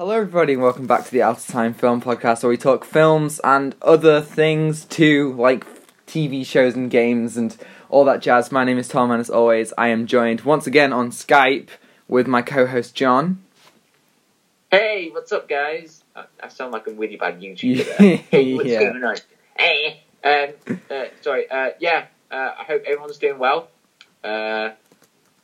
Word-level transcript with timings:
Hello, 0.00 0.12
everybody, 0.16 0.54
and 0.54 0.62
welcome 0.62 0.86
back 0.86 1.04
to 1.04 1.10
the 1.10 1.18
Outatime 1.18 1.76
Film 1.76 2.00
Podcast, 2.00 2.42
where 2.42 2.48
we 2.48 2.56
talk 2.56 2.86
films 2.86 3.38
and 3.44 3.74
other 3.82 4.22
things 4.22 4.86
too, 4.86 5.34
like 5.34 5.66
TV 6.06 6.46
shows 6.46 6.74
and 6.74 6.90
games 6.90 7.36
and 7.36 7.54
all 7.90 8.06
that 8.06 8.22
jazz. 8.22 8.50
My 8.50 8.64
name 8.64 8.78
is 8.78 8.88
Tom, 8.88 9.10
and 9.10 9.20
as 9.20 9.28
always, 9.28 9.74
I 9.76 9.88
am 9.88 10.06
joined 10.06 10.40
once 10.40 10.66
again 10.66 10.90
on 10.94 11.10
Skype 11.10 11.68
with 12.08 12.26
my 12.26 12.40
co-host 12.40 12.94
John. 12.94 13.42
Hey, 14.70 15.10
what's 15.12 15.32
up, 15.32 15.46
guys? 15.50 16.02
I, 16.16 16.24
I 16.42 16.48
sound 16.48 16.72
like 16.72 16.86
a 16.86 16.92
really 16.92 17.16
bad 17.16 17.38
YouTuber. 17.38 17.98
there. 17.98 18.16
hey, 18.30 18.54
what's 18.54 18.70
Yeah. 18.70 18.78
going 18.84 19.04
on? 19.04 19.16
Hey, 19.58 20.02
um, 20.24 20.78
uh, 20.90 21.04
sorry. 21.20 21.46
Uh, 21.50 21.72
yeah, 21.78 22.06
uh, 22.30 22.52
I 22.58 22.64
hope 22.64 22.84
everyone's 22.86 23.18
doing 23.18 23.38
well. 23.38 23.68
Uh, 24.24 24.70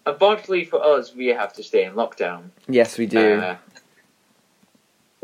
unfortunately 0.07 0.65
for 0.65 0.83
us, 0.83 1.15
we 1.15 1.27
have 1.27 1.53
to 1.53 1.63
stay 1.63 1.85
in 1.85 1.93
lockdown. 1.93 2.45
Yes, 2.67 2.97
we 2.97 3.05
do. 3.05 3.19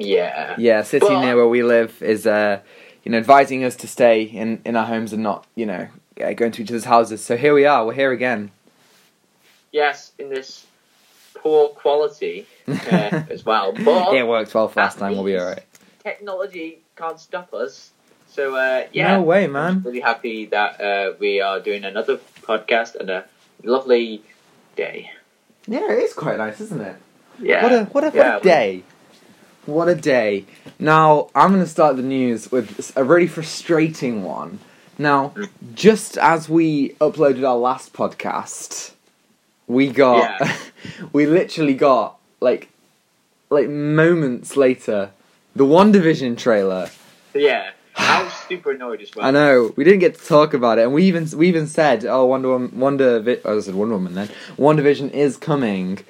Yeah. 0.06 0.54
yeah, 0.58 0.80
a 0.80 0.84
city 0.84 1.06
but- 1.08 1.20
near 1.20 1.36
where 1.36 1.48
we 1.48 1.62
live 1.62 2.02
is, 2.02 2.26
uh, 2.26 2.60
you 3.04 3.10
know, 3.12 3.18
advising 3.18 3.64
us 3.64 3.76
to 3.76 3.88
stay 3.88 4.22
in 4.22 4.60
in 4.64 4.76
our 4.76 4.86
homes 4.86 5.12
and 5.12 5.22
not, 5.22 5.46
you 5.54 5.66
know, 5.66 5.88
uh, 6.22 6.32
going 6.34 6.52
to 6.52 6.62
each 6.62 6.70
other's 6.70 6.84
houses. 6.84 7.24
So 7.24 7.36
here 7.36 7.54
we 7.54 7.64
are. 7.66 7.84
We're 7.86 7.94
here 7.94 8.12
again. 8.12 8.50
Yes, 9.72 10.12
in 10.18 10.28
this 10.28 10.66
poor 11.34 11.68
quality 11.70 12.46
uh, 12.68 13.22
as 13.30 13.44
well. 13.44 13.72
But 13.72 14.14
it 14.14 14.26
worked 14.26 14.54
well 14.54 14.70
last 14.76 14.98
time. 14.98 15.12
We'll 15.12 15.24
be 15.24 15.38
alright. 15.38 15.64
Technology 16.02 16.78
can't 16.96 17.18
stop 17.18 17.52
us. 17.54 17.90
So 18.28 18.54
uh, 18.54 18.86
yeah. 18.92 19.16
No 19.16 19.22
way, 19.22 19.44
I'm 19.44 19.52
man. 19.52 19.82
really 19.84 20.00
happy 20.00 20.46
that 20.46 20.80
uh, 20.80 21.12
we 21.18 21.40
are 21.40 21.60
doing 21.60 21.84
another 21.84 22.18
podcast 22.42 22.94
and 22.96 23.10
a 23.10 23.24
lovely 23.62 24.22
day. 24.76 25.10
Yeah, 25.66 25.90
it 25.92 25.98
is 25.98 26.12
quite 26.12 26.38
nice, 26.38 26.60
isn't 26.60 26.80
it? 26.80 26.96
Yeah. 27.40 27.62
What 27.62 27.72
a 27.72 27.84
what 27.84 28.04
a, 28.04 28.16
Yeah, 28.16 28.32
what 28.34 28.40
a 28.42 28.44
day! 28.44 28.82
What 29.66 29.88
a 29.88 29.94
day! 29.94 30.44
Now 30.78 31.28
I'm 31.34 31.50
going 31.52 31.62
to 31.62 31.68
start 31.70 31.96
the 31.96 32.02
news 32.02 32.50
with 32.50 32.92
a 32.96 33.04
really 33.04 33.28
frustrating 33.28 34.24
one. 34.24 34.58
Now, 34.98 35.32
just 35.74 36.18
as 36.18 36.48
we 36.48 36.90
uploaded 37.00 37.48
our 37.48 37.56
last 37.56 37.92
podcast, 37.92 38.92
we 39.66 39.88
got 39.88 40.40
Yeah. 40.40 40.56
we 41.12 41.26
literally 41.26 41.74
got 41.74 42.18
like 42.40 42.68
like 43.50 43.68
moments 43.68 44.56
later 44.56 45.10
the 45.54 45.64
WandaVision 45.64 46.38
trailer. 46.38 46.90
Yeah. 47.34 47.70
I 47.96 48.24
was 48.24 48.32
super 48.48 48.72
annoyed 48.72 49.00
as 49.02 49.14
well. 49.14 49.26
I 49.26 49.30
know 49.30 49.72
we 49.76 49.84
didn't 49.84 50.00
get 50.00 50.18
to 50.18 50.24
talk 50.26 50.54
about 50.54 50.78
it, 50.78 50.82
and 50.82 50.92
we 50.92 51.04
even 51.04 51.28
we 51.36 51.46
even 51.48 51.66
said, 51.68 52.04
"Oh, 52.04 52.24
Wonder 52.24 52.48
Woman, 52.48 52.80
Wonder, 52.80 53.20
Vi- 53.20 53.38
oh, 53.44 53.58
I 53.58 53.60
said 53.60 53.74
Wonder 53.76 53.94
Woman." 53.94 54.14
Then 54.14 54.28
WandaVision 54.58 55.12
is 55.12 55.36
coming 55.36 56.00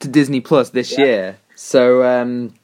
to 0.00 0.08
Disney 0.08 0.40
Plus 0.40 0.70
this 0.70 0.92
Yeah. 0.92 1.04
year. 1.04 1.36
So, 1.56 2.04
um, 2.04 2.54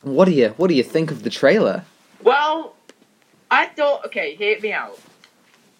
what 0.00 0.24
do 0.24 0.30
you 0.30 0.54
what 0.56 0.68
do 0.68 0.74
you 0.74 0.82
think 0.82 1.10
of 1.10 1.22
the 1.22 1.30
trailer? 1.30 1.84
Well, 2.22 2.74
I 3.50 3.66
thought. 3.66 4.06
Okay, 4.06 4.34
hear 4.36 4.58
me 4.60 4.72
out. 4.72 4.98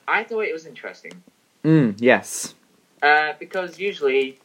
I 0.07 0.23
thought 0.23 0.43
it 0.43 0.53
was 0.53 0.67
interesting 0.67 1.23
Mm, 1.67 1.97
yes, 1.99 2.55
uh, 3.03 3.33
because 3.41 3.77
usually, 3.77 4.39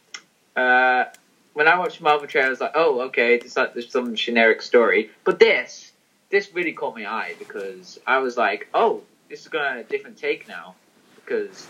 uh, 0.56 1.04
when 1.52 1.68
I 1.68 1.78
watch 1.78 2.00
Marvel 2.00 2.26
trailers, 2.26 2.60
like, 2.60 2.72
oh, 2.74 3.02
okay, 3.02 3.36
it's 3.36 3.56
like 3.56 3.74
there's 3.74 3.92
some 3.92 4.16
generic 4.16 4.60
story. 4.60 5.08
But 5.22 5.38
this, 5.38 5.92
this 6.30 6.52
really 6.52 6.72
caught 6.72 6.96
my 6.96 7.06
eye 7.06 7.36
because 7.38 8.00
I 8.08 8.18
was 8.18 8.36
like, 8.36 8.66
oh, 8.74 9.02
this 9.30 9.42
is 9.42 9.48
gonna 9.48 9.80
a 9.80 9.82
different 9.84 10.18
take 10.18 10.48
now 10.48 10.74
because 11.14 11.68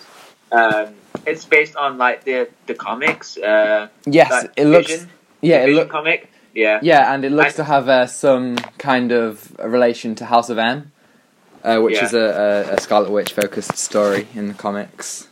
um, 0.52 0.94
it's 1.26 1.44
based 1.44 1.76
on 1.76 1.98
like 1.98 2.24
the 2.24 2.48
the 2.64 2.74
comics. 2.74 3.36
Uh, 3.36 3.88
yes, 4.06 4.46
it 4.56 4.64
looks 4.64 4.90
Vision, 4.90 5.10
yeah, 5.42 5.56
it 5.56 5.66
Vision 5.66 5.76
look 5.76 5.90
comic. 5.90 6.31
Yeah. 6.54 6.80
yeah, 6.82 7.12
and 7.14 7.24
it 7.24 7.32
looks 7.32 7.54
I- 7.54 7.56
to 7.56 7.64
have 7.64 7.88
uh, 7.88 8.06
some 8.06 8.56
kind 8.78 9.12
of 9.12 9.56
relation 9.58 10.14
to 10.16 10.26
House 10.26 10.50
of 10.50 10.58
M, 10.58 10.92
uh, 11.64 11.80
which 11.80 11.96
Yeah. 11.96 12.04
is 12.04 12.14
a, 12.14 12.18
a, 12.70 12.74
a 12.74 12.80
Scarlet 12.80 13.10
Witch 13.10 13.32
focused 13.32 13.76
story 13.76 14.28
in 14.34 14.48
the 14.48 14.54
comics. 14.54 15.28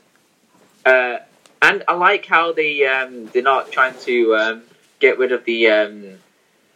Uh, 0.84 1.18
and 1.62 1.84
I 1.86 1.94
like 1.94 2.24
how 2.26 2.52
they 2.52 2.86
um, 2.86 3.26
they're 3.26 3.42
not 3.42 3.70
trying 3.70 3.94
to 4.00 4.34
um, 4.36 4.62
get 4.98 5.18
rid 5.18 5.32
of 5.32 5.44
the 5.44 5.68
um, 5.68 6.18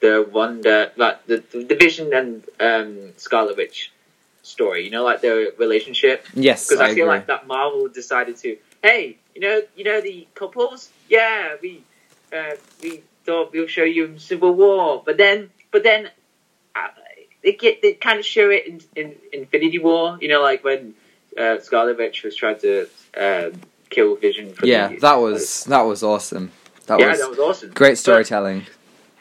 the 0.00 0.28
wonder 0.30 0.92
like 0.96 1.24
the, 1.26 1.42
the, 1.52 1.74
Vision 1.74 2.12
and 2.12 2.44
um, 2.60 3.12
Scarlet 3.16 3.56
Witch 3.56 3.90
story. 4.42 4.84
You 4.84 4.90
know, 4.90 5.04
like 5.04 5.22
their 5.22 5.52
relationship. 5.58 6.26
Yes, 6.34 6.68
Because 6.68 6.80
I, 6.82 6.88
I 6.88 6.94
feel 6.94 7.06
like 7.06 7.26
that 7.28 7.46
Marvel 7.46 7.88
decided 7.88 8.36
to, 8.38 8.58
hey, 8.82 9.16
you 9.34 9.40
know, 9.40 9.62
you 9.74 9.84
know 9.84 10.02
the 10.02 10.26
couples. 10.34 10.90
Yeah, 11.08 11.56
we 11.62 11.82
uh, 12.36 12.56
we 12.82 13.02
thought 13.24 13.52
we'll 13.52 13.66
show 13.66 13.84
you 13.84 14.04
in 14.04 14.18
Civil 14.18 14.54
War, 14.54 15.02
but 15.04 15.16
then 15.16 15.50
but 15.70 15.82
then 15.82 16.10
uh, 16.76 16.88
they 17.42 17.52
get 17.52 17.82
they 17.82 17.94
kind 17.94 18.18
of 18.18 18.24
show 18.24 18.50
it 18.50 18.66
in, 18.66 18.80
in 18.96 19.16
Infinity 19.32 19.78
War. 19.78 20.18
You 20.20 20.28
know, 20.28 20.42
like 20.42 20.64
when 20.64 20.94
uh, 21.38 21.58
Scarlet 21.60 21.98
Witch 21.98 22.22
was 22.22 22.36
trying 22.36 22.58
to 22.60 22.88
um, 23.16 23.60
kill 23.90 24.16
Vision. 24.16 24.52
For 24.52 24.66
yeah, 24.66 24.88
the, 24.88 24.98
that 25.00 25.14
was 25.14 25.64
that 25.64 25.82
was 25.82 26.02
awesome. 26.02 26.52
That 26.86 27.00
yeah, 27.00 27.10
was 27.10 27.20
that 27.20 27.30
was 27.30 27.38
awesome. 27.38 27.70
great 27.70 27.98
storytelling. 27.98 28.66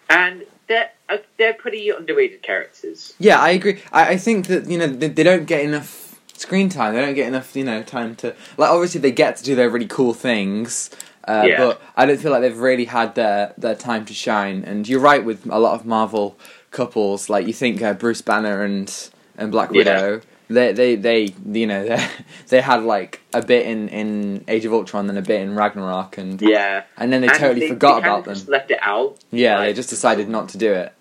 And 0.10 0.46
they're 0.68 0.92
uh, 1.10 1.18
they're 1.38 1.54
pretty 1.54 1.90
underrated 1.90 2.42
characters. 2.42 3.14
Yeah, 3.20 3.40
I 3.40 3.52
agree. 3.52 3.82
I, 3.92 4.12
I 4.12 4.18
think 4.18 4.48
that 4.48 4.70
you 4.70 4.78
know 4.78 4.88
they, 4.88 5.08
they 5.08 5.24
don't 5.24 5.46
get 5.46 5.62
enough 5.64 6.20
screen 6.34 6.70
time. 6.70 6.94
They 6.94 7.02
don't 7.02 7.16
get 7.16 7.28
enough 7.28 7.56
you 7.56 7.64
know 7.64 7.84
time 7.84 8.16
to 8.18 8.36
like. 8.58 8.70
Obviously, 8.70 9.02
they 9.02 9.12
get 9.12 9.38
to 9.38 9.44
do 9.44 9.56
their 9.56 9.70
really 9.70 9.88
cool 9.88 10.14
things, 10.14 10.90
uh, 11.28 11.46
Yeah. 11.48 11.58
but 11.58 11.82
I 11.96 12.06
don't 12.06 12.20
feel 12.20 12.32
like 12.32 12.42
they've 12.42 12.58
really 12.58 12.86
had 12.86 13.16
their 13.16 13.54
their 13.58 13.76
time 13.76 14.06
to 14.06 14.14
shine. 14.14 14.64
And 14.66 14.88
you're 14.88 15.00
right 15.00 15.24
with 15.24 15.46
a 15.50 15.60
lot 15.60 15.74
of 15.76 15.86
Marvel 15.86 16.38
couples. 16.72 17.30
Like 17.30 17.48
you 17.48 17.54
think 17.54 17.82
uh, 17.82 17.94
Bruce 17.94 18.22
Banner 18.22 18.64
and 18.64 18.92
and 19.38 19.52
Black 19.52 19.70
Yeah. 19.72 19.78
Widow. 19.78 20.22
They, 20.50 20.74
they, 20.74 20.96
they, 20.98 21.34
you 21.46 21.66
know, 21.66 21.84
they, 21.88 22.08
they 22.50 22.62
had 22.62 22.84
like 22.84 23.22
a 23.34 23.42
bit 23.42 23.66
in, 23.66 23.88
in 23.90 24.44
Age 24.48 24.66
of 24.66 24.74
Ultron, 24.74 25.02
and 25.08 25.10
then 25.18 25.18
a 25.24 25.26
bit 25.26 25.42
in 25.42 25.56
Ragnarok, 25.56 26.18
and 26.18 26.40
Yeah, 26.42 26.84
and 26.98 27.12
then 27.12 27.22
they 27.22 27.28
And 27.30 27.38
totally 27.40 27.62
they, 27.62 27.70
forgot 27.70 28.02
they 28.02 28.08
about 28.08 28.26
them. 28.26 28.34
Just 28.36 28.50
left 28.50 28.70
it 28.70 28.78
out. 28.82 29.18
Yeah, 29.32 29.62
they 29.62 29.74
just 29.74 29.90
decided 29.90 30.28
not 30.30 30.50
to 30.50 30.58
do 30.58 30.72
it. 30.74 30.94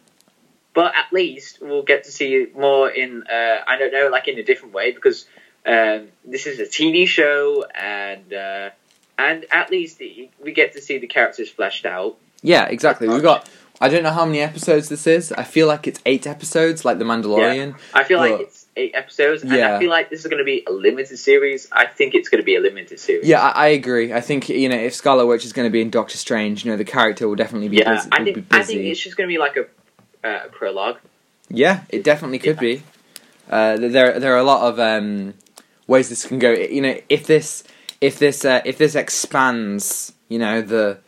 but 0.74 0.94
at 0.96 1.12
least 1.12 1.58
we'll 1.60 1.82
get 1.82 2.04
to 2.04 2.10
see 2.12 2.46
more 2.56 2.88
in 2.88 3.24
uh, 3.26 3.58
I 3.66 3.76
don't 3.76 3.92
know, 3.92 4.08
like 4.10 4.28
in 4.28 4.38
a 4.38 4.42
different 4.44 4.72
way 4.74 4.92
because 4.92 5.26
um, 5.66 6.08
this 6.24 6.46
is 6.46 6.58
a 6.60 6.64
TV 6.64 7.06
show 7.06 7.64
and 7.74 8.32
uh, 8.32 8.70
and 9.18 9.46
at 9.50 9.70
least 9.70 10.00
we 10.00 10.52
get 10.52 10.72
to 10.74 10.80
see 10.80 10.98
the 10.98 11.06
characters 11.06 11.48
fleshed 11.50 11.86
out. 11.86 12.16
Yeah, 12.42 12.66
exactly. 12.66 13.08
We've 13.08 13.22
got. 13.22 13.48
I 13.80 13.88
don't 13.88 14.04
know 14.04 14.10
how 14.10 14.24
many 14.24 14.40
episodes 14.40 14.88
this 14.88 15.08
is. 15.08 15.32
I 15.32 15.42
feel 15.42 15.66
like 15.66 15.88
it's 15.88 16.00
eight 16.06 16.24
episodes, 16.26 16.84
like 16.84 16.98
The 16.98 17.04
Mandalorian. 17.04 17.70
Yeah, 17.70 17.76
I 17.92 18.04
feel 18.04 18.20
like 18.20 18.40
it's 18.40 18.66
eight 18.76 18.92
episodes, 18.94 19.42
and 19.42 19.50
Yeah. 19.50 19.74
I 19.74 19.80
feel 19.80 19.90
like 19.90 20.08
this 20.08 20.20
is 20.20 20.26
going 20.26 20.38
to 20.38 20.44
be 20.44 20.62
a 20.68 20.70
limited 20.70 21.18
series. 21.18 21.68
I 21.72 21.86
think 21.86 22.14
it's 22.14 22.28
going 22.28 22.40
to 22.40 22.44
be 22.44 22.54
a 22.54 22.60
limited 22.60 23.00
series. 23.00 23.26
Yeah, 23.26 23.40
I, 23.40 23.48
I 23.48 23.66
agree. 23.68 24.12
I 24.12 24.20
think 24.20 24.48
you 24.48 24.68
know 24.68 24.76
if 24.76 24.94
Scarlet 24.94 25.26
Witch 25.26 25.44
is 25.44 25.52
going 25.52 25.66
to 25.66 25.72
be 25.72 25.80
in 25.80 25.90
Doctor 25.90 26.16
Strange, 26.16 26.64
you 26.64 26.70
know 26.70 26.76
the 26.76 26.84
character 26.84 27.26
will 27.26 27.34
definitely 27.34 27.68
be 27.68 27.78
yeah. 27.78 27.94
busy. 27.94 28.08
I 28.12 28.24
think 28.24 28.46
I 28.52 28.62
think 28.62 28.82
it's 28.82 29.00
just 29.00 29.16
going 29.16 29.28
to 29.28 29.32
be 29.32 29.38
like 29.38 29.56
a 29.56 29.64
uh, 30.24 30.46
a 30.46 30.48
prologue. 30.48 30.98
Yeah, 31.48 31.82
it 31.88 32.04
definitely 32.04 32.38
could 32.38 32.58
be. 32.58 32.82
Uh, 33.50 33.76
there, 33.76 34.18
there 34.18 34.34
are 34.34 34.38
a 34.38 34.44
lot 34.44 34.68
of 34.68 34.78
um, 34.80 35.34
ways 35.86 36.08
this 36.08 36.24
can 36.24 36.38
go. 36.38 36.52
You 36.52 36.80
know, 36.80 36.98
if 37.08 37.26
this, 37.26 37.64
if 38.02 38.18
this, 38.18 38.44
uh, 38.44 38.60
if 38.66 38.76
this 38.76 38.94
expands, 38.94 40.12
you 40.28 40.38
know, 40.38 40.60
the 40.60 40.98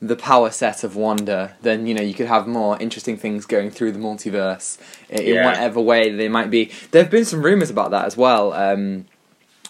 the 0.00 0.16
power 0.16 0.50
set 0.50 0.82
of 0.82 0.96
Wanda, 0.96 1.54
then 1.62 1.86
you 1.86 1.94
know 1.94 2.02
you 2.02 2.12
could 2.14 2.26
have 2.26 2.46
more 2.48 2.76
interesting 2.80 3.16
things 3.16 3.46
going 3.46 3.70
through 3.70 3.92
the 3.92 4.00
multiverse 4.00 4.76
in 5.08 5.22
Yeah. 5.34 5.44
whatever 5.46 5.80
way 5.80 6.10
they 6.10 6.28
might 6.28 6.50
be. 6.50 6.72
There 6.90 7.02
have 7.02 7.10
been 7.10 7.24
some 7.24 7.42
rumors 7.42 7.70
about 7.70 7.92
that 7.92 8.04
as 8.04 8.16
well. 8.16 8.52
Um, 8.52 9.06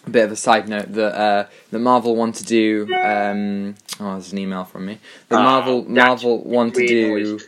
a 0.07 0.09
bit 0.09 0.25
of 0.25 0.31
a 0.31 0.35
side 0.35 0.67
note 0.67 0.91
that 0.93 1.13
uh, 1.15 1.45
that 1.71 1.79
Marvel 1.79 2.15
want 2.15 2.35
to 2.35 2.43
do. 2.43 2.87
Um, 2.95 3.75
oh, 3.99 4.13
there's 4.13 4.31
an 4.33 4.39
email 4.39 4.65
from 4.65 4.85
me. 4.87 4.97
That 5.29 5.39
Oh, 5.39 5.43
Marvel 5.43 5.81
that's 5.83 5.93
Marvel 5.95 6.43
want 6.43 6.75
to 6.75 6.87
do. 6.87 7.39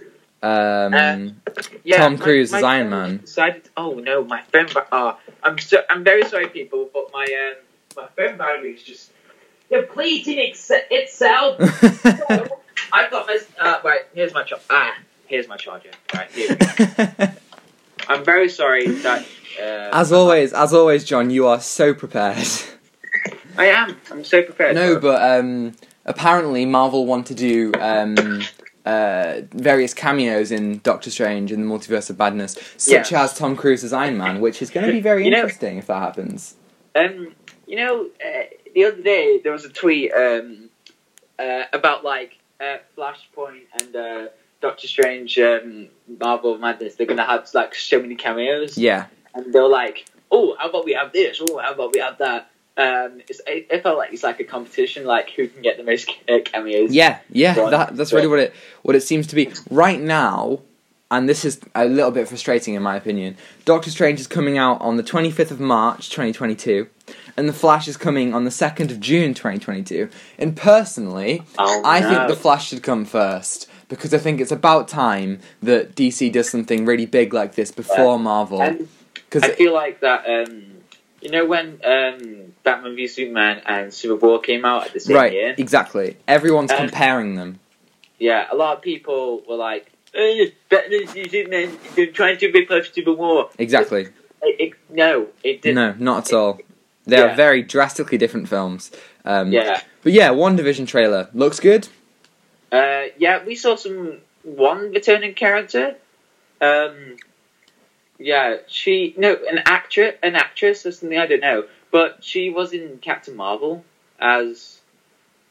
Um, 0.44 0.94
Uh, 0.94 1.28
Yeah, 1.84 1.98
Tom 1.98 2.14
my- 2.14 2.20
Cruise 2.20 2.52
my 2.52 2.60
as 2.60 2.64
Iron 2.64 2.90
Man. 2.92 3.18
Decided, 3.18 3.68
oh 3.76 3.96
no, 3.96 4.24
my 4.24 4.42
phone. 4.52 4.68
Ba- 4.74 4.86
oh, 4.92 5.18
I'm 5.44 5.58
so, 5.58 5.78
I'm 5.90 6.04
very 6.04 6.24
sorry, 6.24 6.48
people, 6.50 6.88
but 6.94 7.06
my 7.12 7.26
um, 7.44 7.56
my 7.98 8.08
phone 8.16 8.38
battery 8.38 8.74
is 8.76 8.84
just 8.84 9.10
depleting 9.70 10.40
ex- 10.40 10.72
itself. 10.92 11.58
I've 12.94 13.12
got 13.12 13.28
my 13.28 13.40
uh, 13.60 13.80
right. 13.84 14.02
Here's 14.14 14.34
my 14.34 14.44
charger. 14.44 14.64
Ah, 14.70 14.96
here's 15.28 15.48
my 15.48 15.58
charger. 15.58 15.92
Right 16.14 16.32
here. 16.32 16.58
we 16.60 16.96
go. 17.06 17.28
I'm 18.08 18.24
very 18.24 18.50
sorry 18.50 18.88
that. 18.88 19.26
Uh, 19.60 19.90
as 19.94 20.12
always, 20.12 20.54
as 20.54 20.74
always, 20.74 21.04
John, 21.04 21.30
you 21.30 21.48
are 21.48 21.60
so 21.62 21.94
prepared. 21.94 22.38
I 23.58 23.68
am. 23.68 23.98
I'm 24.12 24.24
so 24.24 24.44
prepared. 24.44 24.76
no, 24.76 25.00
but 25.00 25.22
um, 25.40 25.76
apparently 26.06 26.66
Marvel 26.66 27.06
want 27.06 27.26
to 27.28 27.34
do 27.36 27.72
um, 27.80 28.44
uh, 28.86 29.42
various 29.52 29.94
cameos 29.94 30.52
in 30.52 30.80
Doctor 30.80 31.10
Strange 31.10 31.52
in 31.54 31.62
the 31.68 31.74
Multiverse 31.74 32.10
of 32.10 32.20
Madness, 32.20 32.58
such 32.78 33.12
Yeah. 33.14 33.24
as 33.24 33.34
Tom 33.38 33.56
Cruise 33.56 33.84
as 33.84 33.94
Iron 33.94 34.18
Man, 34.18 34.42
which 34.42 34.62
is 34.62 34.70
going 34.70 34.86
to 34.86 34.92
be 34.92 35.00
very 35.02 35.24
You 35.24 35.32
know- 35.32 35.38
interesting 35.38 35.78
if 35.78 35.88
that 35.88 36.00
happens. 36.02 36.56
Um, 36.96 37.34
you 37.66 37.78
know, 37.78 38.10
uh, 38.24 38.44
the 38.76 38.86
other 38.86 39.02
day 39.02 39.40
there 39.42 39.52
was 39.52 39.66
a 39.66 39.70
tweet 39.70 40.14
um, 40.14 40.70
uh, 41.40 41.64
about 41.74 42.04
like 42.04 42.38
uh, 42.62 42.78
Flashpoint 42.96 43.64
and 43.80 43.96
uh, 43.96 44.28
Doctor 44.62 44.88
Strange 44.88 45.40
um, 45.40 45.88
Marvel 46.20 46.58
Madness, 46.58 46.96
they're 46.96 47.08
gonna 47.08 47.26
have 47.26 47.50
like 47.56 47.74
so 47.74 48.00
many 48.00 48.16
cameos, 48.16 48.78
Yeah, 48.78 49.08
and 49.34 49.52
they're 49.52 49.68
like, 49.68 50.06
"Oh, 50.32 50.56
how 50.60 50.70
about 50.70 50.86
we 50.86 50.94
have 50.94 51.12
this? 51.12 51.42
Oh, 51.42 51.58
how 51.58 51.74
about 51.74 51.94
we 51.94 52.00
have 52.00 52.20
that?" 52.20 52.52
Um, 52.78 53.22
it's, 53.30 53.40
it, 53.48 53.68
it 53.72 53.84
felt 53.84 53.98
like 53.98 54.12
it's 54.12 54.24
like 54.24 54.42
a 54.42 54.44
competition, 54.44 55.06
like 55.06 55.30
who 55.30 55.48
can 55.48 55.62
get 55.62 55.78
the 55.78 55.84
most 55.84 56.10
uh, 56.30 56.40
cameos. 56.44 56.92
yeah, 56.94 57.20
yeah. 57.30 57.54
That 57.54 57.96
that's 57.96 58.12
really 58.12 58.28
what 58.28 58.40
it 58.40 58.54
what 58.82 58.96
it 58.96 59.02
seems 59.02 59.28
to 59.28 59.36
be 59.36 59.52
right 59.70 60.00
now. 60.00 60.60
And 61.12 61.30
this 61.30 61.46
is 61.46 61.60
a 61.76 61.86
little 61.86 62.12
bit 62.12 62.28
frustrating 62.28 62.74
in 62.74 62.82
my 62.82 62.96
opinion. 62.96 63.38
Doctor 63.64 63.92
Strange 63.92 64.20
is 64.20 64.28
coming 64.28 64.58
out 64.58 64.82
on 64.82 64.96
the 64.98 65.04
25th 65.04 65.52
of 65.52 65.60
March 65.60 66.10
2022, 66.10 66.88
and 67.38 67.48
The 67.48 67.54
Flash 67.54 67.88
is 67.88 67.96
coming 67.96 68.34
on 68.34 68.44
the 68.44 68.50
2nd 68.50 68.90
of 68.92 69.00
June 69.00 69.34
2022. 69.36 70.10
And 70.40 70.58
personally, 70.58 71.44
Oh, 71.60 71.82
I 71.86 72.00
no. 72.00 72.10
think 72.10 72.28
The 72.28 72.36
Flash 72.36 72.70
should 72.70 72.82
come 72.82 73.06
first 73.06 73.70
because 73.88 74.16
I 74.16 74.18
think 74.18 74.42
it's 74.42 74.52
about 74.52 74.88
time 74.88 75.40
that 75.62 75.96
DC 75.96 76.32
does 76.32 76.50
something 76.50 76.86
really 76.86 77.06
big 77.06 77.34
like 77.34 77.54
this 77.54 77.72
before 77.72 78.18
Marvel. 78.18 78.76
Because 79.14 79.44
I 79.44 79.50
feel 79.50 79.74
like 79.74 80.00
that. 80.02 80.26
Um, 80.28 80.64
you 81.22 81.32
know 81.32 81.46
when 81.46 81.80
um, 81.84 82.54
Batman 82.64 82.96
v 82.96 83.08
Superman 83.08 83.62
and 83.66 83.92
War 84.22 84.40
came 84.40 84.64
out 84.64 84.88
at 84.88 84.94
the 84.94 85.00
same 85.00 85.16
right, 85.16 85.34
year? 85.34 85.56
exactly. 85.58 86.18
Everyone's 86.28 86.72
Um, 86.72 86.78
comparing 86.78 87.36
them. 87.36 87.60
Yeah, 88.20 88.48
a 88.52 88.56
lot 88.56 88.78
of 88.78 88.82
people 88.84 89.42
were 89.48 89.56
like, 89.56 89.92
Superman, 90.16 91.78
they're 91.96 92.08
trying 92.08 92.38
to 92.38 92.52
rip 92.52 92.72
off 92.72 92.94
Civil 92.94 93.16
War. 93.16 93.50
Exactly. 93.58 94.08
It, 94.42 94.60
it, 94.60 94.74
no, 94.90 95.28
it 95.44 95.62
didn't. 95.62 95.76
No, 95.76 96.14
not 96.14 96.28
at 96.28 96.34
all. 96.34 96.60
They 97.06 97.18
are 97.18 97.36
very 97.36 97.62
drastically 97.62 98.18
different 98.18 98.50
films. 98.50 98.92
Um, 99.26 99.52
Yeah. 99.52 99.82
But 100.02 100.14
yeah, 100.14 100.30
WandaVision 100.30 100.88
trailer 100.88 101.30
looks 101.34 101.60
good. 101.60 101.88
Uh, 102.72 103.06
yeah, 103.18 103.44
we 103.44 103.56
saw 103.56 103.76
some 103.76 104.18
one 104.44 104.92
returning 104.92 105.34
character. 105.34 105.96
Um, 106.62 107.18
yeah, 108.20 108.58
she 108.68 109.14
no 109.18 109.36
an 109.50 109.60
actress, 109.66 110.16
an 110.24 110.36
actress 110.36 110.86
or 110.86 110.92
something. 110.92 111.18
I 111.18 111.26
don't 111.26 111.42
know, 111.42 111.66
but 111.92 112.24
she 112.24 112.50
was 112.50 112.74
in 112.74 113.00
Captain 113.00 113.36
Marvel 113.36 113.84
as. 114.20 114.80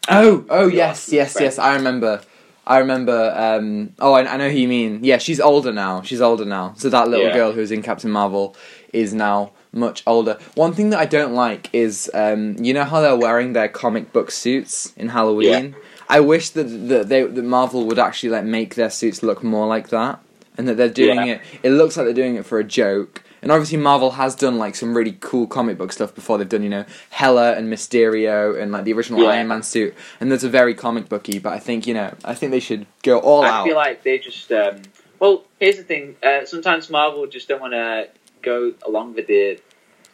Oh, 0.08 0.44
oh 0.49 0.69
yes, 0.69 1.10
yes, 1.12 1.32
friend. 1.32 1.44
yes. 1.44 1.58
I 1.58 1.75
remember. 1.75 2.20
I 2.66 2.78
remember. 2.78 3.32
Um, 3.37 3.93
oh, 3.99 4.12
I, 4.14 4.26
I 4.32 4.37
know 4.37 4.49
who 4.49 4.56
you 4.56 4.69
mean. 4.69 5.00
Yeah, 5.02 5.19
she's 5.19 5.40
older 5.40 5.72
now. 5.72 6.02
She's 6.02 6.20
older 6.20 6.44
now. 6.44 6.75
So 6.76 6.88
that 6.88 7.08
little 7.08 7.26
Yeah. 7.26 7.34
girl 7.34 7.52
who's 7.52 7.70
in 7.70 7.82
Captain 7.82 8.11
Marvel 8.11 8.56
is 8.93 9.12
now 9.12 9.52
much 9.72 10.02
older. 10.06 10.38
One 10.55 10.72
thing 10.72 10.90
that 10.90 11.00
I 11.00 11.05
don't 11.05 11.34
like 11.34 11.69
is, 11.72 12.11
um, 12.14 12.56
you 12.58 12.72
know 12.72 12.84
how 12.84 13.00
they're 13.00 13.16
wearing 13.16 13.52
their 13.55 13.69
comic 13.69 14.12
book 14.12 14.31
suits 14.31 14.93
in 14.96 15.08
Halloween. 15.08 15.75
I 16.08 16.20
wish 16.20 16.50
that 16.50 16.64
that 16.88 17.08
they 17.08 17.22
that 17.25 17.44
Marvel 17.44 17.84
would 17.87 17.99
actually 17.99 18.31
like 18.31 18.44
make 18.44 18.75
their 18.76 18.90
suits 18.90 19.22
look 19.22 19.43
more 19.43 19.67
like 19.67 19.88
that, 19.88 20.20
and 20.56 20.69
that 20.69 20.76
they're 20.76 20.88
doing 20.88 21.19
Yeah. 21.26 21.34
it. 21.34 21.40
It 21.62 21.70
looks 21.70 21.96
like 21.96 22.06
they're 22.06 22.14
doing 22.14 22.37
it 22.37 22.46
for 22.46 22.58
a 22.58 22.64
joke. 22.64 23.22
And 23.44 23.52
obviously, 23.52 23.76
Marvel 23.76 24.12
has 24.12 24.35
done 24.35 24.58
like 24.58 24.75
some 24.75 24.96
really 24.96 25.17
cool 25.20 25.46
comic 25.46 25.76
book 25.76 25.93
stuff 25.93 26.14
before. 26.14 26.38
They've 26.38 26.49
done, 26.49 26.62
you 26.62 26.70
know, 26.70 26.87
Hela 27.11 27.52
and 27.55 27.73
Mysterio 27.73 28.61
and 28.61 28.73
like 28.73 28.85
the 28.85 28.93
original 28.94 29.23
Yeah. 29.23 29.29
Iron 29.29 29.49
Man 29.49 29.62
suit, 29.62 29.94
and 30.19 30.32
those 30.32 30.44
a 30.44 30.49
very 30.49 30.75
comic 30.75 31.08
booky. 31.11 31.38
But 31.38 31.52
I 31.52 31.58
think 31.58 31.87
you 31.87 31.93
know, 31.94 32.14
I 32.25 32.35
think 32.35 32.52
they 32.52 32.61
should 32.61 32.87
go 33.02 33.19
all 33.19 33.44
I 33.44 33.49
out. 33.49 33.61
I 33.62 33.64
feel 33.69 33.76
like 33.76 34.02
they 34.02 34.19
just. 34.19 34.50
Um, 34.50 34.82
well, 35.20 35.44
here's 35.61 35.76
the 35.76 35.85
thing. 35.85 36.17
Uh, 36.23 36.44
sometimes 36.44 36.88
Marvel 36.88 37.26
just 37.26 37.46
don't 37.46 37.61
want 37.61 37.75
to 37.75 38.08
go 38.43 38.73
along 38.87 39.14
with 39.14 39.26
the 39.26 39.61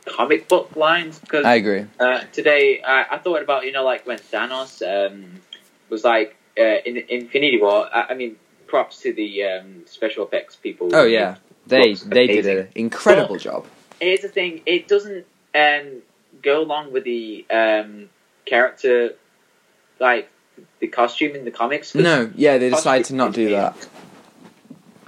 comic 0.07 0.49
book 0.49 0.75
lines 0.75 1.19
because 1.19 1.45
I 1.45 1.55
agree. 1.55 1.87
Uh, 1.99 2.21
today, 2.33 2.83
I, 2.83 3.07
I 3.13 3.19
thought 3.19 3.43
about 3.43 3.65
you 3.65 3.73
know 3.73 3.85
like 3.85 4.07
when 4.07 4.19
Thanos 4.19 4.83
um, 4.83 5.41
was 5.89 6.05
like 6.05 6.37
uh, 6.59 6.79
in 6.85 6.97
Infinity 7.09 7.61
War. 7.61 7.89
I, 7.95 8.09
I 8.11 8.15
mean, 8.15 8.37
props 8.67 9.03
to 9.03 9.13
the 9.13 9.45
um, 9.45 9.83
special 9.87 10.27
effects 10.27 10.57
people. 10.57 10.91
Oh 10.93 11.05
yeah, 11.05 11.37
they 11.67 11.91
Looks 11.91 12.03
they 12.03 12.27
did 12.27 12.47
an 12.47 12.69
incredible 12.75 13.37
job. 13.37 13.67
Here's 14.01 14.21
the 14.21 14.29
thing: 14.29 14.63
it 14.67 14.89
doesn't 14.89 15.27
um, 15.55 16.03
go 16.43 16.63
along 16.63 16.93
with 16.93 17.05
the 17.05 17.47
um, 17.51 18.09
character, 18.47 19.15
like 19.99 20.31
the 20.81 20.89
costume 20.89 21.37
in 21.37 21.45
the 21.45 21.51
comics. 21.51 21.95
No, 21.95 22.31
yeah, 22.35 22.59
they 22.59 22.71
decided 22.71 23.07
to 23.07 23.15
not 23.15 23.33
do 23.33 23.51
costume 23.51 23.89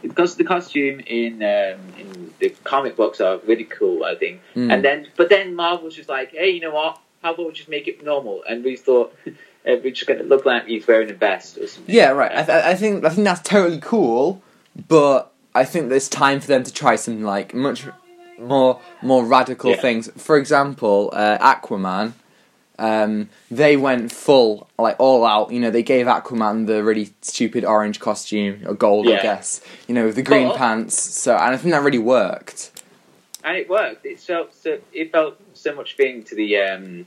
that. 0.00 0.02
because 0.02 0.36
the 0.36 0.44
costume 0.44 1.00
in 1.00 1.42
um, 1.42 1.80
in 1.98 2.34
the 2.38 2.50
comic 2.64 2.96
books 2.96 3.20
are 3.20 3.38
really 3.38 3.64
cool. 3.64 4.04
I 4.04 4.14
think. 4.14 4.40
Mm. 4.54 4.72
And 4.72 4.84
then, 4.84 5.08
but 5.16 5.28
then 5.28 5.54
Marvel's 5.54 5.96
just 5.96 6.08
like, 6.08 6.32
hey, 6.32 6.50
you 6.50 6.60
know 6.60 6.74
what? 6.74 6.98
How 7.22 7.34
about 7.34 7.46
we 7.46 7.52
just 7.52 7.68
make 7.68 7.88
it 7.88 8.02
normal? 8.02 8.42
And 8.48 8.64
we 8.64 8.76
thought 8.76 9.16
uh, 9.26 9.30
we're 9.64 9.90
just 9.90 10.06
going 10.06 10.18
to 10.18 10.26
look 10.26 10.44
like 10.44 10.66
he's 10.66 10.86
wearing 10.86 11.10
a 11.10 11.14
vest 11.14 11.56
or 11.56 11.66
something. 11.66 11.94
Yeah, 11.94 12.10
right. 12.10 12.32
I, 12.32 12.42
th- 12.42 12.64
I 12.64 12.74
think 12.74 13.04
I 13.04 13.10
think 13.10 13.24
that's 13.24 13.48
totally 13.48 13.80
cool, 13.80 14.42
but 14.88 15.31
I 15.54 15.64
think 15.64 15.88
there's 15.88 16.08
time 16.08 16.40
for 16.40 16.46
them 16.46 16.62
to 16.62 16.72
try 16.72 16.96
some 16.96 17.22
like 17.22 17.54
much 17.54 17.86
more 18.38 18.80
more 19.02 19.24
radical 19.24 19.70
Yeah. 19.72 19.76
things. 19.80 20.10
For 20.16 20.36
example, 20.38 21.10
uh, 21.12 21.38
Aquaman. 21.38 22.12
Um, 22.78 23.28
they 23.50 23.76
went 23.76 24.10
full, 24.10 24.66
like 24.78 24.96
all 24.98 25.24
out. 25.24 25.52
You 25.52 25.60
know, 25.60 25.70
they 25.70 25.82
gave 25.84 26.06
Aquaman 26.06 26.66
the 26.66 26.82
really 26.82 27.12
stupid 27.20 27.64
orange 27.64 28.00
costume 28.00 28.62
or 28.66 28.74
gold, 28.74 29.06
I 29.08 29.22
guess. 29.22 29.60
You 29.86 29.94
know, 29.94 30.06
with 30.06 30.16
the 30.16 30.22
green 30.22 30.48
But- 30.48 30.56
pants. 30.56 30.98
So, 30.98 31.34
and 31.36 31.54
I 31.54 31.56
think 31.58 31.72
that 31.74 31.82
really 31.82 31.98
worked. 31.98 32.70
and 33.44 33.56
it 33.56 33.68
worked. 33.68 34.06
It 34.06 34.18
felt 34.20 34.54
so. 34.54 34.78
It 34.92 35.12
felt 35.12 35.36
so 35.54 35.74
much 35.74 35.94
fitting 35.96 36.22
to 36.24 36.34
the 36.34 36.56
um, 36.58 37.06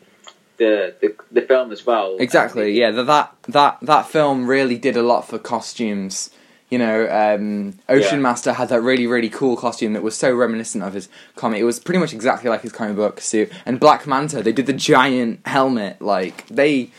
the, 0.58 0.94
the 1.02 1.16
the 1.32 1.42
film 1.42 1.72
as 1.72 1.86
well. 1.86 2.16
Exactly. 2.20 2.78
Yeah. 2.80 2.92
That 2.92 3.08
that 3.08 3.34
that 3.50 3.78
that 3.82 4.08
film 4.08 4.48
really 4.48 4.78
did 4.78 4.96
a 4.96 5.04
lot 5.04 5.28
for 5.28 5.40
costumes. 5.40 6.30
You 6.70 6.80
know, 6.80 7.08
um, 7.10 7.74
Ocean 7.88 8.16
Yeah. 8.18 8.24
Master 8.24 8.54
had 8.54 8.70
that 8.70 8.82
really 8.82 9.06
really 9.08 9.30
cool 9.30 9.56
costume 9.56 9.94
that 9.94 10.02
was 10.04 10.16
so 10.16 10.34
reminiscent 10.34 10.84
of 10.84 10.94
his 10.94 11.10
comic. 11.36 11.60
It 11.60 11.64
was 11.64 11.80
pretty 11.80 12.00
much 12.00 12.12
exactly 12.14 12.50
like 12.50 12.62
his 12.62 12.72
comic 12.72 12.96
book 12.96 13.22
suit. 13.22 13.52
And 13.66 13.80
Black 13.80 14.08
Manta, 14.08 14.42
they 14.42 14.52
did 14.52 14.66
the 14.66 14.74
giant 14.74 15.42
helmet. 15.46 16.02
Like 16.02 16.48
they 16.48 16.90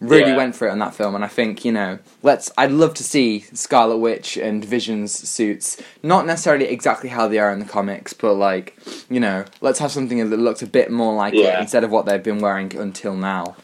really 0.00 0.32
Yeah. 0.32 0.36
went 0.36 0.56
for 0.56 0.66
it 0.66 0.72
on 0.72 0.80
that 0.80 0.92
film. 0.92 1.14
And 1.14 1.24
I 1.24 1.28
think 1.28 1.64
you 1.64 1.70
know, 1.70 2.00
let's. 2.24 2.50
I'd 2.58 2.72
love 2.72 2.94
to 2.94 3.04
see 3.04 3.44
Scarlet 3.54 3.98
Witch 3.98 4.36
and 4.36 4.64
Vision's 4.64 5.12
suits. 5.12 5.76
Not 6.02 6.26
necessarily 6.26 6.64
exactly 6.66 7.08
how 7.10 7.28
they 7.28 7.38
are 7.38 7.52
in 7.52 7.60
the 7.60 7.64
comics, 7.64 8.12
but 8.12 8.34
like 8.34 8.76
you 9.08 9.20
know, 9.20 9.44
let's 9.60 9.78
have 9.78 9.92
something 9.92 10.18
that 10.30 10.36
looks 10.36 10.62
a 10.62 10.66
bit 10.66 10.90
more 10.90 11.14
like 11.14 11.34
it 11.34 11.60
instead 11.60 11.84
of 11.84 11.92
what 11.92 12.06
they've 12.06 12.22
been 12.22 12.40
wearing 12.40 12.76
until 12.76 13.14
now. 13.14 13.54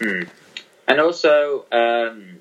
Hmm. 0.00 0.22
And 0.88 1.00
also, 1.00 1.64
um, 1.70 2.31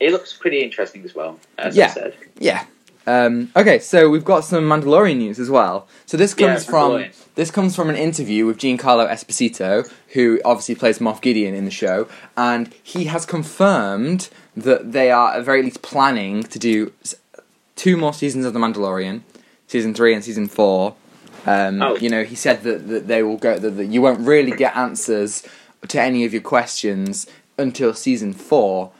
it 0.00 0.10
looks 0.12 0.32
pretty 0.32 0.60
interesting 0.62 1.04
as 1.04 1.14
well. 1.14 1.38
As 1.58 1.76
Yeah. 1.76 1.86
I 1.86 1.88
said. 1.90 2.14
Yeah. 2.38 2.64
Um, 3.06 3.50
okay, 3.54 3.78
so 3.80 4.08
we've 4.08 4.24
got 4.24 4.44
some 4.44 4.64
Mandalorian 4.64 5.18
news 5.18 5.38
as 5.38 5.50
well. 5.50 5.86
So 6.06 6.16
this 6.16 6.34
Yeah, 6.38 6.48
comes 6.54 6.64
from 6.64 7.04
this 7.34 7.50
comes 7.50 7.76
from 7.76 7.90
an 7.90 7.96
interview 7.96 8.46
with 8.46 8.56
Giancarlo 8.58 9.08
Esposito, 9.10 9.90
who 10.14 10.40
obviously 10.44 10.74
plays 10.74 11.00
Moff 11.00 11.20
Gideon 11.20 11.54
in 11.54 11.64
the 11.66 11.70
show, 11.70 12.06
and 12.36 12.72
he 12.82 13.04
has 13.04 13.26
confirmed 13.26 14.30
that 14.56 14.92
they 14.92 15.10
are 15.10 15.34
at 15.34 15.44
very 15.44 15.62
least 15.62 15.82
planning 15.82 16.44
to 16.44 16.58
do 16.58 16.92
two 17.76 17.96
more 17.98 18.14
seasons 18.14 18.46
of 18.46 18.52
The 18.54 18.58
Mandalorian, 18.60 19.20
season 19.66 19.92
three 19.94 20.14
and 20.14 20.24
season 20.24 20.46
four. 20.46 20.94
Um, 21.44 21.82
Oh. 21.82 21.96
You 21.96 22.08
know, 22.08 22.24
he 22.24 22.36
said 22.36 22.62
that, 22.62 22.88
that 22.88 23.06
they 23.06 23.22
will 23.22 23.36
go 23.36 23.58
that, 23.58 23.70
that 23.70 23.86
you 23.86 24.00
won't 24.00 24.20
really 24.20 24.52
get 24.52 24.74
answers 24.76 25.42
to 25.88 26.00
any 26.00 26.24
of 26.24 26.32
your 26.32 26.40
questions 26.40 27.26
until 27.58 27.92
season 27.92 28.32
four. 28.32 28.92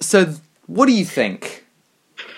So, 0.00 0.34
what 0.66 0.86
do 0.86 0.92
you 0.92 1.04
think? 1.04 1.64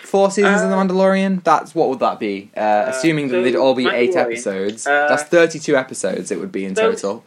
Four 0.03 0.31
seasons 0.31 0.63
of 0.63 0.71
The 0.71 0.77
Uh, 0.77 0.85
Mandalorian? 0.85 1.45
That's 1.45 1.75
what 1.75 1.89
would 1.91 1.99
that 2.01 2.19
be? 2.19 2.51
Uh, 2.57 2.87
assuming 2.89 3.29
that 3.29 3.35
so 3.35 3.43
they'd 3.43 3.57
all 3.57 3.75
be 3.75 3.87
eight 3.89 4.17
episodes. 4.17 4.87
uh, 4.87 5.07
that's 5.09 5.25
thirty-two 5.25 5.77
episodes. 5.77 6.31
It 6.31 6.39
would 6.41 6.53
be 6.53 6.65
in 6.65 6.75
so- 6.75 6.91
total. 6.93 7.25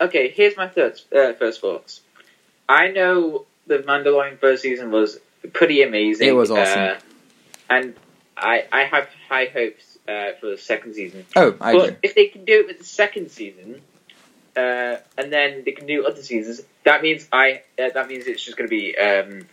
Okay, 0.00 0.30
here's 0.30 0.56
my 0.56 0.66
third, 0.66 0.98
uh, 1.14 1.34
first 1.34 1.60
thoughts. 1.60 2.00
I 2.68 2.88
know 2.88 3.44
the 3.66 3.78
Mandalorian 3.80 4.38
first 4.40 4.62
season 4.62 4.90
was 4.90 5.20
pretty 5.52 5.82
amazing. 5.82 6.26
It 6.28 6.32
was 6.32 6.50
awesome. 6.50 6.80
uh, 6.80 6.94
and 7.68 7.94
I 8.36 8.64
I 8.72 8.82
have 8.84 9.08
high 9.28 9.44
hopes 9.46 9.98
uh, 10.08 10.32
for 10.40 10.46
the 10.46 10.58
second 10.58 10.94
season. 10.94 11.24
Oh, 11.36 11.54
I 11.60 11.72
but 11.72 11.84
agree. 11.84 11.96
if 12.02 12.14
they 12.14 12.26
can 12.26 12.44
do 12.44 12.60
it 12.60 12.66
with 12.66 12.78
the 12.78 12.84
second 12.84 13.30
season, 13.30 13.82
uh, 14.60 14.96
and 15.16 15.32
then 15.32 15.62
they 15.64 15.72
can 15.72 15.86
do 15.86 16.06
other 16.06 16.22
seasons, 16.22 16.60
that 16.84 17.02
means 17.02 17.28
I 17.32 17.62
uh, 17.78 17.90
that 17.94 18.08
means 18.08 18.26
it's 18.26 18.44
just 18.44 18.56
going 18.56 18.68
to 18.68 18.76
be 18.82 18.96
um, 18.96 19.46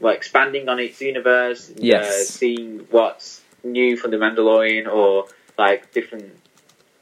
well 0.00 0.14
expanding 0.14 0.68
on 0.68 0.78
its 0.78 1.00
universe. 1.00 1.68
and, 1.68 1.82
Yes. 1.82 2.06
uh, 2.06 2.24
seeing 2.24 2.86
what's 2.90 3.42
new 3.64 3.96
from 3.96 4.10
the 4.10 4.16
Mandalorian 4.18 4.86
or 4.92 5.26
like 5.56 5.92
different 5.92 6.38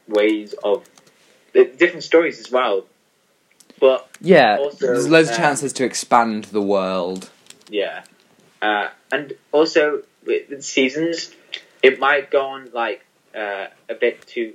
ways 0.07 0.53
of 0.63 0.87
uh, 1.55 1.63
different 1.77 2.03
stories 2.03 2.39
as 2.39 2.51
well. 2.51 2.85
But 3.79 4.07
Yeah, 4.21 4.57
also, 4.59 4.85
there's 4.87 5.09
loads 5.09 5.29
of 5.29 5.35
um, 5.35 5.41
chances 5.41 5.73
to 5.73 5.83
expand 5.83 6.45
the 6.45 6.61
world. 6.61 7.29
yeah, 7.69 8.03
uh, 8.61 8.89
and 9.11 9.33
also 9.51 10.03
with, 10.25 10.49
with 10.49 10.63
seasons, 10.63 11.31
it 11.81 11.99
might 11.99 12.29
go 12.29 12.45
on 12.45 12.69
like 12.73 13.03
uh, 13.35 13.67
a 13.89 13.95
bit 13.95 14.25
too 14.27 14.53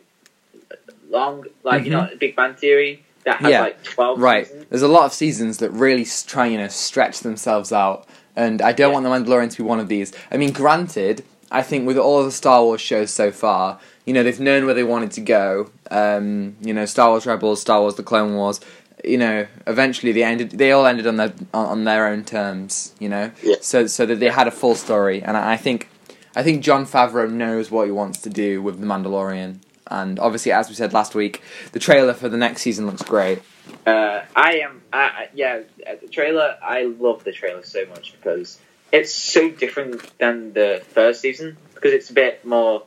long. 1.09 1.45
Like 1.63 1.85
you 1.85 1.91
know, 1.91 2.09
Big 2.19 2.37
Bang 2.37 2.55
Theory 2.55 3.05
that 3.25 3.37
has 3.39 3.43
Mm-hmm. 3.45 3.51
Yeah, 3.53 3.61
like 3.61 3.83
twelve 3.85 4.21
Right. 4.21 4.47
seasons. 4.47 4.67
There's 4.71 4.83
a 4.83 4.89
lot 4.89 5.05
of 5.07 5.13
seasons 5.13 5.59
that 5.59 5.71
really 5.71 6.07
try, 6.27 6.47
you 6.47 6.59
know, 6.59 6.69
stretch 6.69 7.21
themselves 7.21 7.73
out 7.73 8.07
and 8.35 8.61
I 8.63 8.73
don't 8.73 8.93
Yeah. 8.93 9.01
want 9.01 9.25
the 9.27 9.33
Mandalorian 9.33 9.51
to 9.53 9.57
be 9.59 9.63
one 9.63 9.81
of 9.81 9.89
these. 9.89 10.13
I 10.31 10.37
mean, 10.37 10.53
granted, 10.53 11.25
I 11.51 11.63
think 11.63 11.87
with 11.87 11.97
all 11.99 12.19
of 12.21 12.27
the 12.27 12.33
Star 12.33 12.63
Wars 12.63 12.81
shows 12.81 13.11
so 13.13 13.31
far, 13.31 13.79
you 14.05 14.13
know, 14.13 14.23
they've 14.23 14.39
known 14.41 14.65
where 14.67 14.75
they 14.75 14.85
wanted 14.85 15.11
to 15.13 15.21
go. 15.21 15.71
Um, 15.91 16.57
you 16.61 16.75
know, 16.75 16.85
Star 16.87 17.09
Wars 17.11 17.25
Rebels, 17.27 17.61
Star 17.61 17.81
Wars: 17.81 17.95
The 17.95 18.03
Clone 18.03 18.35
Wars. 18.35 18.61
You 19.05 19.19
know, 19.19 19.47
eventually 19.67 20.11
they 20.13 20.23
ended. 20.25 20.51
They 20.53 20.73
all 20.73 20.87
ended 20.87 21.07
on 21.07 21.17
their 21.17 21.33
on, 21.55 21.85
their 21.85 22.07
own 22.09 22.25
terms. 22.25 22.93
You 22.99 23.09
know, 23.09 23.31
Yeah. 23.43 23.57
so 23.61 23.87
so 23.87 24.07
that 24.07 24.19
they 24.21 24.29
had 24.29 24.49
a 24.49 24.51
full 24.51 24.75
story, 24.75 25.23
and 25.23 25.37
I 25.37 25.53
I 25.53 25.57
think, 25.57 25.89
I 26.35 26.43
think 26.43 26.63
Jon 26.63 26.85
Favreau 26.87 27.31
knows 27.31 27.71
what 27.71 27.87
he 27.87 27.93
wants 27.93 28.21
to 28.23 28.31
do 28.31 28.61
with 28.63 28.81
the 28.81 28.87
Mandalorian. 28.87 29.59
And 29.89 30.19
obviously, 30.19 30.53
as 30.53 30.69
we 30.69 30.75
said 30.75 30.93
last 30.93 31.15
week, 31.15 31.43
the 31.73 31.79
trailer 31.79 32.13
for 32.15 32.29
the 32.29 32.37
next 32.37 32.63
season 32.63 32.87
looks 32.87 33.03
great. 33.03 33.41
Uh, 33.87 34.23
I 34.35 34.59
am, 34.59 34.83
I, 34.93 35.29
yeah, 35.35 35.61
the 36.01 36.09
trailer, 36.09 36.57
I 36.63 36.85
love 36.85 37.25
the 37.25 37.33
trailer 37.33 37.63
so 37.63 37.85
much 37.87 38.13
because 38.13 38.59
it's 38.93 39.13
so 39.13 39.51
different 39.51 40.19
than 40.19 40.53
the 40.53 40.83
first 40.91 41.21
season 41.21 41.57
because 41.75 41.93
it's 41.93 42.11
a 42.11 42.15
bit 42.15 42.45
more 42.45 42.85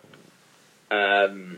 um, 0.91 1.57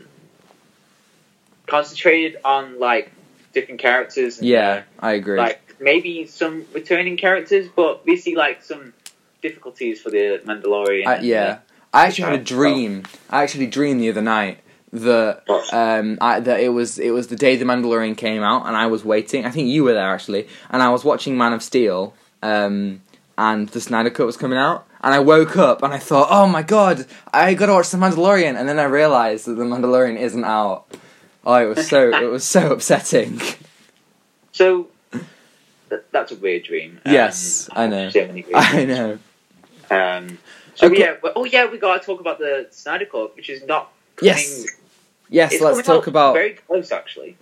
concentrated 1.66 2.40
on 2.44 2.78
like 2.78 3.12
different 3.52 3.80
characters. 3.80 4.38
And, 4.38 4.46
Yeah, 4.48 4.82
I 4.98 5.12
agree. 5.12 5.38
like 5.38 5.76
maybe 5.80 6.26
some 6.26 6.64
returning 6.72 7.16
characters, 7.16 7.68
but 7.74 8.04
we 8.06 8.16
see 8.16 8.36
like 8.36 8.62
some 8.62 8.92
difficulties 9.40 10.00
for 10.00 10.10
the 10.10 10.40
Mandalorian. 10.44 11.06
I, 11.06 11.14
and, 11.16 11.26
yeah, 11.26 11.58
I 11.92 12.06
actually 12.06 12.24
had 12.24 12.32
a 12.34 12.36
Well- 12.36 12.44
dream. 12.44 13.02
I 13.30 13.42
actually 13.42 13.66
dreamed 13.66 14.00
the 14.00 14.10
other 14.10 14.22
night 14.22 14.58
that 14.92 15.42
um 15.72 16.18
I, 16.20 16.40
that 16.40 16.60
it 16.60 16.68
was 16.70 16.98
it 16.98 17.10
was 17.10 17.28
the 17.28 17.36
day 17.36 17.56
the 17.56 17.64
Mandalorian 17.64 18.16
came 18.16 18.42
out, 18.42 18.66
and 18.66 18.76
I 18.76 18.86
was 18.86 19.04
waiting. 19.04 19.44
I 19.46 19.50
think 19.50 19.68
you 19.68 19.84
were 19.84 19.94
there 19.94 20.12
actually, 20.12 20.48
and 20.70 20.82
I 20.82 20.90
was 20.90 21.04
watching 21.04 21.36
Man 21.38 21.52
of 21.52 21.62
Steel, 21.62 22.14
um, 22.42 23.00
and 23.38 23.68
the 23.70 23.80
Snyder 23.80 24.10
Cut 24.10 24.26
was 24.26 24.36
coming 24.36 24.58
out. 24.58 24.86
And 25.04 25.12
I 25.12 25.18
woke 25.18 25.56
up 25.56 25.82
and 25.82 25.92
I 25.92 25.98
thought, 25.98 26.28
oh 26.30 26.46
my 26.46 26.62
god, 26.62 27.06
I 27.34 27.54
gotta 27.54 27.72
watch 27.72 27.90
the 27.90 27.98
Mandalorian. 27.98 28.56
And 28.56 28.68
then 28.68 28.78
I 28.78 28.84
realized 28.84 29.46
that 29.46 29.54
the 29.54 29.64
Mandalorian 29.64 30.16
isn't 30.16 30.44
out. 30.44 30.84
Oh, 31.44 31.54
it 31.54 31.74
was 31.74 31.88
so 31.88 32.10
it 32.10 32.30
was 32.30 32.44
so 32.44 32.70
upsetting. 32.76 33.40
So 34.52 34.86
th- 35.90 36.02
that's 36.12 36.30
a 36.30 36.36
weird 36.36 36.62
dream. 36.64 37.00
Um, 37.04 37.12
Yes, 37.12 37.68
I 37.72 37.88
know. 37.88 38.10
So 38.10 38.26
many 38.26 38.42
weird 38.42 38.54
I 38.54 38.84
know. 38.84 39.18
Um, 39.90 40.38
so 40.76 40.86
Okay. 40.86 41.00
yeah, 41.00 41.14
oh 41.34 41.44
yeah, 41.46 41.68
we 41.68 41.78
got 41.78 42.00
to 42.00 42.06
talk 42.06 42.20
about 42.20 42.38
the 42.38 42.68
Snyder 42.70 43.06
Cut, 43.06 43.34
which 43.34 43.50
is 43.50 43.64
not. 43.66 43.90
Coming, 44.16 44.34
Yes. 44.34 44.66
Yes, 45.32 45.54
it's 45.54 45.62
let's 45.62 45.86
talk 45.86 46.06
about 46.06 46.34
Very 46.34 46.54
close, 46.54 46.92
actually. 46.92 47.36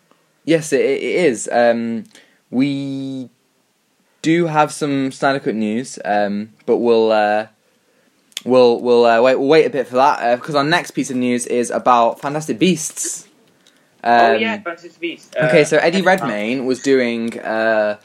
Yes, 0.44 0.72
it, 0.72 0.80
it 0.80 1.02
is. 1.02 1.48
Um, 1.52 2.04
we 2.50 3.28
do 4.22 4.46
have 4.46 4.72
some 4.72 5.10
Snyder 5.12 5.40
Cut 5.40 5.54
news, 5.54 5.98
um, 6.04 6.52
but 6.66 6.76
we'll 6.78 7.10
uh, 7.10 7.48
we'll 8.44 8.80
we'll 8.80 9.04
uh, 9.04 9.20
wait 9.20 9.38
we'll 9.38 9.48
wait 9.48 9.66
a 9.66 9.70
bit 9.70 9.88
for 9.88 9.96
that 9.96 10.20
uh, 10.22 10.36
because 10.36 10.54
our 10.54 10.64
next 10.64 10.92
piece 10.92 11.10
of 11.10 11.16
news 11.16 11.46
is 11.46 11.70
about 11.70 12.20
Fantastic 12.20 12.58
Beasts. 12.58 13.26
Um, 14.04 14.20
oh 14.20 14.32
yeah, 14.34 14.54
Fantastic 14.62 14.98
Beasts. 15.00 15.30
Uh, 15.36 15.46
Okay, 15.46 15.64
so 15.64 15.76
Eddie 15.76 16.02
Redmayne 16.02 16.66
was 16.66 16.80
doing 16.80 17.38
uh, 17.40 17.98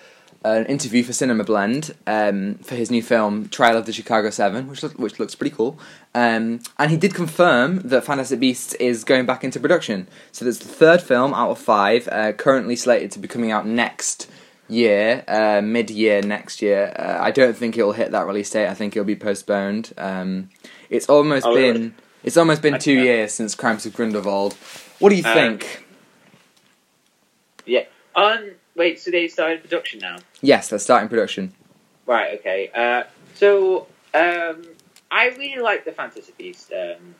an 0.46 0.66
interview 0.68 1.04
for 1.04 1.12
Cinema 1.12 1.44
Blend 1.44 1.96
um, 2.06 2.56
for 2.56 2.76
his 2.76 2.92
new 2.92 3.02
film 3.02 3.50
Trial 3.50 3.78
of 3.78 3.86
the 3.86 3.92
Chicago 3.94 4.30
Seven, 4.30 4.68
which 4.68 4.84
look, 4.84 4.94
which 5.00 5.20
looks 5.20 5.34
pretty 5.36 5.56
cool. 5.56 5.80
Um, 6.14 6.62
and 6.78 6.92
he 6.92 6.98
did 6.98 7.14
confirm 7.14 7.80
that 7.80 8.04
Fantastic 8.06 8.40
Beasts 8.40 8.74
is 8.76 9.04
going 9.04 9.26
back 9.26 9.44
into 9.44 9.60
production. 9.60 10.08
So 10.32 10.46
that's 10.46 10.60
the 10.60 10.68
third 10.68 11.02
film 11.02 11.34
out 11.34 11.50
of 11.50 11.58
five, 11.60 12.08
uh, 12.12 12.32
currently 12.34 12.76
slated 12.76 13.12
to 13.14 13.20
be 13.20 13.28
coming 13.28 13.52
out 13.52 13.66
next 13.66 14.30
year, 14.68 15.24
uh, 15.28 15.62
mid-year 15.62 16.22
next 16.22 16.62
year. 16.62 16.94
Uh, 16.98 17.18
I 17.20 17.32
don't 17.32 17.56
think 17.58 17.78
it'll 17.78 17.94
hit 17.94 18.12
that 18.12 18.26
release 18.28 18.50
date. 18.50 18.68
I 18.68 18.74
think 18.74 18.96
it'll 18.96 19.06
be 19.06 19.16
postponed. 19.16 19.94
Um, 19.98 20.50
it's 20.90 21.08
almost 21.10 21.46
Oh, 21.46 21.54
been 21.56 21.74
really? 21.76 21.94
it's 22.24 22.38
almost 22.38 22.62
been 22.62 22.80
two 22.80 22.94
Okay. 23.00 23.04
years 23.04 23.34
since 23.34 23.56
Crimes 23.56 23.86
of 23.86 23.94
Grindelwald. 23.94 24.54
What 25.00 25.10
do 25.10 25.16
you 25.16 25.24
Um, 25.26 25.34
think? 25.34 25.82
Um, 28.18 28.52
wait, 28.76 29.00
so 29.00 29.12
they 29.12 29.28
started 29.28 29.62
production 29.64 30.00
now? 30.00 30.18
Yes, 30.42 30.70
they're 30.70 30.80
starting 30.80 31.10
production. 31.10 31.54
Right. 32.06 32.40
Okay. 32.40 32.70
Uh, 32.74 33.04
so 33.34 33.88
um, 34.14 34.64
I 35.12 35.30
really 35.38 35.62
like 35.62 35.86
the 35.86 35.92
Fantasy 35.92 36.34
Beasts 36.38 36.72
um, 36.72 37.16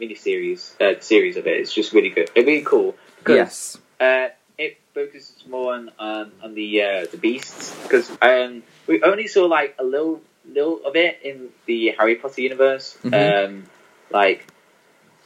miniseries. 0.00 0.80
Uh, 0.80 1.00
series 1.00 1.36
of 1.36 1.46
it. 1.46 1.60
It's 1.60 1.72
just 1.72 1.92
really 1.92 2.10
good. 2.10 2.30
It's 2.34 2.46
really 2.46 2.62
cool 2.62 2.94
because 3.18 3.36
Yes. 3.36 3.78
uh, 4.00 4.28
it 4.58 4.78
focuses 4.94 5.44
more 5.48 5.74
on 5.74 5.90
on, 5.98 6.32
on 6.42 6.54
the 6.54 6.82
uh, 6.82 7.06
the 7.10 7.16
beasts 7.16 7.74
because 7.82 8.10
um, 8.20 8.62
we 8.86 9.02
only 9.02 9.26
saw 9.26 9.46
like 9.46 9.74
a 9.78 9.84
little 9.84 10.20
little 10.46 10.84
of 10.84 10.96
it 10.96 11.20
in 11.22 11.48
the 11.66 11.90
Harry 11.98 12.16
Potter 12.16 12.40
universe, 12.42 12.96
Mhm. 13.04 13.46
um, 13.46 13.64
like 14.10 14.46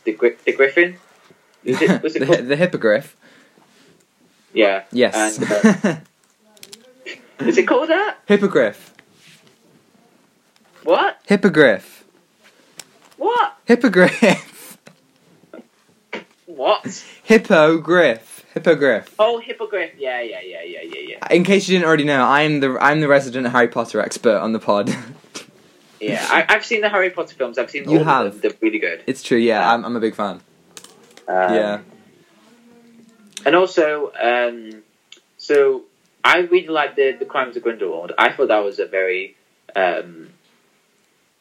the 0.05 0.17
the 0.45 0.53
Griffin. 0.53 0.99
Was 1.65 1.81
it, 1.81 2.03
was 2.03 2.15
it 2.17 2.19
the, 2.29 2.43
the 2.43 2.57
hippogriff. 2.57 3.17
Yeah. 4.55 4.85
Yes. 4.93 5.39
And, 5.39 5.85
uh, 5.85 5.97
is 7.47 7.59
it 7.59 7.65
called 7.69 7.91
that? 7.91 8.17
hippogriff. 8.27 8.95
What? 10.85 11.19
Hippogriff. 11.27 12.05
What? 13.19 13.57
Hippogriff. 13.67 14.79
What? 16.47 17.05
Hippogriff. 17.25 18.45
Hippogriff. 18.55 19.15
Oh, 19.19 19.39
hippogriff. 19.41 19.93
Yeah, 19.99 20.21
yeah, 20.21 20.41
yeah, 20.41 20.63
yeah, 20.63 20.83
yeah, 20.83 21.01
yeah. 21.19 21.33
In 21.35 21.43
case 21.43 21.69
you 21.69 21.75
didn't 21.77 21.87
already 21.89 22.05
know, 22.05 22.23
I'm 22.25 22.61
the 22.61 22.79
I'm 22.81 23.01
the 23.01 23.09
resident 23.09 23.49
Harry 23.49 23.67
Potter 23.69 24.01
expert 24.01 24.39
on 24.39 24.53
the 24.53 24.59
pod. 24.61 24.95
Yeah, 26.01 26.23
I, 26.29 26.45
I've 26.51 26.67
seen 26.67 26.83
the 26.83 26.91
Harry 26.91 27.09
Potter 27.09 27.35
films. 27.35 27.57
I've 27.57 27.71
seen 27.71 27.89
You 27.89 27.99
all 28.01 28.05
have. 28.05 28.27
of 28.27 28.33
them. 28.33 28.41
They're 28.43 28.59
really 28.61 28.79
good. 28.79 29.03
it's 29.07 29.23
true. 29.23 29.39
Yeah, 29.39 29.73
I'm 29.73 29.87
I'm 29.87 29.97
a 29.97 30.01
big 30.01 30.15
fan. 30.15 30.43
Um, 31.27 31.55
yeah. 31.55 31.81
And 33.45 33.55
also, 33.55 34.13
um, 34.21 34.83
so 35.39 35.83
I 36.25 36.39
really 36.39 36.69
like 36.69 36.97
the 36.97 37.13
the 37.13 37.25
Crimes 37.27 37.57
of 37.57 37.63
Grindelwald. 37.63 38.13
I 38.19 38.33
thought 38.33 38.49
that 38.49 38.65
was 38.65 38.79
a 38.79 38.87
very 38.87 39.37
um, 39.77 40.31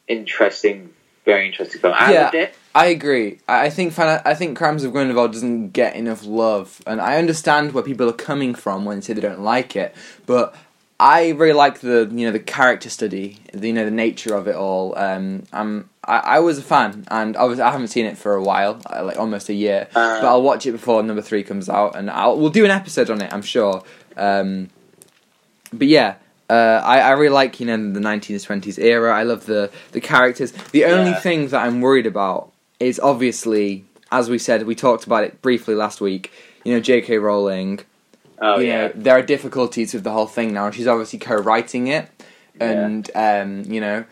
interesting, 0.08 0.92
very 1.24 1.46
interesting 1.46 1.80
film. 1.80 1.94
I 1.96 2.12
Yeah. 2.12 2.22
loved 2.24 2.34
it. 2.34 2.54
I 2.74 2.86
agree. 2.86 3.38
I 3.48 3.66
I 3.66 3.70
think 3.70 3.96
I 3.98 4.34
think 4.34 4.58
Crimes 4.58 4.82
of 4.84 4.92
Grindelwald 4.92 5.32
doesn't 5.32 5.70
get 5.70 5.94
enough 5.94 6.26
love, 6.26 6.82
and 6.86 7.00
I 7.00 7.16
understand 7.18 7.72
where 7.72 7.84
people 7.84 8.08
are 8.08 8.12
coming 8.12 8.54
from 8.54 8.84
when 8.84 8.98
they 8.98 9.02
say 9.02 9.12
they 9.14 9.20
don't 9.20 9.42
like 9.42 9.76
it. 9.76 9.94
But 10.26 10.54
I 10.98 11.30
really 11.30 11.52
like 11.52 11.80
the 11.80 12.08
you 12.12 12.26
know 12.26 12.32
the 12.32 12.40
character 12.40 12.90
study, 12.90 13.38
the, 13.52 13.68
you 13.68 13.72
know 13.72 13.84
the 13.84 13.90
nature 13.90 14.34
of 14.34 14.48
it 14.48 14.56
all. 14.56 14.98
Um, 14.98 15.44
I'm 15.52 15.88
I, 16.06 16.18
I 16.36 16.38
was 16.40 16.58
a 16.58 16.62
fan, 16.62 17.04
and 17.10 17.36
obviously 17.36 17.62
I 17.62 17.70
haven't 17.72 17.88
seen 17.88 18.06
it 18.06 18.16
for 18.18 18.34
a 18.34 18.42
while, 18.42 18.80
uh, 18.92 19.04
like 19.04 19.16
almost 19.18 19.48
a 19.48 19.54
year. 19.54 19.88
Uh, 19.94 20.20
but 20.20 20.26
I'll 20.28 20.42
watch 20.42 20.66
it 20.66 20.72
before 20.72 21.02
number 21.02 21.22
three 21.22 21.42
comes 21.42 21.68
out, 21.68 21.96
and 21.96 22.10
I'll 22.10 22.38
we'll 22.38 22.50
do 22.50 22.64
an 22.64 22.70
episode 22.70 23.10
on 23.10 23.20
it. 23.22 23.32
I'm 23.32 23.42
sure. 23.42 23.82
Um, 24.16 24.68
but 25.72 25.88
yeah. 25.88 26.16
Uh, 26.50 26.80
I, 26.84 26.98
I 27.00 27.10
really 27.12 27.32
like 27.32 27.58
you 27.58 27.64
know 27.64 27.76
the 27.92 28.00
1920s 28.00 28.78
era. 28.78 29.16
I 29.16 29.22
love 29.22 29.46
the 29.46 29.70
the 29.92 30.00
characters. 30.00 30.52
The 30.72 30.84
only 30.84 31.12
Yeah. 31.12 31.20
thing 31.20 31.48
that 31.48 31.64
I'm 31.64 31.80
worried 31.80 32.06
about 32.06 32.52
is 32.78 33.00
obviously, 33.00 33.86
as 34.12 34.28
we 34.28 34.38
said, 34.38 34.66
we 34.66 34.74
talked 34.74 35.06
about 35.06 35.24
it 35.24 35.40
briefly 35.40 35.74
last 35.74 36.02
week. 36.02 36.30
You 36.62 36.74
know, 36.74 36.80
J.K. 36.80 37.16
Rowling. 37.16 37.80
oh 38.42 38.58
you 38.58 38.66
yeah. 38.66 38.88
know, 38.88 38.92
there 38.94 39.16
are 39.16 39.22
difficulties 39.22 39.94
with 39.94 40.04
the 40.04 40.10
whole 40.12 40.26
thing 40.26 40.52
now. 40.52 40.70
She's 40.70 40.86
obviously 40.86 41.18
co-writing 41.18 41.86
it, 41.88 42.10
and 42.60 43.10
um, 43.14 43.62
you 43.66 43.80
know, 43.80 44.04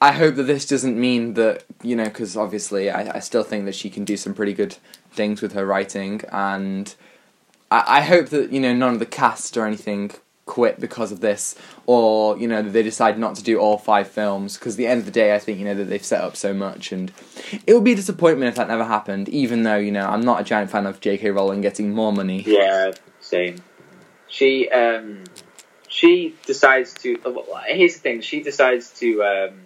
I 0.00 0.12
hope 0.12 0.34
that 0.36 0.42
this 0.42 0.66
doesn't 0.66 0.98
mean 0.98 1.34
that 1.34 1.64
you 1.82 1.96
know, 1.96 2.04
because 2.04 2.36
obviously, 2.36 2.90
I, 2.90 3.16
I 3.16 3.18
still 3.20 3.42
think 3.42 3.64
that 3.64 3.74
she 3.74 3.88
can 3.90 4.04
do 4.04 4.16
some 4.16 4.34
pretty 4.34 4.52
good 4.52 4.76
things 5.10 5.40
with 5.40 5.52
her 5.52 5.64
writing, 5.64 6.22
and 6.30 6.94
I, 7.70 7.98
I 7.98 8.00
hope 8.02 8.28
that 8.28 8.52
you 8.52 8.60
know 8.60 8.74
none 8.74 8.94
of 8.94 8.98
the 8.98 9.06
cast 9.06 9.56
or 9.56 9.66
anything 9.66 10.12
quit 10.44 10.78
because 10.78 11.12
of 11.12 11.20
this, 11.20 11.56
or 11.86 12.38
you 12.38 12.46
know 12.46 12.62
that 12.62 12.70
they 12.70 12.82
decide 12.82 13.18
not 13.18 13.36
to 13.36 13.42
do 13.42 13.58
all 13.58 13.78
five 13.78 14.08
films. 14.08 14.58
Because 14.58 14.76
the 14.76 14.86
end 14.86 15.00
of 15.00 15.06
the 15.06 15.12
day, 15.12 15.34
I 15.34 15.38
think 15.38 15.58
you 15.58 15.64
know 15.64 15.74
that 15.74 15.84
they've 15.84 16.04
set 16.04 16.20
up 16.20 16.36
so 16.36 16.52
much, 16.52 16.92
and 16.92 17.10
it 17.66 17.72
would 17.72 17.84
be 17.84 17.92
a 17.92 17.96
disappointment 17.96 18.48
if 18.50 18.56
that 18.56 18.68
never 18.68 18.84
happened. 18.84 19.30
Even 19.30 19.62
though 19.62 19.76
you 19.76 19.92
know 19.92 20.06
I'm 20.06 20.22
not 20.22 20.40
a 20.40 20.44
giant 20.44 20.70
fan 20.70 20.86
of 20.86 21.00
J.K. 21.00 21.30
Rowling 21.30 21.62
getting 21.62 21.94
more 21.94 22.12
money. 22.12 22.42
Yeah, 22.46 22.92
same. 23.20 23.62
She 24.28 24.68
um, 24.68 25.24
she 25.88 26.34
decides 26.44 26.92
to. 26.94 27.18
uh, 27.24 27.30
well, 27.30 27.62
Here's 27.66 27.94
the 27.94 28.00
thing. 28.00 28.20
She 28.20 28.42
decides 28.42 28.90
to 29.00 29.22
um, 29.24 29.65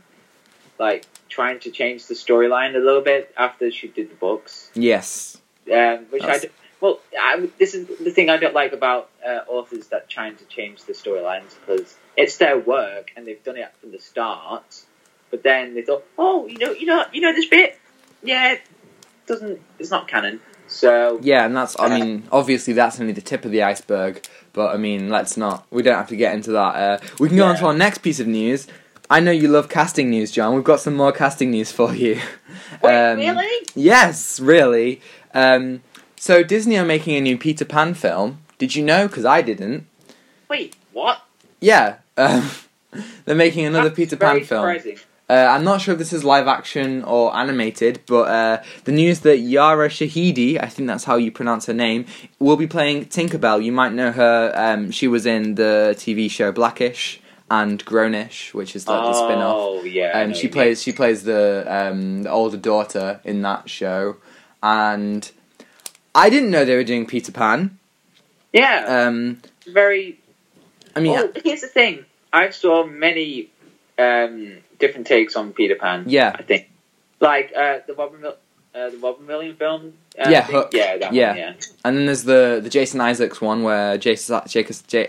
like 0.81 1.07
trying 1.29 1.61
to 1.61 1.71
change 1.71 2.07
the 2.07 2.15
storyline 2.15 2.75
a 2.75 2.79
little 2.79 3.03
bit 3.03 3.33
after 3.37 3.71
she 3.71 3.87
did 3.87 4.11
the 4.11 4.15
books. 4.17 4.71
Yes. 4.75 5.37
Um, 5.73 6.07
which 6.11 6.23
I 6.25 6.27
That's- 6.27 6.43
do, 6.43 6.49
well, 6.81 6.99
I, 7.17 7.49
this 7.59 7.75
is 7.75 7.87
the 7.99 8.11
thing 8.11 8.31
I 8.31 8.39
don't 8.39 8.55
like 8.55 8.73
about 8.73 9.11
uh, 9.25 9.41
authors 9.47 9.89
that 9.89 10.09
trying 10.09 10.37
to 10.37 10.45
change 10.47 10.85
the 10.85 10.95
storylines 10.95 11.55
because 11.61 11.95
it's 12.17 12.39
their 12.39 12.59
work 12.59 13.13
and 13.15 13.27
they've 13.27 13.45
done 13.45 13.59
it 13.59 13.71
from 13.81 13.93
the 13.93 13.99
start. 13.99 14.85
But 15.31 15.43
then 15.43 15.75
they 15.75 15.83
thought, 15.83 16.05
oh, 16.19 16.47
you 16.49 16.59
know, 16.59 16.73
you 16.73 16.87
know, 16.87 17.05
you 17.13 17.21
know 17.21 17.33
this 17.35 17.47
bit, 17.47 17.79
yeah, 18.23 18.53
it 18.55 18.63
doesn't, 19.27 19.61
it's 19.79 19.91
not 19.91 20.09
canon. 20.09 20.41
So 20.67 21.21
Yeah, 21.23 21.45
and 21.45 21.55
that's, 21.55 21.79
I 21.79 21.89
mean, 22.01 22.27
obviously 22.33 22.73
that's 22.73 22.99
only 22.99 23.13
the 23.13 23.21
tip 23.21 23.45
of 23.45 23.51
the 23.51 23.63
iceberg, 23.63 24.23
but 24.55 24.75
I 24.75 24.79
mean, 24.79 25.11
let's 25.11 25.37
not, 25.37 25.67
we 25.71 25.83
don't 25.83 25.97
have 25.97 26.09
to 26.09 26.17
get 26.17 26.35
into 26.35 26.53
that. 26.53 26.75
Uh, 26.77 26.99
we 27.19 27.29
can 27.29 27.37
go 27.37 27.45
on 27.47 27.57
to 27.57 27.67
our 27.67 27.75
next 27.75 27.99
piece 27.99 28.21
of 28.21 28.27
news. 28.27 28.67
I 29.13 29.19
know 29.19 29.33
you 29.33 29.49
love 29.49 29.69
casting 29.69 30.09
news, 30.09 30.31
John. 30.31 30.55
We've 30.55 30.63
got 30.63 30.79
some 30.79 30.95
more 30.95 31.11
casting 31.11 31.51
news 31.51 31.73
for 31.73 31.93
you. 31.93 32.21
Wait, 32.83 33.11
Um, 33.11 33.19
really? 33.19 33.67
Yes, 33.75 34.39
really. 34.39 35.01
Um, 35.35 35.83
so 36.17 36.45
Disney 36.45 36.79
are 36.79 36.85
making 36.85 37.17
a 37.17 37.21
new 37.21 37.37
Peter 37.37 37.65
Pan 37.65 37.95
film. 37.95 38.39
Did 38.59 38.77
you 38.77 38.85
know? 38.85 39.09
Because 39.09 39.25
I 39.25 39.43
didn't. 39.43 39.89
Wait, 40.49 40.77
what? 40.93 41.23
Yeah, 41.61 41.97
um, 42.17 42.51
they're 43.25 43.35
making 43.35 43.67
another 43.67 43.89
That's 43.89 43.97
Peter 43.97 44.17
Pan 44.17 44.45
film. 44.45 44.77
Uh, 45.29 45.47
I'm 45.49 45.63
not 45.65 45.81
sure 45.81 45.93
if 45.93 45.99
this 45.99 46.13
is 46.13 46.25
live 46.25 46.49
action 46.49 47.05
or 47.05 47.35
animated, 47.37 48.01
but 48.07 48.29
uh, 48.29 48.63
the 48.85 48.91
news 48.93 49.21
that 49.21 49.39
Yara 49.39 49.89
Shahidi, 49.89 50.61
I 50.61 50.67
think 50.67 50.89
that's 50.89 51.05
how 51.05 51.17
you 51.17 51.31
pronounce 51.31 51.67
her 51.67 51.73
name, 51.75 52.07
will 52.41 52.57
be 52.57 52.67
playing 52.67 53.07
Tinkerbell. 53.07 53.63
You 53.63 53.71
might 53.71 53.93
know 53.93 54.11
her. 54.11 54.53
Um, 54.57 54.91
she 54.91 55.07
was 55.07 55.27
in 55.27 55.55
the 55.57 55.95
TV 55.97 56.29
show 56.31 56.51
Blackish 56.51 57.20
and 57.51 57.85
Grownish, 57.85 58.55
which 58.55 58.77
is 58.77 58.87
like 58.87 59.03
the 59.05 59.13
spin-off. 59.13 59.57
Oh 59.59 59.83
yeah. 59.83 60.21
Um, 60.21 60.33
she 60.35 60.47
plays 60.49 60.81
she 60.83 60.93
plays 60.93 61.25
the 61.25 61.65
um, 61.69 62.23
the 62.23 62.31
older 62.31 62.57
daughter 62.57 63.21
in 63.25 63.43
that 63.43 63.69
show, 63.69 64.17
and 64.63 65.31
I 66.15 66.31
didn't 66.31 66.51
know 66.51 66.65
they 66.65 66.77
were 66.77 66.85
doing 66.85 67.07
Peter 67.07 67.33
Pan. 67.33 67.79
Yeah, 68.53 69.07
Um, 69.07 69.43
very. 69.67 70.19
I 70.97 71.01
mean, 71.01 71.17
oh, 71.17 71.31
here's 71.45 71.61
the 71.61 71.69
thing. 71.69 72.05
I 72.33 72.51
saw 72.51 72.85
many 72.85 73.49
um, 73.99 74.59
different 74.79 75.07
takes 75.07 75.37
on 75.37 75.53
Peter 75.53 75.77
Pan. 75.77 76.05
Yeah. 76.07 76.35
I 76.37 76.43
think 76.43 76.69
like 77.21 77.53
uh, 77.57 77.79
the 77.87 77.95
Robin 77.95 78.25
uh, 78.25 78.33
the 78.73 78.97
Robin 78.99 79.27
Williams 79.27 79.59
film. 79.59 79.93
Uh, 80.19 80.29
Yeah, 80.31 80.43
Hook. 80.43 80.71
Yeah, 80.73 80.99
that 80.99 81.13
Yeah. 81.13 81.29
one. 81.29 81.37
Yeah. 81.39 81.53
and 81.85 81.97
then 81.97 82.07
there's 82.07 82.25
the 82.25 82.61
the 82.63 82.71
Jason 82.71 83.01
Isaacs 83.01 83.41
one 83.41 83.63
where 83.63 83.99
Jason 83.99 84.41
Jacobs, 84.49 84.83
J, 84.83 85.09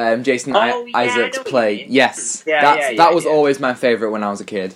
um, 0.00 0.22
Jason 0.24 0.54
Oh, 0.56 0.58
I 0.94 1.04
Isaacs 1.04 1.38
play. 1.44 1.86
Yes, 1.88 2.44
Yeah, 2.46 2.76
yeah, 2.76 2.96
that 2.96 3.14
was 3.14 3.26
always 3.26 3.60
my 3.60 3.74
favorite 3.74 4.10
when 4.10 4.22
I 4.22 4.30
was 4.30 4.40
a 4.40 4.44
kid. 4.44 4.74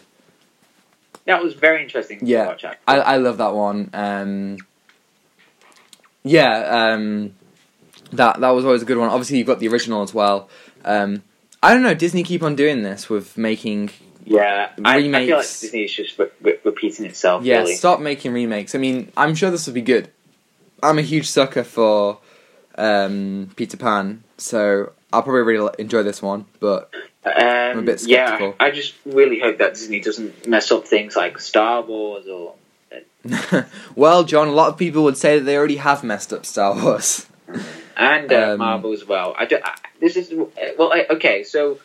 That 1.26 1.42
was 1.42 1.54
very 1.54 1.82
interesting 1.82 2.20
Yeah. 2.22 2.44
to 2.44 2.48
watch. 2.50 2.64
I 2.86 2.98
I 2.98 3.16
love 3.16 3.38
that 3.38 3.54
one. 3.54 3.90
Um, 3.94 4.58
yeah, 6.22 6.92
um, 6.92 7.34
that 8.12 8.40
that 8.40 8.50
was 8.50 8.64
always 8.64 8.82
a 8.82 8.84
good 8.84 8.98
one. 8.98 9.08
Obviously, 9.08 9.38
you've 9.38 9.46
got 9.46 9.58
the 9.58 9.68
original 9.68 10.02
as 10.02 10.12
well. 10.12 10.48
Um, 10.84 11.22
I 11.62 11.72
don't 11.72 11.82
know. 11.82 11.94
Disney 11.94 12.22
keep 12.22 12.42
on 12.42 12.54
doing 12.56 12.82
this 12.82 13.08
with 13.08 13.38
making 13.38 13.90
yeah, 14.24 14.70
I, 14.84 14.98
I 14.98 15.02
feel 15.02 15.36
like. 15.38 15.46
Disney 15.46 15.84
is 15.84 15.92
just 15.92 16.18
re- 16.18 16.28
re- 16.40 16.58
repeating 16.64 17.06
itself. 17.06 17.44
Yeah, 17.44 17.58
really. 17.60 17.74
stop 17.74 18.00
making 18.00 18.32
remakes. 18.32 18.74
I 18.74 18.78
mean, 18.78 19.12
I'm 19.16 19.34
sure 19.34 19.50
this 19.50 19.66
will 19.66 19.74
be 19.74 19.82
good. 19.82 20.10
I'm 20.82 20.98
a 20.98 21.02
huge 21.02 21.26
sucker 21.28 21.64
for 21.64 22.18
um, 22.76 23.50
Peter 23.56 23.76
Pan, 23.76 24.24
so 24.38 24.92
I'll 25.14 25.22
probably 25.22 25.42
really 25.42 25.72
enjoy 25.78 26.02
this 26.02 26.20
one. 26.20 26.46
But 26.60 26.90
Um, 27.24 27.32
I'm 27.36 27.78
a 27.78 27.82
bit 27.82 28.02
yeah. 28.06 28.52
I 28.60 28.70
just 28.70 28.94
really 29.06 29.38
hope 29.40 29.58
that 29.58 29.74
Disney 29.74 30.00
doesn't 30.00 30.46
mess 30.46 30.70
up 30.70 30.86
things 30.86 31.16
like 31.16 31.38
Star 31.40 31.82
Wars 31.82 32.26
or. 32.26 32.54
well, 33.96 34.24
John, 34.24 34.48
a 34.48 34.52
lot 34.52 34.68
of 34.68 34.76
people 34.76 35.04
would 35.04 35.16
say 35.16 35.38
that 35.38 35.44
they 35.44 35.56
already 35.56 35.76
have 35.76 36.04
messed 36.04 36.32
up 36.32 36.44
Star 36.44 36.74
Wars. 36.74 37.26
and 37.96 38.32
uh, 38.32 38.52
Um, 38.52 38.58
Marvel 38.58 38.92
as 38.92 39.06
well. 39.06 39.34
I, 39.38 39.46
do, 39.46 39.58
I 39.62 39.74
this 40.00 40.16
is 40.16 40.32
well, 40.78 40.92
I, 40.92 41.06
okay. 41.10 41.44
So 41.44 41.78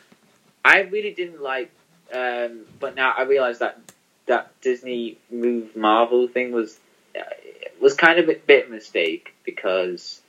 I 0.65 0.81
really 0.81 1.13
didn't 1.13 1.41
like, 1.41 1.71
um, 2.13 2.61
but 2.79 2.95
now 2.95 3.13
I 3.17 3.23
realize 3.23 3.59
that 3.59 3.79
that 4.25 4.51
Disney 4.61 5.17
move 5.31 5.75
Marvel 5.75 6.27
thing 6.27 6.51
was 6.51 6.77
uh, 7.17 7.21
was 7.81 7.93
kind 7.93 8.19
of 8.19 8.27
a 8.29 8.35
bit 8.35 8.69
mistake 8.69 9.33
because 9.45 10.21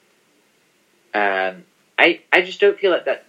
um, 1.14 1.64
I 2.00 2.20
I 2.32 2.40
just 2.40 2.60
don't 2.60 2.78
feel 2.78 2.90
like 2.90 3.04
that 3.04 3.26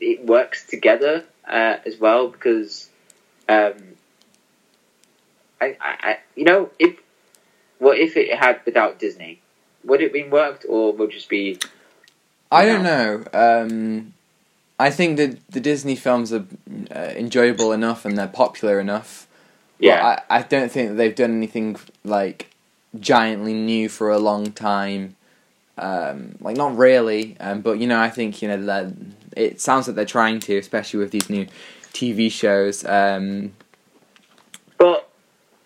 it 0.00 0.26
works 0.26 0.66
together 0.66 1.24
uh, 1.46 1.76
as 1.86 1.98
well 1.98 2.28
because 2.28 2.88
um, 3.48 3.74
I, 5.60 5.76
I, 5.80 6.18
you 6.34 6.44
know 6.44 6.70
if 6.78 6.98
what 7.78 7.98
if 7.98 8.16
it 8.16 8.36
had 8.36 8.60
without 8.66 8.98
Disney 8.98 9.40
would 9.84 10.00
it 10.02 10.12
been 10.12 10.30
worked 10.30 10.66
or 10.68 10.92
would 10.92 11.10
it 11.10 11.12
just 11.12 11.28
be 11.28 11.58
I 12.50 12.66
don't 12.66 12.82
know. 12.82 13.24
Um, 13.32 14.12
I 14.78 14.90
think 14.90 15.16
that 15.16 15.38
the 15.48 15.60
Disney 15.60 15.96
films 15.96 16.34
are 16.34 16.44
uh, 16.94 17.12
enjoyable 17.16 17.72
enough 17.72 18.04
and 18.04 18.18
they're 18.18 18.28
popular 18.28 18.78
enough. 18.78 19.26
Yeah. 19.78 20.18
I, 20.28 20.38
I 20.38 20.42
don't 20.42 20.70
think 20.70 20.90
that 20.90 20.94
they've 20.96 21.14
done 21.14 21.34
anything 21.34 21.76
like 22.04 22.50
giantly 23.00 23.54
new 23.54 23.88
for 23.88 24.10
a 24.10 24.18
long 24.18 24.52
time. 24.52 25.16
Um, 25.78 26.36
like 26.40 26.56
not 26.56 26.76
really, 26.76 27.36
um, 27.40 27.60
but 27.62 27.78
you 27.78 27.86
know, 27.86 27.98
I 28.00 28.10
think 28.10 28.42
you 28.42 28.48
know 28.48 28.62
that 28.66 28.92
it 29.36 29.60
sounds 29.60 29.86
like 29.86 29.96
they're 29.96 30.04
trying 30.04 30.38
to, 30.40 30.58
especially 30.58 31.00
with 31.00 31.10
these 31.10 31.30
new 31.30 31.46
TV 31.92 32.30
shows. 32.30 32.84
Um, 32.84 33.52
But 34.76 35.08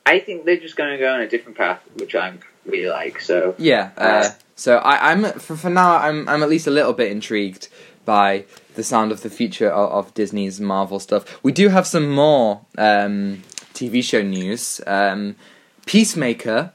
I 0.04 0.20
think 0.20 0.44
they're 0.44 0.60
just 0.60 0.76
going 0.76 0.92
to 0.92 0.98
go 0.98 1.12
on 1.12 1.20
a 1.20 1.28
different 1.28 1.58
path, 1.58 1.80
which 1.94 2.14
I 2.14 2.34
really 2.64 2.88
like. 2.88 3.20
So 3.20 3.54
yeah, 3.58 3.90
uh, 3.96 4.30
so 4.54 4.76
I, 4.78 5.10
I'm 5.10 5.24
for 5.40 5.56
for 5.56 5.70
now, 5.70 5.96
I'm 5.96 6.28
I'm 6.28 6.42
at 6.42 6.48
least 6.48 6.66
a 6.66 6.70
little 6.70 6.92
bit 6.92 7.10
intrigued 7.10 7.68
by 8.04 8.44
the 8.76 8.84
sound 8.84 9.10
of 9.10 9.22
the 9.22 9.30
future 9.30 9.68
of, 9.68 9.90
of 9.90 10.14
Disney's 10.14 10.60
Marvel 10.60 11.00
stuff. 11.00 11.42
We 11.42 11.50
do 11.50 11.68
have 11.70 11.86
some 11.86 12.08
more 12.08 12.60
um, 12.78 13.42
TV 13.74 14.04
show 14.04 14.22
news. 14.22 14.80
Um, 14.86 15.34
Peacemaker. 15.86 16.72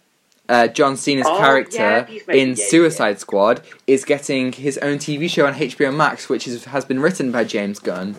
Uh, 0.52 0.68
John 0.68 0.98
Cena's 0.98 1.26
Oh, 1.30 1.38
character 1.38 2.06
Peacemaker, 2.10 2.38
in 2.38 2.50
yeah, 2.50 2.56
yeah, 2.58 2.66
Suicide 2.70 3.20
Squad 3.22 3.62
is 3.88 4.04
getting 4.04 4.52
his 4.52 4.78
own 4.80 4.98
TV 4.98 5.30
show 5.30 5.46
on 5.48 5.54
HBO 5.54 5.96
Max, 5.96 6.28
which 6.28 6.46
is, 6.46 6.66
has 6.66 6.84
been 6.84 7.00
written 7.00 7.32
by 7.32 7.46
James 7.46 7.80
Gunn, 7.80 8.18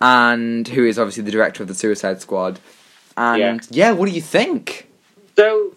and 0.00 0.66
who 0.68 0.86
is 0.86 0.98
obviously 0.98 1.22
the 1.22 1.30
director 1.30 1.62
of 1.62 1.68
the 1.68 1.74
Suicide 1.74 2.22
Squad. 2.22 2.58
And 3.16 3.60
yeah, 3.70 3.92
what 3.92 4.08
do 4.08 4.12
you 4.14 4.22
think? 4.22 4.88
so 5.36 5.74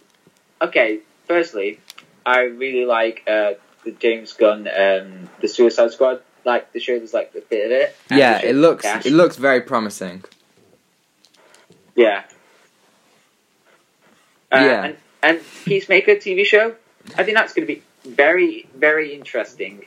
okay. 0.61 0.99
Firstly, 1.27 1.79
I 2.25 2.41
really 2.41 2.85
like 2.85 3.23
uh, 3.27 3.53
the 3.83 3.91
James 3.91 4.31
Gunn, 4.33 4.67
um, 4.67 5.29
the 5.41 5.47
Suicide 5.47 5.91
Squad. 5.91 6.21
Like 6.45 6.71
the 6.73 6.79
show, 6.79 6.97
there's 6.97 7.13
like 7.13 7.31
a 7.35 7.41
bit 7.41 7.65
of 7.65 7.71
it. 7.71 7.95
yeah, 8.11 8.41
it 8.41 8.55
looks 8.55 8.83
Cash. 8.83 9.05
it 9.05 9.11
looks 9.13 9.37
very 9.37 9.61
promising. 9.61 10.23
Yeah. 11.95 12.23
Uh, 14.51 14.57
Yeah. 14.57 14.83
And, 14.85 14.97
and 15.23 15.39
Peacemaker 15.65 16.15
TV 16.15 16.45
show, 16.45 16.75
I 17.17 17.23
think 17.23 17.37
that's 17.37 17.53
going 17.53 17.67
to 17.67 17.73
be 17.73 17.81
very, 18.05 18.67
very 18.75 19.13
interesting. 19.15 19.85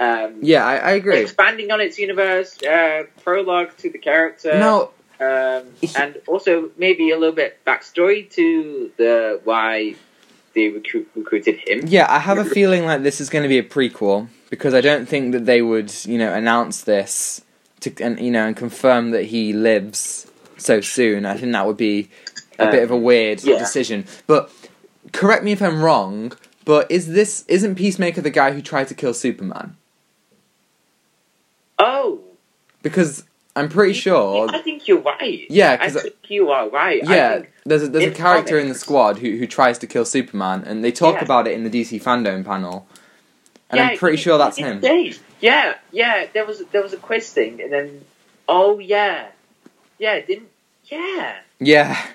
Um, 0.00 0.38
Yeah, 0.42 0.64
I, 0.64 0.76
I 0.76 0.90
agree. 0.92 1.20
Expanding 1.20 1.70
on 1.70 1.80
its 1.80 1.98
universe, 1.98 2.60
uh, 2.62 3.04
prologue 3.22 3.76
to 3.78 3.90
the 3.90 3.98
character. 3.98 4.58
No, 4.58 4.90
Um, 5.20 5.66
and 5.96 6.20
also 6.26 6.70
maybe 6.76 7.10
a 7.12 7.18
little 7.18 7.34
bit 7.34 7.64
backstory 7.64 8.28
to 8.32 8.90
the 8.96 9.40
why 9.44 9.94
they 10.54 10.68
recruit, 10.68 11.08
recruited 11.14 11.56
him. 11.66 11.82
yeah, 11.86 12.06
I 12.08 12.18
have 12.18 12.38
a 12.38 12.44
feeling 12.44 12.84
like 12.84 13.02
this 13.02 13.20
is 13.20 13.28
going 13.30 13.42
to 13.44 13.48
be 13.48 13.58
a 13.58 13.62
prequel 13.62 14.28
because 14.50 14.74
I 14.74 14.80
don't 14.80 15.08
think 15.08 15.32
that 15.32 15.46
they 15.46 15.62
would, 15.62 15.92
you 16.04 16.18
know, 16.18 16.32
announce 16.32 16.82
this 16.82 17.40
to 17.80 17.92
and 18.00 18.18
you 18.18 18.30
know 18.30 18.46
and 18.46 18.56
confirm 18.56 19.10
that 19.10 19.24
he 19.26 19.52
lives 19.52 20.26
so 20.56 20.80
soon. 20.80 21.26
I 21.26 21.36
think 21.36 21.52
that 21.52 21.66
would 21.66 21.76
be 21.76 22.08
a 22.58 22.70
bit 22.70 22.82
of 22.82 22.90
a 22.90 22.94
um, 22.94 23.02
weird 23.02 23.42
yeah. 23.42 23.58
decision. 23.58 24.06
But 24.26 24.50
correct 25.12 25.44
me 25.44 25.52
if 25.52 25.62
I'm 25.62 25.82
wrong. 25.82 26.32
But 26.64 26.90
is 26.90 27.08
this 27.08 27.44
isn't 27.48 27.74
Peacemaker 27.74 28.20
the 28.20 28.30
guy 28.30 28.52
who 28.52 28.62
tried 28.62 28.88
to 28.88 28.94
kill 28.94 29.14
Superman? 29.14 29.76
Oh, 31.78 32.20
Because 32.82 33.24
I'm 33.56 33.68
pretty 33.68 33.92
sure. 33.92 34.48
I 34.50 34.58
think 34.62 34.88
you're 34.88 35.00
right. 35.00 35.46
Yeah, 35.48 35.76
I 35.80 35.90
think 35.90 36.14
you 36.28 36.50
are 36.50 36.68
right. 36.68 37.02
Yeah, 37.04 37.42
there's 37.64 37.84
a, 37.84 37.88
there's 37.88 38.12
a 38.12 38.14
character 38.14 38.58
in 38.58 38.68
the 38.68 38.74
squad 38.74 39.18
who 39.18 39.36
who 39.36 39.46
tries 39.46 39.78
to 39.78 39.86
kill 39.86 40.04
Superman, 40.04 40.64
and 40.66 40.84
they 40.84 40.92
talk 40.92 41.16
Yeah. 41.16 41.24
about 41.24 41.46
it 41.46 41.52
in 41.52 41.64
the 41.64 41.70
DC 41.70 42.02
fandom 42.02 42.44
panel. 42.44 42.86
And 43.70 43.78
yeah, 43.78 43.88
I'm 43.88 43.98
pretty 43.98 44.16
he- 44.16 44.22
sure 44.22 44.38
that's 44.38 44.56
him. 44.56 44.80
did. 44.80 45.18
Yeah, 45.40 45.74
yeah. 45.92 46.26
There 46.32 46.46
was 46.46 46.62
there 46.72 46.82
was 46.82 46.92
a 46.92 46.96
quiz 46.96 47.32
thing, 47.32 47.60
and 47.60 47.72
then 47.72 48.04
oh 48.48 48.78
yeah, 48.78 49.28
yeah. 49.98 50.20
Didn't 50.20 50.48
yeah, 50.86 51.36
Yeah, 51.60 52.06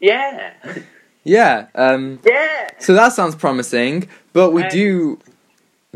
yeah, 0.00 0.52
yeah. 1.24 1.66
Um, 1.74 2.20
yeah. 2.24 2.68
so 2.78 2.94
that 2.94 3.12
sounds 3.12 3.34
promising, 3.34 4.08
but 4.32 4.50
we 4.52 4.62
Um, 4.62 4.68
do. 4.70 5.18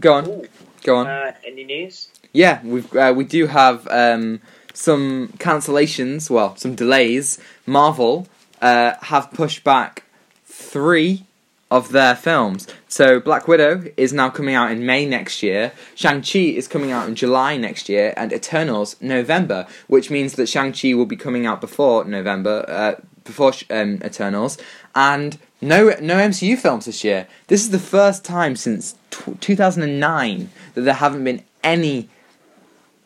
Go 0.01 0.13
on, 0.15 0.29
Ooh, 0.29 0.45
go 0.85 0.97
on. 0.97 1.07
uh, 1.09 1.33
any 1.45 1.65
news? 1.65 2.09
Yeah, 2.33 2.61
we've 2.63 2.95
uh, 2.97 3.13
we 3.17 3.25
do 3.25 3.47
have 3.49 3.87
um, 3.91 4.41
some 4.75 5.29
cancellations. 5.39 6.31
Well, 6.31 6.57
some 6.57 6.75
delays. 6.75 7.39
Marvel 7.67 8.29
uh, 8.63 8.95
have 9.03 9.31
pushed 9.33 9.65
back 9.65 10.05
three 10.45 11.25
of 11.71 11.93
their 11.93 12.15
films. 12.15 12.67
So 12.89 13.21
Black 13.21 13.47
Widow 13.47 13.85
is 13.99 14.13
now 14.13 14.31
coming 14.31 14.55
out 14.55 14.71
in 14.73 14.87
May 14.87 15.05
next 15.05 15.43
year. 15.43 15.73
Shang 15.95 16.23
Chi 16.23 16.39
is 16.39 16.67
coming 16.67 16.93
out 16.93 17.07
in 17.09 17.15
July 17.15 17.57
next 17.59 17.89
year, 17.91 18.15
and 18.17 18.33
Eternals 18.33 18.97
November, 19.03 19.67
which 19.87 20.11
means 20.11 20.35
that 20.35 20.49
Shang 20.49 20.73
Chi 20.73 20.95
will 20.95 21.05
be 21.07 21.17
coming 21.17 21.45
out 21.45 21.61
before 21.61 22.05
November, 22.05 22.65
uh, 22.69 22.95
before 23.29 23.53
um, 23.71 24.01
Eternals, 24.05 24.59
and 24.97 25.39
no 25.61 25.91
no 26.01 26.17
MCU 26.17 26.59
films 26.59 26.87
this 26.87 27.05
year. 27.05 27.29
This 27.47 27.61
is 27.63 27.71
the 27.71 27.79
first 27.79 28.25
time 28.25 28.57
since 28.57 28.97
tw 29.11 29.41
2009 29.41 30.51
that 30.75 30.81
there 30.81 30.95
haven't 30.95 31.23
been 31.23 31.45
any 31.63 32.09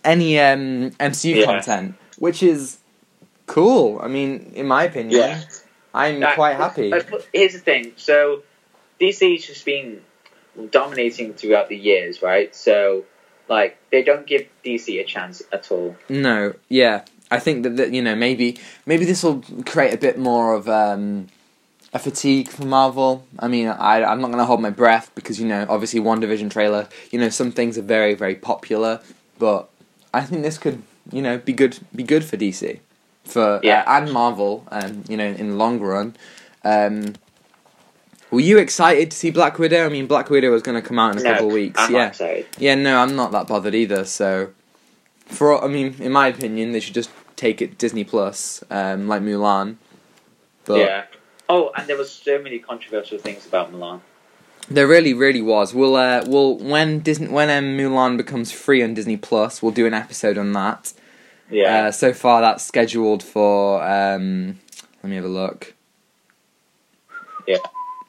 any 0.04 0.38
um, 0.40 0.90
MCU 0.92 1.37
Yeah. 1.37 1.44
content 1.44 1.94
which 2.18 2.42
is 2.42 2.78
cool. 3.46 3.98
I 4.00 4.06
mean, 4.08 4.52
in 4.54 4.66
my 4.66 4.85
opinion, 4.85 5.20
Yeah. 5.20 5.40
I'm 5.92 6.20
That- 6.20 6.37
quite 6.37 6.56
happy. 6.56 6.90
Here's 7.35 7.52
the 7.54 7.58
thing. 7.58 7.92
So 7.96 8.42
DC's 9.00 9.44
just 9.46 9.64
been 9.64 10.00
dominating 10.70 11.35
throughout 11.35 11.68
the 11.68 11.76
years, 11.76 12.22
right? 12.22 12.54
So 12.54 13.04
like 13.48 13.76
they 13.90 14.02
don't 14.02 14.26
give 14.26 14.46
DC 14.64 15.00
a 15.00 15.04
chance 15.04 15.42
at 15.52 15.70
all. 15.72 15.96
No, 16.08 16.54
yeah, 16.68 17.02
I 17.37 17.38
think 17.38 17.62
that, 17.64 17.77
that 17.77 17.92
you 17.92 18.03
know 18.03 18.14
maybe 18.14 18.59
maybe 18.87 19.05
this 19.05 19.23
will 19.23 19.42
create 19.66 19.92
a 19.95 19.99
bit 19.99 20.18
more 20.18 20.55
of 20.55 20.68
um, 20.68 21.29
a 21.92 21.99
fatigue 21.99 22.49
for 22.49 22.64
Marvel. 22.64 23.25
I 23.38 23.49
mean, 23.49 23.68
I 23.68 24.03
I'm 24.05 24.21
not 24.21 24.31
gonna 24.31 24.45
hold 24.47 24.61
my 24.62 24.71
breath 24.71 25.11
because 25.14 25.40
you 25.40 25.47
know 25.47 25.66
obviously 25.68 26.01
WandaVision 26.01 26.51
trailer. 26.51 26.88
You 27.11 27.18
know 27.18 27.29
some 27.29 27.51
things 27.53 27.77
are 27.79 27.83
very 27.83 28.14
very 28.14 28.35
popular, 28.35 29.01
but 29.38 29.68
I 30.14 30.23
think 30.23 30.42
this 30.42 30.59
could 30.59 30.83
you 31.11 31.23
know 31.23 31.38
be 31.38 31.53
good 31.53 31.79
be 31.95 32.03
good 32.03 32.25
for 32.25 32.37
DC, 32.37 32.79
for 33.25 33.61
Yeah. 33.62 33.81
uh, 33.87 33.99
and 33.99 34.12
Marvel. 34.12 34.64
Um, 34.71 35.05
you 35.09 35.16
know 35.16 35.27
in 35.27 35.51
the 35.51 35.57
long 35.57 35.81
run. 35.81 36.14
Um, 36.64 37.14
were 38.31 38.40
you 38.40 38.57
excited 38.59 39.11
to 39.11 39.16
see 39.16 39.31
Black 39.31 39.59
Widow? 39.59 39.85
I 39.85 39.90
mean, 39.90 40.07
Black 40.07 40.31
Widow 40.31 40.51
was 40.51 40.62
going 40.62 40.81
to 40.81 40.87
come 40.88 40.99
out 40.99 41.12
in 41.12 41.18
a 41.18 41.23
No, 41.23 41.33
couple 41.33 41.49
of 41.49 41.53
weeks. 41.53 41.79
I'm 41.79 41.92
yeah, 41.92 42.12
not 42.18 42.45
yeah, 42.59 42.75
no, 42.77 42.97
I'm 42.99 43.14
not 43.14 43.31
that 43.33 43.47
bothered 43.47 43.75
either. 43.75 44.07
So, 44.07 44.53
for 45.27 45.62
I 45.62 45.68
mean, 45.68 45.97
in 46.01 46.12
my 46.12 46.29
opinion, 46.29 46.73
they 46.73 46.81
should 46.81 46.95
just 46.95 47.11
take 47.37 47.62
it 47.62 47.79
Disney 47.79 48.05
Plus, 48.05 48.62
um, 48.71 49.09
like 49.09 49.23
Mulan. 49.23 49.77
But 50.64 50.79
yeah. 50.79 51.05
Oh, 51.49 51.71
and 51.77 51.87
there 51.87 51.97
was 51.97 52.11
so 52.11 52.40
many 52.40 52.59
controversial 52.59 53.18
things 53.18 53.47
about 53.47 53.73
Mulan. 53.73 54.01
there 54.68 54.87
really, 54.87 55.12
really 55.12 55.42
was. 55.42 55.75
We'll, 55.75 55.97
uh, 55.97 56.25
we'll 56.27 56.57
when 56.57 57.01
Disney 57.01 57.29
when 57.29 57.51
um, 57.51 57.77
Mulan 57.77 58.16
becomes 58.16 58.53
free 58.53 58.83
on 58.83 58.95
Disney 58.95 59.16
Plus, 59.16 59.62
we'll 59.62 59.73
do 59.73 59.87
an 59.87 59.95
episode 59.95 60.38
on 60.38 60.53
that. 60.53 60.92
Yeah. 61.51 61.87
Uh, 61.87 61.90
so 61.90 62.12
far, 62.12 62.40
that's 62.40 62.64
scheduled 62.64 63.23
for. 63.23 63.83
Um, 63.83 64.59
let 65.03 65.11
me 65.11 65.16
have 65.16 65.25
a 65.25 65.29
look. 65.29 65.75
Yeah. 67.47 67.59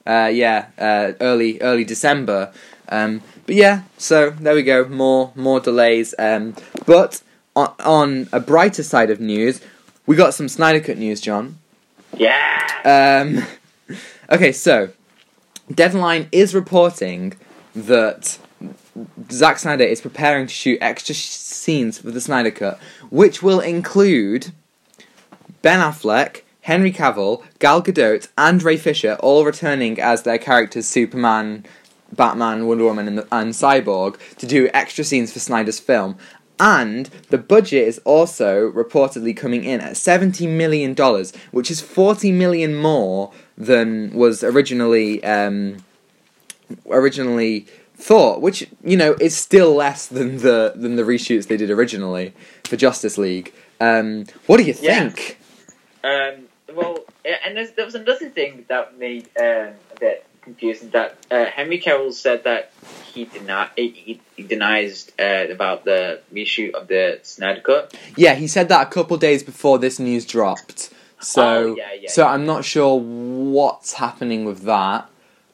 Uh, 0.06 0.30
yeah, 0.32 0.68
uh, 0.78 1.14
early 1.20 1.60
early 1.62 1.84
December. 1.84 2.54
Um, 2.90 3.22
but 3.46 3.56
yeah, 3.56 3.84
so 3.98 4.30
there 4.30 4.54
we 4.54 4.64
go. 4.64 4.86
More 4.86 5.32
more 5.36 5.60
delays. 5.60 6.14
Um, 6.20 6.56
but 6.86 7.22
on, 7.56 7.74
on 7.84 8.30
a 8.32 8.39
brighter 8.39 8.84
side 8.84 9.10
of 9.10 9.20
news, 9.20 9.62
we 10.06 10.16
got 10.16 10.34
some 10.34 10.48
Snyder 10.50 10.80
Cut 10.80 10.98
news, 10.98 11.22
John. 11.22 11.58
yeah. 12.18 12.60
Um, 12.86 13.98
okay, 14.32 14.52
so 14.52 14.89
Deadline 15.74 16.28
is 16.32 16.54
reporting 16.54 17.34
that 17.76 18.38
Zack 19.32 19.60
Snyder 19.60 19.84
is 19.84 20.02
preparing 20.02 20.48
to 20.48 20.54
shoot 20.54 20.78
extra 20.82 21.16
sh- 21.16 21.28
scenes 21.28 21.98
for 22.00 22.12
the 22.12 22.22
Snyder 22.22 22.52
Cut, 22.52 22.80
which 23.10 23.42
will 23.42 23.60
include 23.60 24.52
Ben 25.62 25.80
Affleck, 25.80 26.42
Henry 26.62 26.92
Cavill, 26.92 27.44
Gal 27.60 27.82
Gadot, 27.82 28.28
and 28.38 28.62
Ray 28.62 28.78
Fisher 28.78 29.18
all 29.22 29.46
returning 29.46 30.00
as 30.00 30.24
their 30.24 30.38
characters 30.38 30.86
Superman, 30.86 31.66
Batman, 32.12 32.68
Wonder 32.68 32.84
Woman, 32.84 33.08
and, 33.08 33.20
and 33.32 33.54
Cyborg 33.54 34.18
to 34.38 34.46
do 34.46 34.70
extra 34.74 35.04
scenes 35.04 35.32
for 35.34 35.39
Snyder's 35.39 35.80
film. 35.80 36.18
And 36.63 37.08
the 37.30 37.38
budget 37.38 37.86
is 37.86 37.99
also 38.06 38.71
reportedly 38.71 39.36
coming 39.36 39.65
in 39.65 39.82
at 39.82 39.95
$70 39.95 40.47
million, 40.47 40.95
which 41.52 41.69
is 41.69 41.82
40 41.82 42.32
million 42.32 42.73
more 42.73 43.34
than 43.58 44.13
was 44.13 44.45
originally 44.45 45.21
um, 45.26 45.84
originally 46.89 47.67
thought, 47.95 48.41
which 48.41 48.65
you 48.82 48.95
know 48.95 49.13
is 49.19 49.36
still 49.36 49.76
less 49.76 50.08
than 50.08 50.38
the 50.38 50.71
than 50.73 50.95
the 50.95 51.04
reshoots 51.04 51.47
they 51.47 51.58
did 51.58 51.69
originally 51.69 52.34
for 52.63 52.78
Justice 52.78 53.17
League. 53.17 53.54
Um, 53.82 54.26
what 54.47 54.56
do 54.56 54.63
you 54.63 54.73
Yeah. 54.80 55.10
think? 55.10 55.39
Um, 56.02 56.45
well, 56.73 56.99
and 57.26 57.58
there's, 57.58 57.71
there 57.71 57.84
was 57.84 57.95
another 57.95 58.30
thing 58.30 58.63
that 58.69 58.97
made 58.97 59.26
um, 59.38 59.73
a 59.95 59.99
bit 59.99 60.26
confusing. 60.43 60.89
That 60.91 61.17
uh, 61.32 61.45
Henry 61.45 61.79
Cavill 61.79 62.13
said 62.13 62.43
that 62.43 62.71
he 63.13 63.25
deni- 63.25 63.69
he, 63.75 64.19
he 64.36 64.43
denies 64.43 65.12
uh, 65.19 65.45
about 65.49 65.86
the 65.86 66.21
reshoot 66.34 66.71
of 66.73 66.88
the 66.88 67.19
Snyder 67.23 67.62
Cut. 67.62 67.93
Yeah, 68.15 68.36
he 68.36 68.47
said 68.47 68.69
that 68.69 68.88
a 68.88 68.89
couple 68.89 69.17
days 69.17 69.43
before 69.43 69.79
this 69.79 69.99
news 69.99 70.25
dropped. 70.25 70.91
So, 71.19 71.41
Oh, 71.43 71.75
yeah, 71.77 71.93
yeah, 71.93 72.10
so 72.10 72.23
yeah. 72.23 72.32
I'm 72.34 72.45
not 72.45 72.65
sure 72.65 72.99
what's 72.99 73.93
happening 73.93 74.43
with 74.43 74.63
that, 74.63 75.10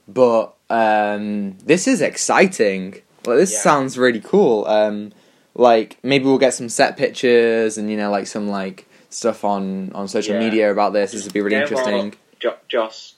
but 0.08 0.54
um, 0.70 1.58
this 1.60 1.88
is 1.88 2.02
exciting. 2.02 3.02
Well, 3.26 3.38
this 3.38 3.56
sounds 3.62 3.98
really 3.98 4.20
cool. 4.22 4.66
Um, 4.66 5.12
like 5.54 5.98
maybe 6.02 6.26
we'll 6.26 6.38
get 6.40 6.54
some 6.54 6.70
set 6.70 6.96
pictures 6.98 7.78
and 7.78 7.90
you 7.92 7.98
know 7.98 8.10
like 8.10 8.26
some 8.28 8.48
like 8.48 8.88
stuff 9.10 9.44
on 9.44 9.92
on 9.94 10.08
social 10.08 10.40
media 10.40 10.72
about 10.72 10.94
this. 10.94 11.12
This 11.12 11.24
would 11.26 11.34
be 11.34 11.42
really 11.42 11.58
interesting. 11.58 12.10
well, 12.10 12.12
Jo- 12.40 12.58
Joss 12.68 13.16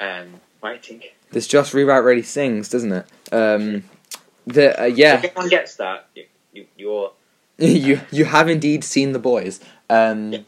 um, 0.00 0.40
writing. 0.62 1.02
This 1.32 1.46
just 1.46 1.72
rewrite 1.74 2.02
really 2.04 2.22
sings, 2.22 2.68
doesn't 2.68 2.92
it? 2.92 3.06
Um, 3.32 3.84
the 4.46 4.80
uh, 4.82 4.84
yeah, 4.86 5.14
If 5.18 5.24
anyone 5.24 5.48
gets 5.48 5.76
that, 5.76 6.08
you, 6.14 6.24
you, 6.52 6.66
you're. 6.76 7.12
you 7.58 8.00
you 8.10 8.24
have 8.24 8.48
indeed 8.48 8.82
seen 8.84 9.12
the 9.12 9.18
boys. 9.18 9.60
Um, 9.88 10.32
Yeah. 10.32 10.40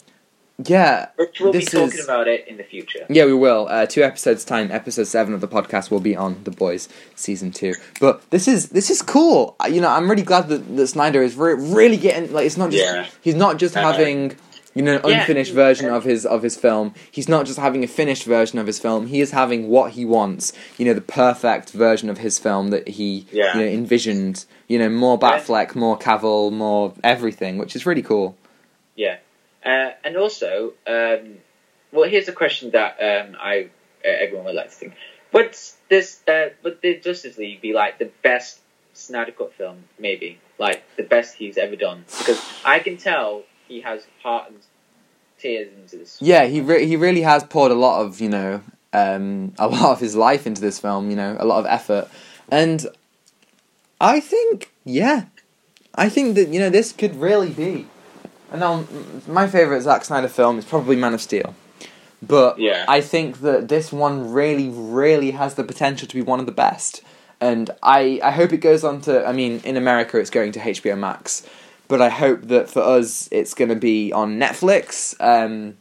yeah, 0.65 1.07
we'll 1.41 1.53
be 1.53 1.65
talking 1.65 1.99
is- 1.99 2.05
about 2.05 2.27
it 2.29 2.47
in 2.49 2.57
the 2.57 2.65
future. 2.65 3.05
yeah, 3.09 3.25
we 3.27 3.35
will. 3.35 3.67
Uh, 3.71 3.87
two 3.87 4.03
episodes 4.03 4.45
time, 4.45 4.71
episode 4.71 5.05
seven 5.07 5.35
of 5.35 5.41
the 5.41 5.49
podcast 5.49 5.91
will 5.91 6.01
be 6.01 6.15
on 6.17 6.43
the 6.45 6.51
boys 6.51 6.89
season 7.15 7.51
two. 7.53 7.75
But 8.01 8.29
this 8.31 8.49
is 8.49 8.71
this 8.71 8.91
is 8.91 9.03
cool. 9.03 9.57
Uh, 9.63 9.69
You 9.69 9.81
know, 9.81 9.89
I'm 9.91 10.09
really 10.11 10.23
glad 10.23 10.49
that, 10.49 10.77
that 10.77 10.87
Snyder 10.89 11.23
is 11.23 11.37
re- 11.37 11.55
really 11.55 11.97
getting 11.97 12.33
like 12.33 12.47
it's 12.47 12.57
not 12.57 12.71
just 12.71 12.85
Yeah. 12.85 13.07
he's 13.21 13.35
not 13.37 13.59
just 13.59 13.77
Uh, 13.77 13.83
having 13.83 14.37
you 14.75 14.83
know 14.83 14.97
an 14.97 15.03
yeah, 15.11 15.21
unfinished 15.21 15.51
he- 15.51 15.55
version 15.57 15.89
of 15.91 16.05
his 16.05 16.25
of 16.27 16.43
his 16.43 16.57
film. 16.57 16.95
He's 17.11 17.29
not 17.29 17.47
just 17.47 17.59
having 17.59 17.85
a 17.85 17.87
finished 17.87 18.25
version 18.25 18.59
of 18.59 18.67
his 18.67 18.79
film. 18.79 19.07
He 19.07 19.21
is 19.21 19.31
having 19.33 19.69
what 19.69 19.93
he 19.93 20.05
wants. 20.05 20.53
You 20.79 20.87
know, 20.87 20.95
the 20.95 21.01
perfect 21.01 21.71
version 21.71 22.09
of 22.11 22.19
his 22.19 22.39
film 22.39 22.69
that 22.69 22.89
he 22.89 23.27
Yeah. 23.31 23.57
you 23.57 23.61
know 23.63 23.67
envisioned. 23.69 24.45
You 24.69 24.79
know, 24.79 24.89
more 24.89 25.19
Yeah. 25.21 25.39
Batfleck, 25.39 25.75
more 25.75 25.99
Cavill, 25.99 26.51
more 26.53 26.95
everything, 27.05 27.59
which 27.59 27.77
is 27.77 27.85
really 27.87 28.03
cool. 28.03 28.37
Yeah, 28.97 29.17
uh, 29.65 29.91
and 30.05 30.17
also, 30.17 30.73
um, 30.87 31.39
well, 31.93 32.09
here's 32.09 32.29
a 32.29 32.33
question 32.33 32.71
that 32.73 32.97
um, 33.01 33.37
I 33.41 33.69
uh, 34.05 34.09
everyone 34.09 34.47
would 34.47 34.55
like 34.55 34.71
to 34.71 34.75
think: 34.77 34.95
Would 35.33 35.57
this, 35.89 36.21
uh, 36.29 36.51
would 36.63 36.81
the 36.83 36.99
Justice 36.99 37.37
League 37.39 37.61
be 37.61 37.73
like 37.73 37.99
the 37.99 38.11
best 38.23 38.61
Snyder 38.95 39.33
Cut 39.33 39.53
film? 39.55 39.85
Maybe 39.99 40.39
like 40.59 40.83
the 40.97 41.03
best 41.03 41.37
he's 41.37 41.57
ever 41.59 41.77
done, 41.77 42.05
because 42.19 42.41
I 42.65 42.79
can 42.81 42.97
tell 42.97 43.43
he 43.73 43.81
has 43.81 44.07
heart 44.23 44.51
and 44.51 44.59
tears 45.39 45.69
into 45.77 45.97
this. 45.97 46.19
Yeah, 46.21 46.45
he 46.47 46.61
re- 46.61 46.87
he 46.87 46.97
really 46.97 47.23
has 47.23 47.43
poured 47.45 47.73
a 47.73 47.81
lot 47.87 48.05
of 48.05 48.21
you 48.21 48.29
know 48.29 48.61
um, 48.93 49.53
a 49.59 49.69
lot 49.77 49.93
of 49.93 50.01
his 50.01 50.15
life 50.15 50.47
into 50.47 50.61
this 50.61 50.79
film. 50.79 51.11
You 51.11 51.17
know, 51.17 51.37
a 51.39 51.45
lot 51.45 51.59
of 51.61 51.67
effort, 51.67 52.09
and 52.51 52.87
I 54.01 54.21
think 54.21 54.71
yeah, 54.85 55.25
I 55.95 56.09
think 56.09 56.35
that 56.37 56.49
you 56.49 56.61
know 56.61 56.71
this 56.71 56.93
could 56.93 57.17
really 57.17 57.51
be. 57.51 57.87
And 58.51 58.61
now 58.61 58.85
my 59.27 59.47
favorite 59.47 59.81
Zack 59.81 60.05
Snyder 60.05 60.29
film 60.29 60.59
is 60.59 60.67
probably 60.67 60.95
Man 60.95 61.15
of 61.15 61.23
Steel, 61.23 61.55
but 62.21 62.59
Yeah. 62.59 62.85
I 62.87 63.01
think 63.01 63.41
that 63.41 63.69
this 63.69 63.91
one 63.91 64.31
really, 64.31 64.69
really 64.69 65.31
has 65.31 65.55
the 65.55 65.65
potential 65.65 66.07
to 66.07 66.15
be 66.15 66.21
one 66.21 66.39
of 66.39 66.45
the 66.45 66.53
best. 66.53 67.01
And 67.41 67.71
I, 67.83 68.21
I 68.23 68.31
hope 68.31 68.53
it 68.53 68.59
goes 68.59 68.85
on 68.85 69.01
to. 69.03 69.27
I 69.27 69.33
mean, 69.33 69.63
in 69.65 69.79
America, 69.79 70.19
it's 70.19 70.29
going 70.29 70.53
to 70.53 70.61
HBO 70.61 70.99
Max, 70.99 71.45
but 71.93 72.01
I 72.01 72.09
hope 72.09 72.45
that 72.45 72.71
for 72.71 72.81
us, 72.81 73.29
it's 73.31 73.53
going 73.53 73.69
to 73.69 73.77
be 73.77 74.15
on 74.15 74.39
Netflix. 74.39 75.15
Um, 75.21 75.77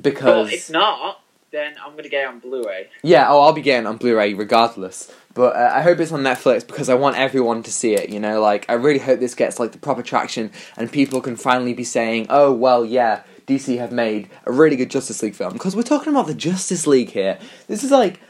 because 0.00 0.22
Well, 0.22 0.46
if 0.46 0.70
not, 0.70 1.20
then 1.50 1.74
I'm 1.84 1.96
gonna 1.96 2.08
get 2.08 2.22
it 2.22 2.28
on 2.28 2.38
Blu-ray. 2.38 2.90
yeah, 3.02 3.26
oh, 3.28 3.40
I'll 3.40 3.52
be 3.52 3.60
getting 3.60 3.84
it 3.84 3.88
on 3.88 3.96
Blu-ray 3.96 4.34
regardless. 4.34 5.12
But 5.34 5.56
uh, 5.56 5.72
I 5.74 5.82
hope 5.82 5.98
it's 5.98 6.12
on 6.12 6.22
Netflix 6.22 6.64
because 6.64 6.88
I 6.88 6.94
want 6.94 7.16
everyone 7.16 7.64
to 7.64 7.72
see 7.72 7.92
it. 7.92 8.08
You 8.08 8.20
know, 8.20 8.40
like 8.40 8.64
I 8.68 8.74
really 8.74 9.00
hope 9.00 9.18
this 9.18 9.34
gets 9.34 9.58
like 9.58 9.72
the 9.72 9.78
proper 9.78 10.04
traction 10.04 10.52
and 10.76 10.92
people 10.92 11.20
can 11.20 11.34
finally 11.34 11.74
be 11.74 11.82
saying, 11.82 12.28
"Oh, 12.30 12.52
well, 12.52 12.84
yeah, 12.84 13.24
DC 13.48 13.76
have 13.78 13.90
made 13.90 14.30
a 14.46 14.52
really 14.52 14.76
good 14.76 14.92
Justice 14.92 15.20
League 15.24 15.34
film." 15.34 15.54
Because 15.54 15.74
we're 15.74 15.82
talking 15.82 16.12
about 16.12 16.28
the 16.28 16.34
Justice 16.34 16.86
League 16.86 17.10
here. 17.10 17.36
This 17.66 17.82
is 17.82 17.90
like 17.90 18.20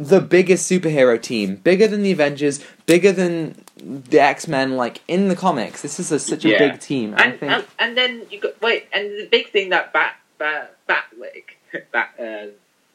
the 0.00 0.20
biggest 0.20 0.68
superhero 0.68 1.20
team, 1.22 1.56
bigger 1.56 1.86
than 1.86 2.02
the 2.02 2.10
Avengers, 2.10 2.58
bigger 2.86 3.12
than 3.12 3.54
the 3.82 4.20
X 4.20 4.46
Men. 4.48 4.76
Like 4.76 5.00
in 5.08 5.28
the 5.28 5.36
comics, 5.36 5.82
this 5.82 5.98
is 6.00 6.12
a, 6.12 6.18
such 6.18 6.44
a 6.44 6.48
Yeah. 6.50 6.58
big 6.70 6.80
team. 6.80 7.14
I 7.16 7.24
And, 7.24 7.40
think. 7.40 7.52
and 7.52 7.64
and 7.78 7.96
then 7.96 8.22
you 8.30 8.40
got 8.40 8.60
wait, 8.60 8.86
and 8.92 9.04
the 9.18 9.28
big 9.30 9.50
thing 9.50 9.70
that 9.70 9.92
Bat 9.92 10.14
Bat 10.38 10.72
Bat 11.92 12.10
uh, 12.18 12.46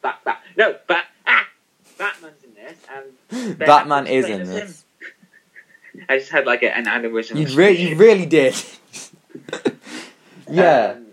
Bat 0.02 0.18
Bat 0.24 0.42
no 0.56 0.76
Bat 0.86 1.04
ah 1.26 1.46
Batman's 1.98 2.44
in 2.44 2.54
this 2.54 2.78
and 2.92 3.58
Ben 3.58 3.66
Batman 3.66 4.06
is 4.06 4.26
in 4.26 4.44
this. 4.44 4.84
I 6.08 6.18
just 6.18 6.30
had 6.30 6.44
like 6.46 6.62
a, 6.62 6.76
an 6.76 6.84
aneurysm. 6.84 7.36
You, 7.50 7.56
re- 7.56 7.72
you 7.76 7.96
really 7.96 8.26
did. 8.26 8.54
yeah. 10.50 10.94
Um, 10.96 11.06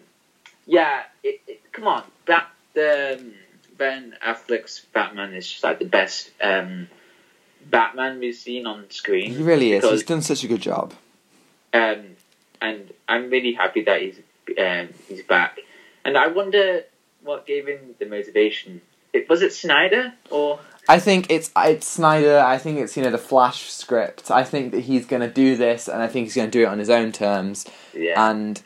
yeah. 0.65 1.03
It, 1.23 1.41
it, 1.47 1.71
come 1.71 1.88
on, 1.88 2.03
Bat 2.25 2.47
the 2.73 3.17
um, 3.19 3.33
Ben 3.77 4.15
Affleck's 4.25 4.81
Batman 4.93 5.33
is 5.33 5.49
just 5.49 5.63
like 5.63 5.79
the 5.79 5.86
best 5.86 6.31
um, 6.41 6.89
Batman 7.69 8.19
we've 8.19 8.36
seen 8.36 8.65
on 8.65 8.89
screen. 8.89 9.32
He 9.36 9.41
really 9.43 9.73
is. 9.73 9.82
because- 9.82 9.99
He's 10.02 10.08
done 10.08 10.21
such 10.21 10.43
a 10.43 10.47
good 10.47 10.62
job. 10.62 10.93
Um, 11.73 12.15
and 12.62 12.91
I'm 13.10 13.30
really 13.30 13.54
happy 13.54 13.84
that 13.84 14.02
he's 14.02 14.19
um, 14.60 14.89
he's 15.08 15.23
back, 15.23 15.60
and 16.06 16.17
I 16.17 16.28
wonder 16.28 16.84
what 17.23 17.47
gave 17.47 17.67
him 17.67 17.95
the 17.99 18.06
motivation. 18.06 18.82
It, 19.12 19.28
was 19.30 19.41
it 19.41 19.54
Snyder 19.54 20.13
or? 20.30 20.60
I 20.88 20.99
think 20.99 21.28
it's 21.30 21.49
it's 21.58 21.88
Snyder. 21.88 22.39
I 22.39 22.58
think 22.58 22.78
it's 22.80 22.95
you 22.95 23.04
know 23.04 23.10
the 23.12 23.17
Flash 23.17 23.71
script. 23.71 24.30
I 24.30 24.43
think 24.43 24.71
that 24.73 24.82
he's 24.82 25.06
going 25.06 25.21
to 25.21 25.30
do 25.30 25.56
this, 25.56 25.88
and 25.88 26.02
I 26.02 26.08
think 26.08 26.26
he's 26.26 26.36
going 26.36 26.52
to 26.52 26.58
do 26.58 26.63
it 26.63 26.67
on 26.67 26.78
his 26.78 26.89
own 26.89 27.12
terms. 27.12 27.65
Yeah. 27.93 28.30
And 28.30 28.62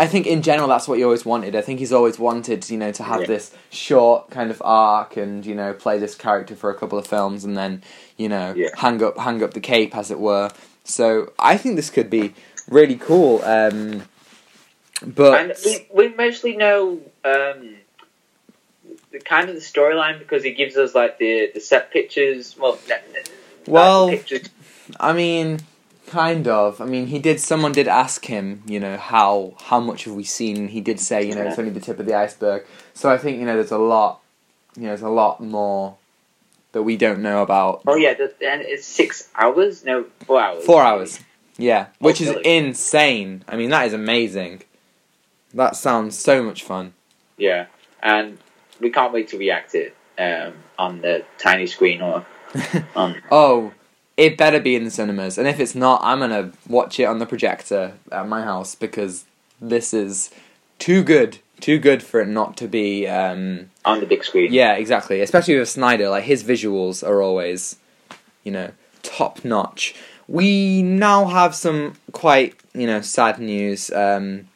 I 0.00 0.06
think 0.06 0.26
in 0.26 0.40
general 0.40 0.66
that's 0.66 0.88
what 0.88 0.96
he 0.96 1.04
always 1.04 1.26
wanted. 1.26 1.54
I 1.54 1.60
think 1.60 1.78
he's 1.78 1.92
always 1.92 2.18
wanted 2.18 2.70
you 2.70 2.78
know 2.78 2.90
to 2.90 3.02
have 3.02 3.20
Yeah. 3.20 3.26
this 3.26 3.52
short 3.68 4.30
kind 4.30 4.50
of 4.50 4.62
arc 4.64 5.18
and 5.18 5.44
you 5.44 5.54
know 5.54 5.74
play 5.74 5.98
this 5.98 6.14
character 6.14 6.56
for 6.56 6.70
a 6.70 6.74
couple 6.74 6.98
of 6.98 7.06
films 7.06 7.44
and 7.44 7.54
then 7.54 7.82
you 8.16 8.30
know 8.30 8.54
Yeah. 8.56 8.70
hang 8.76 9.02
up 9.02 9.18
hang 9.18 9.42
up 9.42 9.52
the 9.52 9.60
cape 9.60 9.94
as 9.94 10.10
it 10.10 10.18
were. 10.18 10.50
So 10.84 11.34
I 11.38 11.58
think 11.58 11.76
this 11.76 11.90
could 11.90 12.08
be 12.08 12.32
really 12.66 12.96
cool. 12.96 13.42
Um, 13.44 14.04
but 15.02 15.38
and 15.38 15.54
we, 15.66 15.86
we 15.92 16.08
mostly 16.14 16.56
know 16.56 17.00
um, 17.22 17.76
the 19.12 19.20
kind 19.22 19.50
of 19.50 19.54
the 19.54 19.60
storyline 19.60 20.18
because 20.18 20.42
he 20.42 20.52
gives 20.52 20.78
us 20.78 20.94
like 20.94 21.18
the, 21.18 21.50
the 21.52 21.60
set 21.60 21.90
pictures. 21.90 22.56
Well, 22.58 22.78
well. 23.66 24.08
pictures. 24.08 24.48
I 24.98 25.12
mean, 25.12 25.60
kind 26.10 26.48
of. 26.48 26.80
I 26.80 26.84
mean, 26.84 27.06
he 27.06 27.18
did. 27.18 27.40
Someone 27.40 27.72
did 27.72 27.88
ask 27.88 28.24
him, 28.26 28.62
you 28.66 28.80
know, 28.80 28.96
how 28.96 29.54
how 29.60 29.80
much 29.80 30.04
have 30.04 30.14
we 30.14 30.24
seen? 30.24 30.68
He 30.68 30.80
did 30.80 31.00
say, 31.00 31.26
you 31.26 31.34
know, 31.34 31.42
it's 31.42 31.58
only 31.58 31.70
the 31.70 31.80
tip 31.80 31.98
of 31.98 32.06
the 32.06 32.14
iceberg. 32.14 32.66
So 32.92 33.10
I 33.10 33.16
think 33.16 33.38
you 33.38 33.46
know, 33.46 33.54
there's 33.54 33.70
a 33.70 33.78
lot. 33.78 34.20
You 34.76 34.82
know, 34.82 34.88
there's 34.88 35.02
a 35.02 35.08
lot 35.08 35.40
more 35.40 35.96
that 36.72 36.82
we 36.82 36.96
don't 36.96 37.20
know 37.20 37.42
about. 37.42 37.82
Oh 37.86 37.96
yeah, 37.96 38.10
and 38.10 38.62
it's 38.62 38.86
six 38.86 39.28
hours. 39.34 39.84
No, 39.84 40.04
four 40.26 40.40
hours. 40.40 40.64
Four 40.64 40.82
hours. 40.82 41.20
Yeah, 41.56 41.86
which 41.98 42.20
is 42.20 42.28
really? 42.28 42.58
insane. 42.58 43.44
I 43.48 43.56
mean, 43.56 43.70
that 43.70 43.86
is 43.86 43.92
amazing. 43.92 44.62
That 45.54 45.76
sounds 45.76 46.18
so 46.18 46.42
much 46.42 46.62
fun. 46.62 46.94
Yeah, 47.36 47.66
and 48.02 48.38
we 48.80 48.90
can't 48.90 49.12
wait 49.12 49.28
to 49.28 49.38
react 49.38 49.74
it 49.74 49.96
um, 50.18 50.54
on 50.78 51.00
the 51.00 51.24
tiny 51.38 51.66
screen 51.66 52.02
or 52.02 52.24
on. 52.96 53.20
oh, 53.30 53.72
it 54.20 54.36
better 54.36 54.60
be 54.60 54.74
in 54.76 54.84
the 54.84 54.90
cinemas, 54.90 55.38
and 55.38 55.48
if 55.48 55.58
it's 55.58 55.74
not, 55.74 56.00
I'm 56.04 56.18
gonna 56.20 56.52
watch 56.68 57.00
it 57.00 57.04
on 57.04 57.18
the 57.18 57.26
projector 57.26 57.94
at 58.12 58.28
my 58.28 58.42
house 58.42 58.74
because 58.74 59.24
this 59.60 59.92
is 59.94 60.30
too 60.78 61.02
good, 61.02 61.38
too 61.60 61.78
good 61.78 62.02
for 62.02 62.20
it 62.20 62.28
not 62.28 62.56
to 62.58 62.68
be. 62.68 63.06
Um, 63.08 63.70
on 63.84 64.00
the 64.00 64.06
big 64.06 64.22
screen. 64.24 64.52
yeah, 64.52 64.74
exactly. 64.74 65.20
Especially 65.20 65.58
with 65.58 65.68
Snyder, 65.68 66.08
like 66.10 66.24
his 66.24 66.44
visuals 66.44 67.06
are 67.06 67.20
always, 67.22 67.76
you 68.44 68.52
know, 68.52 68.70
top 69.02 69.44
notch. 69.44 69.94
We 70.28 70.82
now 70.82 71.24
have 71.26 71.54
some 71.54 71.94
quite, 72.12 72.54
you 72.74 72.86
know, 72.86 73.00
sad 73.00 73.38
news. 73.40 73.90
Um, 73.90 74.46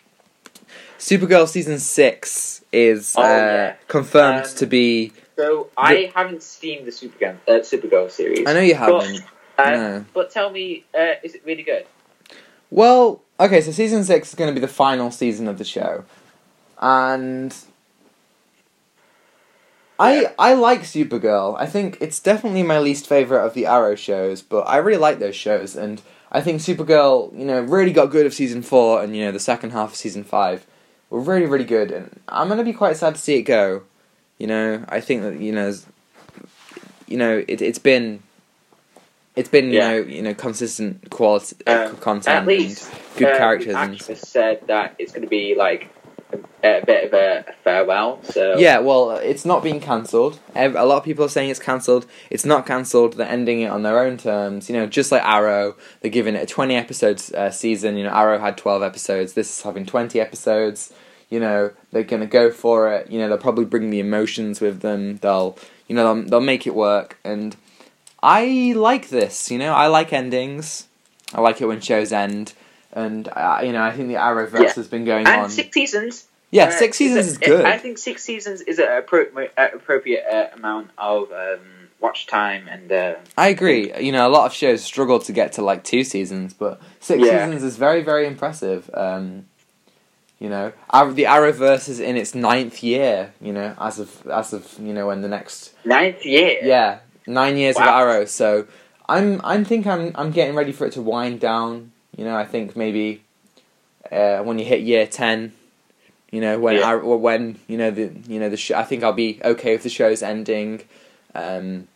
Supergirl 0.98 1.48
season 1.48 1.78
six 1.78 2.62
is 2.72 3.14
Oh, 3.16 3.22
uh, 3.22 3.26
yeah. 3.26 3.74
confirmed 3.88 4.46
Um, 4.46 4.54
to 4.56 4.66
be. 4.66 5.12
So 5.36 5.68
I 5.76 6.12
haven't 6.14 6.42
seen 6.42 6.84
the 6.84 6.90
Supergirl 6.92 7.36
uh, 7.48 7.52
Supergirl 7.60 8.10
series. 8.10 8.46
I 8.46 8.52
know 8.52 8.60
you 8.60 8.74
haven't. 8.76 9.22
Um, 9.58 9.72
no. 9.72 10.04
But 10.12 10.30
tell 10.30 10.50
me, 10.50 10.84
uh, 10.94 11.14
is 11.22 11.34
it 11.34 11.42
really 11.44 11.62
good? 11.62 11.86
Well, 12.70 13.22
okay, 13.38 13.60
so 13.60 13.70
season 13.70 14.04
six 14.04 14.30
is 14.30 14.34
going 14.34 14.52
to 14.52 14.54
be 14.54 14.64
the 14.64 14.72
final 14.72 15.10
season 15.10 15.48
of 15.48 15.58
the 15.58 15.64
show, 15.64 16.04
and 16.80 17.54
I 19.98 20.32
I 20.38 20.54
like 20.54 20.82
Supergirl. 20.82 21.56
I 21.58 21.66
think 21.66 21.98
it's 22.00 22.18
definitely 22.18 22.62
my 22.62 22.78
least 22.78 23.06
favorite 23.06 23.44
of 23.44 23.54
the 23.54 23.66
Arrow 23.66 23.94
shows, 23.94 24.42
but 24.42 24.62
I 24.62 24.78
really 24.78 24.98
like 24.98 25.18
those 25.18 25.36
shows, 25.36 25.76
and 25.76 26.02
I 26.32 26.40
think 26.40 26.60
Supergirl, 26.60 27.36
you 27.38 27.44
know, 27.44 27.60
really 27.60 27.92
got 27.92 28.06
good 28.06 28.26
of 28.26 28.34
season 28.34 28.62
four, 28.62 29.02
and 29.02 29.14
you 29.16 29.24
know 29.24 29.32
the 29.32 29.38
second 29.38 29.70
half 29.70 29.90
of 29.90 29.96
season 29.96 30.24
five 30.24 30.66
were 31.10 31.20
really 31.20 31.46
really 31.46 31.64
good, 31.64 31.92
and 31.92 32.20
I'm 32.28 32.48
gonna 32.48 32.64
be 32.64 32.72
quite 32.72 32.96
sad 32.96 33.14
to 33.14 33.20
see 33.20 33.36
it 33.36 33.42
go. 33.42 33.82
You 34.38 34.48
know, 34.48 34.84
I 34.88 35.00
think 35.00 35.22
that 35.22 35.38
you 35.38 35.52
know, 35.52 35.72
you 37.06 37.16
know, 37.16 37.44
it 37.46 37.62
it's 37.62 37.78
been. 37.78 38.22
It's 39.36 39.48
been, 39.48 39.70
you 39.72 39.80
know, 39.80 39.96
you 39.96 40.22
know, 40.22 40.34
consistent 40.34 41.10
quality, 41.10 41.56
uh, 41.66 41.88
Um, 41.90 41.96
content, 41.96 42.36
At 42.42 42.46
least 42.46 42.88
and 42.92 43.00
good 43.16 43.34
uh, 43.34 43.38
characters, 43.38 43.74
The 43.74 43.80
and 43.80 44.18
said 44.18 44.60
that 44.68 44.94
it's 44.98 45.12
going 45.12 45.22
to 45.22 45.28
be 45.28 45.56
like 45.56 45.90
a, 46.32 46.36
a 46.80 46.84
bit 46.84 47.04
of 47.04 47.14
a, 47.14 47.44
farewell. 47.64 48.22
So 48.22 48.58
Yeah, 48.58 48.78
well, 48.78 49.10
it's 49.12 49.44
not 49.44 49.62
being 49.62 49.80
cancelled. 49.80 50.38
A 50.54 50.68
lot 50.68 50.98
of 50.98 51.04
people 51.04 51.24
are 51.24 51.28
saying 51.28 51.50
it's 51.50 51.58
cancelled. 51.58 52.06
It's 52.30 52.44
not 52.44 52.64
cancelled. 52.66 53.14
They're 53.14 53.28
ending 53.28 53.62
it 53.62 53.70
on 53.70 53.82
their 53.82 53.98
own 53.98 54.18
terms. 54.18 54.68
You 54.68 54.76
know, 54.76 54.86
just 54.86 55.10
like 55.10 55.24
Arrow, 55.24 55.74
they're 56.00 56.10
giving 56.10 56.34
it 56.36 56.42
a 56.42 56.46
twenty 56.46 56.76
episodes 56.76 57.32
uh, 57.32 57.50
season. 57.50 57.96
You 57.96 58.04
know, 58.04 58.10
Arrow 58.10 58.38
had 58.38 58.56
twelve 58.56 58.82
episodes. 58.82 59.32
This 59.32 59.50
is 59.50 59.62
having 59.62 59.84
twenty 59.84 60.20
episodes. 60.20 60.92
You 61.30 61.40
know, 61.40 61.72
they're 61.90 62.04
gonna 62.04 62.26
go 62.26 62.50
for 62.50 62.92
it. 62.92 63.10
You 63.10 63.18
know, 63.18 63.28
they'll 63.28 63.38
probably 63.38 63.64
bring 63.64 63.90
the 63.90 63.98
emotions 63.98 64.60
with 64.60 64.80
them. 64.80 65.16
They'll, 65.16 65.58
you 65.88 65.96
know, 65.96 66.14
they'll, 66.14 66.28
they'll 66.28 66.40
make 66.40 66.66
it 66.66 66.74
work. 66.74 67.18
And 67.24 67.56
I 68.26 68.72
like 68.74 69.10
this. 69.10 69.50
You 69.50 69.58
know, 69.58 69.74
I 69.74 69.88
like 69.88 70.12
endings. 70.12 70.88
I 71.34 71.40
like 71.42 71.60
it 71.60 71.66
when 71.66 71.80
shows 71.80 72.10
end. 72.12 72.54
And 72.92 73.28
uh, 73.28 73.60
you 73.62 73.72
know, 73.72 73.82
I 73.82 73.90
think 73.92 74.08
the 74.08 74.14
Arrowverse 74.14 74.62
Yeah. 74.62 74.72
has 74.74 74.88
been 74.88 75.04
going 75.04 75.26
and 75.26 75.42
on. 75.42 75.50
six 75.50 75.74
seasons. 75.74 76.26
yeah, 76.50 76.66
uh, 76.66 76.70
six 76.70 76.96
seasons 76.96 77.26
a- 77.26 77.30
is 77.30 77.38
good. 77.38 77.64
I 77.66 77.76
think 77.76 77.98
six 77.98 78.22
seasons 78.22 78.60
is 78.62 78.78
an 78.78 78.86
appro- 78.86 79.50
appropriate 79.58 80.24
uh, 80.32 80.56
amount 80.56 80.90
of 80.96 81.30
um, 81.32 81.58
watch 82.00 82.26
time 82.26 82.66
and. 82.68 82.90
Uh, 82.90 83.14
I 83.36 83.48
agree. 83.48 83.92
You 84.00 84.12
know, 84.12 84.26
a 84.26 84.30
lot 84.30 84.46
of 84.46 84.52
shows 84.54 84.82
struggle 84.82 85.18
to 85.18 85.32
get 85.32 85.52
to 85.54 85.62
like 85.62 85.84
two 85.84 86.04
seasons, 86.04 86.54
but 86.54 86.80
six 87.00 87.20
Yeah. 87.22 87.44
seasons 87.46 87.62
is 87.62 87.76
very, 87.76 88.02
very 88.02 88.26
impressive. 88.26 88.88
Um, 88.94 89.46
you 90.38 90.48
know, 90.48 90.72
the 90.92 91.24
Arrowverse 91.24 91.88
is 91.88 92.00
in 92.00 92.16
its 92.16 92.34
ninth 92.34 92.82
year. 92.82 93.32
You 93.40 93.52
know, 93.52 93.74
as 93.78 93.98
of 93.98 94.26
as 94.28 94.52
of 94.52 94.78
you 94.78 94.92
know 94.94 95.08
when 95.08 95.20
the 95.22 95.28
next 95.28 95.72
ninth 95.84 96.24
year. 96.24 96.58
yeah 96.62 96.98
nine 97.26 97.56
years 97.56 97.76
of 97.76 97.82
Arrow. 97.82 98.24
So 98.24 98.66
I'm 99.08 99.40
I'm 99.44 99.64
think 99.64 99.86
I'm 99.86 100.12
I'm 100.14 100.30
getting 100.30 100.54
ready 100.54 100.72
for 100.72 100.86
it 100.86 100.92
to 100.92 101.02
wind 101.02 101.40
down. 101.40 101.92
You 102.16 102.24
know, 102.24 102.36
I 102.36 102.44
think 102.44 102.76
maybe 102.76 103.22
uh, 104.10 104.38
when 104.38 104.58
you 104.58 104.64
hit 104.64 104.80
year 104.80 105.06
ten. 105.06 105.52
You 106.30 106.40
know 106.40 106.58
when 106.58 106.76
Yeah. 106.76 106.94
Or 106.94 107.16
when 107.16 107.60
you 107.68 107.78
know 107.78 107.92
the 107.92 108.12
you 108.26 108.40
know 108.40 108.48
the 108.48 108.56
sh- 108.56 108.72
I 108.72 108.82
think 108.82 109.04
I'll 109.04 109.12
be 109.12 109.40
okay 109.44 109.74
if 109.74 109.84
the 109.84 109.88
show's 109.88 110.22
ending. 110.22 110.82
Um, 111.34 111.86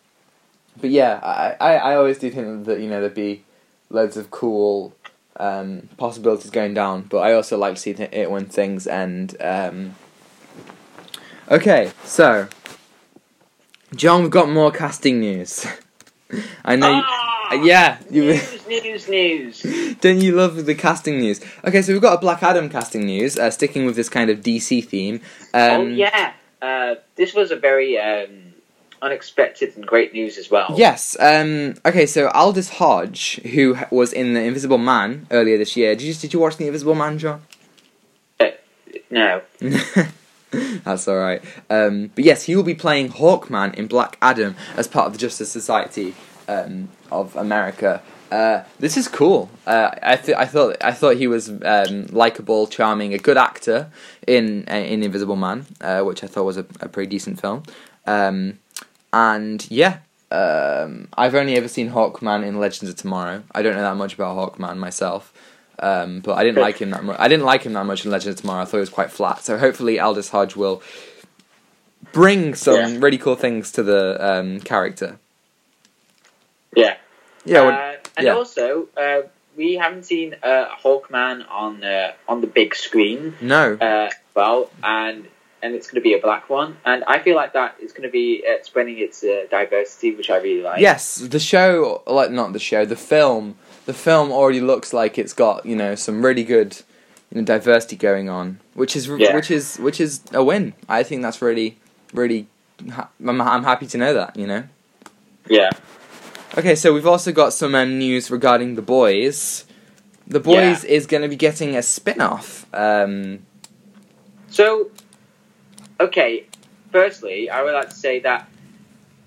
but 0.80 0.90
yeah, 0.90 1.18
I, 1.22 1.56
I, 1.60 1.74
I 1.76 1.96
always 1.96 2.18
do 2.18 2.30
think 2.30 2.66
that 2.66 2.78
you 2.80 2.88
know 2.88 3.00
there'd 3.00 3.14
be 3.14 3.42
loads 3.90 4.16
of 4.16 4.30
cool 4.30 4.94
um, 5.38 5.88
possibilities 5.96 6.50
going 6.50 6.74
down, 6.74 7.02
but 7.02 7.18
I 7.18 7.32
also 7.32 7.56
like 7.58 7.74
to 7.74 7.80
see 7.80 7.94
th- 7.94 8.12
it 8.12 8.30
when 8.30 8.46
things 8.46 8.86
end. 8.86 9.36
Um, 9.40 9.96
okay, 11.50 11.90
so 12.04 12.48
John, 13.94 14.22
we've 14.22 14.30
got 14.30 14.48
more 14.50 14.70
casting 14.70 15.20
news. 15.20 15.66
I 16.64 16.76
know. 16.76 16.96
you- 16.96 17.02
Ah, 17.50 17.54
yeah, 17.54 17.96
you 18.10 18.24
news, 18.24 18.68
news, 18.68 19.08
news. 19.08 19.96
don't 20.02 20.20
you 20.20 20.32
love 20.32 20.66
the 20.66 20.74
casting 20.74 21.18
news? 21.18 21.40
Okay, 21.64 21.80
so 21.80 21.94
we've 21.94 22.02
got 22.02 22.12
a 22.18 22.20
Black 22.20 22.42
Adam 22.42 22.68
casting 22.68 23.06
news, 23.06 23.38
uh, 23.38 23.50
sticking 23.50 23.86
with 23.86 23.96
this 23.96 24.10
kind 24.10 24.28
of 24.28 24.40
DC 24.40 24.84
theme. 24.84 25.22
Um, 25.54 25.70
oh 25.70 25.86
yeah, 25.86 26.34
uh, 26.60 26.96
this 27.16 27.32
was 27.32 27.50
a 27.50 27.56
very 27.56 27.96
um, 27.98 28.52
unexpected 29.00 29.74
and 29.76 29.86
great 29.86 30.12
news 30.12 30.36
as 30.36 30.50
well. 30.50 30.74
Yes. 30.76 31.16
Um, 31.18 31.76
okay, 31.86 32.04
so 32.04 32.28
Aldis 32.28 32.68
Hodge, 32.68 33.36
who 33.54 33.78
was 33.90 34.12
in 34.12 34.34
the 34.34 34.42
Invisible 34.42 34.76
Man 34.76 35.26
earlier 35.30 35.56
this 35.56 35.74
year, 35.74 35.94
did 35.94 36.02
you 36.04 36.12
did 36.12 36.34
you 36.34 36.40
watch 36.40 36.58
the 36.58 36.66
Invisible 36.66 36.94
Man, 36.94 37.18
John? 37.18 37.40
No. 39.10 39.40
That's 40.84 41.06
all 41.08 41.16
right. 41.16 41.42
Um, 41.68 42.10
but 42.14 42.24
yes, 42.24 42.44
he 42.44 42.56
will 42.56 42.62
be 42.62 42.74
playing 42.74 43.10
Hawkman 43.10 43.74
in 43.74 43.86
Black 43.86 44.16
Adam 44.22 44.56
as 44.76 44.88
part 44.88 45.06
of 45.06 45.12
the 45.12 45.18
Justice 45.18 45.50
Society 45.50 46.14
um, 46.48 46.88
of 47.10 47.36
America. 47.36 48.02
Uh, 48.30 48.62
this 48.78 48.96
is 48.96 49.08
cool. 49.08 49.50
Uh, 49.66 49.90
I 50.02 50.16
th- 50.16 50.36
I 50.36 50.44
thought 50.44 50.76
I 50.82 50.92
thought 50.92 51.16
he 51.16 51.26
was 51.26 51.50
um, 51.64 52.06
likable, 52.06 52.66
charming, 52.66 53.14
a 53.14 53.18
good 53.18 53.38
actor 53.38 53.90
in 54.26 54.66
uh, 54.70 54.74
in 54.74 55.02
Invisible 55.02 55.36
Man, 55.36 55.66
uh, 55.80 56.02
which 56.02 56.22
I 56.22 56.26
thought 56.26 56.44
was 56.44 56.58
a, 56.58 56.66
a 56.80 56.88
pretty 56.88 57.08
decent 57.08 57.40
film. 57.40 57.62
Um, 58.06 58.58
and 59.12 59.68
yeah, 59.70 59.98
um, 60.30 61.08
I've 61.16 61.34
only 61.34 61.56
ever 61.56 61.68
seen 61.68 61.90
Hawkman 61.90 62.44
in 62.44 62.58
Legends 62.58 62.90
of 62.90 62.96
Tomorrow. 62.96 63.44
I 63.52 63.62
don't 63.62 63.74
know 63.74 63.82
that 63.82 63.96
much 63.96 64.14
about 64.14 64.36
Hawkman 64.36 64.76
myself. 64.76 65.32
Um, 65.80 66.20
but 66.20 66.36
I 66.36 66.42
didn't 66.44 66.60
like 66.60 66.78
him 66.78 66.90
that 66.90 67.04
much. 67.04 67.16
I 67.20 67.28
didn't 67.28 67.44
like 67.44 67.62
him 67.62 67.72
that 67.74 67.84
much 67.86 68.04
in 68.04 68.10
Legend 68.10 68.34
of 68.34 68.40
Tomorrow. 68.40 68.62
I 68.62 68.64
thought 68.64 68.78
he 68.78 68.80
was 68.80 68.88
quite 68.90 69.10
flat. 69.12 69.44
So 69.44 69.58
hopefully 69.58 69.98
Aldis 70.00 70.30
Hodge 70.30 70.56
will 70.56 70.82
bring 72.12 72.54
some 72.54 72.74
Yeah. 72.74 72.96
really 73.00 73.18
cool 73.18 73.36
things 73.36 73.70
to 73.72 73.82
the 73.82 74.16
um, 74.24 74.60
character. 74.60 75.18
Yeah. 76.76 76.96
Yeah, 77.44 77.62
Uh, 77.62 77.96
and 78.16 78.26
yeah. 78.26 78.34
also, 78.34 78.88
uh, 78.96 79.22
we 79.56 79.74
haven't 79.74 80.04
seen 80.04 80.36
uh, 80.42 80.66
Hawkman 80.84 81.44
on 81.50 81.82
uh, 81.82 82.12
on 82.28 82.40
the 82.40 82.46
big 82.46 82.74
screen. 82.74 83.34
no. 83.40 83.74
Uh, 83.74 84.10
well, 84.34 84.70
and 84.82 85.26
and 85.62 85.74
it's 85.74 85.88
going 85.88 85.96
to 85.96 86.00
be 86.00 86.14
a 86.14 86.20
black 86.20 86.48
one, 86.48 86.76
and 86.84 87.02
I 87.04 87.18
feel 87.18 87.34
like 87.34 87.54
that 87.54 87.76
is 87.80 87.90
going 87.92 88.04
to 88.04 88.12
be 88.12 88.44
uh, 88.48 88.62
spreading 88.62 88.98
its 88.98 89.24
uh, 89.24 89.46
diversity, 89.50 90.14
which 90.14 90.30
I 90.30 90.36
really 90.36 90.62
like. 90.62 90.80
yes, 90.80 91.16
the 91.16 91.40
show, 91.40 92.02
like 92.06 92.30
not 92.30 92.52
the 92.52 92.60
show, 92.60 92.84
the 92.84 92.94
film. 92.96 93.56
The 93.88 93.94
film 93.94 94.30
already 94.30 94.60
looks 94.60 94.92
like 94.92 95.16
it's 95.16 95.32
got 95.32 95.64
you 95.64 95.74
know 95.74 95.94
some 95.94 96.22
really 96.22 96.44
good, 96.44 96.76
you 97.30 97.40
know 97.40 97.44
diversity 97.44 97.96
going 97.96 98.28
on, 98.28 98.60
which 98.74 98.94
is 98.94 99.08
Yeah. 99.08 99.34
which 99.34 99.50
is 99.50 99.78
which 99.78 99.98
is 99.98 100.20
a 100.34 100.44
win. 100.44 100.74
I 100.90 101.02
think 101.02 101.22
that's 101.22 101.40
really 101.40 101.78
really. 102.12 102.48
Ha- 102.92 103.08
I'm 103.26 103.40
I'm 103.40 103.64
happy 103.64 103.86
to 103.86 103.96
know 103.96 104.12
that 104.12 104.36
you 104.36 104.46
know. 104.46 104.64
Yeah. 105.48 105.70
Okay, 106.58 106.74
so 106.74 106.92
we've 106.92 107.06
also 107.06 107.32
got 107.32 107.54
some 107.54 107.74
um, 107.74 107.98
news 107.98 108.30
regarding 108.30 108.74
the 108.74 108.82
boys. 108.82 109.64
The 110.26 110.40
boys 110.40 110.84
is 110.84 111.06
going 111.06 111.22
to 111.22 111.28
be 111.28 111.36
getting 111.36 111.74
a 111.74 111.82
spin-off. 111.82 112.66
Um, 112.74 113.38
So, 114.50 114.90
okay. 115.98 116.44
Firstly, 116.92 117.48
I 117.48 117.62
would 117.62 117.72
like 117.72 117.88
to 117.88 117.94
say 117.96 118.20
that 118.20 118.48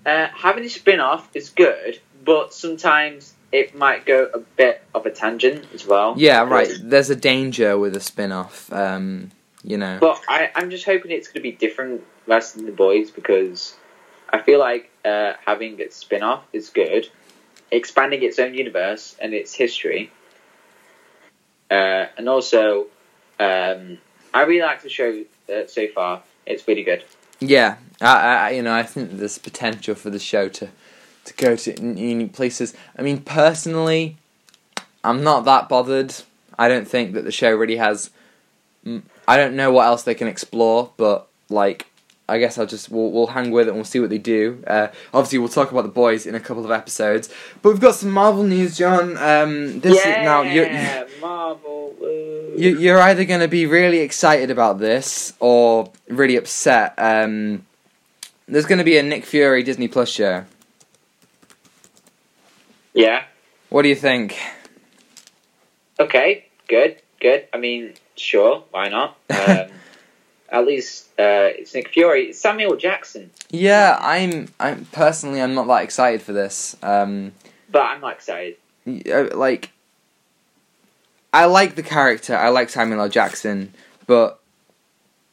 uh, 0.06 0.28
having 0.34 0.64
a 0.64 0.68
spin-off 0.68 1.28
is 1.34 1.50
good, 1.50 1.98
but 2.24 2.54
sometimes 2.54 3.34
it 3.52 3.76
might 3.76 4.06
go 4.06 4.28
a 4.34 4.38
bit 4.38 4.82
of 4.94 5.06
a 5.06 5.10
tangent 5.10 5.66
as 5.74 5.86
well. 5.86 6.14
yeah, 6.16 6.42
right. 6.42 6.70
There's 6.82 7.10
a 7.10 7.16
danger 7.16 7.78
with 7.78 7.94
a 7.94 8.00
spin-off. 8.00 8.72
Um, 8.72 9.30
you 9.62 9.76
know. 9.76 9.98
But 10.00 10.20
I, 10.28 10.50
I'm 10.54 10.70
just 10.70 10.84
hoping 10.84 11.10
it's 11.10 11.28
going 11.28 11.34
to 11.34 11.40
be 11.42 11.52
different 11.52 12.02
less 12.26 12.52
than 12.52 12.66
the 12.66 12.72
boys 12.72 13.10
because 13.10 13.76
I 14.30 14.40
feel 14.40 14.58
like 14.58 14.90
uh, 15.04 15.34
having 15.44 15.80
a 15.80 15.90
spin-off 15.90 16.44
is 16.52 16.70
good, 16.70 17.08
expanding 17.70 18.22
its 18.22 18.38
own 18.38 18.54
universe 18.54 19.16
and 19.20 19.34
its 19.34 19.54
history, 19.54 20.10
uh, 21.70 22.06
and 22.16 22.28
also 22.28 22.86
um, 23.38 23.98
I 24.34 24.42
really 24.42 24.62
like 24.62 24.82
the 24.82 24.88
show 24.88 25.24
uh, 25.52 25.66
so 25.66 25.86
far. 25.88 26.22
It's 26.46 26.66
really 26.66 26.82
good. 26.82 27.04
Yeah, 27.40 27.76
I, 28.00 28.16
I, 28.16 28.50
you 28.50 28.62
know, 28.62 28.74
I 28.74 28.82
think 28.82 29.12
there's 29.12 29.38
potential 29.38 29.94
for 29.94 30.10
the 30.10 30.18
show 30.18 30.48
to 30.48 30.68
to 31.24 31.34
go 31.34 31.56
to 31.56 31.80
unique 31.80 32.32
places. 32.32 32.74
I 32.98 33.02
mean, 33.02 33.20
personally, 33.20 34.16
I'm 35.04 35.22
not 35.22 35.44
that 35.44 35.68
bothered. 35.68 36.14
I 36.58 36.68
don't 36.68 36.86
think 36.86 37.14
that 37.14 37.24
the 37.24 37.32
show 37.32 37.52
really 37.54 37.76
has. 37.76 38.10
I 39.28 39.36
don't 39.36 39.54
know 39.54 39.70
what 39.70 39.86
else 39.86 40.02
they 40.02 40.14
can 40.14 40.28
explore, 40.28 40.90
but 40.96 41.28
like, 41.48 41.86
I 42.28 42.38
guess 42.38 42.56
I'll 42.58 42.66
just 42.66 42.90
we'll, 42.90 43.10
we'll 43.10 43.28
hang 43.28 43.50
with 43.50 43.66
it 43.66 43.70
and 43.70 43.76
we'll 43.76 43.84
see 43.84 44.00
what 44.00 44.10
they 44.10 44.18
do. 44.18 44.62
Uh, 44.66 44.88
obviously, 45.12 45.38
we'll 45.38 45.48
talk 45.48 45.70
about 45.70 45.82
the 45.82 45.88
boys 45.88 46.26
in 46.26 46.34
a 46.34 46.40
couple 46.40 46.64
of 46.64 46.70
episodes, 46.70 47.28
but 47.60 47.70
we've 47.70 47.80
got 47.80 47.94
some 47.94 48.10
Marvel 48.10 48.42
news, 48.42 48.76
John. 48.76 49.16
Um, 49.16 49.80
this 49.80 49.98
is, 49.98 50.04
now 50.04 50.42
you're, 50.42 50.66
yeah, 50.66 51.06
Marvel. 51.20 51.94
you, 52.56 52.78
you're 52.78 53.00
either 53.00 53.24
going 53.24 53.40
to 53.40 53.48
be 53.48 53.66
really 53.66 53.98
excited 53.98 54.50
about 54.50 54.78
this 54.78 55.34
or 55.40 55.90
really 56.08 56.36
upset. 56.36 56.94
Um, 56.96 57.66
there's 58.46 58.66
going 58.66 58.78
to 58.78 58.84
be 58.84 58.98
a 58.98 59.02
Nick 59.02 59.24
Fury 59.24 59.62
Disney 59.62 59.88
Plus 59.88 60.08
show. 60.08 60.44
Yeah. 62.94 63.24
What 63.68 63.82
do 63.82 63.88
you 63.88 63.94
think? 63.96 64.38
Okay. 65.98 66.46
Good. 66.68 67.00
Good. 67.20 67.46
I 67.52 67.58
mean, 67.58 67.94
sure. 68.16 68.64
Why 68.70 68.88
not? 68.88 69.16
Um, 69.30 69.68
at 70.60 70.66
least 70.66 71.06
uh, 71.18 71.48
it's 71.56 71.74
Nick 71.74 71.88
Fury. 71.88 72.24
It's 72.26 72.38
Samuel 72.38 72.76
Jackson. 72.76 73.30
Yeah, 73.50 73.98
I'm. 73.98 74.48
I'm 74.60 74.84
personally, 74.92 75.40
I'm 75.40 75.54
not 75.54 75.66
that 75.68 75.82
excited 75.82 76.20
for 76.20 76.34
this. 76.34 76.76
Um, 76.82 77.32
But 77.70 77.80
I'm 77.86 78.02
not 78.02 78.12
excited. 78.12 78.56
uh, 78.86 79.34
like, 79.34 79.70
I 81.32 81.46
like 81.46 81.74
the 81.74 81.82
character. 81.82 82.36
I 82.36 82.50
like 82.50 82.68
Samuel 82.68 83.00
L. 83.00 83.08
Jackson, 83.08 83.72
but 84.06 84.40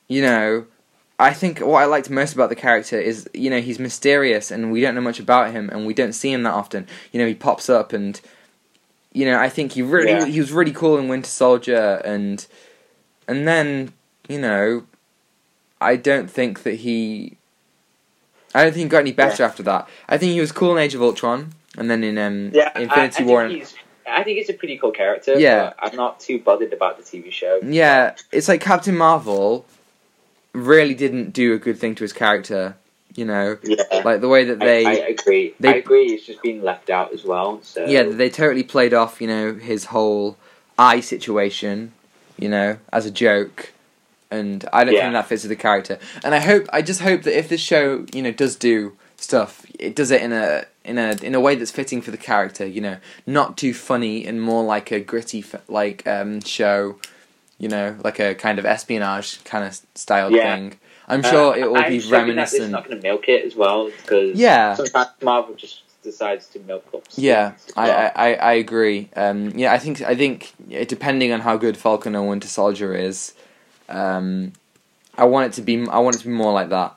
you 0.08 0.22
know, 0.22 0.66
I 1.20 1.34
think 1.34 1.60
what 1.60 1.82
I 1.84 1.86
liked 1.86 2.10
most 2.10 2.34
about 2.34 2.48
the 2.50 2.56
character 2.56 2.98
is 3.00 3.30
you 3.34 3.50
know 3.50 3.60
he's 3.62 3.78
mysterious 3.80 4.52
and 4.52 4.72
we 4.72 4.82
don't 4.82 4.96
know 4.96 5.02
much 5.02 5.20
about 5.20 5.52
him 5.52 5.70
and 5.70 5.86
we 5.86 5.94
don't 5.94 6.14
see 6.14 6.32
him 6.32 6.44
that 6.44 6.54
often. 6.54 6.88
You 7.12 7.20
know, 7.20 7.28
he 7.28 7.36
pops 7.36 7.70
up 7.70 7.92
and 7.94 8.20
you 9.14 9.26
know 9.26 9.38
I 9.38 9.50
think 9.50 9.74
he 9.74 9.82
really 9.82 10.12
Yeah. 10.12 10.26
he 10.26 10.40
was 10.40 10.52
really 10.52 10.72
cool 10.72 10.98
in 10.98 11.08
Winter 11.10 11.30
Soldier 11.30 12.02
and 12.06 12.46
and 13.28 13.48
then 13.48 13.92
you 14.30 14.40
know 14.40 14.84
I 15.82 15.96
don't 15.96 16.30
think 16.30 16.64
that 16.64 16.76
he. 16.76 17.38
I 18.54 18.64
don't 18.64 18.74
think 18.74 18.84
he 18.86 18.90
got 18.90 19.00
any 19.02 19.12
better 19.12 19.44
after 19.44 19.62
that. 19.64 19.88
I 20.10 20.18
think 20.18 20.34
he 20.34 20.42
was 20.42 20.52
cool 20.52 20.72
in 20.76 20.80
Age 20.84 20.96
of 20.96 21.02
Ultron, 21.04 21.54
and 21.78 21.90
then 21.90 22.04
in 22.04 22.18
um, 22.18 22.52
Yeah, 22.54 22.72
I- 22.76 22.82
Infinity 22.82 23.24
I, 23.24 23.28
War. 23.28 23.48
Think 23.48 23.60
he's, 23.60 23.76
I 24.08 24.24
think 24.24 24.38
he's 24.40 24.50
a 24.50 24.54
pretty 24.54 24.78
cool 24.78 24.92
character. 24.92 25.40
Yeah. 25.40 25.74
but 25.80 25.92
I'm 25.92 25.96
not 25.96 26.20
too 26.20 26.40
bothered 26.40 26.74
about 26.74 26.98
the 26.98 27.04
TV 27.04 27.32
show. 27.32 27.60
Yeah, 27.64 28.16
it's 28.32 28.48
like 28.48 28.60
Captain 28.60 28.98
Marvel 28.98 29.66
really 30.54 30.94
didn't 30.94 31.32
do 31.34 31.54
a 31.54 31.58
good 31.58 31.78
thing 31.78 31.96
to 31.96 32.04
his 32.04 32.14
character. 32.14 32.76
You 33.16 33.26
know, 33.26 33.58
Yeah, 33.64 33.84
like 34.06 34.22
the 34.22 34.30
way 34.30 34.46
that 34.46 34.60
they, 34.60 34.86
I, 34.86 34.92
I 34.92 34.94
agree. 35.10 35.54
they- 35.60 35.70
I 35.74 35.78
agree. 35.78 36.14
It's 36.14 36.26
just 36.28 36.42
been 36.44 36.62
left 36.62 36.90
out 36.90 37.12
as 37.12 37.24
well. 37.26 37.60
So 37.64 37.86
yeah, 37.86 38.04
they 38.04 38.30
totally 38.30 38.64
played 38.64 38.94
off. 38.94 39.20
You 39.20 39.28
know, 39.28 39.54
his 39.56 39.86
whole 39.86 40.38
eye 40.78 41.00
situation. 41.02 41.94
You 42.38 42.48
know, 42.48 42.78
as 42.94 43.06
a 43.06 43.12
joke, 43.12 43.74
and 44.32 44.64
I 44.72 44.86
don't 44.86 44.94
Yeah. 44.94 45.02
think 45.02 45.14
that 45.14 45.28
fits 45.28 45.44
with 45.44 45.50
the 45.50 45.58
character. 45.58 46.00
And 46.24 46.34
I 46.34 46.40
hope, 46.40 46.68
I 46.72 46.82
just 46.82 47.02
hope 47.02 47.24
that 47.24 47.38
if 47.38 47.50
this 47.50 47.60
show, 47.60 48.06
you 48.14 48.22
know, 48.22 48.32
does 48.32 48.56
do 48.56 48.94
stuff, 49.18 49.66
it 49.78 49.94
does 49.94 50.10
it 50.12 50.22
in 50.22 50.32
a 50.32 50.64
in 50.86 50.98
a 50.98 51.18
in 51.22 51.36
a 51.36 51.42
way 51.42 51.56
that's 51.56 51.72
fitting 51.72 52.02
for 52.02 52.12
the 52.12 52.18
character. 52.18 52.66
You 52.66 52.80
know, 52.80 52.98
not 53.28 53.58
too 53.58 53.74
funny 53.74 54.26
and 54.26 54.42
more 54.42 54.64
like 54.64 54.90
a 54.92 55.02
gritty 55.02 55.44
like 55.68 56.08
um 56.08 56.40
show. 56.42 56.96
You 57.60 57.68
know, 57.70 57.96
like 58.04 58.20
a 58.20 58.34
kind 58.36 58.58
of 58.58 58.66
espionage 58.66 59.44
kind 59.44 59.66
of 59.66 59.80
style 59.96 60.32
Yeah. 60.32 60.56
thing. 60.56 60.80
I'm 61.08 61.24
Uh, 61.26 61.30
sure 61.30 61.58
it 61.58 61.70
will 61.70 61.78
I'm 61.78 61.90
be 61.92 61.98
just 62.00 62.10
hoping 62.10 62.22
that 62.28 62.28
reminiscent. 62.30 62.64
It's 62.64 62.72
not 62.72 62.86
going 62.88 62.98
to 63.02 63.04
milk 63.04 63.28
it 63.30 63.44
as 63.46 63.56
well 63.56 63.90
because 63.92 64.38
Yeah. 64.40 64.76
sometimes 64.76 65.10
Marvel 65.22 65.56
just 65.56 65.82
decides 66.04 66.48
to 66.48 66.60
milk 66.60 66.86
up. 66.94 67.04
Yeah, 67.16 67.54
I, 67.76 67.88
well. 67.88 68.12
I, 68.16 68.30
I, 68.32 68.34
I 68.36 68.54
agree. 68.54 69.10
Um, 69.16 69.50
yeah, 69.58 69.74
I 69.74 69.78
think 69.80 70.02
I 70.02 70.16
think 70.16 70.54
depending 70.88 71.32
on 71.34 71.42
how 71.42 71.58
good 71.58 71.76
Falcon 71.78 72.16
and 72.16 72.28
Winter 72.30 72.48
Soldier 72.48 72.96
is, 72.96 73.34
um, 73.90 74.54
I 75.18 75.26
want 75.26 75.48
it 75.48 75.54
to 75.56 75.62
be 75.62 75.86
I 75.90 76.00
want 76.00 76.16
it 76.16 76.20
to 76.20 76.28
be 76.28 76.34
more 76.34 76.54
like 76.54 76.70
that. 76.70 76.96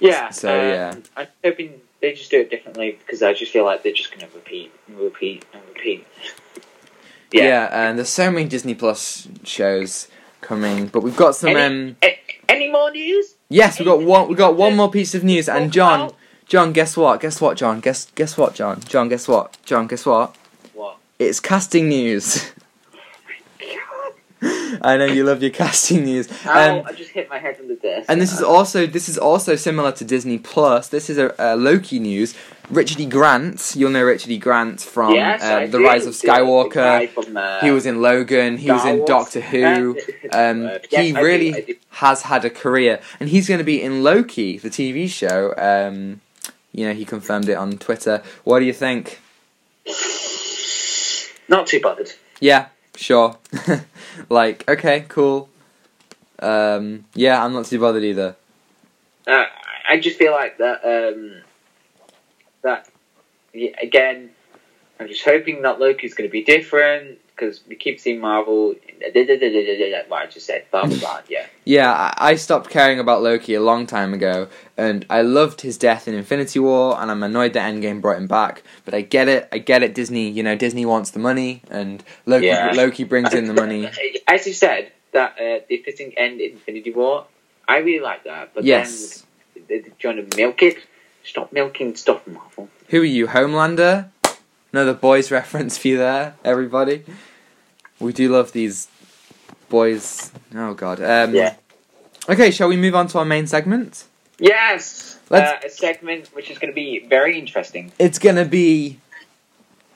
yeah. 0.00 0.30
so, 0.30 0.48
um, 0.58 0.66
yeah. 0.68 0.94
I'm 1.16 1.26
hoping 1.44 1.80
they 2.00 2.12
just 2.14 2.30
do 2.30 2.40
it 2.40 2.50
differently 2.50 2.92
because 3.04 3.22
I 3.22 3.34
just 3.34 3.52
feel 3.52 3.64
like 3.64 3.82
they're 3.82 3.92
just 3.92 4.10
going 4.10 4.20
to 4.26 4.34
repeat 4.34 4.72
and 4.86 4.96
repeat 4.98 5.44
and 5.52 5.60
repeat. 5.74 6.06
Yeah. 7.32 7.68
and 7.70 7.98
there's 7.98 8.08
so 8.08 8.30
many 8.30 8.46
Disney 8.48 8.74
Plus 8.74 9.28
shows 9.44 10.08
coming, 10.40 10.86
but 10.86 11.02
we've 11.02 11.16
got 11.16 11.34
some. 11.34 11.50
Any, 11.50 11.60
Um, 11.90 11.96
a- 12.02 12.18
any 12.48 12.70
more 12.70 12.90
news? 12.90 13.34
yes, 13.48 13.78
we 13.78 13.84
got 13.84 14.00
one. 14.02 14.28
We 14.28 14.34
got 14.34 14.56
one 14.56 14.76
more 14.76 14.90
piece 14.90 15.14
of 15.14 15.22
news, 15.24 15.48
and 15.48 15.70
John, 15.72 16.10
John, 16.46 16.72
guess 16.72 16.96
what? 16.96 17.20
Guess 17.20 17.40
what, 17.40 17.56
John? 17.56 17.80
Guess 17.80 18.06
guess 18.14 18.36
what, 18.38 18.54
John? 18.54 18.80
John, 18.88 19.08
guess 19.08 19.28
what? 19.28 19.56
John, 19.64 19.86
guess 19.86 20.06
what? 20.06 20.34
What? 20.74 20.96
It's 21.18 21.40
casting 21.40 21.88
news. 21.88 22.50
I 24.42 24.96
know 24.96 25.06
you 25.06 25.24
love 25.24 25.42
your 25.42 25.50
casting 25.50 26.04
news. 26.04 26.28
Ow, 26.46 26.78
Um, 26.80 26.86
I 26.86 26.92
just 26.92 27.10
hit 27.10 27.28
my 27.28 27.38
head 27.38 27.56
on 27.60 27.68
the 27.68 27.74
desk. 27.74 28.06
And 28.08 28.20
this 28.20 28.32
is 28.32 28.42
also 28.42 28.86
this 28.86 29.08
is 29.08 29.18
also 29.18 29.56
similar 29.56 29.90
to 29.92 30.04
Disney 30.04 30.38
Plus. 30.38 30.88
This 30.88 31.10
is 31.10 31.18
a, 31.18 31.34
a 31.38 31.56
Loki 31.56 31.98
news. 31.98 32.34
Richard 32.70 33.00
E. 33.00 33.06
Grant, 33.06 33.72
you'll 33.76 33.90
know 33.90 34.04
Richard 34.04 34.30
E. 34.30 34.36
Grant 34.38 34.82
from 34.82 35.14
yes, 35.14 35.42
I 35.42 35.66
The 35.66 35.78
do. 35.78 35.84
Rise 35.86 36.04
of 36.06 36.12
The- 36.14 36.20
the 36.20 36.26
guy 36.26 36.38
Skywalker. 36.40 37.08
from, 37.08 37.36
uh, 37.36 37.60
He 37.60 37.70
was 37.70 37.86
in 37.86 38.02
Logan. 38.02 38.58
He 38.58 38.70
was 38.70 38.82
Star 38.82 38.92
in 38.92 38.98
Wars. 38.98 39.08
Doctor 39.08 39.40
Who. 39.40 39.98
Um, 40.32 40.66
Uh, 40.66 40.78
he 40.90 40.96
I 40.98 41.12
do, 41.12 41.24
really 41.24 41.54
I 41.54 41.60
do. 41.62 41.74
has 41.90 42.22
had 42.22 42.44
a 42.44 42.50
career, 42.50 43.00
and 43.18 43.30
he's 43.30 43.48
going 43.48 43.58
to 43.58 43.64
be 43.64 43.82
in 43.82 44.02
Loki, 44.02 44.58
the 44.58 44.68
TV 44.68 45.08
show. 45.08 45.54
Um, 45.56 46.20
you 46.70 46.86
know, 46.86 46.92
he 46.92 47.06
confirmed 47.06 47.48
it 47.48 47.54
on 47.56 47.78
Twitter. 47.78 48.22
What 48.44 48.58
do 48.60 48.66
you 48.66 48.74
think? 48.74 49.18
Not 51.48 51.66
too 51.66 51.80
bothered. 51.80 52.12
Yeah, 52.40 52.66
sure. 52.94 53.38
like, 54.28 54.68
okay, 54.68 55.04
cool. 55.08 55.48
Um, 56.38 57.04
yeah, 57.14 57.44
I'm 57.44 57.52
not 57.52 57.66
too 57.66 57.80
bothered 57.80 58.04
either. 58.04 58.36
Uh, 59.26 59.44
I 59.88 59.98
just 59.98 60.18
feel 60.18 60.32
like 60.32 60.58
that. 60.58 60.84
Um, 60.84 61.42
that 62.62 62.88
again, 63.82 64.30
I'm 65.00 65.08
just 65.08 65.24
hoping 65.24 65.62
that 65.62 65.80
Loki's 65.80 66.14
going 66.14 66.28
to 66.28 66.32
be 66.32 66.44
different 66.44 67.18
because 67.28 67.62
we 67.68 67.76
keep 67.76 68.00
seeing 68.00 68.20
Marvel. 68.20 68.74
What 69.00 70.22
I 70.22 70.26
just 70.26 70.46
said, 70.46 70.64
blah 70.70 70.86
blah 70.86 70.98
blah. 70.98 71.20
Yeah, 71.28 71.46
Yeah, 71.64 71.92
I, 71.92 72.30
I 72.30 72.34
stopped 72.36 72.70
caring 72.70 72.98
about 72.98 73.22
Loki 73.22 73.54
a 73.54 73.60
long 73.60 73.86
time 73.86 74.14
ago, 74.14 74.48
and 74.76 75.04
I 75.10 75.22
loved 75.22 75.60
his 75.60 75.76
death 75.78 76.08
in 76.08 76.14
Infinity 76.14 76.58
War, 76.58 77.00
and 77.00 77.10
I'm 77.10 77.22
annoyed 77.22 77.52
that 77.52 77.72
Endgame 77.72 78.00
brought 78.00 78.16
him 78.16 78.26
back. 78.26 78.62
But 78.84 78.94
I 78.94 79.02
get 79.02 79.28
it, 79.28 79.48
I 79.52 79.58
get 79.58 79.82
it. 79.82 79.94
Disney, 79.94 80.28
you 80.30 80.42
know, 80.42 80.56
Disney 80.56 80.86
wants 80.86 81.10
the 81.10 81.18
money, 81.18 81.62
and 81.70 82.02
Loki, 82.26 82.46
Yeah. 82.46 82.72
Loki 82.74 83.04
brings 83.04 83.34
in 83.34 83.46
the 83.46 83.54
money. 83.54 83.90
As 84.28 84.46
you 84.46 84.52
said, 84.54 84.92
that 85.12 85.32
uh, 85.32 85.60
the 85.68 85.78
fitting 85.84 86.12
end 86.16 86.40
in 86.40 86.52
Infinity 86.52 86.92
War, 86.92 87.26
I 87.66 87.78
really 87.78 88.00
like 88.02 88.24
that. 88.24 88.54
But 88.54 88.64
Yes. 88.64 89.24
then 89.54 89.64
they're 89.68 89.92
trying 89.98 90.28
to 90.28 90.36
milk 90.36 90.62
it. 90.62 90.78
Stop 91.24 91.52
milking 91.52 91.94
stuff, 91.96 92.26
Marvel. 92.26 92.68
Who 92.88 93.02
are 93.02 93.04
you, 93.04 93.26
Homelander? 93.26 94.08
Another 94.72 94.94
boys 94.94 95.30
reference 95.40 95.76
for 95.76 95.88
you 95.88 95.98
there, 95.98 96.34
everybody. 96.44 97.04
We 98.00 98.12
do 98.12 98.28
love 98.28 98.52
these 98.52 98.88
boys. 99.68 100.30
Oh 100.54 100.74
God. 100.74 101.00
Um, 101.02 101.34
Yeah. 101.34 101.54
Okay, 102.28 102.50
shall 102.50 102.68
we 102.68 102.76
move 102.76 102.94
on 102.94 103.06
to 103.08 103.18
our 103.18 103.24
main 103.24 103.46
segment? 103.46 104.04
Yes, 104.38 105.18
Let's- 105.30 105.64
uh, 105.64 105.66
a 105.66 105.70
segment 105.70 106.28
which 106.34 106.50
is 106.50 106.58
going 106.58 106.70
to 106.70 106.74
be 106.74 107.04
very 107.08 107.38
interesting. 107.38 107.92
It's 107.98 108.18
gonna 108.18 108.44
be 108.44 108.98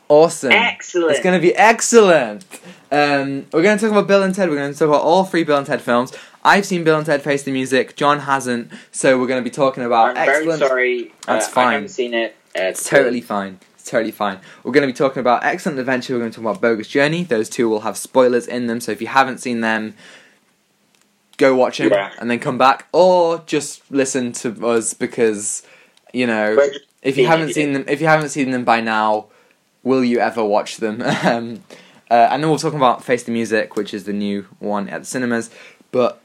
awesome. 0.09 0.53
Excellent. 0.53 1.12
It's 1.12 1.22
going 1.22 1.40
to 1.40 1.40
be 1.40 1.55
excellent. 1.57 2.44
Um, 2.90 3.46
we're 3.53 3.62
going 3.62 3.78
to 3.78 3.82
talk 3.82 3.92
about 3.92 4.07
Bill 4.07 4.22
and 4.22 4.34
Ted. 4.34 4.50
We're 4.50 4.57
going 4.57 4.72
to 4.72 4.78
talk 4.78 4.88
about 4.88 5.00
all 5.00 5.24
three 5.24 5.42
Bill 5.42 5.57
and 5.57 5.66
Ted 5.66 5.80
films. 5.80 6.12
I've 6.44 6.66
seen 6.66 6.84
Bill 6.84 6.98
and 6.98 7.07
Ted 7.07 7.22
Face 7.22 7.44
the 7.44 7.50
Music. 7.53 7.96
John 7.96 8.18
hasn't, 8.20 8.70
so 8.90 9.18
we're 9.18 9.26
going 9.26 9.42
to 9.42 9.44
be 9.48 9.55
talking 9.55 9.84
about 9.84 10.11
I'm 10.11 10.28
excellent. 10.28 10.59
very 10.59 10.68
sorry. 10.68 11.14
That's 11.26 11.57
uh, 11.57 11.61
I 11.61 11.72
haven't 11.72 11.88
seen 11.88 12.12
it. 12.12 12.36
Uh, 12.55 12.62
It's 12.64 12.86
totally 12.86 13.22
fine. 13.22 13.59
Totally 13.85 14.12
fine. 14.12 14.39
We're 14.64 14.72
going 14.72 14.87
to 14.87 14.93
be 14.93 14.97
talking 14.97 15.20
about 15.20 15.45
Excellent 15.45 15.78
Adventure. 15.78 16.14
We're 16.14 16.20
going 16.20 16.30
to 16.30 16.37
talk 16.37 16.45
about 16.51 16.61
Bogus 16.61 16.89
Journey. 16.89 17.24
Those 17.24 17.49
two 17.49 17.68
will 17.68 17.80
have 17.80 17.97
spoilers 17.97 18.47
in 18.47 18.66
them, 18.66 18.80
so 18.80 18.93
if 18.93 19.01
you 19.01 19.09
haven't 19.09 19.39
seen 19.39 19.61
them, 19.61 19.95
go 21.37 21.55
watch 21.55 21.78
them 21.78 21.91
Yeah. 21.91 22.12
and 22.20 22.30
then 22.30 22.39
come 22.39 22.59
back, 22.59 22.87
or 22.93 23.43
just 23.47 23.91
listen 23.91 24.33
to 24.33 24.66
us 24.66 24.95
because 24.95 25.62
you 26.12 26.26
know 26.26 26.59
if 27.03 27.16
you 27.18 27.26
haven't 27.26 27.53
seen 27.55 27.72
them, 27.72 27.85
if 27.89 28.01
you 28.01 28.07
haven't 28.07 28.28
seen 28.30 28.51
them 28.53 28.64
by 28.64 28.80
now, 28.80 29.26
will 29.83 30.05
you 30.05 30.20
ever 30.20 30.45
watch 30.45 30.76
them? 30.76 31.03
um, 31.24 31.62
uh, 32.11 32.28
and 32.30 32.43
then 32.43 32.51
we'll 32.51 32.59
talk 32.59 32.74
about 32.74 33.03
Face 33.05 33.24
the 33.24 33.33
Music, 33.33 33.74
which 33.76 33.93
is 33.93 34.05
the 34.05 34.12
new 34.12 34.43
one 34.59 34.89
at 34.89 35.01
the 35.01 35.07
cinemas, 35.07 35.51
but. 35.91 36.22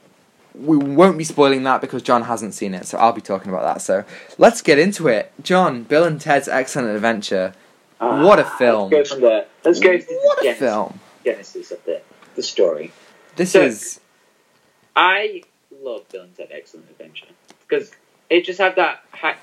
We 0.58 0.76
won't 0.76 1.16
be 1.16 1.24
spoiling 1.24 1.62
that 1.64 1.80
because 1.80 2.02
John 2.02 2.22
hasn't 2.22 2.52
seen 2.54 2.74
it, 2.74 2.86
so 2.86 2.98
I'll 2.98 3.12
be 3.12 3.20
talking 3.20 3.50
about 3.52 3.62
that. 3.62 3.80
So 3.80 4.04
let's 4.38 4.60
get 4.60 4.78
into 4.78 5.06
it. 5.08 5.32
John, 5.42 5.84
Bill 5.84 6.04
and 6.04 6.20
Ted's 6.20 6.48
Excellent 6.48 6.88
Adventure. 6.94 7.54
Ah, 8.00 8.24
What 8.24 8.38
a 8.38 8.44
film. 8.44 8.90
Let's 8.90 9.10
go 9.10 9.14
from 9.16 9.22
there. 9.24 9.46
Let's 9.64 9.80
go 9.80 9.96
to 9.96 10.04
the 10.04 10.14
What 10.24 10.44
a 10.46 10.54
film! 10.54 11.00
genesis 11.24 11.70
of 11.70 11.84
the 11.84 12.00
the 12.34 12.42
story. 12.42 12.92
This 13.36 13.52
So- 13.52 13.62
is 13.62 14.00
I 14.96 15.42
love 15.82 16.08
Bill 16.08 16.22
and 16.22 16.36
Ted 16.36 16.48
Excellent 16.50 16.88
Adventure 16.90 17.26
because 17.68 17.90
it 18.30 18.44
just 18.44 18.58
had 18.58 18.76
that 18.76 19.02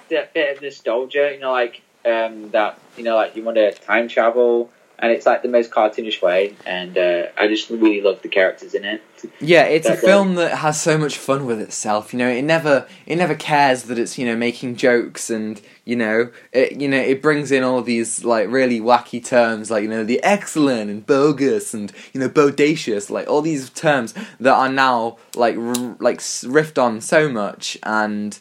that 0.10 0.34
bit 0.34 0.56
of 0.58 0.62
nostalgia. 0.62 1.32
You 1.34 1.40
know, 1.40 1.52
like 1.52 1.82
um, 2.06 2.52
that. 2.52 2.80
You 2.98 3.04
know, 3.04 3.16
like 3.16 3.36
you 3.36 3.44
want 3.44 3.56
to 3.58 3.72
time 3.74 4.08
travel, 4.08 4.70
and 5.00 5.12
it's 5.12 5.26
like 5.26 5.42
the 5.42 5.48
most 5.48 5.72
cartoonish 5.72 6.22
way. 6.22 6.56
And 6.66 6.98
uh, 6.98 7.28
I 7.38 7.48
just 7.48 7.70
really 7.70 8.02
love 8.02 8.22
the 8.22 8.30
characters 8.30 8.74
in 8.74 8.84
it. 8.84 9.02
yeah, 9.40 9.64
it's 9.64 9.88
a 9.88 9.96
film 9.96 10.36
that 10.36 10.58
has 10.60 10.80
so 10.80 10.98
much 10.98 11.18
fun 11.18 11.46
with 11.46 11.60
itself. 11.60 12.14
You 12.14 12.20
know, 12.20 12.30
it 12.30 12.44
never 12.44 12.88
it 13.06 13.16
never 13.18 13.36
cares 13.36 13.84
that 13.84 14.00
it's 14.00 14.18
you 14.18 14.26
know 14.26 14.36
making 14.36 14.76
jokes 14.76 15.30
and 15.30 15.62
you 15.84 15.96
know 15.96 16.32
it 16.52 16.80
you 16.80 16.88
know 16.88 16.98
it 16.98 17.22
brings 17.22 17.52
in 17.52 17.64
all 17.64 17.82
these 17.82 18.24
like 18.24 18.50
really 18.50 18.80
wacky 18.80 19.24
terms 19.24 19.70
like 19.70 19.84
you 19.84 19.90
know 19.90 20.04
the 20.04 20.22
excellent 20.24 20.90
and 20.90 21.06
bogus 21.06 21.74
and 21.74 21.92
you 22.12 22.20
know 22.20 22.28
bodacious 22.28 23.12
like 23.12 23.28
all 23.28 23.42
these 23.42 23.70
terms 23.70 24.14
that 24.40 24.54
are 24.54 24.70
now 24.70 25.18
like 25.36 25.56
r- 25.56 25.96
like 26.00 26.20
riffed 26.20 26.82
on 26.82 27.00
so 27.02 27.30
much 27.30 27.78
and 27.84 28.40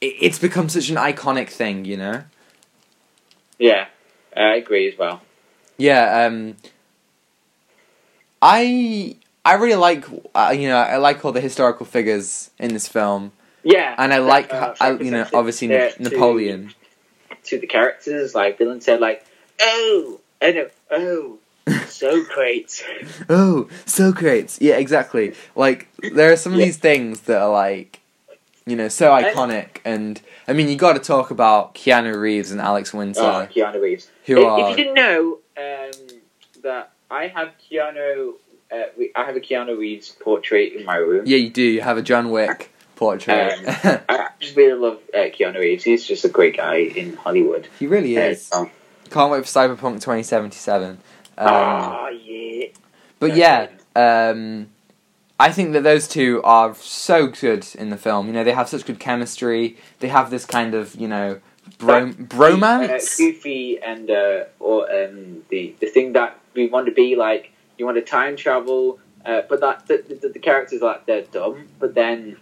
it, 0.00 0.14
it's 0.20 0.38
become 0.38 0.68
such 0.68 0.88
an 0.88 0.96
iconic 0.96 1.48
thing. 1.48 1.84
You 1.84 1.96
know. 1.96 2.24
Yeah, 3.58 3.86
I 4.36 4.56
agree 4.56 4.88
as 4.88 4.98
well. 4.98 5.22
Yeah, 5.78 6.26
um, 6.26 6.56
I 8.42 9.16
I 9.44 9.54
really 9.54 9.76
like 9.76 10.04
uh, 10.34 10.54
you 10.56 10.68
know 10.68 10.76
I 10.76 10.96
like 10.96 11.24
all 11.24 11.32
the 11.32 11.40
historical 11.40 11.86
figures 11.86 12.50
in 12.58 12.72
this 12.72 12.88
film, 12.88 13.32
Yeah, 13.62 13.94
and 13.98 14.12
I 14.12 14.18
like 14.18 14.52
uh, 14.52 14.74
I, 14.80 14.92
you 14.92 15.10
know 15.10 15.26
obviously 15.34 15.68
to- 15.68 15.92
Napoleon. 15.98 16.72
to 17.44 17.58
the 17.58 17.66
characters. 17.66 18.34
Like 18.34 18.58
Dylan 18.58 18.82
said, 18.82 19.00
like 19.00 19.24
oh, 19.60 20.20
I 20.42 20.52
know, 20.52 20.68
oh, 20.90 21.38
so 21.86 22.24
great. 22.34 22.84
Oh, 23.28 23.68
Socrates! 23.86 24.58
Yeah, 24.60 24.76
exactly. 24.76 25.34
Like 25.54 25.88
there 26.14 26.32
are 26.32 26.36
some 26.36 26.52
of 26.52 26.58
Yeah. 26.58 26.66
these 26.66 26.78
things 26.78 27.22
that 27.22 27.40
are 27.40 27.50
like 27.50 28.00
you 28.66 28.76
know 28.76 28.88
so 28.88 29.10
iconic, 29.10 29.78
and 29.84 30.20
I 30.48 30.52
mean 30.52 30.68
you 30.68 30.76
got 30.76 30.94
to 30.94 30.98
talk 31.00 31.30
about 31.30 31.74
Keanu 31.74 32.18
Reeves 32.20 32.50
and 32.50 32.60
Alex 32.60 32.92
Winter, 32.92 33.20
Oh, 33.20 33.48
Keanu 33.54 33.80
Reeves. 33.80 34.10
who 34.26 34.38
if, 34.40 34.44
are 34.46 34.60
if 34.60 34.70
you 34.70 34.76
didn't 34.84 34.94
know 34.94 35.38
um, 35.56 35.92
that 36.62 36.92
I 37.10 37.28
have 37.28 37.52
Keanu, 37.70 38.34
uh, 38.72 38.76
I 39.14 39.24
have 39.24 39.36
a 39.36 39.40
Keanu 39.40 39.78
Reeves 39.78 40.10
portrait 40.10 40.72
in 40.74 40.84
my 40.84 40.96
room. 40.96 41.24
yeah 41.26 41.36
you 41.38 41.50
do 41.50 41.62
you 41.62 41.80
have 41.80 41.96
a 41.98 42.02
John 42.02 42.30
Wick 42.30 42.72
portrait. 42.96 43.52
Um, 43.84 44.00
I 44.08 44.28
just 44.40 44.56
really 44.56 44.78
love 44.78 45.00
uh, 45.14 45.18
Keanu 45.18 45.58
Reeves. 45.58 45.84
He's 45.84 46.04
just 46.04 46.24
a 46.24 46.28
great 46.28 46.56
guy 46.56 46.76
in 46.76 47.16
Hollywood. 47.16 47.68
he 47.78 47.86
really 47.86 48.16
is. 48.16 48.50
Uh, 48.52 48.66
Can't 49.10 49.30
wait 49.30 49.46
for 49.46 49.50
Cyberpunk 49.50 50.00
twenty 50.02 50.22
seventy 50.22 50.56
seven. 50.56 50.98
Um, 51.38 51.48
oh 51.48 52.08
yeah. 52.08 52.66
But 53.18 53.36
yeah, 53.36 53.68
um, 53.94 54.68
I 55.38 55.52
think 55.52 55.72
that 55.74 55.82
those 55.82 56.08
two 56.08 56.40
are 56.44 56.74
so 56.74 57.26
good 57.28 57.66
in 57.78 57.90
the 57.90 57.96
film. 57.96 58.26
You 58.26 58.32
know, 58.32 58.44
they 58.44 58.52
have 58.52 58.68
such 58.68 58.84
good 58.84 58.98
chemistry. 58.98 59.76
They 60.00 60.08
have 60.08 60.30
this 60.30 60.44
kind 60.44 60.74
of 60.74 60.94
you 60.96 61.08
know 61.08 61.40
bro- 61.78 62.08
Uh, 62.08 62.12
bromance. 62.12 63.18
goofy 63.18 63.80
and 63.80 64.10
uh, 64.10 64.44
or 64.60 64.90
um, 64.90 65.42
the 65.48 65.74
the 65.80 65.86
thing 65.86 66.12
that 66.14 66.38
we 66.54 66.68
want 66.68 66.86
to 66.86 66.92
be 66.92 67.16
like. 67.16 67.52
You 67.78 67.84
want 67.84 67.98
to 67.98 68.02
time 68.02 68.36
travel, 68.36 68.98
uh, 69.26 69.42
but 69.50 69.60
that 69.60 69.86
the, 69.86 69.98
the, 70.22 70.28
the 70.30 70.38
characters 70.38 70.80
like 70.80 71.04
they're 71.04 71.22
dumb. 71.22 71.68
But 71.78 71.94
then 71.94 72.38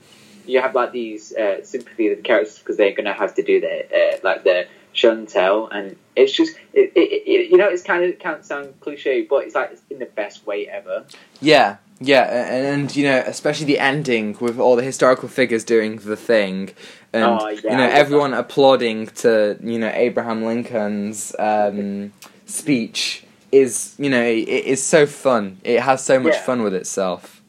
you 0.47 0.61
have 0.61 0.75
like 0.77 0.93
these 0.93 1.33
uh, 1.35 1.64
sympathy 1.64 2.09
with 2.09 2.18
the 2.18 2.22
characters 2.22 2.59
because 2.61 2.77
they're 2.77 2.93
gonna 2.93 3.12
have 3.14 3.35
to 3.35 3.43
do 3.43 3.61
their 3.61 3.83
uh, 3.93 4.18
like 4.22 4.45
their 4.45 4.68
show 4.93 5.11
and 5.11 5.29
tell, 5.29 5.66
and 5.66 5.97
it's 6.14 6.33
just 6.33 6.57
it, 6.72 6.93
it, 6.95 7.01
it, 7.27 7.51
you 7.51 7.57
know 7.57 7.68
it's 7.68 7.83
kind 7.83 8.05
of 8.05 8.16
can't 8.20 8.45
sound 8.45 8.79
cliche, 8.81 9.22
but 9.22 9.45
it's 9.45 9.57
like 9.57 9.72
it's 9.72 9.83
in 9.91 9.99
the 9.99 10.07
best 10.07 10.47
way 10.47 10.68
ever. 10.68 11.05
Yeah, 11.41 11.79
yeah, 12.01 12.22
and, 12.53 12.66
and 12.82 12.97
you 12.97 13.05
know, 13.05 13.22
especially 13.26 13.66
the 13.66 13.78
ending 13.78 14.36
with 14.40 14.59
all 14.59 14.76
the 14.76 14.82
historical 14.82 15.28
figures 15.28 15.64
doing 15.64 15.97
the 15.97 16.16
thing, 16.16 16.70
and 17.12 17.24
Oh, 17.40 17.49
yeah, 17.49 17.61
you 17.70 17.76
know 17.76 17.88
everyone 17.88 18.34
applauding 18.34 19.07
to 19.22 19.57
you 19.62 19.78
know 19.78 19.90
Abraham 19.95 20.45
Lincoln's 20.45 21.34
um, 21.38 22.12
speech 22.47 23.24
is 23.53 23.95
you 23.99 24.11
know 24.11 24.22
it 24.22 24.49
is 24.49 24.84
so 24.84 25.07
fun. 25.07 25.59
It 25.64 25.80
has 25.80 26.05
so 26.05 26.18
much 26.18 26.34
Yeah. 26.34 26.42
fun 26.42 26.62
with 26.62 26.74
itself. 26.74 27.40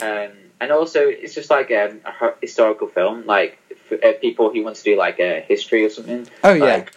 Um, 0.00 0.30
and 0.60 0.72
also, 0.72 1.06
it's 1.06 1.34
just 1.34 1.50
like 1.50 1.70
um, 1.70 2.00
a 2.04 2.32
historical 2.40 2.88
film, 2.88 3.24
like 3.26 3.58
for 3.88 3.94
uh, 4.04 4.12
people 4.20 4.50
who 4.52 4.62
want 4.64 4.76
to 4.76 4.82
do 4.82 4.96
like 4.96 5.20
a 5.20 5.40
history 5.40 5.84
or 5.84 5.90
something. 5.90 6.26
Oh 6.42 6.52
yeah, 6.52 6.64
Like, 6.64 6.92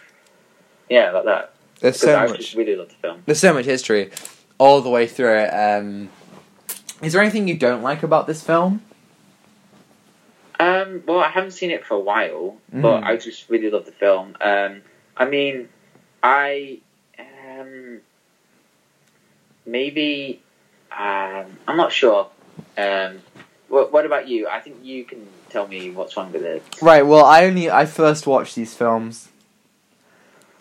yeah, 0.88 1.10
like 1.12 1.24
that. 1.24 1.52
there's 1.80 2.00
so 2.00 2.26
much. 2.26 2.54
really 2.54 2.74
love 2.76 2.88
the 2.88 2.94
film. 2.94 3.22
There's 3.26 3.38
so 3.40 3.52
much 3.54 3.66
history 3.66 4.10
all 4.58 4.80
the 4.80 4.90
way 4.90 5.06
through 5.06 5.38
it. 5.38 5.50
Um, 5.50 6.08
is 7.02 7.12
there 7.12 7.22
anything 7.22 7.48
you 7.48 7.56
don't 7.56 7.82
like 7.82 8.02
about 8.02 8.26
this 8.26 8.42
film? 8.42 8.82
Um, 10.60 11.02
well, 11.06 11.20
I 11.20 11.28
haven't 11.28 11.52
seen 11.52 11.70
it 11.70 11.84
for 11.86 11.94
a 11.94 12.00
while, 12.00 12.56
Mm. 12.74 12.82
but 12.82 13.04
I 13.04 13.16
just 13.16 13.48
really 13.48 13.70
love 13.70 13.86
the 13.86 13.92
film. 13.92 14.36
Um, 14.40 14.82
I 15.16 15.24
mean, 15.26 15.68
I 16.22 16.78
um, 17.18 18.00
maybe 19.66 20.40
um, 20.92 21.46
I'm 21.66 21.76
not 21.76 21.92
sure. 21.92 22.28
Um, 22.76 23.20
what, 23.68 23.92
what 23.92 24.06
about 24.06 24.26
you? 24.28 24.48
I 24.48 24.60
think 24.60 24.78
you 24.82 25.04
can 25.04 25.26
tell 25.50 25.66
me 25.68 25.90
what's 25.90 26.16
wrong 26.16 26.32
with 26.32 26.42
it. 26.42 26.62
Right. 26.82 27.02
Well, 27.06 27.24
I 27.24 27.44
only 27.44 27.70
I 27.70 27.86
first 27.86 28.26
watched 28.26 28.54
these 28.56 28.74
films 28.74 29.28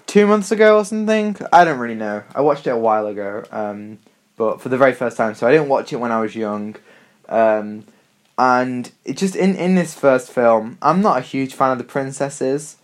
two 0.06 0.28
months 0.28 0.52
ago 0.52 0.78
or 0.78 0.86
something. 0.86 1.38
I 1.52 1.64
don't 1.66 1.80
really 1.80 1.96
know. 1.96 2.24
I 2.36 2.42
watched 2.42 2.68
it 2.68 2.72
a 2.72 2.78
while 2.78 3.08
ago, 3.08 3.44
um, 3.52 4.00
but 4.38 4.62
for 4.62 4.70
the 4.70 4.78
very 4.78 4.94
first 4.94 5.18
time. 5.18 5.36
So 5.36 5.48
I 5.48 5.52
didn't 5.52 5.68
watch 5.68 5.92
it 5.92 5.98
when 5.98 6.12
I 6.12 6.22
was 6.22 6.36
young. 6.36 6.76
Um, 7.28 7.86
and 8.38 8.92
it 9.04 9.18
just 9.18 9.36
in 9.36 9.56
in 9.56 9.76
this 9.76 9.94
first 9.96 10.32
film, 10.32 10.78
I'm 10.82 11.02
not 11.02 11.18
a 11.18 11.22
huge 11.22 11.54
fan 11.54 11.72
of 11.72 11.78
the 11.80 11.84
princesses. 11.84 12.78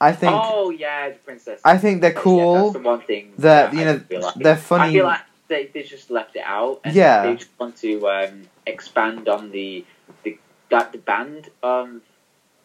I 0.00 0.12
think 0.12 0.32
oh 0.34 0.70
yeah, 0.70 1.10
the 1.10 1.14
princess. 1.16 1.60
I 1.64 1.78
think 1.78 2.00
they're 2.00 2.12
Yeah, 2.12 2.20
cool. 2.20 2.54
that's 2.64 2.72
the 2.74 2.80
one 2.80 3.00
thing 3.02 3.32
That 3.38 3.70
that 3.70 3.74
you 3.74 3.80
I 3.82 3.84
know 3.84 3.98
feel 4.00 4.20
like. 4.20 4.34
they're 4.34 4.56
funny. 4.56 4.90
I 4.90 4.92
feel 4.92 5.04
like 5.04 5.20
they, 5.48 5.66
they 5.66 5.82
just 5.84 6.10
left 6.10 6.34
it 6.34 6.42
out. 6.44 6.80
And 6.84 6.94
Yeah. 6.94 7.22
They 7.26 7.36
just 7.36 7.50
want 7.58 7.76
to 7.76 8.08
um, 8.08 8.42
expand 8.66 9.28
on 9.28 9.52
the 9.52 9.84
the 10.24 10.38
that 10.70 10.90
the 10.92 10.98
band 10.98 11.50
um 11.62 12.02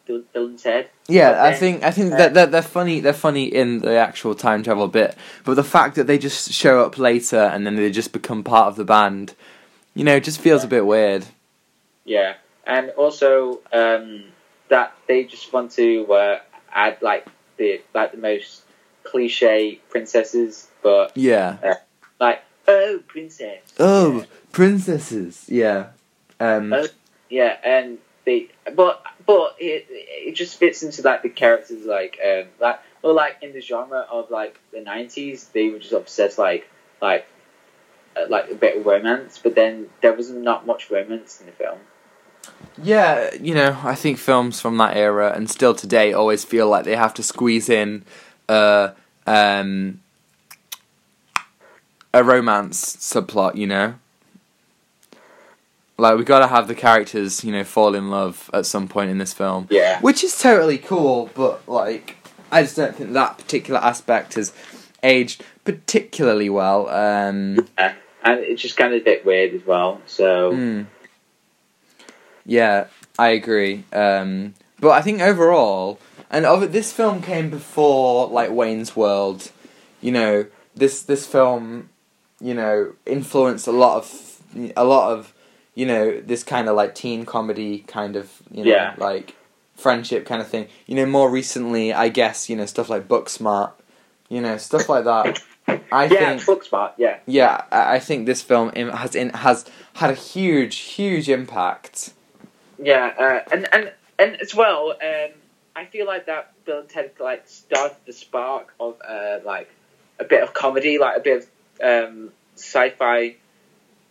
Bill, 0.08 0.22
Bill 0.32 0.46
and 0.46 0.58
Ted. 0.58 0.88
Yeah, 1.06 1.30
But 1.32 1.40
I 1.40 1.54
think 1.54 1.84
I 1.84 1.90
think 1.92 2.12
uh, 2.12 2.16
that 2.16 2.34
they're, 2.34 2.46
they're 2.46 2.62
funny. 2.62 2.98
They're 2.98 3.12
funny 3.12 3.44
in 3.44 3.78
the 3.78 3.96
actual 3.96 4.34
time 4.34 4.64
travel 4.64 4.88
bit, 4.88 5.16
but 5.44 5.54
the 5.54 5.62
fact 5.62 5.94
that 5.94 6.06
they 6.08 6.18
just 6.18 6.50
show 6.52 6.80
up 6.84 6.98
later 6.98 7.38
and 7.38 7.64
then 7.64 7.76
they 7.76 7.90
just 7.92 8.12
become 8.12 8.42
part 8.42 8.66
of 8.66 8.76
the 8.76 8.84
band, 8.84 9.34
you 9.94 10.02
know, 10.02 10.18
just 10.18 10.40
feels 10.40 10.64
a 10.64 10.68
bit 10.68 10.84
weird. 10.86 11.26
Yeah, 12.04 12.34
and 12.66 12.90
also 12.90 13.60
um, 13.72 14.24
that 14.68 14.94
they 15.06 15.24
just 15.24 15.52
want 15.52 15.70
to 15.72 16.10
uh, 16.12 16.38
add 16.72 16.98
like 17.02 17.26
the 17.58 17.80
like 17.94 18.12
the 18.12 18.18
most 18.18 18.62
cliche 19.04 19.80
princesses, 19.90 20.68
but 20.82 21.16
Yeah. 21.16 21.74
like 22.18 22.42
oh 22.66 23.00
princess. 23.06 23.60
Oh, 23.78 24.24
princesses. 24.52 25.44
Yeah. 25.48 25.88
Um. 26.40 26.72
Oh. 26.72 26.86
Yeah, 27.30 27.56
and 27.62 27.98
they 28.24 28.48
but 28.74 29.02
but 29.28 29.54
it 29.60 29.86
it 29.90 30.32
just 30.34 30.56
fits 30.56 30.82
into 30.82 31.02
like 31.02 31.22
the 31.22 31.28
characters 31.28 31.84
like 31.84 32.18
um 32.26 32.46
like 32.58 32.80
or 33.02 33.12
like 33.12 33.36
in 33.42 33.52
the 33.52 33.60
genre 33.60 34.04
of 34.10 34.30
like 34.30 34.58
the 34.72 34.80
nineties 34.80 35.48
they 35.50 35.68
were 35.68 35.78
just 35.78 35.92
obsessed 35.92 36.38
like 36.38 36.68
like 37.00 37.26
uh, 38.18 38.26
like 38.28 38.50
a 38.50 38.54
bit 38.54 38.76
of 38.76 38.86
romance, 38.86 39.38
but 39.42 39.54
then 39.54 39.88
there 40.00 40.12
was 40.12 40.30
not 40.30 40.66
much 40.66 40.90
romance 40.90 41.40
in 41.40 41.46
the 41.46 41.52
film. 41.52 41.78
Yeah, 42.82 43.32
you 43.34 43.54
know, 43.54 43.78
I 43.82 43.94
think 43.94 44.18
films 44.18 44.60
from 44.60 44.76
that 44.78 44.96
era 44.96 45.32
and 45.34 45.50
still 45.50 45.74
today 45.74 46.12
always 46.12 46.44
feel 46.44 46.68
like 46.68 46.84
they 46.84 46.96
have 46.96 47.14
to 47.14 47.22
squeeze 47.22 47.68
in, 47.68 48.04
uh, 48.48 48.90
um, 49.26 50.00
a 52.14 52.24
romance 52.24 52.96
subplot, 52.96 53.56
you 53.56 53.66
know. 53.66 53.94
Like 55.98 56.16
we 56.16 56.22
got 56.24 56.38
to 56.40 56.46
have 56.46 56.68
the 56.68 56.76
characters, 56.76 57.42
you 57.44 57.50
know, 57.52 57.64
fall 57.64 57.94
in 57.94 58.08
love 58.08 58.48
at 58.54 58.66
some 58.66 58.86
point 58.86 59.10
in 59.10 59.18
this 59.18 59.32
film, 59.34 59.66
Yeah. 59.68 60.00
which 60.00 60.22
is 60.22 60.38
totally 60.40 60.78
cool. 60.78 61.30
But 61.34 61.68
like, 61.68 62.16
I 62.52 62.62
just 62.62 62.76
don't 62.76 62.94
think 62.94 63.12
that 63.12 63.36
particular 63.36 63.80
aspect 63.80 64.34
has 64.34 64.52
aged 65.02 65.42
particularly 65.64 66.48
well. 66.50 66.88
Um, 66.88 67.68
and 67.76 68.40
it's 68.40 68.62
just 68.62 68.76
kind 68.76 68.94
of 68.94 69.00
a 69.00 69.04
bit 69.04 69.26
weird 69.26 69.54
as 69.54 69.66
well. 69.66 70.00
So 70.06 70.52
mm. 70.52 70.86
Yeah, 72.46 72.86
I 73.18 73.28
agree. 73.30 73.84
Um, 73.92 74.54
but 74.80 74.90
I 74.90 75.02
think 75.02 75.20
overall, 75.20 75.98
and 76.30 76.46
of 76.46 76.72
this 76.72 76.92
film 76.92 77.20
came 77.22 77.50
before 77.50 78.28
like 78.28 78.50
Wayne's 78.50 78.94
World. 78.94 79.50
You 80.00 80.12
know, 80.12 80.46
this 80.76 81.02
this 81.02 81.26
film, 81.26 81.90
you 82.40 82.54
know, 82.54 82.94
influenced 83.04 83.66
a 83.66 83.72
lot 83.72 83.96
of 83.96 84.40
a 84.76 84.84
lot 84.84 85.12
of 85.12 85.34
you 85.78 85.86
know 85.86 86.20
this 86.20 86.42
kind 86.42 86.68
of 86.68 86.74
like 86.74 86.92
teen 87.02 87.24
comedy 87.24 87.72
kind 87.96 88.16
of 88.16 88.26
you 88.50 88.64
know 88.64 88.70
Yeah. 88.70 88.94
like 88.98 89.36
friendship 89.76 90.26
kind 90.26 90.40
of 90.42 90.48
thing. 90.48 90.66
You 90.86 90.96
know, 90.96 91.06
more 91.06 91.30
recently, 91.30 91.92
I 91.92 92.08
guess 92.08 92.50
you 92.50 92.56
know 92.56 92.66
stuff 92.66 92.88
like 92.90 93.06
Booksmart. 93.06 93.72
You 94.28 94.40
know, 94.40 94.56
stuff 94.58 94.88
like 94.88 95.04
that. 95.04 95.40
I 95.92 96.04
yeah, 96.06 96.08
think 96.08 96.42
Booksmart. 96.42 96.92
Yeah. 96.98 97.18
yeah, 97.26 97.62
I 97.70 97.98
think 98.00 98.26
this 98.26 98.42
film 98.42 98.72
has 98.74 99.14
in, 99.14 99.30
has 99.30 99.64
had 99.94 100.10
a 100.10 100.14
huge, 100.14 100.76
huge 100.96 101.28
impact. 101.28 102.12
Yeah, 102.82 103.06
uh, 103.18 103.40
and 103.54 103.68
and 103.72 103.92
and 104.18 104.30
as 104.40 104.54
well, 104.54 104.90
um, 104.90 105.30
I 105.76 105.84
feel 105.84 106.06
like 106.06 106.26
that 106.26 106.52
Bill 106.64 106.80
and 106.80 106.88
Ted 106.88 107.12
like 107.20 107.44
started 107.46 107.96
the 108.06 108.12
spark 108.12 108.74
of 108.80 108.96
uh, 109.08 109.38
like 109.44 109.70
a 110.18 110.24
bit 110.24 110.42
of 110.42 110.52
comedy, 110.54 110.98
like 110.98 111.16
a 111.18 111.20
bit 111.20 111.48
of 111.80 112.08
um, 112.14 112.32
sci-fi, 112.56 113.36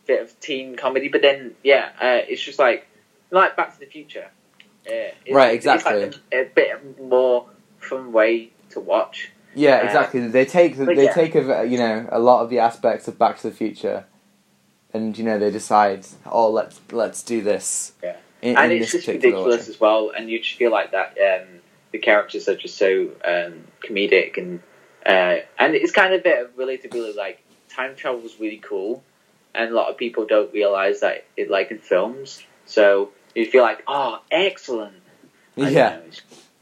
bit 0.07 0.21
of 0.21 0.39
teen 0.39 0.75
comedy. 0.75 1.09
But 1.09 1.21
then, 1.21 1.55
yeah, 1.63 1.89
uh, 1.99 2.25
it's 2.27 2.41
just 2.41 2.59
like 2.59 2.87
like 3.31 3.55
Back 3.55 3.73
to 3.73 3.79
the 3.79 3.85
Future. 3.85 4.29
Uh, 4.89 4.93
Right, 5.31 5.55
It's 5.55 5.65
like 5.65 5.81
exactly. 5.81 6.21
a, 6.31 6.41
a 6.43 6.45
bit 6.45 6.99
more 7.01 7.47
fun 7.79 8.11
way 8.13 8.51
to 8.69 8.79
watch. 8.79 9.31
Yeah, 9.53 9.77
Uh, 9.81 9.85
exactly. 9.85 10.27
They 10.27 10.45
take 10.45 10.77
the, 10.77 10.85
they 10.85 11.05
yeah. 11.05 11.13
take 11.13 11.35
a, 11.35 11.65
you 11.67 11.77
know 11.77 12.07
a 12.11 12.19
lot 12.19 12.43
of 12.43 12.49
the 12.49 12.59
aspects 12.59 13.07
of 13.07 13.17
Back 13.19 13.37
to 13.39 13.49
the 13.49 13.55
Future, 13.55 14.05
and 14.93 15.17
you 15.17 15.23
know 15.23 15.37
they 15.39 15.51
decide, 15.51 16.05
oh 16.25 16.49
let's 16.49 16.79
let's 16.91 17.21
do 17.23 17.41
this. 17.41 17.93
Yeah. 18.03 18.15
In, 18.41 18.55
and 18.55 18.71
in 18.71 18.81
it's 18.83 18.91
just 18.91 19.07
ridiculous 19.07 19.65
way. 19.67 19.73
as 19.73 19.79
well. 19.79 20.11
And 20.15 20.29
you 20.29 20.39
just 20.39 20.57
feel 20.57 20.71
like 20.71 20.91
that 20.91 21.17
um, 21.17 21.47
the 21.91 21.97
characters 21.97 22.47
are 22.47 22.55
just 22.55 22.77
so 22.77 23.09
um, 23.25 23.63
comedic 23.81 24.37
and 24.37 24.61
uh, 25.05 25.41
and 25.57 25.73
it's 25.73 25.91
kind 25.91 26.13
of 26.13 26.19
a 26.21 26.23
bit 26.23 26.43
of 26.43 26.55
relatability. 26.55 27.15
Like 27.15 27.41
time 27.69 27.95
travel 27.95 28.21
is 28.21 28.39
really 28.39 28.57
cool, 28.63 29.03
and 29.57 29.71
a 29.71 29.75
lot 29.75 29.89
of 29.89 29.97
people 29.97 30.25
don't 30.25 30.53
realize 30.53 31.01
that 31.01 31.25
it 31.35 31.49
like 31.49 31.71
in 31.71 31.79
films. 31.79 32.43
So 32.65 33.11
you 33.35 33.45
feel 33.45 33.63
like, 33.63 33.83
oh, 33.87 34.21
excellent. 34.31 34.95
I 35.57 35.69
Yeah, 35.69 35.99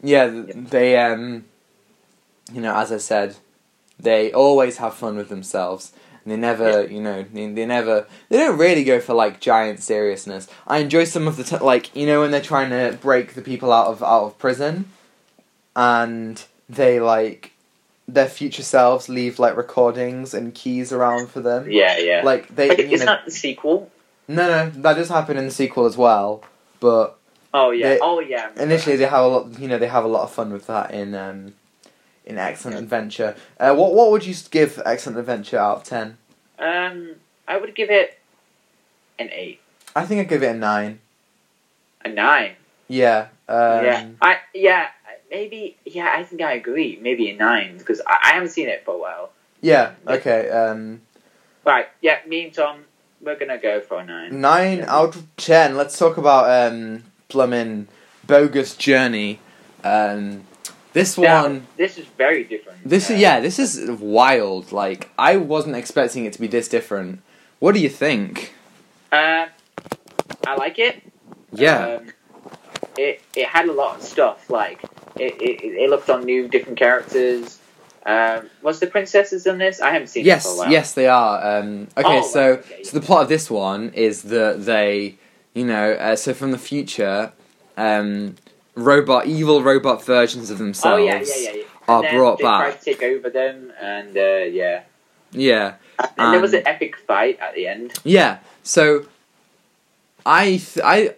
yeah. 0.01 0.27
They 0.55 0.97
um, 0.97 1.45
you 2.51 2.61
know, 2.61 2.75
as 2.75 2.91
I 2.91 2.97
said, 2.97 3.35
they 3.99 4.31
always 4.31 4.77
have 4.77 4.93
fun 4.93 5.17
with 5.17 5.29
themselves. 5.29 5.91
And 6.23 6.31
they 6.31 6.37
never, 6.37 6.87
you 6.87 7.01
know, 7.01 7.23
they, 7.31 7.51
they 7.51 7.65
never, 7.67 8.07
they 8.29 8.37
don't 8.37 8.57
really 8.57 8.83
go 8.83 8.99
for 8.99 9.13
like 9.13 9.39
giant 9.39 9.81
seriousness. 9.81 10.47
I 10.65 10.79
enjoy 10.79 11.03
some 11.03 11.27
of 11.27 11.37
the 11.37 11.43
t- 11.43 11.57
like, 11.59 11.95
you 11.95 12.07
know, 12.07 12.21
when 12.21 12.31
they're 12.31 12.41
trying 12.41 12.71
to 12.71 12.97
break 12.97 13.35
the 13.35 13.41
people 13.41 13.71
out 13.71 13.87
of 13.87 14.01
out 14.01 14.23
of 14.23 14.37
prison, 14.39 14.89
and 15.75 16.43
they 16.67 16.99
like 16.99 17.51
their 18.07 18.27
future 18.27 18.63
selves 18.63 19.09
leave 19.09 19.39
like 19.39 19.57
recordings 19.57 20.33
and 20.33 20.53
keys 20.53 20.91
around 20.93 21.29
for 21.29 21.41
them. 21.41 21.69
yeah, 21.69 21.97
yeah. 21.97 22.21
Like 22.23 22.55
they, 22.55 22.69
Like, 22.69 22.79
it's 22.79 22.99
know, 22.99 23.05
not 23.13 23.25
the 23.25 23.31
sequel. 23.31 23.91
no, 24.27 24.47
no, 24.47 24.69
that 24.81 24.93
does 24.95 25.09
happen 25.09 25.37
in 25.37 25.45
the 25.45 25.51
sequel 25.51 25.85
as 25.85 25.97
well. 25.97 26.43
But 26.79 27.17
Oh 27.53 27.71
yeah. 27.71 27.89
They- 27.89 27.99
oh 28.01 28.19
yeah. 28.19 28.51
initially, 28.57 28.95
they 28.97 29.05
have 29.05 29.23
a 29.23 29.27
lot, 29.27 29.59
you 29.59 29.67
know, 29.67 29.77
they 29.77 29.87
have 29.87 30.03
a 30.03 30.07
lot 30.09 30.23
of 30.23 30.31
fun 30.31 30.51
with 30.53 30.67
that 30.67 30.91
in 30.91 31.15
um, 31.15 31.53
in 32.25 32.37
Excellent 32.37 32.77
Adventure. 32.77 33.35
Uh, 33.59 33.73
what 33.73 33.93
what 33.93 34.11
would 34.11 34.25
you 34.25 34.35
give 34.51 34.81
Excellent 34.85 35.17
Adventure 35.17 35.57
out 35.57 35.77
of 35.77 35.83
ten? 35.83 36.17
Um, 36.59 37.15
I 37.47 37.57
would 37.57 37.73
give 37.75 37.89
it 37.89 38.19
an 39.17 39.29
eight, 39.31 39.59
I 39.95 40.05
think 40.05 40.21
I'd 40.21 40.29
give 40.29 40.43
it 40.43 40.55
a 40.55 40.57
nine. 40.57 40.99
a 42.03 42.09
nine. 42.09 42.53
Yeah. 42.87 43.27
Um, 43.47 43.85
yeah, 43.85 44.07
I 44.21 44.37
yeah 44.53 44.87
maybe 45.35 45.75
yeah 45.85 46.09
I 46.17 46.23
think 46.23 46.41
I 46.41 46.53
agree 46.53 46.91
maybe 47.07 47.29
a 47.29 47.35
nine 47.35 47.77
because 47.77 47.99
I, 48.07 48.15
I 48.27 48.29
haven't 48.35 48.49
seen 48.57 48.67
it 48.75 48.79
for 48.85 48.93
a 48.95 49.01
while. 49.05 49.27
Yeah. 49.61 49.91
Okay. 50.07 50.49
Um, 50.49 51.01
Right, 51.65 51.87
yeah, 52.01 52.17
me 52.27 52.37
and 52.45 52.53
Tom 52.53 52.75
we're 53.21 53.39
gonna 53.41 53.57
go 53.57 53.81
for 53.81 53.99
a 53.99 54.05
nine. 54.05 54.29
nine 54.39 54.79
out 54.87 55.15
of 55.15 55.23
ten. 55.35 55.75
Let's 55.75 55.97
talk 55.97 56.15
about 56.17 56.43
um, 56.59 57.03
Plummin 57.29 57.87
Bogus 58.27 58.75
Journey. 58.75 59.39
Um, 59.83 60.43
this 60.93 61.17
one. 61.17 61.65
this 61.75 61.97
is 61.97 62.05
very 62.23 62.43
different. 62.43 62.87
This 62.87 63.09
Uh, 63.09 63.13
is 63.15 63.19
yeah. 63.25 63.39
This 63.47 63.57
is 63.65 63.89
wild. 63.99 64.71
Like 64.71 65.09
I 65.17 65.37
wasn't 65.37 65.75
expecting 65.75 66.25
it 66.25 66.33
to 66.33 66.39
be 66.39 66.47
this 66.47 66.67
different. 66.67 67.21
What 67.59 67.73
do 67.73 67.79
you 67.81 67.89
think? 67.89 68.53
Uh, 69.11 69.47
I 70.45 70.55
like 70.65 70.77
it. 70.77 71.01
Yeah. 71.51 71.77
Um, 71.97 72.07
it 72.97 73.21
it 73.35 73.47
had 73.47 73.65
a 73.67 73.73
lot 73.73 73.91
of 73.97 74.03
stuff 74.03 74.49
like 74.49 74.79
it 75.19 75.41
it, 75.41 75.63
it 75.63 75.89
looked 75.89 76.09
on 76.09 76.23
new 76.25 76.47
different 76.47 76.77
characters. 76.79 77.59
Um, 78.05 78.49
was 78.61 78.79
the 78.79 78.87
princesses 78.87 79.47
in 79.47 79.57
this? 79.57 79.81
I 79.81 79.91
haven't 79.91 80.07
seen 80.09 80.25
Yes, 80.25 80.45
yes, 80.69 80.93
they 80.93 81.07
are. 81.07 81.59
Um, 81.59 81.87
okay, 81.97 82.19
Oh, 82.19 82.21
so 82.21 82.49
right, 82.51 82.59
okay. 82.59 82.83
so 82.83 82.99
the 82.99 83.05
plot 83.05 83.23
of 83.23 83.29
this 83.29 83.49
one 83.49 83.89
is 83.95 84.21
that 84.23 84.63
they, 84.65 85.15
you 85.55 85.65
know, 85.65 85.93
uh, 85.93 86.15
so 86.15 86.35
from 86.35 86.51
the 86.51 86.59
future, 86.59 87.31
um, 87.77 88.35
robot, 88.75 89.25
evil 89.25 89.63
robot 89.63 90.05
versions 90.05 90.51
of 90.51 90.57
Oh 90.57 90.63
themselves 90.65 91.03
yeah, 91.03 91.23
yeah, 91.23 91.35
yeah. 91.51 91.51
yeah. 91.57 91.63
are 91.87 92.03
and 92.05 92.15
brought 92.15 92.37
they 92.37 92.43
back. 92.43 92.61
tried 92.61 92.79
to 92.81 92.85
take 92.85 93.01
over 93.03 93.29
them, 93.31 93.73
and 93.81 94.15
uh, 94.15 94.21
yeah, 94.21 94.83
Yeah, 95.31 95.73
and 96.17 96.31
there 96.31 96.41
was 96.41 96.53
Um, 96.53 96.59
an 96.59 96.67
epic 96.67 96.95
fight 97.07 97.39
at 97.39 97.55
the 97.55 97.65
end. 97.65 97.99
yeah. 98.03 98.37
So, 98.61 99.07
I, 100.27 100.57
th- 100.57 100.79
I, 100.83 101.15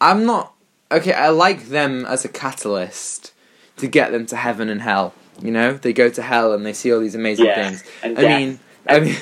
I'm 0.00 0.26
not 0.26 0.54
okay. 0.90 1.12
I 1.12 1.28
like 1.30 1.68
them 1.68 2.04
as 2.06 2.24
a 2.24 2.28
catalyst 2.28 3.32
to 3.76 3.86
get 3.86 4.12
them 4.12 4.26
to 4.26 4.36
heaven 4.36 4.68
and 4.68 4.82
hell. 4.82 5.14
You 5.42 5.50
know, 5.50 5.72
they 5.74 5.92
go 5.92 6.10
to 6.10 6.22
hell 6.22 6.52
and 6.52 6.66
they 6.66 6.72
see 6.72 6.92
all 6.92 7.00
these 7.00 7.14
amazing 7.14 7.46
Yeah, 7.46 7.68
things. 7.70 7.84
and 8.02 8.18
I 8.18 8.22
death. 8.22 8.38
mean, 8.40 8.60
I 8.88 9.00
mean. 9.00 9.16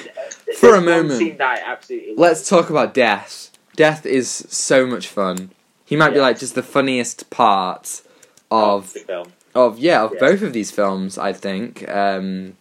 For 0.58 0.74
a 0.74 0.80
moment, 0.80 1.38
that 1.38 1.62
absolutely. 1.64 2.14
Let's 2.16 2.48
talk 2.48 2.70
about 2.70 2.92
Death. 2.94 3.50
Death 3.76 4.04
is 4.06 4.28
so 4.30 4.86
much 4.86 5.06
fun. 5.06 5.50
He 5.84 5.94
might 5.94 6.10
be 6.14 6.20
like 6.20 6.38
just 6.38 6.54
the 6.56 6.62
funniest 6.62 7.30
part 7.30 8.02
of 8.50 8.86
film. 8.86 9.32
of 9.54 9.78
yeah 9.78 10.02
of 10.02 10.12
Yeah. 10.14 10.20
both 10.20 10.42
of 10.42 10.52
these 10.52 10.70
films. 10.70 11.16
I 11.18 11.32
think. 11.32 11.88
Um, 11.88 12.56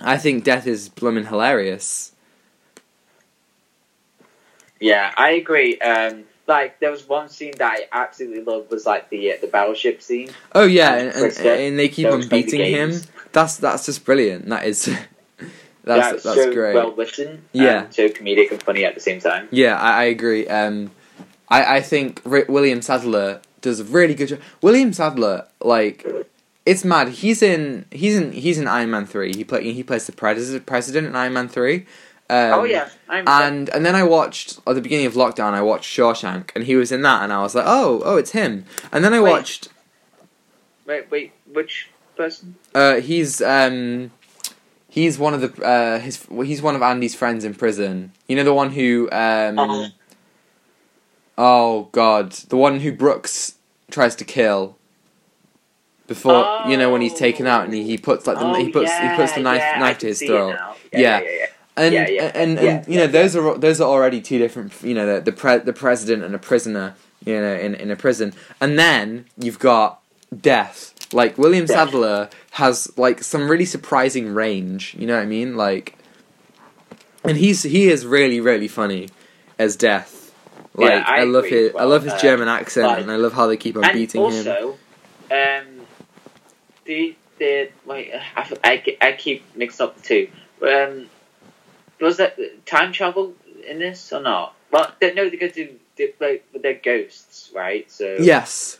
I 0.00 0.18
think 0.18 0.44
Death 0.44 0.66
is 0.66 0.88
blooming 0.88 1.26
hilarious. 1.26 2.12
Yeah, 4.80 5.12
I 5.16 5.30
agree. 5.30 5.78
Um, 5.78 6.24
like 6.48 6.80
there 6.80 6.90
was 6.90 7.06
one 7.06 7.28
scene 7.28 7.52
that 7.58 7.72
I 7.72 7.86
absolutely 7.92 8.42
loved 8.42 8.70
was 8.70 8.86
like 8.86 9.10
the 9.10 9.32
uh, 9.32 9.36
the 9.40 9.46
battleship 9.46 10.02
scene. 10.02 10.30
Oh 10.54 10.64
yeah, 10.64 10.94
And 10.94 11.14
and, 11.14 11.38
and, 11.38 11.78
they 11.78 11.88
keep 11.88 12.08
on 12.08 12.16
was 12.18 12.26
playing 12.26 12.46
the 12.46 12.50
beating 12.52 12.74
him. 12.74 13.00
That's 13.32 13.58
that's 13.58 13.86
just 13.86 14.04
brilliant. 14.04 14.46
That 14.46 14.66
is 14.66 14.86
that's 15.84 16.06
yeah, 16.06 16.12
that's 16.12 16.22
so 16.22 16.52
great. 16.52 16.74
well 16.74 16.92
written. 16.92 17.44
Yeah. 17.52 17.84
and 17.84 17.94
so 17.94 18.08
comedic 18.08 18.50
and 18.50 18.62
funny 18.62 18.84
at 18.84 18.94
the 18.94 19.00
same 19.00 19.20
time. 19.20 19.48
Yeah, 19.50 19.78
I, 19.78 20.00
I 20.00 20.04
agree. 20.04 20.48
Um, 20.48 20.90
I 21.48 21.76
I 21.76 21.80
think 21.82 22.22
R- 22.24 22.46
William 22.48 22.82
Sadler 22.82 23.40
does 23.60 23.80
a 23.80 23.84
really 23.84 24.14
good 24.14 24.28
job. 24.28 24.40
William 24.62 24.92
Sadler, 24.92 25.46
like, 25.60 26.06
it's 26.64 26.84
mad. 26.84 27.08
He's 27.08 27.42
in 27.42 27.84
he's 27.90 28.16
in 28.16 28.32
he's 28.32 28.58
in 28.58 28.66
Iron 28.66 28.90
Man 28.90 29.06
three. 29.06 29.34
He 29.34 29.44
play 29.44 29.72
he 29.72 29.82
plays 29.82 30.06
the 30.06 30.12
president 30.12 30.66
president 30.66 31.06
in 31.08 31.16
Iron 31.16 31.34
Man 31.34 31.48
three. 31.48 31.86
Um, 32.30 32.60
oh 32.60 32.64
yeah, 32.64 32.88
I'm. 33.08 33.26
And 33.26 33.68
and 33.70 33.86
then 33.86 33.94
I 33.94 34.02
watched 34.02 34.58
at 34.66 34.74
the 34.74 34.82
beginning 34.82 35.06
of 35.06 35.14
lockdown. 35.14 35.54
I 35.54 35.62
watched 35.62 35.96
Shawshank, 35.96 36.50
and 36.54 36.64
he 36.64 36.76
was 36.76 36.92
in 36.92 37.02
that, 37.02 37.22
and 37.22 37.32
I 37.32 37.40
was 37.40 37.54
like, 37.54 37.64
oh 37.66 38.02
oh, 38.04 38.16
it's 38.16 38.32
him. 38.32 38.66
And 38.92 39.04
then 39.04 39.14
I 39.14 39.20
Wait. 39.20 39.30
watched. 39.30 39.68
wait, 40.84 41.10
wait, 41.10 41.32
which 41.50 41.90
person? 42.16 42.56
Uh, 42.74 42.96
he's 42.96 43.40
um, 43.40 44.10
he's 44.90 45.18
one 45.18 45.32
of 45.32 45.40
the 45.40 45.64
uh 45.64 45.98
his 46.00 46.26
he's 46.44 46.60
one 46.60 46.76
of 46.76 46.82
Andy's 46.82 47.14
friends 47.14 47.44
in 47.44 47.54
prison. 47.54 48.12
You 48.26 48.36
know 48.36 48.44
the 48.44 48.54
one 48.54 48.72
who 48.72 49.08
um. 49.10 49.58
Oh. 49.58 49.88
Oh 51.40 51.88
God, 51.92 52.32
the 52.32 52.56
one 52.56 52.80
who 52.80 52.90
Brooks 52.90 53.54
tries 53.92 54.16
to 54.16 54.24
kill. 54.24 54.76
Before 56.08 56.62
you 56.66 56.76
know 56.76 56.90
when 56.90 57.00
he's 57.00 57.14
taken 57.14 57.46
out 57.46 57.64
and 57.64 57.72
he, 57.72 57.84
he 57.84 57.98
puts 57.98 58.26
like 58.26 58.38
the 58.38 58.44
oh, 58.44 58.54
he 58.54 58.72
puts 58.72 58.90
yeah, 58.90 59.12
he 59.12 59.16
puts 59.16 59.32
the 59.34 59.40
knife 59.40 59.60
yeah, 59.60 59.78
knife 59.78 59.98
to 59.98 60.06
his 60.08 60.20
throat. 60.20 60.54
now. 60.54 60.74
Yeah. 60.90 60.98
Yeah, 61.00 61.20
yeah, 61.20 61.30
yeah. 61.30 61.46
And 61.78 61.94
Yeah, 61.94 62.08
yeah, 62.08 62.32
and, 62.34 62.58
and 62.58 62.66
yeah, 62.66 62.84
you 62.88 62.98
know 62.98 63.06
those 63.06 63.36
are 63.36 63.56
those 63.58 63.80
are 63.80 63.88
already 63.88 64.20
two 64.20 64.38
different 64.38 64.72
you 64.82 64.94
know 64.94 65.06
the 65.14 65.20
the 65.20 65.32
pre- 65.32 65.58
the 65.58 65.72
president 65.72 66.22
and 66.24 66.34
a 66.34 66.38
prisoner 66.38 66.94
you 67.24 67.34
know 67.40 67.54
in 67.54 67.74
in 67.74 67.90
a 67.90 67.96
prison 67.96 68.32
and 68.60 68.78
then 68.78 69.24
you've 69.36 69.58
got 69.58 70.00
death 70.40 70.94
like 71.12 71.38
William 71.38 71.66
Death. 71.66 71.76
Sadler 71.90 72.28
has 72.52 72.92
like 72.98 73.22
some 73.22 73.48
really 73.50 73.64
surprising 73.64 74.34
range 74.34 74.94
you 74.98 75.06
know 75.06 75.14
what 75.16 75.22
I 75.22 75.26
mean 75.26 75.56
like 75.56 75.96
and 77.24 77.36
he's 77.36 77.62
he 77.62 77.88
is 77.88 78.04
really 78.06 78.40
really 78.40 78.68
funny 78.68 79.08
as 79.58 79.76
Death. 79.76 80.32
Like 80.74 80.90
Yeah, 80.90 81.04
I 81.06 81.20
I, 81.20 81.24
love 81.24 81.44
his 81.46 81.70
as 81.70 81.76
I 81.76 81.84
love 81.84 82.04
his 82.04 82.12
Uh, 82.12 82.18
German 82.18 82.48
accent, 82.48 82.86
like- 82.86 83.00
and 83.02 83.10
I 83.10 83.16
love 83.16 83.32
how 83.32 83.46
they 83.48 83.56
keep 83.56 83.76
on 83.76 83.84
and 83.84 83.92
beating 83.92 84.20
him. 84.20 84.26
also, 84.26 84.78
um, 85.30 85.66
the 86.84 87.16
the 87.38 87.70
wait, 87.84 88.12
I, 88.36 88.56
I, 88.64 88.96
I 89.00 89.12
keep 89.12 89.42
mixing 89.56 89.84
up 89.86 89.96
the 89.96 90.02
two. 90.02 90.28
Um, 90.62 91.08
was 92.00 92.16
that 92.18 92.38
time 92.66 92.92
travel 92.92 93.34
in 93.66 93.78
this 93.78 94.12
or 94.12 94.20
not? 94.20 94.54
Well, 94.70 94.92
they, 95.00 95.14
no, 95.14 95.28
they 95.28 95.36
go 95.36 95.48
to 95.48 95.74
they, 95.96 96.14
like 96.20 96.46
they're 96.62 96.74
ghosts, 96.74 97.50
right? 97.54 97.90
So 97.90 98.16
Yes, 98.20 98.78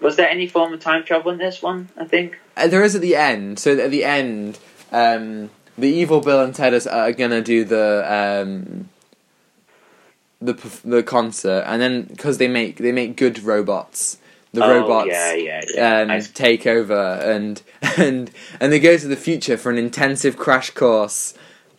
Was 0.00 0.16
there 0.16 0.28
any 0.28 0.46
form 0.46 0.72
of 0.72 0.80
time 0.80 1.04
travel 1.04 1.32
in 1.32 1.38
this 1.38 1.62
one? 1.62 1.88
I 1.96 2.04
think. 2.04 2.38
Uh, 2.56 2.68
there 2.68 2.84
is 2.84 2.94
at 2.94 3.00
the 3.00 3.16
end. 3.16 3.58
So 3.58 3.76
at 3.78 3.90
the 3.90 4.04
end, 4.04 4.58
um, 4.92 5.50
the 5.76 5.88
evil 5.88 6.20
Bill 6.20 6.40
and 6.42 6.54
Ted 6.54 6.74
is- 6.74 6.86
are 6.86 7.12
gonna 7.12 7.40
do 7.42 7.64
the 7.64 8.04
um, 8.06 8.88
the 10.40 10.52
the 10.84 11.02
concert, 11.02 11.64
and 11.66 11.80
then 11.80 12.02
because 12.02 12.38
they 12.38 12.48
make 12.48 12.76
they 12.76 12.92
make 12.92 13.16
good 13.16 13.42
robots, 13.42 14.18
the 14.52 14.64
oh, 14.64 14.80
robots 14.80 15.08
Yeah, 15.10 15.34
yeah, 15.34 15.60
yeah. 15.74 16.00
um, 16.02 16.10
I- 16.10 16.20
take 16.20 16.66
over 16.66 16.94
and 16.94 17.60
and 17.96 18.30
and 18.60 18.72
they 18.72 18.78
go 18.78 18.96
to 18.96 19.08
the 19.08 19.16
future 19.16 19.56
for 19.56 19.70
an 19.70 19.78
intensive 19.78 20.36
crash 20.36 20.70
course 20.70 21.34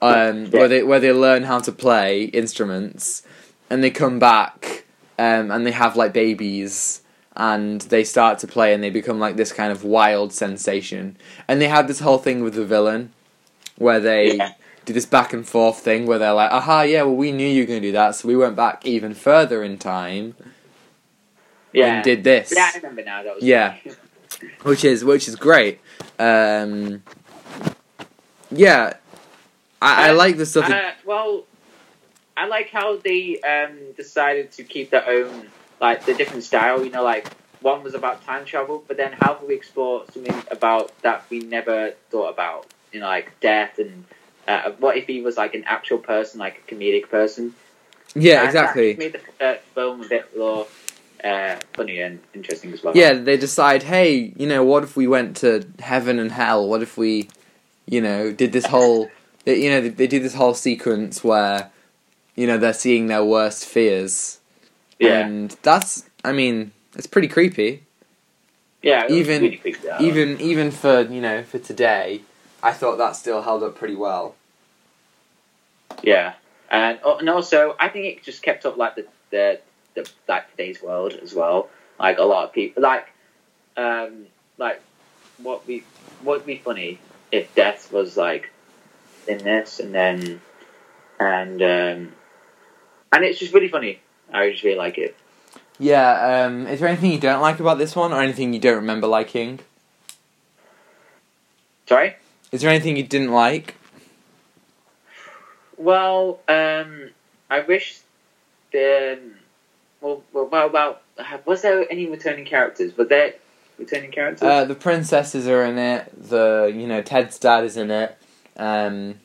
um, 0.05 0.45
Yeah. 0.45 0.49
where 0.59 0.67
they 0.67 0.83
where 0.83 0.99
they 0.99 1.11
learn 1.11 1.43
how 1.43 1.59
to 1.59 1.71
play 1.71 2.23
instruments 2.25 3.23
and 3.69 3.83
they 3.83 3.89
come 3.91 4.19
back 4.19 4.85
um, 5.17 5.51
and 5.51 5.65
they 5.65 5.71
have 5.71 5.95
like 5.95 6.13
babies 6.13 7.01
and 7.35 7.81
they 7.81 8.03
start 8.03 8.39
to 8.39 8.47
play 8.47 8.73
and 8.73 8.83
they 8.83 8.89
become 8.89 9.19
like 9.19 9.35
this 9.35 9.51
kind 9.51 9.71
of 9.71 9.83
wild 9.83 10.31
sensation 10.33 11.17
and 11.47 11.61
they 11.61 11.67
had 11.67 11.87
this 11.87 11.99
whole 11.99 12.17
thing 12.17 12.43
with 12.43 12.53
the 12.53 12.65
villain 12.65 13.11
where 13.77 13.99
they 13.99 14.35
Yeah. 14.37 14.53
do 14.85 14.93
this 14.93 15.05
back 15.05 15.33
and 15.33 15.45
forth 15.47 15.79
thing 15.79 16.05
where 16.05 16.19
they're 16.19 16.33
like 16.33 16.51
aha 16.51 16.81
yeah 16.83 17.03
well 17.03 17.15
we 17.15 17.31
knew 17.31 17.47
you 17.47 17.63
were 17.63 17.67
going 17.67 17.81
to 17.81 17.87
do 17.87 17.91
that 17.91 18.15
so 18.15 18.27
we 18.27 18.35
went 18.37 18.55
back 18.55 18.85
even 18.85 19.13
further 19.13 19.63
in 19.63 19.77
time 19.77 20.35
yeah. 21.73 21.95
and 21.95 22.03
did 22.03 22.23
this 22.23 22.53
Yeah, 22.55 22.71
I 22.73 22.77
remember 22.77 23.03
now. 23.03 23.23
That 23.23 23.35
was 23.35 23.43
Yeah. 23.43 23.75
which 24.63 24.85
is 24.85 25.03
which 25.03 25.27
is 25.27 25.35
great. 25.35 25.79
Um, 26.19 27.03
yeah, 28.51 28.93
I, 29.85 30.07
I 30.07 30.09
Um, 30.11 30.17
like 30.17 30.37
the 30.37 30.45
stuff. 30.45 30.67
that- 30.67 30.83
Uh, 30.85 30.91
well, 31.05 31.43
I 32.35 32.47
like 32.47 32.69
how 32.69 32.97
they 32.97 33.39
um, 33.41 33.77
decided 33.95 34.51
to 34.53 34.63
keep 34.63 34.89
their 34.89 35.07
own, 35.07 35.47
like 35.79 36.05
the 36.05 36.13
different 36.13 36.43
style. 36.43 36.83
You 36.83 36.91
know, 36.91 37.03
like 37.03 37.27
one 37.61 37.83
was 37.83 37.93
about 37.93 38.25
time 38.25 38.45
travel, 38.45 38.83
but 38.87 38.97
then 38.97 39.13
how 39.13 39.35
can 39.35 39.47
we 39.47 39.53
explore 39.55 40.03
something 40.13 40.43
about 40.51 40.91
that 41.03 41.25
we 41.29 41.39
never 41.39 41.91
thought 42.09 42.29
about? 42.29 42.65
You 42.91 42.99
know, 43.01 43.07
like 43.07 43.39
death 43.39 43.79
and 43.79 44.05
uh, 44.47 44.71
what 44.79 44.97
if 44.97 45.05
he 45.07 45.21
was 45.21 45.37
like 45.37 45.53
an 45.55 45.63
actual 45.65 45.97
person, 45.97 46.39
like 46.39 46.61
a 46.67 46.73
comedic 46.73 47.09
person? 47.09 47.55
yeah, 48.15 48.39
And 48.39 48.45
exactly. 48.47 48.95
made 48.95 49.13
the 49.13 49.45
uh, 49.45 49.57
film 49.73 50.01
a 50.01 50.07
bit 50.07 50.37
more 50.37 50.67
uh, 51.23 51.55
funny 51.73 51.99
and 51.99 52.19
interesting 52.33 52.71
as 52.73 52.83
well. 52.83 52.95
Yeah, 52.95 53.13
they 53.13 53.37
decide, 53.37 53.83
hey, 53.83 54.33
you 54.37 54.47
know, 54.47 54.63
what 54.63 54.83
if 54.83 54.95
we 54.95 55.07
went 55.07 55.37
to 55.37 55.65
heaven 55.79 56.19
and 56.19 56.31
hell? 56.31 56.67
What 56.67 56.81
if 56.81 56.97
we, 56.97 57.29
you 57.87 57.99
know, 58.01 58.31
did 58.31 58.51
this 58.53 58.65
whole, 58.67 59.09
they, 59.45 59.63
you 59.63 59.69
know, 59.69 59.81
they, 59.81 59.89
they 59.89 60.07
do 60.07 60.19
this 60.19 60.33
whole 60.35 60.53
sequence 60.53 61.23
where, 61.23 61.71
you 62.35 62.45
know, 62.47 62.57
they're 62.57 62.73
seeing 62.73 63.07
their 63.07 63.23
worst 63.23 63.65
fears, 63.65 64.39
yeah, 64.99 65.25
and 65.25 65.51
that's, 65.61 66.03
I 66.23 66.31
mean, 66.33 66.71
it's 66.95 67.07
pretty 67.07 67.27
creepy. 67.27 67.83
yeah. 68.81 69.07
even- 69.09 69.41
really 69.41 69.57
creepy. 69.57 69.79
Even 69.99 70.39
even 70.41 70.71
for 70.71 71.01
you 71.01 71.21
know 71.21 71.43
for 71.43 71.59
today, 71.59 72.21
I 72.61 72.71
thought 72.73 72.97
that 72.97 73.15
still 73.15 73.41
held 73.41 73.63
up 73.63 73.75
pretty 73.77 73.95
well. 73.95 74.35
Yeah, 76.03 76.33
and 76.69 76.99
oh, 77.03 77.17
and 77.17 77.29
also 77.29 77.75
I 77.79 77.89
think 77.89 78.05
it 78.17 78.23
just 78.23 78.41
kept 78.43 78.65
up 78.65 78.77
like 78.77 78.95
the 78.95 79.05
the, 79.31 79.59
the 79.93 80.09
like 80.27 80.49
today's 80.51 80.81
world 80.81 81.13
as 81.13 81.33
well. 81.33 81.69
Like 81.99 82.17
a 82.17 82.23
lot 82.23 82.45
of 82.45 82.53
people 82.53 82.83
like 82.83 83.07
um 83.77 84.25
like 84.57 84.81
what 85.37 85.65
we 85.67 85.83
what 86.21 86.39
would 86.39 86.45
be 86.45 86.57
funny 86.57 86.99
if 87.31 87.53
death 87.55 87.91
was 87.91 88.17
like 88.17 88.51
in 89.27 89.39
this 89.39 89.79
and 89.79 89.93
then 89.93 90.41
and 91.19 91.61
um 91.61 92.13
and 93.11 93.23
it's 93.23 93.39
just 93.39 93.53
really 93.53 93.69
funny. 93.69 94.01
I 94.33 94.51
just 94.51 94.63
really 94.63 94.77
like 94.77 94.97
it. 94.97 95.15
Yeah, 95.79 96.45
um, 96.45 96.67
is 96.67 96.79
there 96.79 96.89
anything 96.89 97.11
you 97.11 97.19
don't 97.19 97.41
like 97.41 97.59
about 97.59 97.77
this 97.77 97.95
one, 97.95 98.13
or 98.13 98.21
anything 98.21 98.53
you 98.53 98.59
don't 98.59 98.75
remember 98.75 99.07
liking? 99.07 99.59
Sorry. 101.87 102.15
Is 102.51 102.61
there 102.61 102.69
anything 102.69 102.97
you 102.97 103.03
didn't 103.03 103.31
like? 103.31 103.75
Well, 105.77 106.39
um, 106.47 107.09
I 107.49 107.59
wish 107.61 107.99
the 108.71 109.19
well, 110.01 110.23
well, 110.31 110.47
well, 110.47 110.69
well, 110.69 110.99
was 111.45 111.61
there 111.61 111.85
any 111.91 112.09
returning 112.09 112.45
characters? 112.45 112.97
Were 112.97 113.05
there 113.05 113.35
returning 113.77 114.11
characters? 114.11 114.43
Uh, 114.43 114.65
the 114.65 114.75
princesses 114.75 115.47
are 115.47 115.63
in 115.63 115.77
it. 115.77 116.11
The 116.29 116.71
you 116.73 116.87
know 116.87 117.01
Ted's 117.01 117.37
dad 117.37 117.65
is 117.65 117.75
in 117.75 117.91
it. 117.91 118.17
Um, 118.57 119.15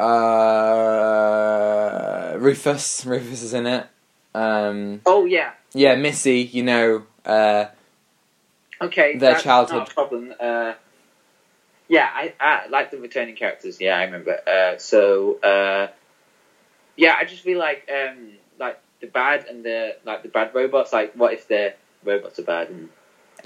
uh, 0.00 0.06
Rufus, 2.38 3.04
Rufus 3.06 3.42
is 3.42 3.54
in 3.54 3.66
it. 3.66 3.86
Um, 4.34 5.00
oh 5.06 5.24
yeah. 5.24 5.52
yeah, 5.74 5.94
Missy, 5.96 6.40
you 6.40 6.62
know. 6.62 7.04
Uh, 7.24 7.66
Okay, 8.80 9.16
Their 9.16 9.32
that's 9.32 9.42
childhood. 9.42 9.88
Problem. 9.88 10.32
Uh, 10.38 10.74
yeah, 11.88 12.08
I, 12.12 12.34
I 12.38 12.68
like 12.68 12.90
the 12.90 12.98
returning 12.98 13.34
characters. 13.34 13.80
Yeah, 13.80 13.96
I 13.96 14.04
remember. 14.04 14.38
Uh, 14.46 14.78
so 14.78 15.40
uh, 15.40 15.88
yeah, 16.96 17.14
I 17.18 17.24
just 17.24 17.42
feel 17.42 17.58
like 17.58 17.88
um, 17.92 18.32
like 18.58 18.78
the 19.00 19.08
bad 19.08 19.46
and 19.46 19.64
the 19.64 19.96
like 20.04 20.22
the 20.22 20.28
bad 20.28 20.54
robots. 20.54 20.92
Like, 20.92 21.14
what 21.14 21.32
if 21.32 21.48
the 21.48 21.74
robots 22.04 22.38
are 22.38 22.42
bad 22.42 22.70
in 22.70 22.88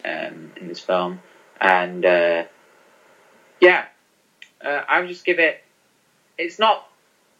um, 0.04 0.52
in 0.60 0.68
this 0.68 0.80
film? 0.80 1.20
And 1.60 2.04
uh, 2.04 2.44
yeah, 3.62 3.86
uh, 4.64 4.82
I 4.88 5.00
would 5.00 5.08
just 5.08 5.24
give 5.24 5.38
it. 5.38 5.62
It's 6.36 6.58
not. 6.58 6.86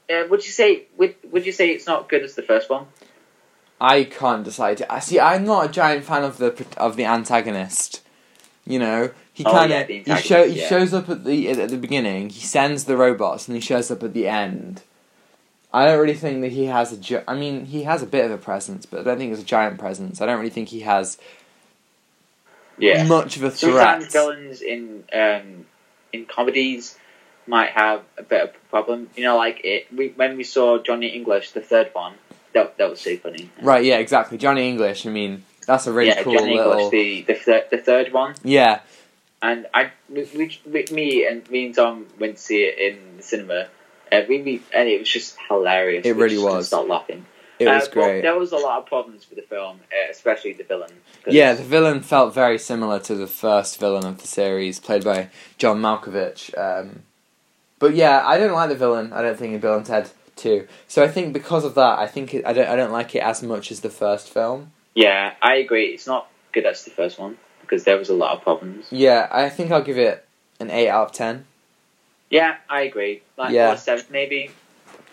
Uh, 0.09 0.25
would 0.31 0.45
you 0.45 0.53
say? 0.53 0.85
Would 0.97 1.17
Would 1.33 1.45
you 1.45 1.53
say 1.53 1.71
it's 1.71 1.87
not 1.87 2.09
good 2.09 2.23
as 2.23 2.35
the 2.35 2.43
first 2.43 2.71
one? 2.71 2.87
I 3.81 4.05
can't 4.05 4.45
decide. 4.45 4.83
I 4.89 5.01
see. 5.01 5.19
I'm 5.19 5.45
not 5.45 5.67
a 5.67 5.73
giant 5.73 6.05
fan 6.05 6.23
of 6.23 6.39
the 6.39 6.65
of 6.77 6.97
the 6.97 7.05
antagonist. 7.05 8.01
You 8.65 8.79
know, 8.79 9.11
he 9.33 9.43
Oh, 9.45 9.53
kind 9.53 9.73
yeah, 9.73 9.81
of 9.81 9.89
the 9.89 10.03
he 10.05 10.17
show 10.17 10.49
he 10.49 10.61
yeah. 10.61 10.69
shows 10.69 10.95
up 10.95 11.09
at 11.09 11.25
the 11.25 11.49
at 11.51 11.69
the 11.71 11.77
beginning. 11.77 12.31
He 12.31 12.41
sends 12.41 12.85
the 12.85 12.97
robots, 12.97 13.49
and 13.49 13.57
he 13.57 13.61
shows 13.61 13.91
up 13.91 14.03
at 14.05 14.15
the 14.15 14.29
end. 14.29 14.83
I 15.75 15.87
don't 15.87 15.99
really 16.01 16.15
think 16.15 16.43
that 16.43 16.53
he 16.53 16.67
has 16.67 16.93
a. 16.93 16.97
Gi- 16.99 17.27
I 17.27 17.35
mean, 17.35 17.67
he 17.67 17.83
has 17.85 18.03
a 18.03 18.07
bit 18.07 18.25
of 18.27 18.31
a 18.31 18.39
presence, 18.39 18.87
but 18.87 19.01
I 19.01 19.03
don't 19.03 19.19
think 19.19 19.33
it's 19.33 19.43
a 19.43 19.45
giant 19.45 19.79
presence. 19.81 20.21
I 20.21 20.27
don't 20.27 20.39
really 20.39 20.51
think 20.51 20.69
he 20.69 20.81
has 20.81 21.19
Yeah. 22.79 23.05
much 23.07 23.37
of 23.37 23.43
a 23.43 23.51
threat. 23.51 24.03
Sometimes 24.03 24.13
villains 24.13 24.63
in 24.63 25.05
um, 25.13 25.67
in 26.13 26.27
comedies 26.27 26.97
might 27.47 27.71
have 27.71 28.03
a 28.19 28.23
bit 28.23 28.43
of 28.43 28.51
a 28.51 28.69
problem. 28.71 29.11
You 29.17 29.25
know, 29.25 29.37
like 29.37 29.61
it. 29.65 29.87
We, 29.95 30.09
when 30.09 30.37
we 30.37 30.45
saw 30.45 30.79
Johnny 30.79 31.09
English, 31.09 31.53
the 31.53 31.61
third 31.61 31.91
one, 31.93 32.15
that 32.55 32.79
that 32.79 32.91
was 32.91 33.01
so 33.01 33.17
funny. 33.17 33.51
Right? 33.61 33.85
Yeah, 33.85 33.99
exactly. 33.99 34.39
Johnny 34.39 34.69
English. 34.69 35.07
I 35.07 35.11
mean, 35.11 35.45
that's 35.67 35.87
a 35.87 35.93
really 35.93 36.11
yeah, 36.11 36.23
cool 36.23 36.35
Johnny 36.35 36.57
little. 36.57 36.73
English, 36.73 36.91
the 36.91 37.23
the, 37.33 37.35
thir- 37.39 37.67
the 37.71 37.79
third 37.79 38.13
one, 38.13 38.35
Yeah, 38.45 38.81
and 39.41 39.67
I, 39.75 39.91
we, 40.09 40.29
we, 40.67 40.87
me 40.93 41.27
and 41.27 41.49
me 41.51 41.67
and 41.67 41.75
Tom 41.75 42.07
went 42.19 42.37
to 42.37 42.43
see 42.43 42.63
it 42.65 42.79
in 42.79 43.17
the 43.19 43.23
cinema. 43.23 43.69
Uh, 44.11 44.21
we, 44.29 44.43
we, 44.43 44.63
and 44.75 44.89
it 44.89 45.01
was 45.01 45.09
just 45.09 45.37
hilarious. 45.49 46.05
It 46.05 46.15
We 46.15 46.23
really 46.23 46.39
was. 46.39 46.67
Stop 46.69 46.89
laughing. 46.89 47.25
It 47.63 47.75
was 47.75 47.89
Uh, 47.89 47.91
great. 47.93 48.21
there 48.23 48.39
was 48.39 48.53
a 48.53 48.57
lot 48.57 48.79
of 48.79 48.87
problems 48.87 49.27
with 49.29 49.39
the 49.39 49.45
film, 49.55 49.81
uh, 49.93 50.11
especially 50.11 50.53
the 50.53 50.65
villain. 50.65 50.93
Yeah, 51.27 51.55
the 51.55 51.63
villain 51.63 52.01
felt 52.03 52.35
very 52.35 52.59
similar 52.59 52.99
to 53.01 53.15
the 53.15 53.27
first 53.27 53.79
villain 53.81 54.05
of 54.07 54.21
the 54.21 54.27
series, 54.27 54.81
played 54.81 55.05
by 55.05 55.29
John 55.59 55.81
Malkovich. 55.81 56.57
Um, 56.59 57.03
but 57.79 57.95
yeah, 57.95 58.23
I 58.27 58.39
don't 58.39 58.53
like 58.53 58.69
the 58.69 58.75
villain. 58.77 59.13
I 59.13 59.23
don't 59.23 59.39
think 59.39 59.55
in 59.55 59.61
Bill 59.61 59.77
and 59.77 59.87
Ted 59.87 60.11
Two. 60.37 60.67
So 60.89 61.03
I 61.03 61.09
think 61.09 61.33
because 61.33 61.65
of 61.65 61.75
that, 61.75 61.99
I 61.99 62.07
think 62.07 62.33
it, 62.35 62.45
I 62.47 62.53
don't 62.53 62.69
I 62.69 62.77
don't 62.77 62.93
like 62.93 63.15
it 63.15 63.21
as 63.23 63.43
much 63.43 63.71
as 63.71 63.81
the 63.81 63.91
first 63.91 64.29
film. 64.31 64.73
yeah, 64.95 65.35
I 65.43 65.55
agree. 65.57 65.87
It's 65.95 66.07
not 66.07 66.29
good 66.53 66.67
as 66.67 66.85
the 66.85 66.91
first 66.91 67.19
one 67.19 67.39
because 67.61 67.85
there 67.85 67.97
was 67.99 68.09
a 68.09 68.15
lot 68.15 68.37
of 68.37 68.43
problems. 68.43 68.87
Yeah, 68.91 69.29
I 69.31 69.49
think 69.49 69.71
I'll 69.71 69.83
give 69.83 69.99
it 69.99 70.25
an 70.61 70.71
eight 70.71 70.89
out 70.89 71.09
of 71.09 71.13
ten. 71.13 71.45
Yeah, 72.31 72.57
I 72.69 72.83
agree. 72.83 73.23
Like 73.37 73.53
Yeah. 73.53 73.75
seven, 73.77 74.07
maybe. 74.11 74.51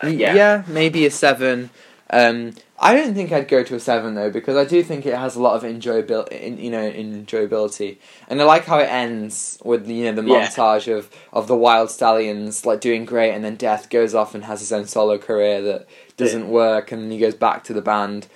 Uh, 0.02 0.06
Y- 0.06 0.12
yeah. 0.12 0.62
maybe 0.66 1.04
a 1.04 1.10
seven. 1.10 1.68
Um, 2.12 2.54
I 2.78 2.94
don't 2.96 3.14
think 3.14 3.30
I'd 3.30 3.46
go 3.46 3.62
to 3.62 3.74
a 3.76 3.80
seven 3.80 4.14
though 4.14 4.30
because 4.30 4.56
I 4.56 4.64
do 4.64 4.82
think 4.82 5.06
it 5.06 5.14
has 5.16 5.36
a 5.36 5.42
lot 5.42 5.54
of 5.54 5.62
enjoyability. 5.62 6.60
You 6.60 6.70
know, 6.70 6.90
enjoyability, 6.90 7.98
and 8.28 8.40
I 8.40 8.44
like 8.44 8.64
how 8.64 8.78
it 8.78 8.88
ends 8.90 9.58
with 9.62 9.88
you 9.88 10.04
know 10.06 10.20
the 10.20 10.28
Yeah. 10.28 10.46
montage 10.48 10.92
of 10.92 11.08
of 11.32 11.46
the 11.46 11.54
Wyld 11.54 11.86
Stallyns 11.88 12.66
like 12.66 12.80
doing 12.80 13.04
great, 13.04 13.32
and 13.32 13.44
then 13.44 13.54
Death 13.56 13.90
goes 13.90 14.14
off 14.14 14.34
and 14.34 14.44
has 14.44 14.60
his 14.60 14.72
own 14.72 14.86
solo 14.86 15.18
career 15.18 15.62
that 15.62 15.86
doesn't 16.16 16.48
work, 16.48 16.90
and 16.90 17.04
then 17.04 17.10
he 17.10 17.18
goes 17.18 17.34
back 17.34 17.62
to 17.64 17.72
the 17.72 17.82
band. 17.82 18.26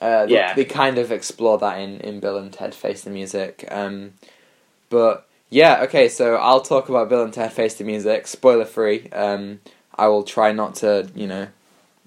Uh, 0.00 0.26
they, 0.26 0.34
Yeah. 0.34 0.54
they 0.54 0.64
kind 0.64 0.98
of 0.98 1.12
explore 1.12 1.58
that 1.58 1.78
in, 1.78 2.00
in 2.00 2.18
Bill 2.20 2.36
and 2.36 2.52
Ted 2.52 2.74
Face 2.74 3.02
the 3.02 3.10
Music, 3.10 3.64
um, 3.70 4.12
but 4.90 5.26
yeah, 5.48 5.82
okay, 5.82 6.08
so 6.08 6.36
I'll 6.36 6.60
talk 6.62 6.88
about 6.88 7.08
Bill 7.08 7.22
and 7.22 7.32
Ted 7.32 7.52
Face 7.52 7.74
the 7.74 7.84
Music, 7.84 8.26
spoiler 8.26 8.64
free. 8.64 9.08
Um, 9.10 9.60
I 9.96 10.08
will 10.08 10.22
try 10.24 10.50
not 10.52 10.74
to, 10.76 11.08
you 11.14 11.26
know, 11.26 11.48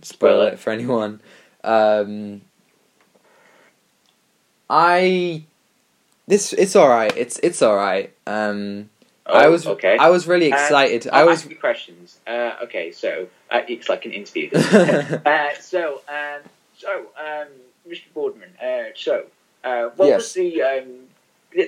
spoil 0.05 0.41
it 0.43 0.59
for 0.59 0.71
anyone. 0.71 1.21
Um, 1.63 2.41
I 4.69 5.43
this 6.27 6.53
it's 6.53 6.75
all 6.75 6.89
right. 6.89 7.15
It's 7.15 7.39
it's 7.39 7.61
all 7.61 7.75
right. 7.75 8.13
Um, 8.27 8.89
I 9.25 9.45
Oh, 9.45 9.51
was 9.51 9.65
okay. 9.67 9.97
I 9.97 10.09
was 10.09 10.27
really 10.27 10.51
Uh, 10.51 10.55
excited. 10.55 11.07
I 11.11 11.23
was 11.23 11.41
ask 11.41 11.49
you 11.49 11.55
questions. 11.55 12.19
Uh, 12.27 12.51
okay, 12.63 12.91
so 12.91 13.27
uh, 13.51 13.61
it's 13.67 13.89
like 13.89 14.05
an 14.05 14.13
interview. 14.13 14.49
uh, 14.53 15.49
so, 15.59 16.01
um, 16.07 16.41
so, 16.77 17.07
um, 17.17 17.47
Mr. 17.89 18.03
Boardman. 18.13 18.49
Uh, 18.61 18.91
so, 18.95 19.25
uh, 19.63 19.89
what 19.95 20.07
Yes. 20.07 20.17
was 20.17 20.33
the? 20.33 20.61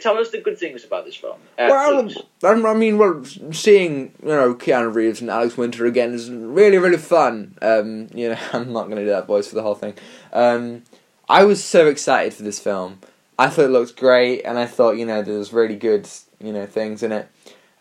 Tell 0.02 0.18
us 0.18 0.32
the 0.32 0.42
good 0.42 0.58
things 0.58 0.84
about 0.84 1.06
this 1.06 1.16
film. 1.16 1.38
Uh, 1.58 1.68
well. 1.70 2.10
I 2.44 2.52
I 2.52 2.74
mean, 2.74 2.98
well, 2.98 3.24
seeing 3.52 4.12
you 4.22 4.28
know 4.28 4.54
Keanu 4.54 4.94
Reeves 4.94 5.22
and 5.22 5.30
Alex 5.30 5.58
Winter 5.58 5.86
again 5.86 6.14
is 6.14 6.30
really 6.30 6.78
really 6.78 6.98
fun. 6.98 7.58
Um, 7.62 8.10
you 8.14 8.30
know, 8.30 8.38
I'm 8.54 8.74
not 8.74 8.86
going 8.86 8.98
to 8.98 9.04
do 9.04 9.10
that 9.10 9.28
voice 9.28 9.48
for 9.48 9.56
the 9.56 9.62
whole 9.62 9.76
thing. 9.76 9.94
Um, 10.34 10.84
I 11.30 11.46
was 11.46 11.64
so 11.64 11.88
excited 11.88 12.34
for 12.34 12.44
this 12.44 12.60
film. 12.60 13.00
I 13.40 13.50
thought 13.50 13.66
it 13.66 13.70
looked 13.70 13.96
great, 13.96 14.42
and 14.42 14.58
I 14.58 14.66
thought 14.66 14.98
you 14.98 15.06
know 15.06 15.22
there 15.22 15.38
was 15.38 15.54
really 15.54 15.78
good 15.78 16.10
you 16.42 16.52
know 16.52 16.66
things 16.66 17.02
in 17.02 17.12
it, 17.12 17.30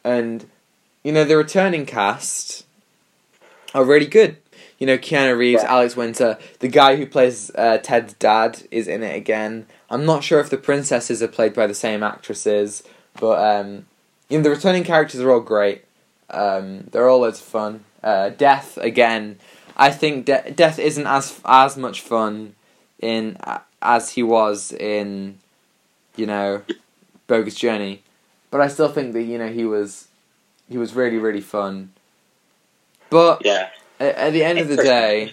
and 0.04 0.48
you 1.02 1.12
know 1.12 1.24
the 1.24 1.36
returning 1.36 1.86
cast 1.86 2.64
are 3.74 3.84
really 3.84 4.06
good. 4.06 4.36
You 4.78 4.86
know, 4.86 4.98
Keanu 4.98 5.36
Reeves, 5.38 5.62
Yeah. 5.62 5.72
Alex 5.72 5.96
Winter, 5.96 6.38
the 6.60 6.68
guy 6.68 6.96
who 6.96 7.06
plays 7.06 7.50
uh, 7.54 7.78
Ted's 7.78 8.12
dad 8.14 8.62
is 8.70 8.86
in 8.88 9.02
it 9.02 9.16
again. 9.16 9.66
I'm 9.88 10.04
not 10.04 10.22
sure 10.22 10.40
if 10.40 10.50
the 10.50 10.58
princesses 10.58 11.22
are 11.22 11.28
played 11.28 11.54
by 11.54 11.66
the 11.66 11.74
same 11.74 12.02
actresses, 12.02 12.82
but 13.18 13.38
um, 13.38 13.86
you 14.28 14.36
know 14.38 14.44
the 14.44 14.50
returning 14.50 14.84
characters 14.84 15.20
are 15.20 15.30
all 15.30 15.40
great. 15.40 15.84
Um, 16.28 16.88
they're 16.90 17.08
all 17.08 17.20
loads 17.20 17.40
of 17.40 17.46
fun. 17.46 17.84
Uh, 18.02 18.30
Death 18.30 18.76
again. 18.78 19.38
I 19.78 19.90
think 19.90 20.26
De- 20.26 20.50
Death 20.50 20.78
isn't 20.78 21.06
as 21.06 21.40
as 21.44 21.76
much 21.76 22.00
fun 22.00 22.54
in 23.00 23.36
uh, 23.44 23.60
as 23.80 24.10
he 24.10 24.22
was 24.22 24.72
in, 24.72 25.38
you 26.16 26.26
know, 26.26 26.62
Bogus 27.28 27.54
Journey, 27.54 28.02
but 28.50 28.60
I 28.60 28.68
still 28.68 28.88
think 28.88 29.12
that 29.14 29.22
you 29.22 29.38
know 29.38 29.48
he 29.48 29.64
was, 29.64 30.08
he 30.68 30.76
was 30.76 30.94
really 30.94 31.18
really 31.18 31.40
fun. 31.40 31.92
But 33.08 33.42
yeah. 33.44 33.70
At, 34.00 34.14
at 34.14 34.32
the 34.32 34.44
end 34.44 34.58
of 34.58 34.68
the 34.68 34.76
day, 34.76 35.32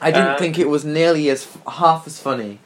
I 0.00 0.10
didn't 0.10 0.30
Um, 0.32 0.38
think 0.38 0.58
it 0.58 0.68
was 0.68 0.84
nearly 0.84 1.28
as 1.30 1.48
half 1.66 2.06
as 2.06 2.18
funny 2.20 2.58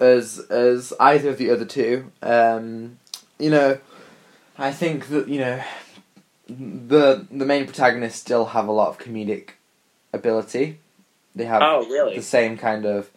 as 0.00 0.38
as 0.50 0.92
either 1.00 1.30
of 1.30 1.38
the 1.38 1.50
other 1.50 1.64
two. 1.64 2.10
Um, 2.22 2.98
you 3.38 3.50
know, 3.50 3.78
I 4.58 4.72
think 4.72 5.08
that 5.08 5.28
you 5.28 5.38
know 5.40 5.62
the 6.48 7.26
the 7.30 7.44
main 7.44 7.66
protagonists 7.66 8.20
still 8.20 8.46
have 8.46 8.68
a 8.68 8.72
lot 8.72 8.88
of 8.88 8.98
comedic 8.98 9.50
ability. 10.12 10.78
They 11.34 11.44
have 11.44 11.62
Oh, 11.62 11.86
really? 11.86 12.14
the 12.16 12.22
same 12.22 12.58
kind 12.58 12.84
of. 12.84 13.10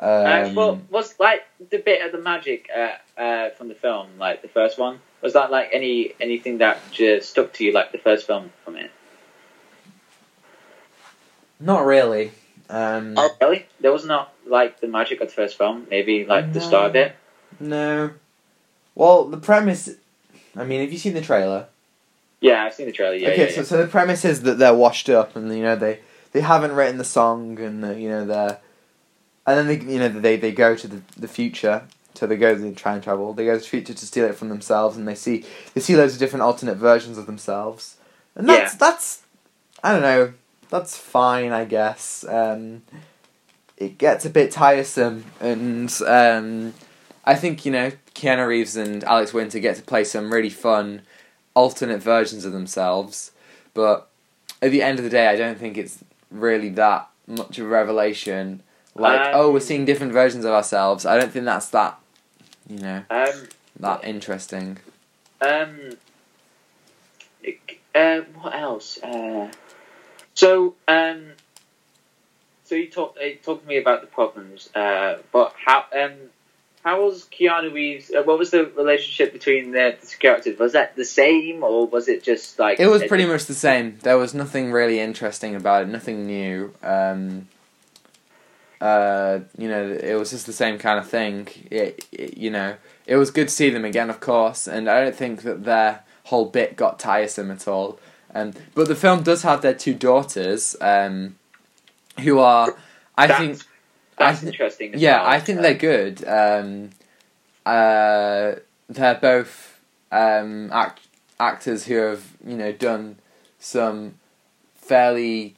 uh, 0.00 0.44
Um, 0.48 0.54
well, 0.54 0.80
was 0.90 1.14
like 1.18 1.42
the 1.70 1.78
bit 1.78 2.04
of 2.04 2.12
the 2.12 2.18
magic 2.18 2.68
uh, 2.76 3.20
uh, 3.20 3.50
from 3.50 3.68
the 3.68 3.74
film, 3.74 4.18
like 4.18 4.42
the 4.42 4.48
first 4.48 4.78
one? 4.78 5.00
Was 5.22 5.32
that 5.32 5.50
like 5.50 5.70
any 5.72 6.12
anything 6.20 6.58
that 6.58 6.78
just 6.92 7.30
stuck 7.30 7.52
to 7.54 7.64
you, 7.64 7.72
like 7.72 7.92
the 7.92 7.98
first 7.98 8.26
film 8.26 8.52
from 8.64 8.76
it? 8.76 8.90
Not 11.60 11.84
really. 11.84 12.32
Um, 12.68 13.14
Oh, 13.16 13.30
really? 13.40 13.66
There 13.80 13.92
was 13.92 14.04
not 14.04 14.32
like 14.46 14.80
the 14.80 14.88
magic 14.88 15.20
of 15.20 15.28
the 15.28 15.34
first 15.34 15.56
film. 15.56 15.86
Maybe 15.90 16.24
like 16.24 16.52
the 16.52 16.60
start 16.60 16.90
of 16.90 16.96
it. 16.96 17.16
No. 17.60 18.10
Well, 18.94 19.24
the 19.24 19.36
premise. 19.36 19.90
I 20.56 20.64
mean, 20.64 20.80
have 20.80 20.92
you 20.92 20.98
seen 20.98 21.14
the 21.14 21.20
trailer? 21.20 21.66
Yeah, 22.40 22.64
I've 22.64 22.74
seen 22.74 22.86
the 22.86 22.92
trailer. 22.92 23.14
Yeah, 23.14 23.28
okay, 23.30 23.46
yeah, 23.46 23.50
so 23.50 23.60
yeah. 23.60 23.66
so 23.66 23.78
the 23.78 23.88
premise 23.88 24.24
is 24.24 24.42
that 24.42 24.58
they're 24.58 24.74
washed 24.74 25.08
up, 25.08 25.36
and 25.36 25.54
you 25.56 25.62
know 25.62 25.76
they 25.76 26.00
they 26.32 26.40
haven't 26.40 26.72
written 26.72 26.98
the 26.98 27.04
song, 27.04 27.58
and 27.60 27.84
uh, 27.84 27.90
you 27.90 28.08
know 28.08 28.24
they're, 28.24 28.58
and 29.46 29.58
then 29.58 29.66
they 29.66 29.92
you 29.92 29.98
know 29.98 30.08
they 30.08 30.36
they 30.36 30.52
go 30.52 30.74
to 30.76 30.88
the 30.88 31.02
the 31.16 31.28
future. 31.28 31.82
So 32.14 32.26
they 32.26 32.36
go 32.36 32.54
they 32.54 32.72
try 32.72 32.94
and 32.94 33.02
travel. 33.02 33.32
They 33.34 33.44
go 33.44 33.54
to 33.54 33.60
the 33.60 33.66
future 33.66 33.92
to 33.92 34.06
steal 34.06 34.24
it 34.24 34.34
from 34.34 34.48
themselves, 34.48 34.96
and 34.96 35.06
they 35.06 35.14
see 35.14 35.44
they 35.74 35.80
see 35.80 35.96
loads 35.96 36.14
of 36.14 36.18
different 36.18 36.42
alternate 36.42 36.76
versions 36.76 37.18
of 37.18 37.26
themselves, 37.26 37.96
and 38.34 38.48
that's 38.48 38.74
that's 38.74 39.22
I 39.82 39.92
don't 39.92 40.02
know 40.02 40.32
that's 40.70 40.96
fine 40.96 41.52
I 41.52 41.64
guess. 41.64 42.24
Um, 42.28 42.82
it 43.76 43.98
gets 43.98 44.24
a 44.24 44.30
bit 44.30 44.50
tiresome, 44.50 45.24
and 45.40 45.92
um, 46.06 46.72
I 47.24 47.34
think 47.34 47.64
you 47.66 47.72
know 47.72 47.92
Keanu 48.14 48.46
Reeves 48.46 48.76
and 48.76 49.04
Alex 49.04 49.34
Winter 49.34 49.58
get 49.58 49.76
to 49.76 49.82
play 49.82 50.04
some 50.04 50.32
really 50.32 50.50
fun 50.50 51.02
alternate 51.54 52.02
versions 52.02 52.44
of 52.44 52.52
themselves, 52.52 53.32
but 53.74 54.08
at 54.62 54.70
the 54.70 54.82
end 54.82 54.98
of 54.98 55.04
the 55.04 55.10
day, 55.10 55.26
I 55.28 55.36
don't 55.36 55.58
think 55.58 55.76
it's 55.76 56.02
really 56.30 56.70
that 56.70 57.08
much 57.26 57.58
of 57.58 57.66
a 57.66 57.68
revelation. 57.68 58.62
Like, 58.94 59.20
Um, 59.20 59.32
oh, 59.34 59.52
we're 59.52 59.60
seeing 59.60 59.84
different 59.84 60.12
versions 60.12 60.44
of 60.44 60.52
ourselves. 60.52 61.04
I 61.04 61.18
don't 61.18 61.30
think 61.30 61.44
that's 61.44 61.68
that, 61.68 61.98
you 62.68 62.78
know, 62.78 63.02
Um, 63.10 63.48
that 63.80 64.04
interesting. 64.04 64.78
um, 65.40 65.90
uh, 67.94 68.20
what 68.40 68.54
else? 68.54 68.98
Uh, 69.02 69.48
so, 70.36 70.74
um, 70.86 71.32
so 72.64 72.76
you 72.76 72.88
talked 72.88 73.18
uh, 73.18 73.24
talked 73.42 73.62
to 73.62 73.68
me 73.68 73.78
about 73.78 74.02
the 74.02 74.06
problems, 74.06 74.70
uh, 74.74 75.16
but 75.32 75.54
how 75.56 75.84
um, 75.98 76.12
how 76.84 77.02
was 77.02 77.24
Keanu 77.24 77.72
Reeves? 77.72 78.12
Uh, 78.12 78.22
what 78.22 78.38
was 78.38 78.50
the 78.52 78.66
relationship 78.76 79.32
between 79.32 79.72
the, 79.72 79.96
the 80.00 80.06
two 80.06 80.18
characters? 80.18 80.58
Was 80.58 80.74
that 80.74 80.94
the 80.94 81.04
same, 81.04 81.64
or 81.64 81.88
was 81.88 82.06
it 82.06 82.22
just 82.22 82.60
like 82.60 82.78
It 82.78 82.86
was 82.86 83.02
pretty 83.04 83.26
much 83.26 83.46
the 83.46 83.54
same. 83.54 83.98
There 84.02 84.18
was 84.18 84.34
nothing 84.34 84.70
really 84.70 85.00
interesting 85.00 85.56
about 85.56 85.82
it. 85.82 85.88
Nothing 85.88 86.26
new. 86.26 86.72
Um, 86.84 87.48
uh, 88.80 89.40
you 89.56 89.68
know, 89.68 89.90
it 89.90 90.14
was 90.14 90.30
just 90.30 90.46
the 90.46 90.52
same 90.52 90.78
kind 90.78 90.98
of 90.98 91.08
thing. 91.08 91.48
It, 91.70 92.06
it, 92.12 92.36
you 92.36 92.50
know, 92.50 92.76
it 93.06 93.16
was 93.16 93.30
good 93.30 93.48
to 93.48 93.54
see 93.54 93.70
them 93.70 93.84
again, 93.84 94.10
of 94.10 94.20
course, 94.20 94.68
and 94.68 94.88
I 94.88 95.02
don't 95.02 95.16
think 95.16 95.42
that 95.42 95.64
their 95.64 96.04
whole 96.24 96.46
bit 96.46 96.76
got 96.76 96.98
tiresome 96.98 97.50
at 97.50 97.66
all. 97.66 97.98
Um, 98.34 98.52
but 98.74 98.88
the 98.88 98.94
film 98.96 99.22
does 99.22 99.42
have 99.42 99.62
their 99.62 99.74
two 99.74 99.94
daughters, 99.94 100.76
um, 100.80 101.36
who 102.20 102.38
are, 102.38 102.76
I 103.16 103.26
That's, 103.26 103.40
think, 103.40 103.58
that's 104.18 104.38
I 104.38 104.40
thi- 104.40 104.46
interesting. 104.48 104.94
as 104.94 105.00
yeah, 105.00 105.20
well. 105.22 105.30
I 105.30 105.40
think 105.40 105.58
Uh, 105.58 105.62
they're 105.62 105.74
good. 105.74 106.24
Um, 106.28 106.90
uh, 107.64 108.56
they're 108.88 109.14
both 109.20 109.80
um, 110.12 110.70
act- 110.72 111.06
actors 111.40 111.86
who 111.86 111.94
have 111.96 112.24
you 112.46 112.56
know 112.56 112.72
done 112.72 113.16
some 113.58 114.14
fairly 114.76 115.54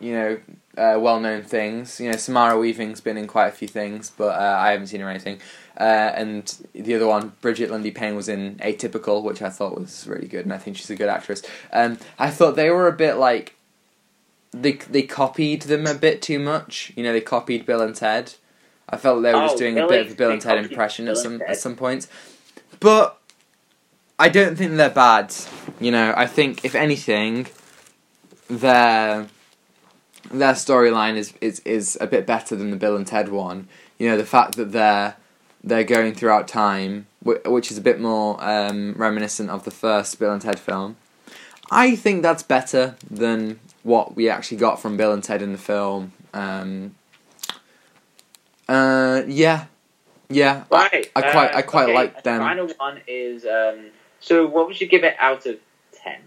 you 0.00 0.12
know 0.14 0.38
uh, 0.76 0.98
well 0.98 1.20
known 1.20 1.42
things. 1.42 2.00
You 2.00 2.10
know, 2.10 2.16
Samara 2.16 2.58
Weaving's 2.58 3.00
been 3.00 3.16
in 3.16 3.26
quite 3.26 3.48
a 3.48 3.52
few 3.52 3.68
things, 3.68 4.10
but 4.16 4.38
uh, 4.40 4.56
I 4.58 4.70
haven't 4.72 4.86
seen 4.88 5.00
her 5.00 5.08
anything. 5.10 5.40
Uh, 5.78 6.12
and 6.14 6.56
the 6.72 6.94
other 6.94 7.06
one, 7.06 7.32
Brigette 7.40 7.70
Lundy-Paine, 7.70 8.14
was 8.14 8.28
in 8.28 8.56
Atypical, 8.56 9.22
which 9.22 9.42
I 9.42 9.50
thought 9.50 9.78
was 9.78 10.06
really 10.06 10.28
good, 10.28 10.44
and 10.44 10.52
I 10.52 10.58
think 10.58 10.76
she's 10.76 10.90
a 10.90 10.96
good 10.96 11.08
actress. 11.08 11.42
Um, 11.72 11.98
I 12.18 12.30
thought 12.30 12.54
they 12.54 12.70
were 12.70 12.86
a 12.86 12.92
bit 12.92 13.14
like 13.14 13.56
they 14.52 14.72
they 14.72 15.02
copied 15.02 15.62
them 15.62 15.86
a 15.86 15.94
bit 15.94 16.22
too 16.22 16.38
much. 16.38 16.92
You 16.94 17.02
know, 17.02 17.12
they 17.12 17.20
copied 17.20 17.66
Bill 17.66 17.80
and 17.82 17.94
Ted. 17.94 18.34
I 18.88 18.96
felt 18.96 19.22
they 19.22 19.34
were 19.34 19.40
just 19.40 19.56
Oh, 19.56 19.58
doing 19.58 19.78
a 19.78 19.88
bit 19.88 20.06
of 20.06 20.12
a 20.12 20.14
Bill 20.14 20.28
They 20.28 20.34
and 20.34 20.42
Ted 20.42 20.58
impression 20.64 21.08
at 21.08 21.16
some 21.16 21.42
at 21.46 21.56
some 21.56 21.74
points, 21.74 22.06
but 22.78 23.18
I 24.18 24.28
don't 24.28 24.56
think 24.56 24.76
they're 24.76 24.90
bad. 24.90 25.34
You 25.80 25.90
know, 25.90 26.14
I 26.16 26.26
think 26.26 26.64
if 26.64 26.74
anything, 26.76 27.48
their 28.48 29.26
their 30.30 30.52
storyline 30.52 31.16
is, 31.16 31.34
is 31.40 31.60
is 31.60 31.98
a 32.00 32.06
bit 32.06 32.26
better 32.26 32.54
than 32.54 32.70
the 32.70 32.76
Bill 32.76 32.96
and 32.96 33.06
Ted 33.06 33.30
one. 33.30 33.68
You 33.98 34.10
know, 34.10 34.16
the 34.16 34.24
fact 34.24 34.56
that 34.56 34.72
they're 34.72 35.16
they're 35.64 35.82
going 35.82 36.14
throughout 36.14 36.46
time, 36.46 37.06
which 37.22 37.70
is 37.70 37.78
a 37.78 37.80
bit 37.80 37.98
more 37.98 38.36
um, 38.44 38.94
reminiscent 38.96 39.48
of 39.50 39.64
the 39.64 39.70
first 39.70 40.18
Bill 40.18 40.32
and 40.32 40.42
Ted 40.42 40.58
film. 40.60 40.96
I 41.70 41.96
think 41.96 42.22
that's 42.22 42.42
better 42.42 42.96
than 43.10 43.58
what 43.82 44.14
we 44.14 44.28
actually 44.28 44.58
got 44.58 44.80
from 44.80 44.96
Bill 44.96 45.12
and 45.12 45.24
Ted 45.24 45.40
in 45.42 45.52
the 45.52 45.58
film. 45.58 46.12
Um, 46.34 46.94
uh, 48.68 49.22
yeah, 49.26 49.66
yeah. 50.28 50.64
Right. 50.70 51.10
I 51.16 51.20
quite- 51.22 51.54
uh, 51.54 51.56
I 51.58 51.62
quite 51.62 51.84
okay, 51.84 51.94
like 51.94 52.22
them. 52.22 52.38
The 52.38 52.44
final 52.44 52.66
one 52.76 53.00
is 53.06 53.44
um. 53.46 53.86
So, 54.20 54.46
what 54.46 54.66
would 54.66 54.80
you 54.80 54.86
give 54.86 55.04
it 55.04 55.16
out 55.18 55.44
of 55.46 55.58
ten? 55.92 56.20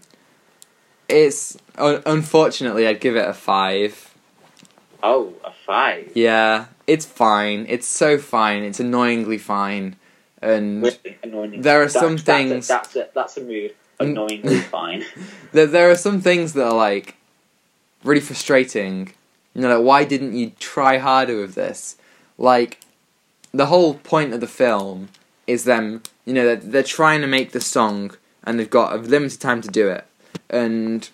It's 1.08 1.56
un- 1.76 2.02
unfortunately 2.06 2.86
I'd 2.86 3.00
give 3.00 3.16
it 3.16 3.26
a 3.26 3.32
five. 3.34 4.14
Oh, 5.02 5.32
a 5.44 5.52
five. 5.52 6.12
Yeah, 6.14 6.66
it's 6.88 7.04
fine. 7.06 7.66
It's 7.68 7.86
so 7.86 8.18
fine. 8.18 8.62
It's 8.64 8.80
annoyingly 8.80 9.38
fine, 9.38 9.94
and 10.42 10.82
Really 10.82 11.18
annoying. 11.22 11.60
there 11.62 11.80
are 11.82 11.86
That's- 11.86 11.92
some 12.02 12.16
that's 12.16 12.22
things- 12.22 12.66
A, 12.66 12.72
that's 12.72 12.96
a, 12.96 13.08
that's 13.14 13.36
a. 13.36 13.40
Mm. 13.42 13.72
Annoyingly 14.00 14.60
fine. 14.78 15.04
there 15.52 15.66
there 15.66 15.90
are 15.90 15.96
some 15.96 16.20
things 16.20 16.52
that 16.54 16.64
are 16.66 16.74
like 16.74 17.16
really 18.04 18.20
frustrating. 18.20 19.12
You 19.54 19.62
know, 19.62 19.76
like 19.78 19.86
why 19.86 20.04
didn't 20.04 20.34
you 20.34 20.52
try 20.60 20.98
harder 20.98 21.36
with 21.40 21.54
this? 21.54 21.96
Like 22.36 22.80
the 23.52 23.66
whole 23.66 23.94
point 23.94 24.32
of 24.34 24.40
the 24.40 24.46
film 24.46 25.08
is 25.46 25.64
them. 25.64 26.02
You 26.24 26.34
know, 26.34 26.44
they're, 26.46 26.56
they're 26.56 26.82
trying 26.82 27.20
to 27.22 27.26
make 27.26 27.52
the 27.52 27.60
song, 27.60 28.12
and 28.44 28.58
they've 28.58 28.70
got 28.70 28.92
a 28.94 28.98
limited 28.98 29.40
time 29.40 29.60
to 29.62 29.68
do 29.68 29.88
it. 29.88 30.04
And 30.48 31.08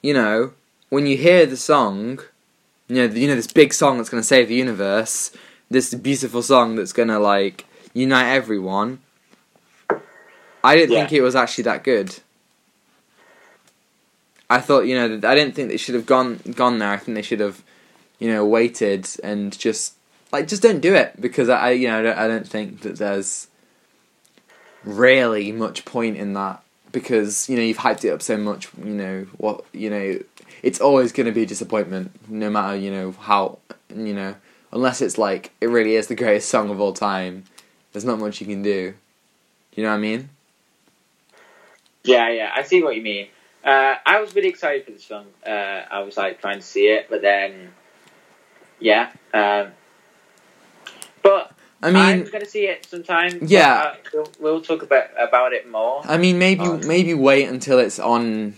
you 0.00 0.14
know, 0.14 0.52
when 0.90 1.06
you 1.06 1.16
hear 1.16 1.44
the 1.46 1.56
song, 1.56 2.20
you 2.94 3.08
know, 3.08 3.14
you 3.14 3.26
know 3.28 3.34
this 3.36 3.46
big 3.46 3.72
song 3.72 3.96
that's 3.96 4.08
going 4.10 4.20
to 4.22 4.26
save 4.26 4.48
the 4.48 4.54
universe, 4.54 5.30
this 5.70 5.94
beautiful 5.94 6.42
song 6.42 6.76
that's 6.76 6.92
going 6.92 7.08
to 7.08 7.18
like 7.18 7.66
unite 7.94 8.30
everyone. 8.32 9.00
I 10.64 10.76
didn't 10.76 10.92
Yeah. 10.92 11.00
think 11.00 11.12
it 11.12 11.22
was 11.22 11.34
actually 11.34 11.64
that 11.64 11.84
good. 11.84 12.18
I 14.48 14.60
thought, 14.60 14.82
you 14.86 14.94
know, 14.94 15.06
I 15.28 15.34
didn't 15.34 15.54
think 15.54 15.70
they 15.70 15.76
should 15.78 15.94
have 15.94 16.06
gone 16.06 16.40
gone 16.54 16.78
there. 16.78 16.90
I 16.90 16.98
think 16.98 17.14
they 17.14 17.22
should 17.22 17.40
have, 17.40 17.62
you 18.18 18.28
know, 18.28 18.44
waited 18.44 19.08
and 19.24 19.56
just 19.58 19.94
like 20.30 20.46
just 20.46 20.62
don't 20.62 20.80
do 20.80 20.94
it 20.94 21.20
because 21.20 21.48
I, 21.48 21.68
I 21.68 21.70
you 21.70 21.88
know, 21.88 21.98
I 21.98 22.02
don't, 22.02 22.18
I 22.18 22.28
don't 22.28 22.46
think 22.48 22.82
that 22.82 22.96
there's 22.98 23.48
really 24.84 25.52
much 25.52 25.84
point 25.84 26.16
in 26.16 26.34
that 26.34 26.61
because 26.92 27.48
you 27.48 27.56
know 27.56 27.62
you've 27.62 27.78
hyped 27.78 28.04
it 28.04 28.10
up 28.10 28.22
so 28.22 28.36
much. 28.36 28.68
You 28.78 28.94
know 28.94 29.26
what 29.38 29.64
you 29.72 29.90
know, 29.90 30.18
it's 30.62 30.80
always 30.80 31.12
going 31.12 31.26
to 31.26 31.32
be 31.32 31.42
a 31.42 31.46
disappointment, 31.46 32.12
no 32.28 32.50
matter 32.50 32.76
you 32.76 32.90
know 32.90 33.12
how 33.12 33.58
you 33.94 34.14
know 34.14 34.36
unless 34.72 35.00
it's 35.00 35.18
like 35.18 35.52
it 35.60 35.66
really 35.66 35.96
is 35.96 36.06
the 36.06 36.14
greatest 36.14 36.48
song 36.48 36.70
of 36.70 36.80
all 36.80 36.92
time. 36.92 37.44
There's 37.92 38.04
not 38.04 38.18
much 38.18 38.40
you 38.40 38.46
can 38.46 38.62
do. 38.62 38.94
You 39.74 39.82
know 39.82 39.90
what 39.90 39.96
I 39.96 40.00
mean? 40.00 40.30
Yeah, 42.04 42.30
yeah, 42.30 42.50
I 42.54 42.62
see 42.62 42.82
what 42.82 42.96
you 42.96 43.02
mean. 43.02 43.28
Uh, 43.64 43.94
I 44.04 44.20
was 44.20 44.34
really 44.34 44.48
excited 44.48 44.84
for 44.84 44.90
this 44.90 45.04
film. 45.04 45.26
Uh, 45.46 45.50
I 45.50 46.00
was 46.00 46.16
like 46.16 46.40
trying 46.40 46.58
to 46.58 46.66
see 46.66 46.86
it, 46.88 47.06
but 47.08 47.22
then, 47.22 47.70
yeah. 48.80 49.12
Um, 49.32 49.68
but 51.22 51.51
I 51.82 51.88
I'm 51.88 51.94
mean, 51.94 52.28
gonna 52.30 52.46
see 52.46 52.66
it 52.66 52.86
sometime. 52.86 53.40
but, 53.40 53.48
Yeah. 53.50 53.74
uh, 53.74 53.94
we'll, 54.14 54.30
we'll 54.40 54.60
talk 54.60 54.82
about 54.82 55.06
about 55.18 55.52
it 55.52 55.68
more. 55.70 56.02
I 56.04 56.16
mean, 56.16 56.38
maybe 56.38 56.64
Oh. 56.64 56.78
maybe 56.78 57.12
wait 57.14 57.48
until 57.48 57.78
it's 57.78 57.98
on 57.98 58.54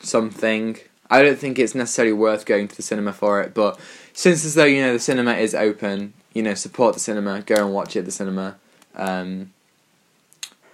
something. 0.00 0.78
I 1.10 1.22
don't 1.22 1.38
think 1.38 1.58
it's 1.58 1.74
necessarily 1.74 2.12
worth 2.12 2.44
going 2.46 2.68
to 2.68 2.76
the 2.76 2.82
cinema 2.82 3.12
for 3.12 3.40
it, 3.40 3.54
but 3.54 3.80
since 4.12 4.44
as 4.44 4.54
though 4.54 4.64
you 4.64 4.82
know 4.82 4.92
the 4.92 4.98
cinema 4.98 5.34
is 5.34 5.54
open, 5.54 6.12
you 6.34 6.42
know, 6.42 6.54
support 6.54 6.94
the 6.94 7.00
cinema, 7.00 7.42
go 7.42 7.56
and 7.56 7.72
watch 7.72 7.96
it 7.96 8.00
at 8.00 8.04
the 8.04 8.12
cinema. 8.12 8.56
Um, 8.94 9.52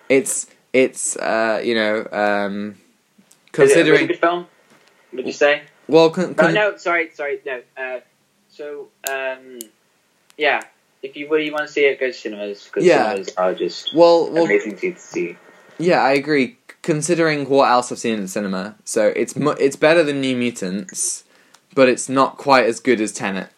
it's 0.08 0.46
it's 0.72 1.16
uh, 1.16 1.60
you 1.64 1.74
know 1.74 2.06
um, 2.12 2.76
Is 3.56 3.70
it 3.72 3.78
a 3.78 3.84
really 3.84 3.98
considering 3.98 4.06
good 4.08 4.18
film? 4.20 4.46
Would 5.12 5.26
you 5.26 5.32
say? 5.32 5.62
well 5.88 6.10
con- 6.10 6.30
No, 6.30 6.34
con- 6.34 6.54
no, 6.54 6.76
sorry, 6.76 7.10
sorry, 7.14 7.40
no. 7.46 7.62
Uh, 7.76 8.00
so, 8.50 8.88
um, 9.08 9.60
yeah, 10.36 10.62
if 11.02 11.16
you 11.16 11.28
really 11.30 11.50
want 11.50 11.66
to 11.66 11.72
see 11.72 11.84
it, 11.84 12.00
go 12.00 12.06
to 12.06 12.12
cinemas 12.12 12.64
because 12.64 12.84
Yeah. 12.84 13.10
cinemas 13.10 13.34
are 13.36 13.54
just 13.54 13.94
well 13.94 14.30
well 14.30 14.44
amazing 14.44 14.76
to 14.78 14.94
see. 14.96 15.36
Yeah, 15.78 16.02
I 16.02 16.12
agree. 16.12 16.56
Considering 16.82 17.48
what 17.48 17.68
else 17.68 17.90
I've 17.90 17.98
seen 17.98 18.14
in 18.14 18.22
the 18.22 18.28
cinema, 18.28 18.76
so 18.84 19.08
it's 19.16 19.36
mu- 19.36 19.56
it's 19.58 19.76
better 19.76 20.02
than 20.02 20.20
New 20.20 20.36
Mutants, 20.36 21.24
but 21.74 21.88
it's 21.88 22.08
not 22.08 22.36
quite 22.38 22.66
as 22.66 22.80
good 22.80 23.00
as 23.00 23.12
Tenet. 23.12 23.50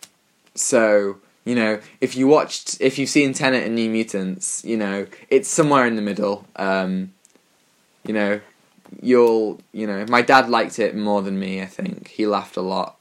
So 0.54 1.18
you 1.44 1.54
know, 1.54 1.80
if 2.00 2.14
you 2.16 2.26
watched, 2.26 2.78
if 2.80 2.98
you've 2.98 3.08
seen 3.08 3.32
Tenet 3.32 3.64
and 3.64 3.74
New 3.74 3.88
Mutants, 3.88 4.62
you 4.64 4.76
know, 4.76 5.06
it's 5.30 5.48
somewhere 5.48 5.86
in 5.86 5.96
the 5.96 6.02
middle. 6.02 6.46
Um, 6.56 7.12
you 8.04 8.12
know, 8.12 8.40
you'll, 9.00 9.58
you 9.72 9.86
know, 9.86 10.04
my 10.08 10.20
dad 10.20 10.48
liked 10.50 10.78
it 10.78 10.94
more 10.94 11.22
than 11.22 11.38
me. 11.38 11.62
I 11.62 11.66
think 11.66 12.08
he 12.08 12.26
laughed 12.26 12.56
a 12.56 12.60
lot. 12.60 12.96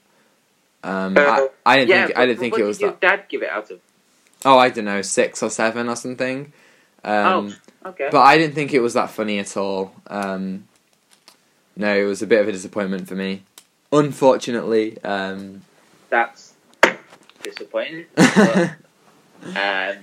Um, 0.84 1.18
I, 1.18 1.22
Uh, 1.26 1.48
I 1.66 1.76
didn't 1.78 1.90
yeah, 1.90 2.06
think 2.08 2.18
I 2.18 2.26
didn't 2.26 2.40
think 2.40 2.54
it 2.54 2.58
did 2.58 2.64
was 2.68 2.80
your 2.80 2.92
that. 2.92 3.02
dad 3.02 3.24
give 3.28 3.42
it 3.42 3.50
out 3.50 3.70
of? 3.72 3.80
Oh, 4.46 4.58
I 4.58 4.70
don't 4.70 4.86
know, 4.86 5.02
six 5.02 5.42
or 5.42 5.50
seven 5.50 5.90
or 5.90 5.96
something. 5.96 6.54
Um, 7.04 7.56
Okay. 7.86 8.10
but 8.12 8.22
I 8.22 8.38
didn't 8.38 8.54
think 8.56 8.74
it 8.74 8.82
was 8.82 8.94
that 8.96 9.10
funny 9.10 9.40
at 9.40 9.56
all. 9.56 9.94
Um, 10.08 10.68
no, 11.76 11.96
it 11.96 12.04
was 12.04 12.22
a 12.22 12.28
bit 12.28 12.42
of 12.42 12.48
a 12.48 12.52
disappointment 12.52 13.08
for 13.08 13.16
me. 13.16 13.44
Unfortunately, 13.92 15.02
um, 15.04 15.62
That's 16.10 16.54
disappointing. 17.44 18.06
but, 18.16 18.72
um, 19.56 19.98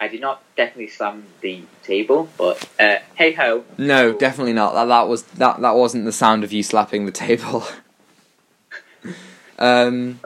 I 0.00 0.08
did 0.08 0.20
not 0.20 0.42
definitely 0.56 0.88
slam 0.88 1.24
the 1.40 1.62
table, 1.82 2.28
but 2.38 2.66
uh, 2.78 2.98
hey 3.14 3.32
ho. 3.32 3.64
no, 3.76 4.12
definitely 4.12 4.52
not. 4.52 4.74
That 4.74 4.86
that 4.86 5.08
was 5.08 5.24
that 5.24 5.60
that 5.60 5.74
wasn't 5.74 6.04
the 6.04 6.12
sound 6.12 6.44
of 6.44 6.52
you 6.52 6.62
slapping 6.62 7.04
the 7.04 7.12
table. 7.12 7.64
um, 9.58 10.20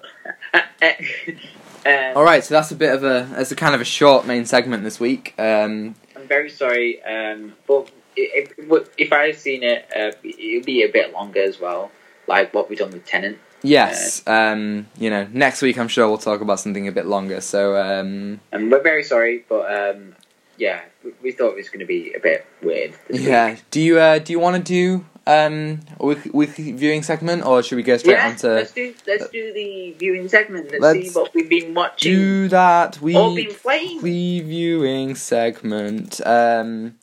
Uh, 1.85 2.13
all 2.15 2.25
right, 2.25 2.45
so 2.45 2.55
that's 2.55 2.71
a 2.71 2.77
bit 2.77 2.95
of 2.95 3.03
a 3.03 3.29
that's 3.33 3.53
a 3.53 3.57
kind 3.57 3.75
of 3.75 3.81
a 3.81 3.85
short 3.85 4.27
main 4.27 4.45
segment 4.45 4.85
this 4.85 5.01
week. 5.01 5.35
Um, 5.39 5.95
I'm 6.17 6.29
very 6.29 6.51
sorry, 6.51 7.03
um, 7.03 7.55
but 7.67 7.91
if, 8.17 8.53
if, 8.99 9.13
I 9.13 9.27
had 9.27 9.39
seen 9.39 9.63
it, 9.63 9.89
uh, 9.95 10.13
it'd 10.23 10.67
be 10.67 10.83
a 10.83 10.91
bit 10.91 11.13
longer 11.13 11.43
as 11.43 11.59
well, 11.59 11.91
like 12.27 12.55
what 12.55 12.69
we've 12.69 12.79
done 12.79 12.93
with 12.93 13.05
Tenet. 13.05 13.39
yes, 13.63 14.27
um, 14.27 14.87
you 14.99 15.11
know, 15.11 15.27
next 15.33 15.63
week 15.63 15.79
I'm 15.79 15.89
sure 15.89 16.09
we'll 16.09 16.19
talk 16.19 16.41
about 16.41 16.61
something 16.61 16.87
a 16.87 16.93
bit 16.93 17.07
longer. 17.07 17.41
So 17.41 17.77
um, 17.77 18.41
And 18.53 18.71
we're 18.71 18.83
very 18.83 19.03
sorry, 19.03 19.45
but 19.49 19.73
um, 19.73 20.15
yeah, 20.57 20.83
we, 21.03 21.13
we 21.23 21.33
thought 21.33 21.51
it 21.51 21.57
was 21.57 21.69
going 21.69 21.81
to 21.81 21.87
be 21.87 22.13
a 22.15 22.21
bit 22.21 22.47
weird. 22.63 22.95
Yeah, 23.11 23.53
week. 23.53 23.63
do 23.71 23.81
you 23.81 23.99
uh, 23.99 24.19
do 24.19 24.33
you 24.33 24.39
want 24.39 24.57
to 24.57 24.63
do 24.63 25.05
um, 25.27 25.81
week, 26.01 26.19
weekly 26.33 26.73
viewing 26.73 27.03
segment, 27.03 27.45
or 27.45 27.63
should 27.63 27.77
we 27.77 27.83
go 27.83 27.97
straight 27.97 28.15
yeah. 28.15 28.29
on 28.29 28.37
to 28.37 28.49
let's 28.49 28.73
do 28.73 28.95
let's 29.07 29.29
do 29.29 29.53
the 29.53 29.95
viewing 29.99 30.29
segment. 30.29 30.71
Let's, 30.71 30.83
Let's 30.83 31.13
see 31.13 31.19
what 31.19 31.35
we've 31.35 31.49
been 31.49 31.75
watching 31.75 32.13
do 32.13 32.49
that 32.49 32.97
or 32.99 33.01
been 33.01 33.35
week 33.35 33.63
playing. 33.63 34.01
viewing 34.01 35.15
segment? 35.15 36.21
Um, 36.27 36.99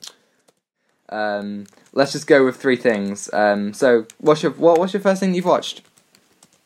um, 1.09 1.67
let's 1.93 2.11
just 2.11 2.27
go 2.27 2.45
with 2.45 2.57
three 2.57 2.75
things. 2.75 3.29
Um, 3.33 3.73
so 3.73 4.05
what's 4.19 4.43
your 4.43 4.51
what, 4.53 4.77
what's 4.79 4.93
your 4.93 5.01
first 5.01 5.21
thing 5.21 5.33
you've 5.33 5.45
watched? 5.45 5.81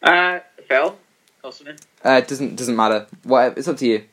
Uh, 0.01 0.39
Phil, 0.67 0.97
Osman. 1.43 1.77
Uh, 2.03 2.21
it 2.23 2.27
doesn't 2.27 2.55
doesn't 2.55 2.75
matter. 2.75 3.05
What 3.23 3.57
it's 3.57 3.67
up 3.67 3.77
to 3.77 3.87
you. 3.87 4.05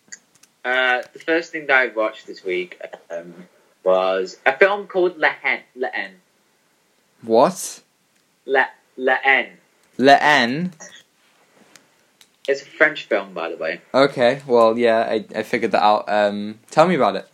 Uh, 0.62 1.02
the 1.14 1.18
first 1.18 1.52
thing 1.52 1.66
that 1.68 1.76
I 1.76 1.86
watched 1.86 2.26
this 2.26 2.44
week 2.44 2.78
um, 3.10 3.32
was 3.82 4.36
a 4.44 4.56
film 4.56 4.86
called 4.86 5.16
La 5.16 5.30
Haine. 5.30 6.19
What? 7.22 7.82
La 8.46 8.66
La 8.96 9.16
Haine. 9.22 9.52
Le 9.98 10.16
N. 10.20 10.72
It's 12.48 12.62
a 12.62 12.66
French 12.66 13.04
film, 13.04 13.32
by 13.34 13.50
the 13.50 13.56
way. 13.56 13.80
Okay, 13.94 14.42
well, 14.46 14.76
yeah, 14.76 15.00
I, 15.00 15.24
I 15.36 15.42
figured 15.44 15.72
that 15.72 15.82
out. 15.82 16.06
Um, 16.08 16.58
tell 16.70 16.88
me 16.88 16.94
about 16.96 17.16
it. 17.16 17.28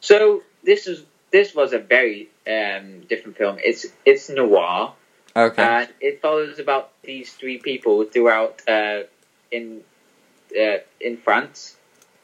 So 0.00 0.42
this 0.62 0.86
is 0.86 1.04
this 1.30 1.54
was 1.54 1.72
a 1.72 1.78
very 1.78 2.28
um, 2.46 3.00
different 3.08 3.36
film. 3.38 3.58
It's 3.64 3.86
it's 4.04 4.28
noir, 4.28 4.92
Okay. 5.34 5.62
and 5.62 5.88
it 6.00 6.20
follows 6.20 6.58
about 6.58 6.90
these 7.02 7.32
three 7.32 7.58
people 7.58 8.04
throughout 8.04 8.60
uh, 8.68 9.04
in 9.50 9.82
uh, 10.58 10.78
in 11.00 11.16
France, 11.18 11.76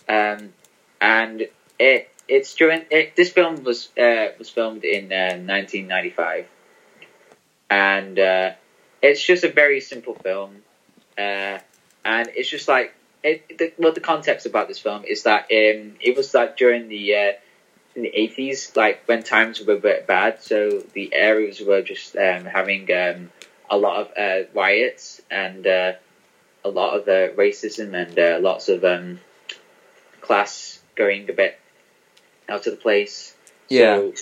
um, 0.08 0.52
and 1.00 1.46
it 1.78 2.10
it's 2.28 2.54
during 2.54 2.84
it, 2.90 3.16
this 3.16 3.30
film 3.30 3.62
was 3.64 3.88
uh, 3.96 4.26
was 4.38 4.50
filmed 4.50 4.84
in 4.84 5.04
uh, 5.12 5.38
1995, 5.38 6.46
and 7.70 8.18
uh, 8.18 8.52
it's 9.02 9.24
just 9.24 9.44
a 9.44 9.52
very 9.52 9.80
simple 9.80 10.14
film, 10.14 10.56
uh, 11.16 11.58
and 12.04 12.28
it's 12.34 12.48
just 12.48 12.68
like 12.68 12.94
it. 13.22 13.58
The, 13.58 13.72
well, 13.78 13.92
the 13.92 14.00
context 14.00 14.46
about 14.46 14.68
this 14.68 14.78
film 14.78 15.04
is 15.04 15.24
that 15.24 15.42
um, 15.44 15.94
it 16.00 16.16
was 16.16 16.34
like 16.34 16.56
during 16.56 16.88
the 16.88 17.14
uh, 17.14 17.32
in 17.94 18.02
the 18.02 18.12
eighties, 18.14 18.72
like 18.76 19.02
when 19.06 19.22
times 19.22 19.64
were 19.64 19.74
a 19.74 19.80
bit 19.80 20.06
bad, 20.06 20.42
so 20.42 20.82
the 20.92 21.14
areas 21.14 21.60
were 21.60 21.82
just 21.82 22.16
um, 22.16 22.44
having 22.44 22.90
um, 22.92 23.30
a 23.70 23.76
lot 23.76 24.00
of 24.00 24.12
uh, 24.16 24.48
riots 24.54 25.20
and 25.30 25.66
uh, 25.66 25.92
a 26.64 26.68
lot 26.68 26.96
of 26.96 27.02
uh, 27.08 27.34
racism 27.34 27.94
and 27.94 28.18
uh, 28.18 28.38
lots 28.40 28.68
of 28.68 28.84
um, 28.84 29.20
class 30.20 30.80
going 30.94 31.28
a 31.30 31.32
bit 31.32 31.58
out 32.48 32.66
of 32.66 32.72
the 32.72 32.80
place. 32.80 33.34
Yeah. 33.68 33.96
So, 33.96 34.12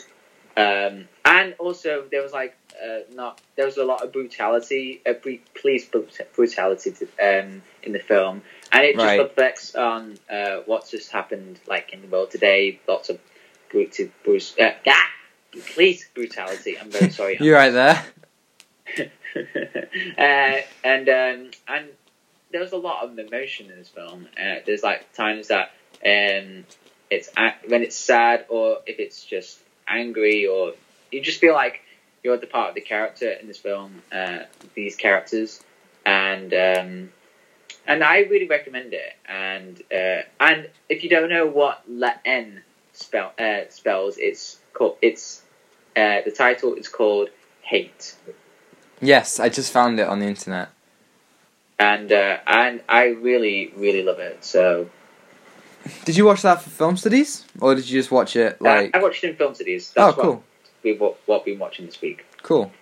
um, 0.56 1.08
and 1.24 1.54
also 1.58 2.04
there 2.10 2.22
was 2.22 2.32
like 2.32 2.56
uh, 2.82 3.00
not 3.14 3.40
there 3.56 3.66
was 3.66 3.76
a 3.76 3.84
lot 3.84 4.02
of 4.02 4.12
brutality, 4.12 5.02
uh, 5.06 5.12
police 5.54 5.88
brutality 6.34 6.92
to, 6.92 7.04
um, 7.20 7.62
in 7.82 7.92
the 7.92 7.98
film, 7.98 8.42
and 8.72 8.84
it 8.84 8.94
just 8.94 9.04
Right. 9.04 9.20
reflects 9.20 9.74
on 9.74 10.18
uh, 10.30 10.60
what's 10.66 10.90
just 10.90 11.10
happened 11.12 11.58
like 11.66 11.92
in 11.92 12.02
the 12.02 12.08
world 12.08 12.30
today. 12.30 12.80
Lots 12.88 13.10
of 13.10 13.18
brut- 13.70 13.98
brut- 14.24 14.54
uh, 14.60 14.72
ah, 14.86 15.10
police 15.74 16.08
brutality. 16.14 16.78
I'm 16.78 16.90
very 16.90 17.10
sorry. 17.10 17.36
You're 17.40 17.56
right 17.56 17.70
there. 17.70 18.04
uh, 20.18 20.60
and 20.84 21.08
um, 21.08 21.50
and 21.68 21.88
there 22.50 22.60
was 22.60 22.72
a 22.72 22.76
lot 22.76 23.04
of 23.04 23.18
emotion 23.18 23.70
in 23.70 23.78
this 23.78 23.88
film. 23.88 24.26
Uh, 24.40 24.56
there's 24.64 24.82
like 24.82 25.12
times 25.12 25.48
that 25.48 25.72
um, 26.04 26.64
it's 27.10 27.30
when 27.68 27.82
it's 27.82 27.96
sad 27.96 28.46
or 28.48 28.78
if 28.86 28.98
it's 28.98 29.24
just 29.24 29.58
angry 29.88 30.46
or 30.46 30.72
you 31.10 31.20
just 31.22 31.40
feel 31.40 31.54
like 31.54 31.80
you're 32.22 32.36
the 32.36 32.46
part 32.46 32.70
of 32.70 32.74
the 32.74 32.80
character 32.80 33.30
in 33.30 33.46
this 33.46 33.58
film. 33.58 34.02
Uh, 34.12 34.40
these 34.74 34.96
characters 34.96 35.62
and 36.04 36.52
um, 36.52 37.10
and 37.86 38.02
I 38.02 38.20
really 38.20 38.48
recommend 38.48 38.92
it. 38.94 39.12
And 39.28 39.80
uh, 39.92 40.22
and 40.40 40.68
if 40.88 41.04
you 41.04 41.10
don't 41.10 41.30
know 41.30 41.46
what 41.46 41.82
La 41.88 42.12
N 42.24 42.62
spell 42.96 43.32
uh, 43.38 43.60
spells. 43.68 44.16
It's 44.18 44.58
called. 44.72 44.96
It's 45.02 45.42
uh, 45.96 46.20
the 46.24 46.30
title 46.30 46.74
is 46.74 46.88
called 46.88 47.28
Hate, 47.62 48.14
Yes, 49.00 49.40
I 49.40 49.48
just 49.48 49.72
found 49.72 49.98
it 49.98 50.06
on 50.06 50.18
the 50.20 50.26
internet. 50.26 50.68
and 51.78 52.10
uh, 52.12 52.38
and 52.46 52.82
I 52.88 53.06
really 53.06 53.72
really 53.76 54.02
love 54.02 54.18
it. 54.18 54.44
So 54.44 54.90
Did 56.04 56.16
you 56.16 56.24
watch 56.24 56.42
that 56.42 56.62
for 56.62 56.70
film 56.70 56.96
studies, 56.96 57.44
or 57.60 57.74
did 57.74 57.88
you 57.88 57.98
just 58.00 58.10
watch 58.10 58.36
it 58.36 58.56
uh, 58.60 58.64
like? 58.64 58.94
I 58.96 59.02
watched 59.02 59.22
it 59.24 59.30
in 59.30 59.36
film 59.36 59.54
studies. 59.54 59.92
oh, 59.96 60.06
That's 60.06 60.18
cool, 60.18 60.32
what 60.32 60.42
we've 60.82 61.00
what, 61.00 61.16
what 61.26 61.44
we've 61.46 61.54
been 61.54 61.60
watching 61.60 61.86
this 61.86 62.00
week. 62.00 62.24
cool. 62.42 62.72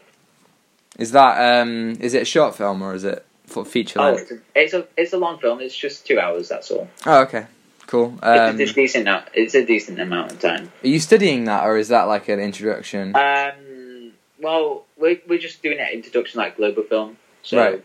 Is 0.99 1.11
that 1.13 1.61
um? 1.61 1.97
Is 2.01 2.15
it 2.15 2.23
a 2.23 2.25
short 2.25 2.55
film 2.57 2.81
or 2.83 2.95
is 2.95 3.05
it 3.05 3.25
for 3.47 3.65
feature 3.65 4.01
Oh, 4.01 4.13
length? 4.13 4.31
it's 4.31 4.33
a, 4.33 4.39
it's 4.55 4.75
a 4.75 4.87
it's 4.97 5.13
a 5.13 5.19
long 5.19 5.39
film. 5.39 5.61
It's 5.61 5.77
just 5.77 6.07
two 6.07 6.21
hours. 6.21 6.49
That's 6.49 6.71
all. 6.71 6.89
Oh, 7.05 7.23
okay, 7.23 7.47
cool. 7.89 8.17
Um, 8.23 8.61
it's, 8.61 8.71
a 8.71 8.75
decent. 8.75 9.09
amount- 9.09 9.29
It's 9.35 9.55
a 9.55 9.65
decent 9.67 10.01
amount 10.01 10.33
of 10.33 10.41
time. 10.41 10.71
are 10.83 10.89
you 10.89 11.01
studying 11.01 11.45
that, 11.45 11.65
or 11.65 11.77
is 11.77 11.89
that 11.89 12.05
like 12.05 12.29
an 12.29 12.39
introduction? 12.41 13.15
Um, 13.17 14.13
well, 14.41 14.85
we're, 14.97 15.21
we're 15.27 15.39
just 15.39 15.63
doing 15.63 15.79
an 15.81 15.89
introduction 15.93 16.39
like 16.39 16.57
global 16.57 16.83
film. 16.85 17.17
So 17.43 17.59
Right. 17.59 17.85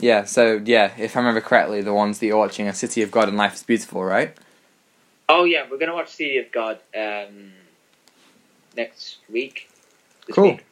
Yeah, 0.00 0.24
so 0.24 0.60
yeah, 0.64 0.92
if 0.98 1.16
I 1.16 1.20
remember 1.20 1.40
correctly, 1.40 1.82
the 1.82 1.92
ones 1.94 2.18
that 2.18 2.26
you're 2.26 2.38
watching 2.38 2.66
are 2.68 2.72
City 2.72 3.02
of 3.02 3.10
God 3.10 3.28
and 3.28 3.36
Life 3.36 3.54
is 3.54 3.62
Beautiful, 3.62 4.02
right? 4.02 4.34
Oh 5.28 5.44
yeah, 5.44 5.66
we're 5.70 5.78
gonna 5.78 5.94
watch 5.94 6.10
City 6.10 6.38
of 6.38 6.50
God 6.50 6.78
um, 6.96 7.52
next 8.76 9.18
week. 9.30 9.68
Cool. 10.32 10.44
week. 10.52 10.64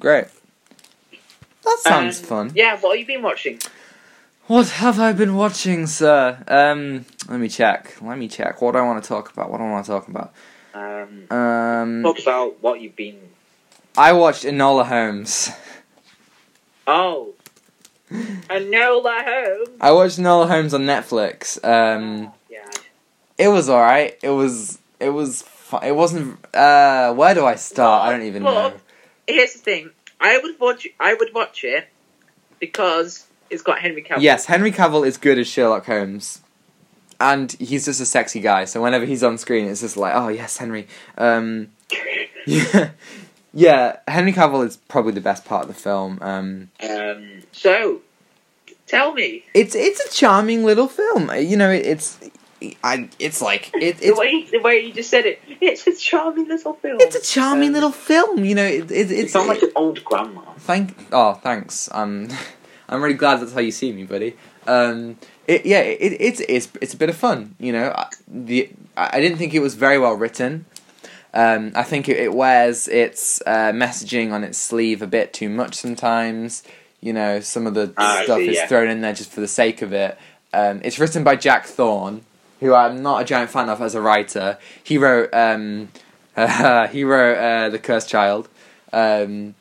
Great. 0.00 0.26
That 1.64 1.78
sounds 1.80 2.18
Um, 2.20 2.24
fun. 2.24 2.52
Yeah, 2.54 2.78
what 2.78 2.98
have 2.98 3.00
you 3.08 3.14
been 3.14 3.22
watching? 3.22 3.58
What 4.48 4.68
have 4.68 4.98
I 5.00 5.12
been 5.12 5.36
watching, 5.36 5.86
sir? 5.86 6.42
Um, 6.48 7.06
let 7.28 7.38
me 7.40 7.48
check. 7.48 7.96
Let 8.02 8.18
me 8.18 8.28
check. 8.28 8.60
What 8.60 8.72
do 8.72 8.78
I 8.78 8.82
want 8.82 9.02
to 9.02 9.08
talk 9.08 9.32
about? 9.32 9.50
What 9.50 9.58
do 9.58 9.64
I 9.64 9.70
want 9.70 9.86
to 9.86 9.92
talk 9.92 10.08
about? 10.08 10.32
Um, 10.74 11.26
Um, 11.30 12.02
talk 12.02 12.18
about 12.18 12.60
what 12.62 12.80
you've 12.80 12.96
been. 12.96 13.18
I 13.96 14.12
watched 14.12 14.44
Enola 14.44 14.86
Holmes. 14.86 15.50
Oh, 16.86 17.34
Enola 18.12 19.24
Holmes. 19.24 19.68
I 19.80 19.92
watched 19.92 20.18
Enola 20.18 20.48
Holmes 20.48 20.74
on 20.74 20.82
Netflix. 20.82 21.62
Um, 21.64 22.32
yeah. 22.50 22.68
it 23.38 23.48
was 23.48 23.68
alright. 23.68 24.18
It 24.22 24.30
was. 24.30 24.78
It 25.00 25.10
was. 25.10 25.42
Fu- 25.42 25.78
it 25.78 25.94
wasn't. 25.94 26.38
Uh, 26.54 27.14
where 27.14 27.34
do 27.34 27.44
I 27.44 27.54
start? 27.56 28.06
I 28.06 28.10
don't 28.12 28.26
even 28.26 28.42
know. 28.42 28.54
Well, 28.54 28.74
Here's 29.26 29.54
the 29.54 29.58
thing. 29.60 29.90
I 30.20 30.38
would 30.38 30.58
watch. 30.60 30.86
I 31.00 31.14
would 31.14 31.32
watch 31.34 31.64
it 31.64 31.88
because 32.60 33.26
it's 33.50 33.62
got 33.62 33.78
Henry 33.80 34.02
Cavill. 34.02 34.20
Yes, 34.22 34.46
Henry 34.46 34.72
Cavill 34.72 35.06
is 35.06 35.16
good 35.16 35.38
as 35.38 35.48
Sherlock 35.48 35.86
Holmes. 35.86 36.40
And 37.20 37.52
he's 37.52 37.84
just 37.84 38.00
a 38.00 38.06
sexy 38.06 38.40
guy, 38.40 38.64
so 38.64 38.82
whenever 38.82 39.04
he's 39.04 39.22
on 39.22 39.38
screen, 39.38 39.66
it's 39.68 39.80
just 39.80 39.96
like, 39.96 40.12
oh 40.16 40.26
yes, 40.28 40.56
Henry. 40.56 40.88
Um, 41.16 41.68
yeah, 42.46 42.90
yeah. 43.52 43.96
Henry 44.08 44.32
Cavill 44.32 44.66
is 44.66 44.76
probably 44.76 45.12
the 45.12 45.20
best 45.20 45.44
part 45.44 45.62
of 45.62 45.68
the 45.68 45.74
film. 45.80 46.18
Um, 46.20 46.70
Um. 46.82 47.42
So, 47.52 48.00
tell 48.86 49.12
me. 49.12 49.44
it's 49.54 49.74
it's 49.74 50.00
a 50.00 50.10
charming 50.12 50.64
little 50.64 50.88
film. 50.88 51.30
You 51.34 51.56
know, 51.56 51.70
it, 51.70 51.86
it's 51.86 52.18
I 52.84 53.08
it's 53.18 53.42
like 53.42 53.70
it, 53.74 53.98
the 54.00 54.08
it's 54.08 54.18
way 54.18 54.44
the 54.50 54.60
way 54.60 54.80
you 54.80 54.92
just 54.92 55.10
said 55.10 55.26
it. 55.26 55.40
It's 55.60 55.86
a 55.86 55.94
charming 55.96 56.48
little 56.48 56.74
film. 56.74 56.98
it's 57.00 57.16
a 57.16 57.22
charming 57.22 57.68
Um, 57.68 57.74
little 57.74 57.92
film. 57.92 58.44
You 58.44 58.54
know, 58.54 58.64
it, 58.64 58.90
it, 58.90 59.30
sound 59.30 59.48
like 59.48 59.62
an 59.62 59.72
old 59.76 60.04
grandma. 60.04 60.42
Thank. 60.58 60.96
Oh, 61.12 61.34
thanks. 61.34 61.88
Um, 61.92 62.28
I'm 62.88 63.02
really 63.02 63.14
glad 63.14 63.40
that's 63.40 63.52
how 63.52 63.60
you 63.60 63.70
see 63.72 63.92
me, 63.92 64.04
buddy. 64.04 64.36
Um, 64.66 65.18
it 65.46 65.66
yeah, 65.66 65.80
it, 65.80 66.16
it's 66.20 66.40
it's 66.48 66.68
it's 66.80 66.94
a 66.94 66.96
bit 66.96 67.08
of 67.08 67.16
fun. 67.16 67.54
You 67.58 67.72
know, 67.72 67.92
I, 67.94 68.08
the 68.28 68.70
I 68.96 69.20
didn't 69.20 69.38
think 69.38 69.54
it 69.54 69.60
was 69.60 69.74
very 69.74 69.98
well 69.98 70.14
written. 70.14 70.66
Um, 71.34 71.72
I 71.74 71.82
think 71.82 72.08
it, 72.08 72.18
it 72.18 72.34
wears 72.34 72.88
its 72.88 73.40
uh, 73.46 73.72
messaging 73.72 74.32
on 74.32 74.44
its 74.44 74.58
sleeve 74.58 75.02
a 75.02 75.06
bit 75.06 75.32
too 75.32 75.48
much 75.48 75.74
sometimes. 75.74 76.62
You 77.00 77.12
know, 77.12 77.40
some 77.40 77.66
of 77.66 77.74
the 77.74 77.92
I 77.96 78.24
stuff 78.24 78.40
is 78.40 78.56
yeah. 78.56 78.66
thrown 78.66 78.88
in 78.88 79.00
there 79.00 79.12
just 79.12 79.30
for 79.30 79.40
the 79.40 79.48
sake 79.48 79.82
of 79.82 79.92
it. 79.92 80.18
Um, 80.52 80.80
it's 80.84 80.98
written 80.98 81.24
by 81.24 81.36
Jack 81.36 81.66
Thorne, 81.66 82.22
who 82.60 82.74
I'm 82.74 83.02
not 83.02 83.22
a 83.22 83.24
giant 83.24 83.50
fan 83.50 83.68
of 83.68 83.80
as 83.80 83.94
a 83.94 84.00
writer. 84.00 84.58
He 84.84 84.98
wrote 84.98 85.32
um, 85.32 85.88
he 86.36 87.04
wrote 87.04 87.38
uh, 87.38 87.68
The 87.70 87.78
Cursed 87.82 88.08
Child. 88.08 88.48
Um, 88.92 89.54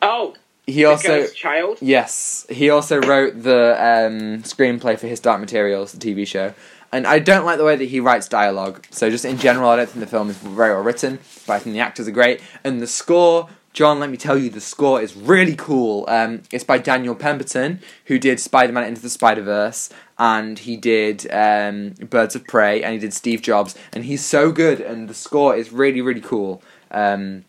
Oh, 0.00 0.34
he 0.68 0.84
also 0.84 1.26
child. 1.28 1.78
Yes, 1.80 2.46
he 2.50 2.70
also 2.70 3.00
wrote 3.00 3.42
the 3.42 3.72
um, 3.78 4.42
screenplay 4.42 4.98
for 4.98 5.06
His 5.06 5.18
Dark 5.18 5.40
Materials, 5.40 5.92
the 5.92 5.98
TV 5.98 6.26
show. 6.26 6.54
And 6.92 7.06
I 7.06 7.18
don't 7.18 7.44
like 7.44 7.58
the 7.58 7.64
way 7.64 7.76
that 7.76 7.84
he 7.84 8.00
writes 8.00 8.28
dialogue. 8.28 8.86
So 8.90 9.10
just 9.10 9.24
in 9.24 9.38
general, 9.38 9.68
I 9.68 9.76
don't 9.76 9.88
think 9.88 10.00
the 10.00 10.10
film 10.10 10.30
is 10.30 10.38
very 10.38 10.72
well 10.72 10.82
written, 10.82 11.18
but 11.46 11.54
I 11.54 11.58
think 11.58 11.74
the 11.74 11.80
actors 11.80 12.08
are 12.08 12.12
great. 12.12 12.40
And 12.64 12.80
the 12.80 12.86
score, 12.86 13.48
John, 13.74 14.00
let 14.00 14.08
me 14.08 14.16
tell 14.16 14.38
you, 14.38 14.48
the 14.48 14.60
score 14.60 15.00
is 15.00 15.14
really 15.14 15.54
cool. 15.54 16.06
Um, 16.08 16.42
it's 16.50 16.64
by 16.64 16.78
Daniel 16.78 17.14
Pemberton, 17.14 17.80
who 18.06 18.18
did 18.18 18.40
Spider-Man 18.40 18.84
Into 18.84 19.02
the 19.02 19.10
Spider-Verse, 19.10 19.90
and 20.18 20.58
he 20.58 20.76
did 20.76 21.30
um, 21.30 21.90
Birds 22.08 22.34
of 22.34 22.46
Prey, 22.46 22.82
and 22.82 22.94
he 22.94 22.98
did 22.98 23.12
Steve 23.12 23.42
Jobs, 23.42 23.74
and 23.92 24.04
he's 24.04 24.24
so 24.24 24.50
good, 24.50 24.80
and 24.80 25.08
the 25.08 25.14
score 25.14 25.54
is 25.54 25.70
really, 25.70 26.00
really 26.00 26.22
cool. 26.22 26.62
Um, 26.90 27.44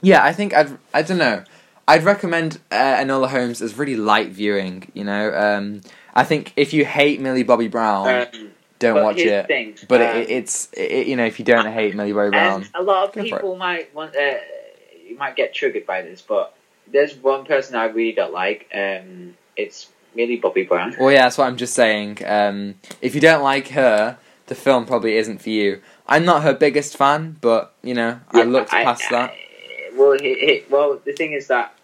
yeah, 0.00 0.24
I 0.24 0.32
think 0.32 0.54
I'd, 0.54 0.78
I 0.94 1.02
don't 1.02 1.18
know. 1.18 1.42
I'd 1.88 2.04
recommend 2.04 2.60
uh, 2.70 2.74
Enola 3.02 3.28
Holmes 3.28 3.62
as 3.62 3.76
really 3.78 3.96
light 3.96 4.28
viewing. 4.28 4.90
You 4.94 5.04
know, 5.04 5.34
um, 5.34 5.80
I 6.14 6.22
think 6.22 6.52
if 6.56 6.72
you 6.74 6.84
hate 6.84 7.18
Millie 7.20 7.42
Bobby 7.44 7.66
Brown, 7.68 8.06
Um, 8.32 8.50
don't 8.78 9.02
watch 9.02 9.18
it. 9.18 9.46
thing, 9.46 9.74
But 9.88 10.02
um, 10.02 10.16
it, 10.18 10.30
it's 10.30 10.68
it, 10.74 11.06
you 11.08 11.16
know 11.16 11.24
if 11.24 11.38
you 11.38 11.44
don't 11.44 11.66
hate 11.72 11.96
Millie 11.96 12.12
Bobby 12.12 12.30
Brown, 12.30 12.66
a 12.74 12.82
lot 12.82 13.08
of 13.08 13.14
Go 13.14 13.22
for 13.22 13.26
it. 13.26 13.30
people 13.32 13.56
might 13.56 13.92
want. 13.94 14.14
Uh, 14.14 14.34
you 15.08 15.16
might 15.16 15.34
get 15.34 15.54
triggered 15.54 15.86
by 15.86 16.02
this, 16.02 16.20
but 16.22 16.54
there's 16.92 17.14
one 17.16 17.44
person 17.46 17.74
I 17.74 17.86
really 17.86 18.12
don't 18.12 18.32
like. 18.34 18.68
Um, 18.74 19.34
it's 19.56 19.88
Millie 20.14 20.36
Bobby 20.36 20.64
Brown. 20.64 20.94
well, 21.00 21.10
yeah, 21.10 21.22
that's 21.22 21.38
what 21.38 21.46
I'm 21.48 21.56
just 21.56 21.72
saying. 21.74 22.18
Um, 22.26 22.74
if 23.00 23.14
you 23.14 23.20
don't 23.22 23.42
like 23.42 23.68
her, 23.68 24.18
the 24.46 24.54
film 24.54 24.84
probably 24.86 25.16
isn't 25.16 25.38
for 25.40 25.48
you. 25.50 25.80
I'm 26.06 26.24
not 26.26 26.42
her 26.42 26.52
biggest 26.54 26.96
fan, 26.98 27.36
but 27.40 27.72
you 27.82 27.94
know 27.94 28.20
I 28.30 28.38
Yeah, 28.38 28.44
looked 28.44 28.74
I- 28.74 28.84
past 28.84 29.04
that. 29.10 29.30
I- 29.30 29.44
well, 29.96 30.16
he, 30.20 30.34
he, 30.34 30.62
well, 30.70 31.00
the 31.04 31.12
thing 31.12 31.32
is 31.32 31.48
that 31.48 31.74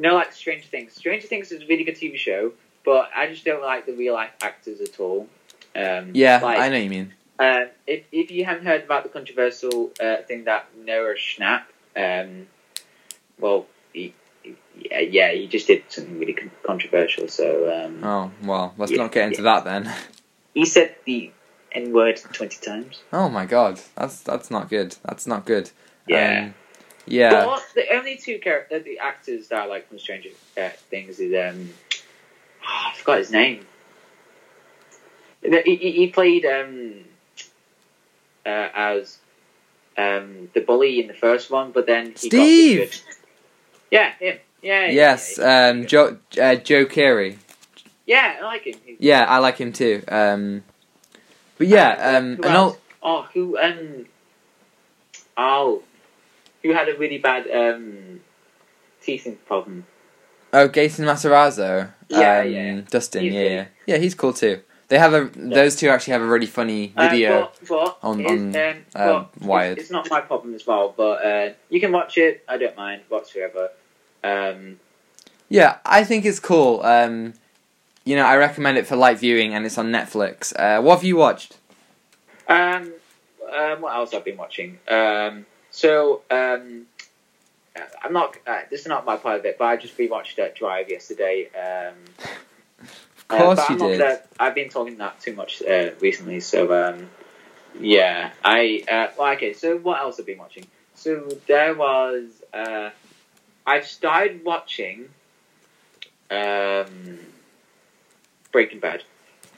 you 0.00 0.08
know, 0.08 0.14
like 0.14 0.32
Stranger 0.32 0.66
Things. 0.66 0.94
Stranger 0.94 1.26
Things 1.26 1.52
is 1.52 1.62
a 1.62 1.66
really 1.66 1.84
good 1.84 1.94
TV 1.96 2.16
show, 2.16 2.52
but 2.86 3.10
I 3.14 3.26
just 3.26 3.44
don't 3.44 3.60
like 3.62 3.84
the 3.84 3.92
real 3.92 4.14
life 4.14 4.30
actors 4.40 4.80
at 4.80 4.98
all. 4.98 5.28
Um, 5.76 6.12
Yeah, 6.14 6.40
like, 6.42 6.58
I 6.58 6.68
know 6.70 6.76
what 6.76 6.84
you 6.84 6.90
mean. 6.90 7.12
Um, 7.38 7.68
if 7.86 8.04
if 8.10 8.30
you 8.30 8.46
haven't 8.46 8.64
heard 8.64 8.82
about 8.82 9.02
the 9.02 9.10
controversial 9.10 9.90
uh, 10.00 10.16
thing 10.26 10.44
that 10.44 10.68
Noah 10.74 11.16
Schnapp, 11.16 11.64
um, 11.96 12.46
well, 13.38 13.66
he, 13.92 14.14
he- 14.42 14.56
yeah, 14.90 15.00
yeah, 15.00 15.32
he 15.32 15.46
just 15.46 15.66
did 15.66 15.84
something 15.88 16.18
really 16.18 16.32
con- 16.32 16.50
controversial. 16.62 17.28
So 17.28 17.70
um, 17.70 18.02
Oh 18.02 18.30
well, 18.42 18.74
let's 18.78 18.92
Yeah, 18.92 18.98
not 18.98 19.12
get 19.12 19.28
into 19.28 19.42
that 19.42 19.64
then. 19.64 19.92
he 20.54 20.64
said 20.64 20.96
the 21.04 21.30
N 21.72 21.92
word 21.92 22.18
twenty 22.32 22.58
times. 22.58 23.02
Oh 23.12 23.28
my 23.28 23.44
god, 23.44 23.80
that's 23.96 24.20
that's 24.22 24.50
not 24.50 24.70
good. 24.70 24.96
That's 25.04 25.26
not 25.26 25.44
good. 25.44 25.70
Yeah. 26.06 26.46
Um, 26.46 26.54
yeah. 27.10 27.44
But 27.44 27.66
the 27.74 27.94
only 27.94 28.16
two 28.16 28.38
characters, 28.38 28.84
the 28.84 28.98
actors 28.98 29.48
that 29.48 29.62
I 29.62 29.66
like 29.66 29.88
from 29.88 29.98
Stranger 29.98 30.30
Things 30.90 31.18
is 31.18 31.32
um, 31.34 31.70
oh, 32.62 32.90
I 32.92 32.94
forgot 32.96 33.18
his 33.18 33.30
name. 33.30 33.66
He, 35.42 35.76
he, 35.76 35.92
he 35.92 36.06
played 36.08 36.44
um, 36.44 36.94
uh, 38.44 38.68
as 38.74 39.18
um, 39.96 40.48
the 40.54 40.60
bully 40.60 41.00
in 41.00 41.08
the 41.08 41.14
first 41.14 41.50
one, 41.50 41.72
but 41.72 41.86
then 41.86 42.06
he 42.08 42.28
Steve! 42.28 42.78
Got. 42.78 43.04
Yeah, 43.90 44.12
him. 44.18 44.38
Yeah. 44.62 44.86
yeah, 44.86 44.90
Yes, 44.90 45.38
yeah, 45.38 45.68
um, 45.68 45.86
Joe 45.86 46.18
uh, 46.40 46.54
Joe 46.56 46.86
Keery. 46.86 47.38
yeah, 48.06 48.36
I 48.40 48.44
like 48.44 48.64
him. 48.64 48.74
He- 48.84 48.96
Yeah, 48.98 49.24
I 49.24 49.38
like 49.38 49.56
him 49.56 49.72
too. 49.72 50.02
Um, 50.08 50.62
but 51.58 51.66
yeah, 51.66 51.96
Uh, 51.98 52.18
um, 52.18 52.36
who 52.36 52.42
and 52.44 52.76
Oh, 53.02 53.22
who 53.32 53.58
um, 53.58 54.06
oh, 55.36 55.82
who 56.62 56.72
had 56.72 56.88
a 56.88 56.96
really 56.96 57.18
bad 57.18 57.50
um, 57.50 58.20
teething 59.02 59.36
problem. 59.46 59.86
oh, 60.52 60.68
Gaten 60.68 61.04
Matarazzo. 61.04 61.92
Yeah, 62.08 62.40
um, 62.40 62.50
yeah. 62.50 62.80
Dustin. 62.90 63.22
He's 63.22 63.32
yeah, 63.34 63.40
yeah, 63.42 63.64
yeah. 63.86 63.96
He's 63.98 64.14
cool 64.14 64.32
too. 64.32 64.60
They 64.88 64.98
have 64.98 65.14
a. 65.14 65.30
Those 65.36 65.76
two 65.76 65.88
actually 65.88 66.12
have 66.14 66.22
a 66.22 66.26
really 66.26 66.46
funny 66.46 66.92
Uh, 66.96 67.08
video. 67.08 67.40
but, 67.40 67.68
but 67.68 67.98
on- 68.02 68.26
on, 68.26 68.56
um, 68.56 68.84
um, 68.96 69.26
Wired. 69.40 69.72
It's, 69.78 69.82
it's 69.84 69.90
not 69.92 70.10
my 70.10 70.20
problem 70.20 70.54
as 70.54 70.66
well, 70.66 70.92
but 70.96 71.24
uh, 71.24 71.50
you 71.68 71.80
can 71.80 71.92
watch 71.92 72.18
it. 72.18 72.42
I 72.48 72.56
don't 72.56 72.76
mind 72.76 73.02
whatsoever. 73.08 73.70
Um, 74.24 74.80
Yeah, 75.48 75.78
I 75.86 76.02
think 76.04 76.24
it's 76.24 76.40
cool. 76.40 76.82
Um, 76.82 77.34
you 78.04 78.16
know, 78.16 78.24
I 78.26 78.36
recommend 78.36 78.78
it 78.78 78.86
for 78.86 78.96
light 78.96 79.18
viewing, 79.20 79.54
and 79.54 79.64
it's 79.64 79.78
on 79.78 79.92
Netflix. 79.92 80.52
Uh, 80.58 80.82
what 80.82 80.96
have 80.96 81.04
you 81.04 81.16
watched? 81.16 81.56
um, 82.48 82.92
um, 83.54 83.80
what 83.82 83.94
else 83.94 84.12
I've 84.12 84.24
been 84.24 84.36
watching? 84.36 84.78
Um, 84.88 85.46
so 85.80 86.20
um, 86.30 86.86
I'm 88.02 88.12
not. 88.12 88.36
Uh, 88.46 88.60
this 88.70 88.82
is 88.82 88.86
not 88.86 89.06
my 89.06 89.16
part 89.16 89.40
of 89.40 89.46
it, 89.46 89.56
but 89.58 89.64
I 89.64 89.76
just 89.76 89.96
rewatched 89.96 90.38
uh, 90.38 90.50
Drive 90.54 90.90
yesterday. 90.90 91.48
Um, 91.56 91.94
Of 92.80 93.28
course 93.28 93.58
uh, 93.60 93.66
you 93.70 93.78
did. 93.78 94.00
uh, 94.02 94.16
I've 94.38 94.54
been 94.54 94.68
talking 94.68 94.98
that 94.98 95.20
too 95.20 95.34
much 95.34 95.62
uh, 95.62 95.90
recently, 96.00 96.40
so 96.40 96.60
um, 96.74 97.08
Yeah, 97.78 98.30
I 98.44 98.84
uh, 98.90 99.08
well, 99.18 99.32
okay. 99.32 99.54
So 99.54 99.78
what 99.78 100.00
else 100.00 100.18
have 100.18 100.24
I 100.24 100.32
been 100.32 100.38
watching? 100.38 100.66
So 100.94 101.28
there 101.46 101.74
was 101.74 102.24
uh, 102.52 102.90
I've 103.66 103.86
started 103.86 104.44
watching 104.44 105.08
um, 106.30 107.18
Breaking 108.52 108.80
Bad. 108.80 109.02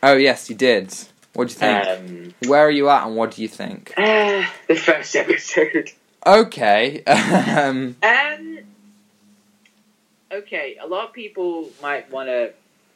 Oh 0.05 0.15
yes, 0.17 0.49
you 0.49 0.55
did. 0.55 0.95
What 1.35 1.49
do 1.49 1.55
you 1.55 1.59
think? 1.59 1.87
Um, 1.89 2.35
Where 2.49 2.65
are 2.67 2.71
you 2.71 2.89
at, 2.91 3.07
and 3.07 3.17
what 3.17 3.33
do 3.33 3.43
you 3.43 3.49
think? 3.49 3.93
uh, 3.97 4.45
the 4.69 4.77
first 4.77 5.17
episode. 5.17 5.91
Okay. 6.27 7.03
um, 7.07 7.97
Um. 8.03 8.59
Okay, 10.31 10.79
a 10.81 10.87
lot 10.87 11.09
of 11.09 11.13
people 11.13 11.69
might 11.83 12.11
want 12.11 12.29
to 12.29 12.53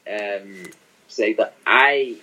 um, 0.09 0.65
say 1.09 1.35
that 1.35 1.55
I, 1.67 2.17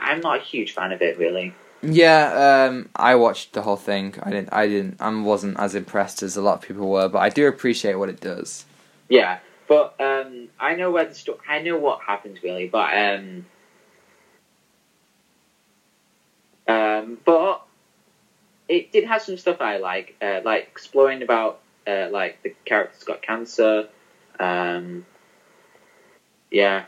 I'm 0.00 0.20
not 0.20 0.38
a 0.38 0.42
huge 0.42 0.72
fan 0.72 0.90
of 0.90 1.00
it, 1.00 1.16
really. 1.16 1.54
yeah. 1.80 2.66
Um, 2.68 2.88
I 2.96 3.14
watched 3.14 3.52
the 3.52 3.62
whole 3.62 3.76
thing. 3.76 4.14
I 4.20 4.30
didn't. 4.30 4.48
I 4.52 4.66
didn't. 4.66 4.96
I 5.00 5.08
wasn't 5.20 5.60
as 5.60 5.76
impressed 5.76 6.24
as 6.24 6.36
a 6.36 6.42
lot 6.42 6.54
of 6.54 6.62
people 6.62 6.88
were, 6.90 7.08
but 7.08 7.20
I 7.20 7.28
do 7.28 7.46
appreciate 7.46 7.94
what 7.94 8.08
it 8.08 8.20
does. 8.20 8.64
Yeah, 9.08 9.38
but 9.68 9.94
um, 10.00 10.48
I 10.58 10.74
know 10.74 10.90
where 10.90 11.04
the 11.04 11.14
sto- 11.14 11.38
I 11.48 11.60
know 11.60 11.78
what 11.78 12.00
happens 12.02 12.42
really, 12.42 12.66
but 12.66 12.90
um, 12.98 13.46
um, 16.66 17.18
but 17.24 17.62
it 18.68 18.92
did 18.92 19.04
have 19.04 19.22
some 19.22 19.36
stuff 19.36 19.60
I 19.60 19.78
like, 19.78 20.16
uh, 20.20 20.40
like 20.44 20.64
exploring 20.64 21.22
about 21.22 21.60
uh, 21.86 22.08
like 22.10 22.42
the 22.42 22.54
character's 22.64 23.04
got 23.04 23.22
cancer. 23.22 23.88
Um, 24.38 25.04
yeah, 26.50 26.84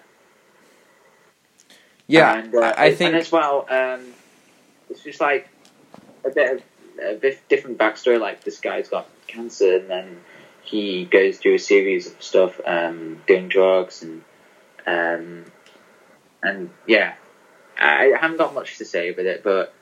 Yeah, 2.10 2.38
and, 2.38 2.54
uh, 2.54 2.74
I, 2.76 2.86
I 2.86 2.94
think. 2.94 3.08
and 3.08 3.16
as 3.16 3.30
well, 3.30 3.66
um, 3.70 4.04
it's 4.90 5.04
just 5.04 5.20
like 5.20 5.48
a 6.24 6.30
bit 6.30 6.56
of 6.56 6.62
a 7.00 7.14
bit 7.14 7.40
different 7.48 7.78
backstory. 7.78 8.18
Like 8.18 8.42
this 8.42 8.58
guy's 8.58 8.88
got 8.88 9.08
cancer, 9.28 9.76
and 9.76 9.88
then 9.88 10.20
he 10.62 11.04
goes 11.04 11.38
through 11.38 11.54
a 11.54 11.58
series 11.58 12.08
of 12.08 12.20
stuff, 12.20 12.60
um, 12.66 13.22
doing 13.28 13.48
drugs, 13.48 14.02
and 14.02 14.22
um, 14.86 15.44
and 16.42 16.70
yeah, 16.88 17.14
I, 17.78 18.12
I 18.12 18.18
haven't 18.18 18.38
got 18.38 18.54
much 18.54 18.78
to 18.78 18.84
say 18.84 19.12
with 19.12 19.26
it, 19.26 19.44
but 19.44 19.72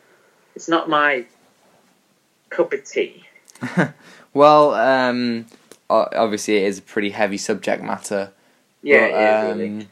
it's 0.55 0.69
not 0.69 0.89
my 0.89 1.25
cup 2.51 2.73
of 2.73 2.85
tea. 2.85 3.25
well, 4.35 4.75
um, 4.75 5.47
obviously 5.91 6.59
it 6.59 6.65
is 6.65 6.79
a 6.79 6.83
pretty 6.83 7.11
heavy 7.11 7.39
subject 7.39 7.83
matter. 7.83 8.33
Yeah, 8.83 9.09
but, 9.09 9.51
um, 9.51 9.59
really. 9.59 9.89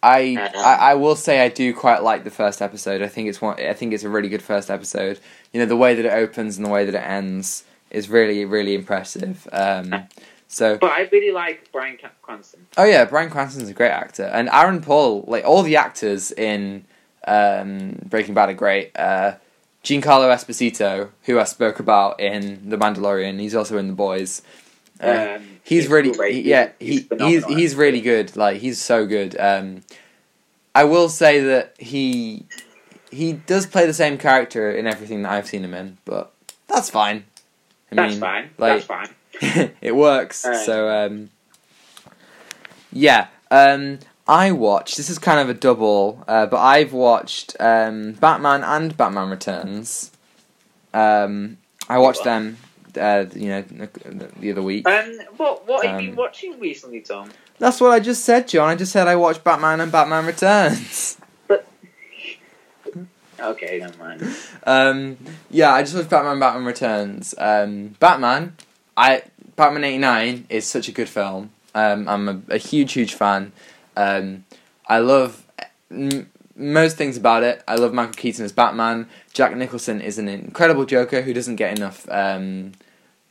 I, 0.00 0.36
Um, 0.36 0.64
I 0.64 0.74
I 0.90 0.94
will 0.94 1.16
say 1.16 1.40
I 1.44 1.48
do 1.48 1.74
quite 1.74 2.02
like 2.04 2.22
the 2.24 2.30
first 2.30 2.62
episode. 2.62 3.02
I 3.02 3.08
think 3.08 3.28
it's 3.28 3.40
one. 3.42 3.58
I 3.60 3.72
think 3.72 3.92
it's 3.92 4.04
a 4.04 4.08
really 4.08 4.28
good 4.28 4.42
first 4.42 4.70
episode. 4.70 5.18
You 5.52 5.60
know, 5.60 5.66
the 5.66 5.76
way 5.76 5.94
that 5.94 6.04
it 6.04 6.12
opens 6.12 6.56
and 6.56 6.64
the 6.64 6.70
way 6.70 6.84
that 6.84 6.94
it 6.94 7.04
ends 7.04 7.64
is 7.90 8.08
really 8.08 8.44
really 8.44 8.74
impressive. 8.74 9.48
Um, 9.50 10.06
so 10.46 10.78
But 10.78 10.92
I 10.92 11.08
really 11.10 11.32
like 11.32 11.70
Bryan 11.72 11.98
Cranston. 12.22 12.66
oh 12.76 12.84
yeah, 12.84 13.04
Bryan 13.06 13.28
Cranston's 13.28 13.68
a 13.68 13.74
great 13.74 13.90
actor, 13.90 14.24
and 14.24 14.48
Aaron 14.52 14.80
Paul. 14.80 15.24
Like 15.26 15.44
all 15.44 15.62
the 15.62 15.76
actors 15.76 16.30
in 16.30 16.84
um, 17.26 17.98
Breaking 18.08 18.34
Bad 18.34 18.50
are 18.50 18.54
great. 18.54 18.96
Uh, 18.96 19.32
Giancarlo 19.88 20.28
Esposito, 20.34 21.08
who 21.22 21.38
I 21.40 21.44
spoke 21.44 21.80
about 21.80 22.20
in 22.20 22.68
The 22.68 22.76
Mandalorian, 22.76 23.40
he's 23.40 23.54
also 23.54 23.78
in 23.78 23.86
The 23.86 23.94
Boys. 23.94 24.42
Uh, 25.02 25.36
Um, 25.36 25.60
he's 25.62 25.88
really 25.88 26.12
great. 26.12 26.44
yeah 26.44 26.72
He's- 26.78 27.04
he, 27.18 27.24
he's 27.26 27.44
he's 27.46 27.74
really 27.74 28.00
good 28.02 28.36
like 28.36 28.58
he's 28.60 28.80
so 28.82 29.06
good 29.06 29.34
um 29.38 29.82
i 30.74 30.82
will 30.82 31.08
say 31.08 31.38
that 31.40 31.74
he 31.78 32.44
he 33.12 33.32
does 33.34 33.64
play 33.64 33.86
the 33.86 33.94
same 33.94 34.18
character 34.18 34.70
in 34.72 34.86
everything 34.88 35.22
that 35.22 35.30
i've 35.30 35.46
seen 35.46 35.62
him 35.62 35.72
in 35.74 35.98
but 36.04 36.32
that's 36.66 36.90
fine 36.90 37.24
i 37.92 37.94
That's 37.94 38.12
mean 38.14 38.20
fine. 38.20 38.50
like- 38.58 38.84
That's 38.88 39.08
fine. 39.40 39.70
it 39.80 39.94
works 39.94 40.38
so 40.66 40.88
um 40.90 41.30
yeah 42.92 43.28
um 43.52 44.00
i 44.28 44.52
watched 44.52 44.96
this 44.96 45.08
is 45.10 45.18
kind 45.18 45.40
of 45.40 45.48
a 45.48 45.54
double 45.54 46.22
uh, 46.28 46.46
but 46.46 46.58
i've 46.60 46.92
watched 46.92 47.56
um 47.60 48.12
batman 48.12 48.62
and 48.62 48.96
batman 48.96 49.30
returns 49.30 50.10
um 50.94 51.56
i 51.88 51.98
watched 51.98 52.22
them 52.24 52.56
uh, 53.00 53.24
you 53.34 53.48
know 53.48 53.62
the- 53.62 54.30
the 54.40 54.50
other 54.52 54.62
week 54.62 54.86
Um, 54.88 55.18
what 55.36 55.66
what 55.66 55.84
have 55.86 56.00
you 56.00 56.08
Um, 56.10 56.14
been 56.14 56.16
watching 56.16 56.58
recently, 56.60 57.00
Tom? 57.00 57.30
That's 57.60 57.80
what 57.80 57.90
I 57.90 58.00
just 58.00 58.24
said, 58.24 58.48
John. 58.48 58.68
I 58.68 58.74
just 58.76 58.90
said 58.92 59.06
I 59.08 59.14
watched 59.16 59.44
Batman 59.44 59.80
and 59.80 59.90
Batman 59.92 60.24
Returns. 60.26 61.16
Okay, 63.40 63.78
never 63.78 63.96
mind. 63.98 64.36
um, 64.64 65.16
yeah, 65.50 65.72
I 65.72 65.82
just 65.82 65.94
watched 65.94 66.10
Batman 66.10 66.32
and 66.32 66.40
Batman 66.40 66.64
Returns. 66.64 67.34
Um, 67.38 67.94
Batman, 68.00 68.56
I 68.96 69.22
Batman 69.54 69.84
eighty 69.84 69.98
nine 69.98 70.46
is 70.48 70.66
such 70.66 70.88
a 70.88 70.92
good 70.92 71.08
film. 71.08 71.50
Um, 71.74 72.08
I'm 72.08 72.28
a, 72.28 72.40
a 72.54 72.58
huge, 72.58 72.94
huge 72.94 73.14
fan. 73.14 73.52
Um, 73.98 74.44
I 74.86 74.98
love 75.00 75.44
m- 75.90 76.30
most 76.54 76.96
things 76.96 77.16
about 77.16 77.42
it. 77.42 77.62
I 77.66 77.74
love 77.74 77.92
Michael 77.92 78.14
Keaton 78.14 78.44
as 78.44 78.52
Batman. 78.52 79.08
Jack 79.32 79.56
Nicholson 79.56 80.00
is 80.00 80.18
an 80.18 80.28
incredible 80.28 80.84
Joker 80.84 81.22
who 81.22 81.32
doesn't 81.32 81.56
get 81.56 81.76
enough 81.76 82.08
um, 82.10 82.72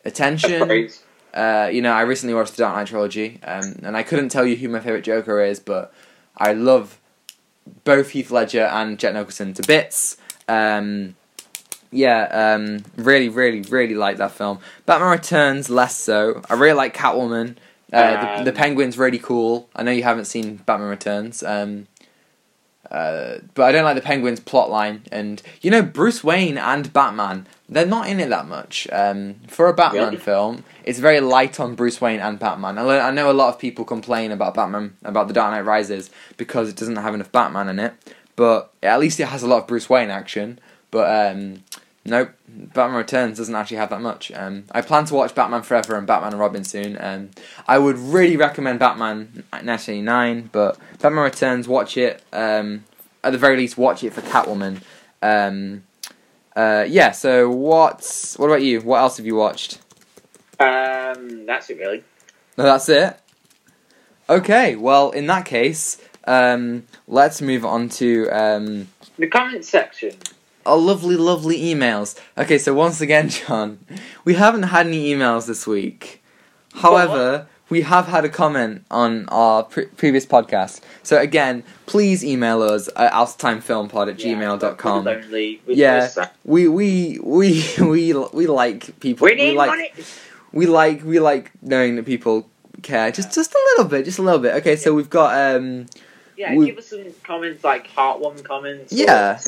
attention. 0.06 0.60
Uh, 1.34 1.70
you 1.72 1.82
know, 1.82 1.92
I 1.92 2.02
recently 2.02 2.34
watched 2.34 2.56
the 2.56 2.64
Dark 2.64 2.76
Knight 2.76 2.88
trilogy, 2.88 3.40
um, 3.44 3.80
and 3.84 3.96
I 3.96 4.04
couldn't 4.04 4.30
tell 4.30 4.46
you 4.46 4.56
who 4.56 4.70
my 4.70 4.80
favorite 4.80 5.04
Joker 5.04 5.42
is, 5.42 5.60
but 5.60 5.94
I 6.38 6.54
love 6.54 7.00
both 7.84 8.10
Heath 8.12 8.32
Ledger 8.32 8.64
and 8.66 8.98
Jack 8.98 9.14
Nicholson 9.14 9.54
to 9.54 9.64
bits. 9.68 10.18
Um, 10.48 11.16
yeah, 11.92 12.56
um, 12.56 12.84
really, 12.98 13.30
really, 13.30 13.62
really 13.62 13.96
like 13.96 14.18
that 14.18 14.32
film. 14.32 14.60
Batman 14.86 15.12
Returns 15.12 15.70
less 15.70 15.96
so. 15.96 16.42
I 16.50 16.56
really 16.56 16.74
like 16.74 16.96
Catwoman. 16.96 17.56
Uh, 17.92 18.38
the, 18.40 18.44
the 18.46 18.52
Um, 18.52 18.58
Penguin's 18.58 18.98
really 18.98 19.20
cool. 19.20 19.70
I 19.76 19.84
know 19.84 19.92
you 19.92 20.04
haven't 20.04 20.26
seen 20.26 20.58
Batman 20.58 20.90
Returns. 20.90 21.44
Um, 21.44 21.88
uh, 22.92 23.40
but 23.54 23.64
I 23.64 23.72
don't 23.72 23.84
like 23.84 23.96
the 23.96 24.02
Penguin's 24.02 24.40
plotline. 24.40 25.02
And, 25.12 25.42
you 25.62 25.70
know, 25.72 25.82
Bruce 25.82 26.24
Wayne 26.24 26.58
and 26.58 26.92
Batman, 26.94 27.46
they're 27.68 27.86
not 27.86 28.08
in 28.08 28.20
it 28.20 28.30
that 28.30 28.48
much. 28.48 28.88
Um, 28.92 29.36
for 29.48 29.68
a 29.68 29.74
Batman 29.74 30.06
Really? 30.06 30.18
film, 30.18 30.64
it's 30.86 31.00
very 31.00 31.20
light 31.20 31.60
on 31.60 31.76
Bruce 31.76 32.00
Wayne 32.00 32.22
and 32.22 32.40
Batman. 32.40 32.78
I, 32.78 33.00
I 33.00 33.12
know 33.12 33.30
a 33.30 33.34
lot 33.34 33.50
of 33.50 33.60
people 33.60 33.84
complain 33.84 34.32
about 34.32 34.54
Batman, 34.54 34.96
about 35.04 35.28
The 35.28 35.34
Dark 35.34 35.52
Knight 35.52 35.66
Rises, 35.66 36.10
because 36.38 36.70
it 36.70 36.78
doesn't 36.78 36.96
have 36.96 37.14
enough 37.14 37.32
Batman 37.32 37.68
in 37.68 37.80
it. 37.80 37.94
But 38.38 38.72
at 38.82 39.00
least 39.00 39.20
it 39.20 39.28
has 39.28 39.44
a 39.44 39.48
lot 39.48 39.64
of 39.64 39.68
Bruce 39.68 39.90
Wayne 39.90 40.10
action. 40.10 40.60
But, 40.90 41.36
um, 41.36 41.64
nope, 42.08 42.32
Batman 42.48 42.98
Returns 42.98 43.38
doesn't 43.38 43.54
actually 43.54 43.78
have 43.78 43.90
that 43.90 44.02
much. 44.02 44.32
Um, 44.34 44.64
I 44.72 44.82
plan 44.82 45.06
to 45.06 45.14
watch 45.14 45.36
Batman 45.36 45.62
Forever 45.62 45.96
and 45.96 46.08
Batman 46.08 46.32
and 46.32 46.40
Robin 46.40 46.64
soon. 46.64 46.98
Um, 47.00 47.30
I 47.68 47.78
would 47.78 47.98
really 47.98 48.38
recommend 48.38 48.80
Batman 48.80 49.44
1989, 49.52 50.50
but 50.52 50.78
Batman 51.00 51.24
Returns, 51.24 51.68
watch 51.68 51.98
it. 51.98 52.24
Um, 52.32 52.86
at 53.24 53.32
the 53.32 53.38
very 53.38 53.58
least, 53.58 53.78
watch 53.78 54.04
it 54.04 54.14
for 54.14 54.22
Catwoman. 54.22 54.82
Um, 55.22 55.84
uh, 56.56 56.86
yeah. 56.88 57.12
So 57.12 57.50
what's 57.50 58.38
what 58.40 58.48
about 58.48 58.62
you? 58.62 58.82
What 58.82 59.00
else 59.00 59.18
have 59.18 59.26
you 59.26 59.36
watched? 59.36 59.80
Um, 60.60 61.46
that's 61.46 61.70
it 61.70 61.78
really. 61.78 62.04
No, 62.58 62.64
that's 62.64 62.90
it. 62.90 63.20
Okay. 64.30 64.76
Well, 64.76 65.12
in 65.12 65.28
that 65.28 65.46
case, 65.46 66.02
um, 66.26 66.84
let's 67.08 67.42
move 67.42 67.66
on 67.66 67.90
to 67.90 68.30
um, 68.30 68.88
The 69.18 69.28
comment 69.28 69.66
section. 69.66 70.14
Our 70.68 70.78
lovely, 70.78 71.16
lovely 71.16 71.60
emails. 71.62 72.20
Okay, 72.38 72.58
so 72.58 72.74
once 72.74 73.00
again, 73.02 73.30
John, 73.38 73.80
we 74.26 74.34
haven't 74.34 74.64
had 74.64 74.88
any 74.88 75.14
emails 75.14 75.48
this 75.48 75.66
week. 75.66 76.22
However, 76.74 77.48
we 77.70 77.82
have 77.82 78.08
had 78.08 78.26
a 78.26 78.30
comment 78.30 78.86
on 78.92 79.28
our 79.30 79.64
pre- 79.64 79.86
previous 79.86 80.26
podcast. 80.26 80.82
So 81.04 81.20
again, 81.20 81.64
please 81.86 82.24
email 82.24 82.62
us 82.62 82.90
at 82.96 83.12
outatimefilmpod 83.12 84.10
at 84.10 84.18
gmail.com. 84.18 85.06
Yeah, 85.08 85.14
lonely. 85.14 85.62
We 85.66 85.74
Yeah. 85.76 86.10
We 86.46 86.68
we 86.68 87.20
we 87.24 87.64
we 87.82 88.14
we 88.14 88.48
like 88.48 89.00
people. 89.00 89.26
We 89.26 89.36
need 89.36 89.56
like 89.56 89.70
money. 89.70 89.92
we 90.52 90.66
like 90.66 91.04
we 91.04 91.20
like 91.20 91.52
knowing 91.62 91.96
that 91.96 92.06
people 92.06 92.48
care. 92.82 93.12
Just 93.12 93.34
just 93.34 93.54
a 93.54 93.60
little 93.72 93.90
bit, 93.90 94.06
just 94.06 94.20
a 94.20 94.22
little 94.22 94.40
bit. 94.40 94.56
Okay, 94.56 94.76
so 94.76 94.94
we've 94.94 95.10
got 95.10 95.56
um 95.56 95.88
Yeah, 96.38 96.54
we- 96.54 96.68
give 96.68 96.78
us 96.78 96.88
some 96.88 97.04
comments, 97.24 97.64
like 97.64 97.88
heartwarming 97.90 98.44
comments. 98.44 98.94
Yeah. 98.94 99.40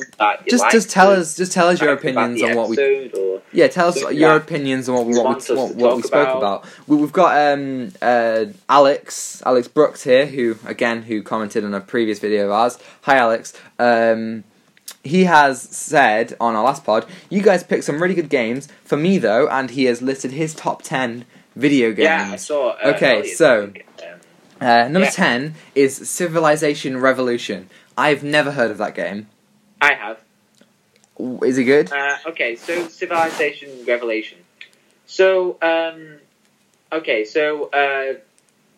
just 0.49 0.61
like 0.63 0.71
just 0.71 0.89
tell 0.89 1.11
us 1.11 1.35
just 1.37 1.51
tell 1.51 1.67
us 1.69 1.79
your 1.79 1.93
opinions 1.93 2.41
on 2.41 2.55
what 2.55 2.67
we 2.67 2.77
Or, 3.13 3.41
Yeah, 3.53 3.67
tell 3.67 3.89
us 3.89 4.01
your 4.11 4.35
opinions 4.35 4.89
on 4.89 4.95
what 4.95 5.05
we 5.05 5.13
what, 5.19 5.47
we, 5.47 5.55
what, 5.55 5.75
what 5.75 5.95
we 5.97 6.01
spoke 6.01 6.27
about? 6.27 6.37
about. 6.37 6.65
We, 6.87 6.97
we've 6.97 7.13
got 7.13 7.53
um, 7.53 7.91
uh, 8.01 8.45
Alex 8.67 9.43
Alex 9.45 9.67
Brooks 9.67 10.03
here, 10.03 10.25
who 10.25 10.57
again 10.65 11.03
who 11.03 11.21
commented 11.21 11.63
on 11.63 11.73
a 11.75 11.79
previous 11.79 12.17
video 12.19 12.45
of 12.45 12.51
ours. 12.51 12.79
Hi, 13.03 13.17
Alex. 13.17 13.53
Um, 13.77 14.43
he 15.03 15.25
has 15.25 15.61
said 15.61 16.35
on 16.41 16.55
our 16.55 16.63
last 16.63 16.83
pod, 16.83 17.05
you 17.29 17.41
guys 17.43 17.63
picked 17.63 17.83
some 17.83 18.01
really 18.01 18.15
good 18.15 18.29
games. 18.29 18.67
For 18.83 18.97
me 18.97 19.19
though, 19.19 19.47
and 19.47 19.69
he 19.69 19.85
has 19.85 20.01
listed 20.01 20.31
his 20.31 20.55
top 20.55 20.81
ten 20.81 21.25
video 21.55 21.89
games. 21.91 21.99
yeah, 22.05 22.29
I 22.31 22.35
saw. 22.37 22.69
Uh, 22.69 22.93
Okay, 22.95 23.27
so- 23.27 23.65
um, 23.65 23.73
Uh, 24.61 24.87
number 24.87 25.01
Yeah. 25.01 25.09
ten 25.11 25.55
is 25.75 25.95
Civilization 26.09 26.99
Revolution. 26.99 27.69
I've 27.97 28.23
never 28.23 28.51
heard 28.51 28.71
of 28.71 28.77
that 28.77 28.95
game. 28.95 29.27
I 29.81 29.93
have. 29.93 30.19
Is 31.43 31.57
it 31.57 31.63
good? 31.65 31.91
Uh, 31.91 32.17
okay, 32.27 32.55
so 32.55 32.87
Civilization 32.87 33.85
Revelation. 33.85 34.37
So, 35.05 35.57
um, 35.61 36.17
okay, 36.91 37.25
so 37.25 37.69
uh, 37.69 38.13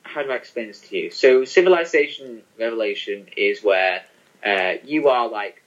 how 0.03 0.24
do 0.24 0.32
I 0.32 0.36
explain 0.36 0.68
this 0.68 0.82
to 0.82 0.98
you? 0.98 1.12
So, 1.12 1.45
Civilization 1.45 2.41
Revelation 2.60 3.28
is 3.38 3.64
where 3.64 4.03
uh, 4.45 4.74
you 4.84 5.10
are 5.10 5.28
like 5.30 5.62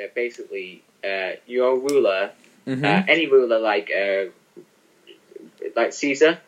uh, 0.00 0.04
basically 0.14 0.82
uh, 1.04 1.32
you're 1.46 1.72
a 1.72 1.78
ruler, 1.78 2.30
hmm 2.64 2.84
uh, 2.84 3.02
any 3.08 3.26
ruler 3.26 3.58
like 3.58 3.90
uh, 3.90 4.24
like 5.74 5.92
Caesar 5.92 6.38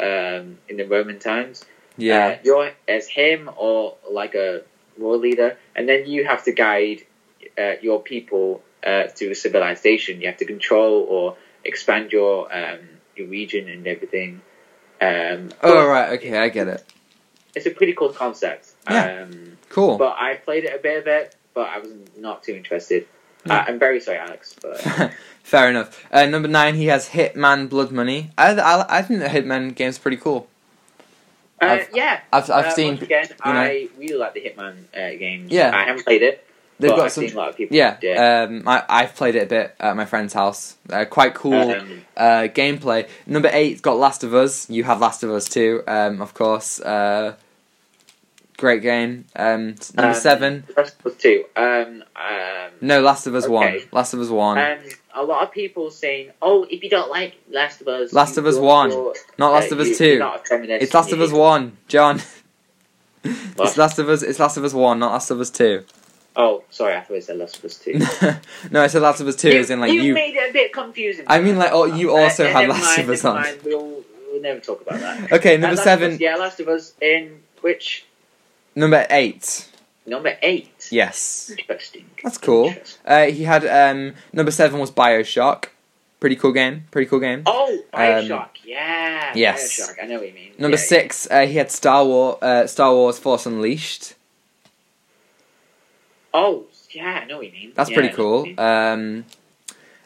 um, 0.00 0.58
in 0.68 0.76
the 0.76 0.84
Roman 0.84 1.18
times. 1.18 1.64
Yeah. 1.96 2.26
Uh, 2.26 2.38
you're 2.44 2.70
as 2.88 3.08
him 3.08 3.50
or 3.56 3.96
like 4.10 4.34
a 4.34 4.62
war 4.98 5.16
leader, 5.16 5.56
and 5.74 5.88
then 5.88 6.06
you 6.06 6.24
have 6.26 6.44
to 6.44 6.52
guide 6.52 7.02
uh, 7.58 7.74
your 7.82 8.00
people 8.00 8.62
uh, 8.84 9.04
to 9.16 9.34
civilization. 9.34 10.20
You 10.20 10.28
have 10.28 10.38
to 10.38 10.44
control 10.44 11.06
or 11.08 11.36
expand 11.64 12.12
your 12.12 12.54
um, 12.54 12.80
your 13.16 13.28
region 13.28 13.68
and 13.68 13.86
everything. 13.86 14.40
Um, 15.00 15.50
oh 15.62 15.86
right. 15.86 16.12
Okay, 16.18 16.36
I 16.38 16.48
get 16.48 16.68
it. 16.68 16.84
It's 17.54 17.66
a 17.66 17.70
pretty 17.70 17.92
cool 17.94 18.10
concept. 18.10 18.72
Yeah. 18.90 19.22
Um, 19.22 19.58
Cool. 19.70 19.98
but 19.98 20.16
I 20.18 20.36
played 20.36 20.64
it 20.64 20.72
a 20.74 20.78
bit 20.78 20.98
of 20.98 21.06
it, 21.08 21.34
but 21.52 21.68
I 21.68 21.78
was 21.80 21.90
not 22.16 22.44
too 22.44 22.52
interested. 22.54 23.08
Yeah. 23.44 23.56
Uh, 23.56 23.64
I'm 23.66 23.78
very 23.80 24.00
sorry, 24.00 24.18
Alex, 24.18 24.54
but 24.62 24.80
Fair 25.42 25.68
enough. 25.68 26.06
Uh, 26.12 26.26
number 26.26 26.48
nine, 26.48 26.76
he 26.76 26.86
has 26.86 27.08
Hitman 27.08 27.68
Blood 27.68 27.90
Money. 27.90 28.30
I, 28.38 28.54
I, 28.54 28.98
I 28.98 29.02
think 29.02 29.20
the 29.20 29.26
Hitman 29.26 29.74
game's 29.74 29.98
pretty 29.98 30.16
cool. 30.16 30.46
Uh, 31.62 31.64
I've- 31.66 31.86
yeah. 31.94 32.20
I've, 32.32 32.50
I've 32.50 32.66
uh, 32.66 32.70
seen. 32.70 32.94
again. 32.98 33.26
you 33.28 33.52
know- 33.52 33.58
I 33.60 33.88
really 33.98 34.14
like 34.16 34.34
the 34.34 34.40
Hitman 34.40 34.74
uh, 34.94 35.16
games. 35.18 35.50
Yeah. 35.50 35.70
I 35.74 35.84
haven't 35.84 36.04
played 36.04 36.22
it, 36.22 36.46
They've 36.80 36.90
got 36.90 37.00
I've 37.06 37.12
some. 37.12 37.24
seen 37.26 37.34
a 37.34 37.38
lot 37.38 37.50
of 37.50 37.56
people. 37.56 37.76
Yeah, 37.76 38.46
um, 38.48 38.66
I, 38.66 38.82
I've 38.88 39.14
played 39.14 39.36
it 39.36 39.44
a 39.44 39.46
bit 39.46 39.76
at 39.78 39.96
my 39.96 40.04
friend's 40.06 40.32
house. 40.34 40.76
Uh, 40.90 41.04
quite 41.04 41.32
cool 41.34 41.70
Um, 41.70 42.02
uh, 42.16 42.48
gameplay. 42.52 43.08
Number 43.26 43.48
eight's 43.52 43.80
got 43.80 43.96
Last 43.96 44.24
of 44.24 44.34
Us. 44.34 44.68
You 44.68 44.82
have 44.84 45.00
Last 45.00 45.22
of 45.22 45.30
Us 45.30 45.48
too, 45.48 45.82
um, 45.86 46.20
of 46.20 46.34
course. 46.34 46.80
Uh, 46.80 47.36
great 48.56 48.82
game. 48.82 49.24
Um, 49.36 49.76
number 49.94 50.08
Um, 50.08 50.14
seven. 50.14 50.64
Last 50.76 50.96
of 50.98 51.06
Us 51.12 51.18
Two. 51.18 51.44
Um, 51.54 52.02
um, 52.16 52.70
No, 52.80 53.00
Last 53.00 53.26
of 53.28 53.34
Us 53.36 53.46
one. 53.46 53.78
Last 53.92 54.12
of 54.12 54.20
Us 54.20 54.28
one. 54.28 54.58
A 55.14 55.22
lot 55.22 55.42
of 55.44 55.52
people 55.52 55.90
saying, 55.90 56.30
"Oh, 56.42 56.66
if 56.70 56.82
you 56.82 56.90
don't 56.90 57.10
like 57.10 57.34
Last 57.50 57.80
of 57.80 57.88
Us, 57.88 58.12
Last 58.12 58.36
of 58.36 58.46
Us 58.46 58.56
one. 58.56 58.90
you're- 58.90 59.14
Not 59.38 59.52
Last 59.52 59.70
uh, 59.72 59.76
of 59.76 59.80
Us 59.80 59.96
two. 59.98 60.06
you're 60.06 60.18
not 60.18 60.40
a 60.40 60.44
feminist, 60.44 60.82
It's 60.82 60.94
Last 60.94 61.12
of 61.12 61.20
Us 61.20 61.30
one, 61.32 61.76
John. 61.88 62.20
It's 63.24 63.76
Last 63.78 63.98
of 63.98 64.08
Us. 64.08 64.22
It's 64.22 64.38
Last 64.38 64.56
of 64.56 64.64
Us 64.64 64.74
one, 64.74 64.98
not 64.98 65.12
Last 65.12 65.30
of 65.30 65.40
Us 65.40 65.50
two. 65.50 65.84
Oh, 66.36 66.64
sorry, 66.70 66.96
I 66.96 67.00
thought 67.00 67.14
it 67.14 67.24
said 67.24 67.36
Last 67.38 67.58
of 67.58 67.64
Us 67.64 67.78
Two. 67.78 67.98
no, 68.72 68.82
I 68.82 68.88
said 68.88 69.02
Last 69.02 69.20
of 69.20 69.28
Us 69.28 69.36
two, 69.36 69.50
you, 69.50 69.60
as 69.60 69.70
in 69.70 69.78
like 69.80 69.92
you, 69.92 70.02
you. 70.02 70.14
made 70.14 70.34
it 70.34 70.50
a 70.50 70.52
bit 70.52 70.72
confusing. 70.72 71.24
I 71.28 71.40
mean, 71.40 71.56
like, 71.56 71.70
oh, 71.72 71.84
you 71.84 72.10
Uh, 72.10 72.22
also 72.22 72.44
uh, 72.50 72.52
never 72.52 72.72
Last 72.72 72.82
mind, 72.96 73.00
of 73.02 73.08
Us 73.10 73.24
on. 73.24 73.34
mind, 73.36 73.58
We'll, 73.64 74.02
we'll 74.32 74.42
never 74.42 74.58
talk 74.58 74.80
about 74.82 74.98
that. 74.98 75.32
Okay, 75.32 75.54
Uh, 75.54 75.58
number 75.58 75.74
of 75.74 75.78
seven, 75.78 76.14
Us, 76.14 76.20
yeah, 76.20 76.34
Last 76.34 76.58
of 76.58 76.66
Us 76.68 76.92
in 77.00 77.40
which 77.60 78.04
number 78.74 79.06
eight. 79.10 79.68
number 80.06 80.36
eight. 80.42 80.73
Yes, 80.90 81.50
Interesting. 81.58 82.08
That's 82.22 82.38
cool. 82.38 82.66
Interesting. 82.68 83.00
uh, 83.06 83.24
he 83.26 83.44
had 83.44 83.64
um 83.66 84.14
number 84.32 84.50
seven 84.50 84.80
was 84.80 84.90
Bioshock. 84.90 85.66
Pretty 86.20 86.36
cool 86.36 86.52
game. 86.52 86.84
Pretty 86.90 87.08
cool 87.08 87.20
game. 87.20 87.42
Oh, 87.44 87.78
Bioshock. 87.92 88.48
yeah. 88.64 89.28
Um, 89.32 89.38
yes. 89.38 89.78
Bioshock. 89.80 90.02
I 90.02 90.06
know 90.06 90.16
what 90.18 90.28
you 90.28 90.32
mean. 90.34 90.52
Number 90.58 90.76
Yeah, 90.76 90.82
yeah. 90.82 90.88
six, 90.88 91.28
uh, 91.30 91.46
he 91.46 91.54
had 91.54 91.70
Star 91.70 92.04
War, 92.04 92.38
uh, 92.40 92.66
Star 92.66 92.92
Wars 92.94 93.18
Force 93.18 93.44
Unleashed. 93.46 94.14
Oh, 96.32 96.64
yeah, 96.90 97.20
I 97.22 97.26
know 97.26 97.36
what 97.38 97.46
you 97.46 97.52
mean. 97.52 97.72
That's 97.74 97.90
Yeah, 97.90 97.94
pretty 97.96 98.08
I 98.14 98.16
know 98.16 98.30
what 98.30 98.56
cool. 98.56 98.60
Um, 98.64 99.24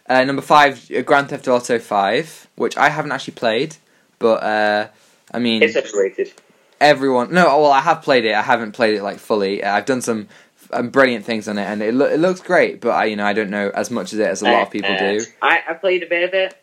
uh, 0.08 0.24
number 0.24 0.42
five, 0.42 0.90
Grand 1.04 1.28
Theft 1.30 1.48
Auto 1.48 1.78
Five, 1.78 2.48
which 2.56 2.76
I 2.76 2.88
haven't 2.90 3.12
actually 3.12 3.34
played, 3.34 3.76
but 4.18 4.42
uh, 4.42 4.88
I 5.32 5.38
mean, 5.38 5.62
It's 5.62 5.76
overrated. 5.76 6.32
everyone. 6.80 7.32
No, 7.32 7.44
well, 7.60 7.70
I 7.72 7.80
have 7.80 8.02
played 8.02 8.24
it. 8.24 8.34
I 8.34 8.42
haven't 8.42 8.72
played 8.72 8.96
it 8.96 9.02
like 9.02 9.18
fully. 9.18 9.62
Uh, 9.62 9.72
I've 9.74 9.86
done 9.86 10.00
some 10.02 10.28
um, 10.72 10.90
brilliant 10.90 11.24
things 11.24 11.48
on 11.48 11.58
it, 11.58 11.64
and 11.64 11.82
it, 11.82 11.94
lo- 11.94 12.06
it 12.06 12.18
looks 12.20 12.40
great. 12.40 12.80
But 12.80 12.90
I, 12.90 13.04
you 13.06 13.16
know, 13.16 13.24
I 13.26 13.32
don't 13.32 13.50
know 13.50 13.70
as 13.74 13.90
much 13.90 14.12
as 14.12 14.18
it 14.18 14.28
as 14.28 14.42
a 14.42 14.46
lot 14.46 14.62
of 14.62 14.70
people 14.70 14.94
Uh, 14.94 14.98
do. 14.98 15.24
I, 15.42 15.62
I 15.68 15.74
played 15.74 16.02
a 16.02 16.06
bit 16.06 16.24
of 16.28 16.34
it. 16.34 16.56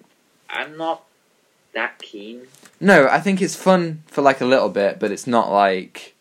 I'm 0.49 0.77
not 0.77 1.03
that 1.73 1.99
keen. 1.99 2.41
No, 2.79 3.07
I 3.07 3.19
think 3.19 3.41
it's 3.41 3.55
fun 3.55 4.03
for 4.07 4.21
like 4.21 4.41
a 4.41 4.45
little 4.45 4.69
bit, 4.69 4.99
but 4.99 5.11
it's 5.11 5.27
not 5.27 5.51
like 5.51 6.13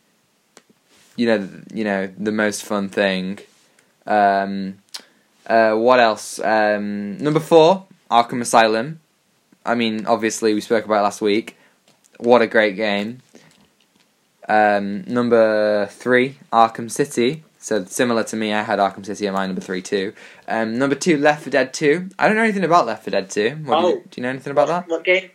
you 1.16 1.26
know, 1.26 1.48
you 1.72 1.84
know, 1.84 2.08
the 2.18 2.32
most 2.32 2.64
fun 2.64 2.88
thing. 2.88 3.38
Um, 4.06 4.78
uh, 5.46 5.74
what 5.74 6.00
else? 6.00 6.38
Um, 6.40 7.18
number 7.18 7.40
four, 7.40 7.86
Arkham 8.10 8.40
Asylum. 8.40 9.00
I 9.64 9.74
mean, 9.74 10.06
obviously, 10.06 10.54
we 10.54 10.60
spoke 10.60 10.84
about 10.84 11.00
it 11.00 11.02
last 11.02 11.20
week. 11.20 11.56
What 12.18 12.42
a 12.42 12.46
great 12.46 12.76
game. 12.76 13.20
Um, 14.48 15.04
number 15.06 15.86
three, 15.86 16.38
Arkham 16.52 16.90
City. 16.90 17.44
So 17.64 17.82
similar 17.86 18.24
to 18.24 18.36
me, 18.36 18.52
I 18.52 18.62
had 18.62 18.78
Arkham 18.78 19.06
City 19.06 19.26
at 19.26 19.32
my 19.32 19.46
number 19.46 19.62
three 19.62 19.80
too. 19.80 20.12
Um, 20.46 20.76
number 20.76 20.94
two, 20.94 21.16
Left 21.16 21.44
4 21.44 21.50
Dead 21.50 21.72
2. 21.72 22.10
I 22.18 22.26
don't 22.26 22.36
know 22.36 22.42
anything 22.42 22.62
about 22.62 22.84
Left 22.84 23.02
4 23.04 23.10
Dead 23.10 23.30
2. 23.30 23.50
What 23.64 23.80
do, 23.80 23.86
you, 23.86 23.94
Oh. 23.94 24.02
do 24.10 24.10
you 24.16 24.22
know 24.22 24.28
anything 24.28 24.50
about 24.50 24.68
that? 24.68 24.86
What 24.86 25.02
game? 25.02 25.30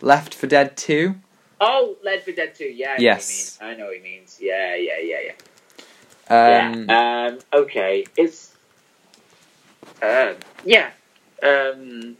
Left 0.00 0.32
4 0.32 0.48
Dead 0.48 0.76
2. 0.76 1.16
Oh, 1.60 1.96
Led 2.04 2.22
for 2.22 2.30
Dead 2.30 2.54
2. 2.54 2.66
Yeah, 2.66 2.92
I 2.96 2.96
Yes. 3.00 3.58
know 3.60 3.66
what 3.66 3.72
you 3.72 3.74
mean. 3.74 3.80
I 3.80 3.82
know 3.82 3.86
what 3.88 3.96
he 3.96 4.02
means. 4.16 4.38
Yeah, 4.40 4.76
yeah, 4.76 4.98
yeah, 5.02 5.18
yeah. 6.28 6.68
Um, 6.68 6.86
yeah. 6.88 7.26
Um, 7.32 7.38
okay. 7.52 8.04
It's. 8.16 8.54
Uh, 10.00 10.34
yeah. 10.64 10.90
Um, 11.42 12.16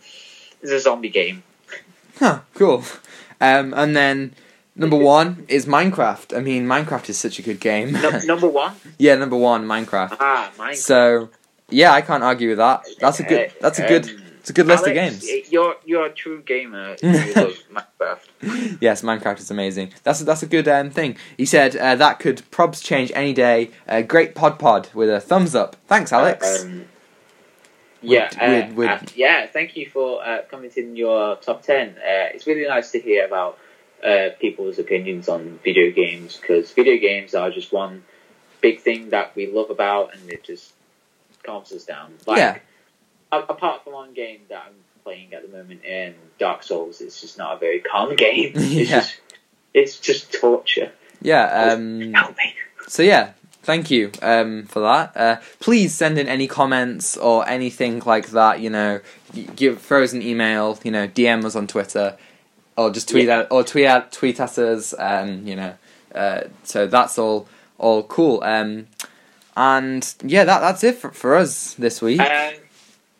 it's 0.60 0.72
a 0.72 0.80
zombie 0.80 1.08
game. 1.08 1.44
Huh, 2.18 2.40
cool. 2.54 2.82
Um, 3.40 3.72
and 3.74 3.94
then 3.94 4.34
number 4.74 4.96
one 4.96 5.44
is 5.48 5.66
Minecraft. 5.66 6.36
I 6.36 6.40
mean, 6.40 6.66
Minecraft 6.66 7.08
is 7.08 7.18
such 7.18 7.38
a 7.38 7.42
good 7.42 7.60
game. 7.60 7.92
No, 7.92 8.10
number 8.24 8.48
one? 8.48 8.74
yeah, 8.98 9.14
number 9.14 9.36
one, 9.36 9.64
Minecraft. 9.66 10.16
Ah, 10.20 10.52
Minecraft. 10.56 10.76
So, 10.76 11.30
yeah, 11.70 11.92
I 11.92 12.00
can't 12.00 12.22
argue 12.22 12.48
with 12.50 12.58
that. 12.58 12.86
That's 13.00 13.20
a 13.20 13.22
good. 13.24 13.52
That's 13.60 13.78
a 13.78 13.86
good. 13.86 14.08
Um, 14.08 14.18
It's 14.40 14.50
a 14.50 14.54
good 14.54 14.66
list 14.66 14.84
of 14.88 14.94
games. 14.94 15.24
You're, 15.52 15.76
you're 15.84 16.06
a 16.06 16.10
true 16.12 16.42
gamer. 16.42 16.96
You 17.02 17.32
love 17.34 17.58
Minecraft. 17.72 18.78
yes, 18.80 19.02
Minecraft 19.02 19.38
is 19.38 19.50
amazing. 19.52 19.92
That's 20.02 20.20
a, 20.20 20.24
that's 20.24 20.42
a 20.42 20.46
good 20.48 20.66
um, 20.66 20.90
thing. 20.90 21.16
He 21.36 21.46
said 21.46 21.76
uh, 21.76 21.94
that 21.94 22.18
could 22.18 22.42
probs 22.50 22.82
change 22.82 23.12
any 23.14 23.32
day. 23.32 23.70
Uh, 23.86 24.02
great 24.02 24.34
pod 24.34 24.58
pod 24.58 24.88
with 24.94 25.08
a 25.08 25.20
thumbs 25.20 25.54
up. 25.54 25.76
Thanks, 25.86 26.12
Alex. 26.12 26.64
Um, 26.64 26.86
yeah, 28.02 28.30
With- 28.30 28.70
uh, 28.72 28.74
with- 28.74 28.88
uh, 28.88 28.98
yeah. 29.14 29.46
Thank 29.46 29.76
you 29.76 29.88
for 29.88 30.24
uh, 30.26 30.42
commenting 30.50 30.96
your 30.96 31.36
top 31.36 31.62
ten. 31.62 31.90
Uh, 31.90 32.34
it's 32.34 32.44
really 32.48 32.66
nice 32.66 32.90
to 32.90 32.98
hear 32.98 33.24
about 33.24 33.58
uh, 34.04 34.30
people's 34.40 34.78
opinions 34.78 35.28
on 35.28 35.58
video 35.64 35.90
games 35.90 36.36
because 36.36 36.70
video 36.72 36.96
games 36.96 37.34
are 37.34 37.50
just 37.50 37.72
one 37.72 38.02
big 38.60 38.80
thing 38.80 39.10
that 39.10 39.34
we 39.36 39.46
love 39.46 39.70
about, 39.70 40.14
and 40.14 40.30
it 40.30 40.44
just 40.44 40.72
calms 41.42 41.72
us 41.72 41.84
down. 41.84 42.14
Like, 42.26 42.38
Yeah. 42.38 42.58
a- 43.32 43.38
apart 43.52 43.84
from 43.84 43.92
one 43.94 44.12
game 44.14 44.40
that 44.48 44.64
I'm 44.66 44.74
playing 45.04 45.34
at 45.34 45.42
the 45.42 45.56
moment 45.56 45.84
in 45.84 46.14
Dark 46.38 46.62
Souls, 46.62 47.00
it's 47.00 47.20
just 47.20 47.38
not 47.38 47.56
a 47.56 47.58
very 47.58 47.80
calm 47.80 48.14
game. 48.26 48.52
It's 48.56 48.90
Yeah. 48.90 49.00
just, 49.00 49.20
it's 49.74 49.98
just 49.98 50.32
torture. 50.32 50.92
yeah. 51.20 51.72
Um, 51.72 52.12
Help 52.12 52.36
me. 52.36 52.54
So 52.88 53.02
yeah, 53.02 53.32
thank 53.62 53.90
you 53.90 54.10
um, 54.22 54.64
for 54.66 54.80
that. 54.80 55.16
Uh, 55.16 55.36
please 55.60 55.94
send 55.94 56.18
in 56.18 56.28
any 56.28 56.46
comments 56.46 57.16
or 57.16 57.48
anything 57.48 58.02
like 58.04 58.28
that. 58.30 58.60
You 58.60 58.70
know, 58.70 59.00
give 59.56 59.80
throw 59.80 60.02
us 60.02 60.12
an 60.12 60.20
email. 60.22 60.78
You 60.84 60.90
know, 60.90 61.08
DM 61.08 61.44
us 61.44 61.56
on 61.56 61.66
Twitter, 61.66 62.16
or 62.76 62.90
just 62.90 63.08
tweet 63.08 63.26
Yeah. 63.26 63.40
at 63.40 63.52
or 63.52 63.64
tweet 63.64 63.86
at 63.86 64.12
tweet 64.12 64.40
at 64.40 64.58
us. 64.58 64.94
Um, 64.98 65.46
you 65.46 65.56
know, 65.56 65.74
uh, 66.14 66.42
so 66.64 66.86
that's 66.86 67.18
all 67.18 67.48
all 67.78 68.02
cool. 68.04 68.42
Um, 68.42 68.86
and 69.56 70.14
yeah, 70.24 70.44
that 70.44 70.60
that's 70.60 70.84
it 70.84 70.96
for, 70.96 71.10
for 71.10 71.34
us 71.36 71.74
this 71.74 72.00
week. 72.00 72.20
Um, 72.20 72.54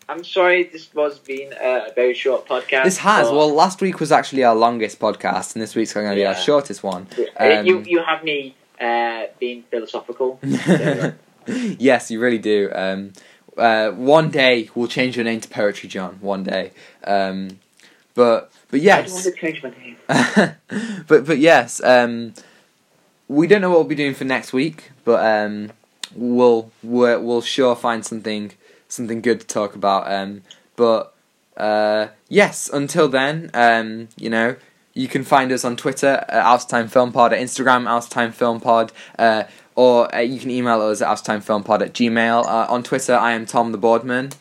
I'm 0.08 0.24
sorry 0.24 0.64
this 0.64 0.92
was 0.94 1.18
being 1.18 1.52
a 1.52 1.88
very 1.94 2.12
short 2.14 2.46
podcast. 2.46 2.84
this 2.84 2.98
has 2.98 3.28
but- 3.28 3.36
well, 3.36 3.52
last 3.52 3.80
week 3.80 4.00
was 4.00 4.12
actually 4.12 4.44
our 4.44 4.54
longest 4.54 4.98
podcast, 4.98 5.54
and 5.54 5.62
this 5.62 5.74
week's 5.74 5.92
going 5.94 6.08
to 6.08 6.14
be 6.14 6.26
our 6.26 6.34
shortest 6.34 6.82
one. 6.82 7.06
Uh, 7.38 7.58
um, 7.58 7.66
you 7.66 7.80
you 7.86 8.02
have 8.02 8.22
me 8.24 8.54
uh, 8.80 9.24
being 9.38 9.62
philosophical. 9.70 10.38
So, 10.66 11.12
yes, 11.46 12.10
you 12.10 12.20
really 12.20 12.38
do. 12.38 12.70
Um, 12.74 13.12
uh, 13.56 13.90
one 13.90 14.30
day 14.30 14.70
we'll 14.74 14.88
change 14.88 15.16
your 15.16 15.24
name 15.24 15.40
to 15.40 15.48
Poetry 15.48 15.88
John. 15.88 16.18
One 16.20 16.42
day, 16.44 16.72
um, 17.04 17.58
but 18.14 18.52
but 18.70 18.80
yes. 18.80 18.98
I 18.98 19.02
don't 19.02 19.12
want 19.14 19.24
to 19.24 19.40
change 19.40 19.62
my 19.62 19.70
name. 19.70 21.04
but 21.06 21.26
but 21.26 21.38
yes, 21.38 21.82
um, 21.82 22.34
we 23.28 23.46
don't 23.46 23.60
know 23.60 23.70
what 23.70 23.78
we'll 23.80 23.88
be 23.88 23.94
doing 23.94 24.14
for 24.14 24.24
next 24.24 24.52
week, 24.52 24.90
but 25.04 25.24
um, 25.24 25.72
we'll 26.14 26.70
we'll, 26.82 27.22
we'll 27.22 27.42
sure 27.42 27.76
find 27.76 28.04
something 28.04 28.52
something 28.88 29.20
good 29.20 29.40
to 29.40 29.46
talk 29.46 29.74
about. 29.74 30.10
Um, 30.10 30.42
but 30.76 31.14
uh, 31.56 32.08
yes, 32.28 32.68
until 32.72 33.08
then, 33.08 33.50
um, 33.54 34.08
you 34.16 34.30
know. 34.30 34.56
You 34.94 35.08
can 35.08 35.24
find 35.24 35.50
us 35.52 35.64
on 35.64 35.78
Twitter 35.78 36.22
at 36.28 36.44
Outatime 36.44 36.90
Film 36.90 37.12
Pod, 37.12 37.32
at 37.32 37.40
Instagram 37.40 37.84
Outatime 37.88 38.34
Film 38.34 38.60
Pod, 38.60 38.92
uh, 39.18 39.44
or 39.74 40.14
uh, 40.14 40.20
you 40.20 40.38
can 40.38 40.50
email 40.50 40.80
us 40.82 41.00
at 41.00 41.08
outatimefilmpod 41.08 41.82
at 41.82 41.94
gmail. 41.94 42.44
Uh, 42.44 42.66
on 42.68 42.82
Twitter, 42.82 43.14
I 43.14 43.32
am 43.32 43.46
Tom 43.46 43.72
the 43.72 43.78
Boardman. 43.78 44.32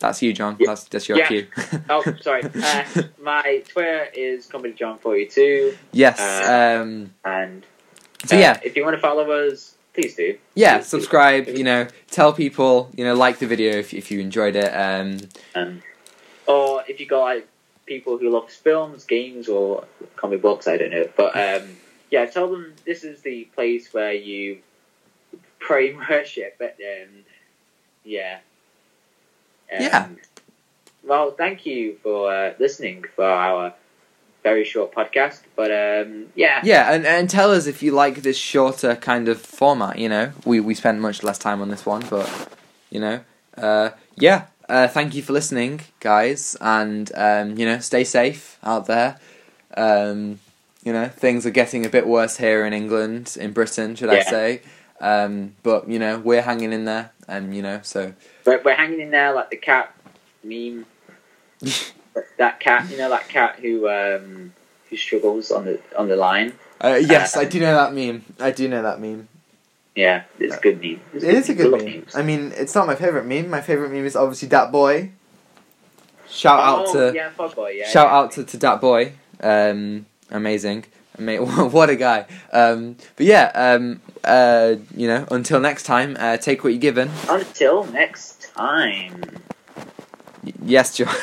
That's 0.00 0.22
you, 0.22 0.32
John. 0.32 0.56
That's 0.60 0.84
that's 0.84 1.08
your 1.08 1.18
Yeah. 1.18 1.26
cue. 1.28 1.46
Oh, 1.90 2.02
sorry. 2.20 2.42
Uh, 2.54 2.84
my 3.20 3.62
Twitter 3.68 4.06
is 4.14 4.46
comedy 4.46 4.74
john 4.74 4.98
forty 4.98 5.26
two, 5.26 5.76
yes. 5.92 6.20
uh, 6.20 6.80
um. 6.82 7.12
and 7.24 7.66
So 8.26 8.36
uh, 8.36 8.40
yeah, 8.40 8.60
if 8.62 8.76
you 8.76 8.84
want 8.84 8.94
to 8.96 9.00
follow 9.00 9.30
us, 9.30 9.74
please 9.94 10.14
do. 10.14 10.38
yeah. 10.54 10.78
please 10.78 10.84
do. 10.84 10.88
Subscribe. 10.90 11.48
You 11.48 11.64
know, 11.64 11.88
tell 12.10 12.32
people. 12.32 12.90
You 12.96 13.04
know, 13.04 13.14
like 13.14 13.38
the 13.38 13.46
video 13.46 13.72
if 13.78 13.92
if 13.92 14.10
you 14.10 14.20
enjoyed 14.20 14.54
it. 14.56 14.70
Um. 14.70 15.18
Um, 15.54 15.82
or 16.46 16.82
if 16.88 17.00
you 17.00 17.06
got 17.06 17.24
like 17.24 17.48
people 17.86 18.18
who 18.18 18.30
love 18.30 18.50
films, 18.50 19.04
games, 19.04 19.48
or 19.48 19.84
comic 20.16 20.40
books, 20.42 20.66
I 20.68 20.76
don't 20.76 20.90
know. 20.90 21.08
But 21.16 21.36
um, 21.36 21.76
yeah, 22.10 22.24
tell 22.26 22.50
them 22.50 22.72
this 22.86 23.02
is 23.04 23.20
the 23.22 23.44
place 23.54 23.92
where 23.92 24.12
you 24.12 24.58
pray 25.58 25.90
and 25.90 25.98
worship. 26.08 26.56
But 26.58 26.76
um, 26.80 27.08
yeah, 28.04 28.38
Um, 29.72 29.82
Yeah. 29.82 30.08
Well, 31.04 31.30
thank 31.30 31.64
you 31.64 31.96
for 32.02 32.32
uh, 32.32 32.52
listening 32.58 33.04
for 33.16 33.24
our 33.24 33.72
very 34.42 34.64
short 34.64 34.92
podcast. 34.94 35.40
But 35.56 35.70
um, 35.70 36.26
yeah, 36.34 36.60
Yeah, 36.62 36.92
and, 36.92 37.06
and 37.06 37.30
tell 37.30 37.50
us 37.50 37.66
if 37.66 37.82
you 37.82 37.92
like 37.92 38.22
this 38.22 38.36
shorter 38.36 38.94
kind 38.96 39.28
of 39.28 39.40
format. 39.40 39.98
You 39.98 40.08
know, 40.08 40.32
we 40.44 40.60
we 40.60 40.74
spent 40.74 41.00
much 41.00 41.22
less 41.22 41.38
time 41.38 41.62
on 41.62 41.68
this 41.70 41.86
one, 41.86 42.04
but 42.10 42.28
you 42.90 43.00
know, 43.00 43.20
uh, 43.56 43.90
yeah. 44.16 44.46
Uh, 44.68 44.86
thank 44.86 45.14
you 45.14 45.22
for 45.22 45.32
listening, 45.32 45.80
guys, 45.98 46.54
and 46.60 47.10
um, 47.14 47.56
you 47.56 47.64
know, 47.64 47.78
stay 47.78 48.04
safe 48.04 48.58
out 48.62 48.86
there. 48.86 49.18
Um, 49.78 50.40
you 50.84 50.92
know, 50.92 51.08
things 51.08 51.46
are 51.46 51.50
getting 51.50 51.86
a 51.86 51.88
bit 51.88 52.06
worse 52.06 52.36
here 52.36 52.66
in 52.66 52.74
England, 52.74 53.34
in 53.40 53.52
Britain, 53.52 53.94
should 53.96 54.10
I 54.10 54.20
say? 54.30 54.62
Um, 55.00 55.54
but 55.62 55.88
you 55.88 55.98
know, 55.98 56.18
we're 56.18 56.42
hanging 56.42 56.74
in 56.74 56.84
there, 56.84 57.12
and 57.26 57.56
you 57.56 57.62
know, 57.62 57.80
so 57.82 58.12
we're, 58.48 58.62
we're 58.62 58.74
hanging 58.74 59.00
in 59.00 59.10
there 59.10 59.32
like 59.32 59.50
the 59.50 59.56
cat 59.56 59.94
meme. 60.42 60.86
that 62.38 62.60
cat, 62.60 62.90
you 62.90 62.96
know, 62.96 63.10
that 63.10 63.28
cat 63.28 63.58
who 63.60 63.88
um, 63.88 64.52
who 64.88 64.96
struggles 64.96 65.50
on 65.50 65.64
the 65.66 65.80
on 65.96 66.08
the 66.08 66.16
line. 66.16 66.54
uh, 66.80 67.00
yes, 67.00 67.36
I 67.36 67.44
do 67.44 67.60
know 67.60 67.74
that 67.74 67.92
meme. 67.94 68.24
I 68.40 68.50
do 68.50 68.68
know 68.68 68.82
that 68.82 69.00
meme. 69.00 69.28
Yeah, 69.94 70.24
it's 70.38 70.56
a 70.56 70.60
good 70.60 70.80
meme. 70.80 71.00
It's 71.12 71.24
It 71.24 71.34
is 71.34 71.48
a 71.48 71.54
good 71.54 71.84
meme. 71.84 72.06
I 72.14 72.22
mean, 72.22 72.52
it's 72.54 72.74
not 72.74 72.86
my 72.86 72.94
favorite 72.94 73.26
meme. 73.26 73.50
My 73.50 73.60
favorite 73.60 73.90
meme 73.90 74.06
is 74.06 74.16
obviously 74.16 74.48
that 74.48 74.70
Boy. 74.70 75.10
Shout 76.28 76.60
out 76.60 76.86
oh, 76.88 77.10
to 77.10 77.16
yeah, 77.16 77.30
boy, 77.30 77.70
yeah. 77.70 77.88
shout 77.88 78.06
yeah. 78.06 78.18
out 78.18 78.32
to, 78.32 78.44
to 78.44 78.56
Dat 78.58 78.80
Boy. 78.80 79.12
Um, 79.40 80.06
amazing. 80.30 80.84
Ama- 81.18 81.44
what 81.68 81.90
a 81.90 81.96
guy. 81.96 82.26
Um, 82.52 82.96
but 83.16 83.26
yeah, 83.26 83.50
um, 83.54 84.00
uh, 84.24 84.76
you 84.94 85.08
know, 85.08 85.26
until 85.30 85.58
next 85.58 85.84
time, 85.84 86.16
uh, 86.20 86.36
take 86.36 86.62
what 86.62 86.70
you're 86.70 86.80
given. 86.80 87.10
Until 87.28 87.84
next 87.84 88.37
time. 88.58 89.22
Y- 90.44 90.52
yes, 90.74 90.96
John. 90.96 91.14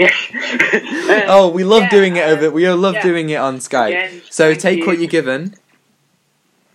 oh, 0.00 1.24
oh, 1.28 1.48
we 1.52 1.64
love 1.64 1.82
Yeah, 1.82 1.90
doing 1.90 2.16
it 2.16 2.24
over. 2.28 2.46
uh, 2.48 2.50
We 2.50 2.68
love 2.70 2.94
yeah. 2.94 3.02
doing 3.02 3.28
it 3.30 3.36
on 3.36 3.58
Skype. 3.58 3.88
Again, 3.88 4.22
So 4.30 4.54
take 4.54 4.80
you. 4.80 4.86
what 4.86 4.98
you're 4.98 5.12
given, 5.12 5.54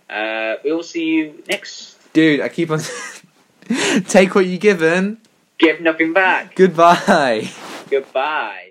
Uh, 0.08 0.54
we 0.62 0.70
will 0.72 0.84
see 0.86 1.04
you 1.04 1.42
next. 1.48 1.98
dude. 2.12 2.40
I 2.40 2.48
keep 2.48 2.70
on. 2.70 2.78
take 4.06 4.34
what 4.34 4.46
you're 4.46 4.62
given. 4.62 5.18
Give 5.58 5.80
nothing 5.80 6.12
back. 6.12 6.54
Goodbye. 6.54 7.50
Goodbye. 7.90 8.70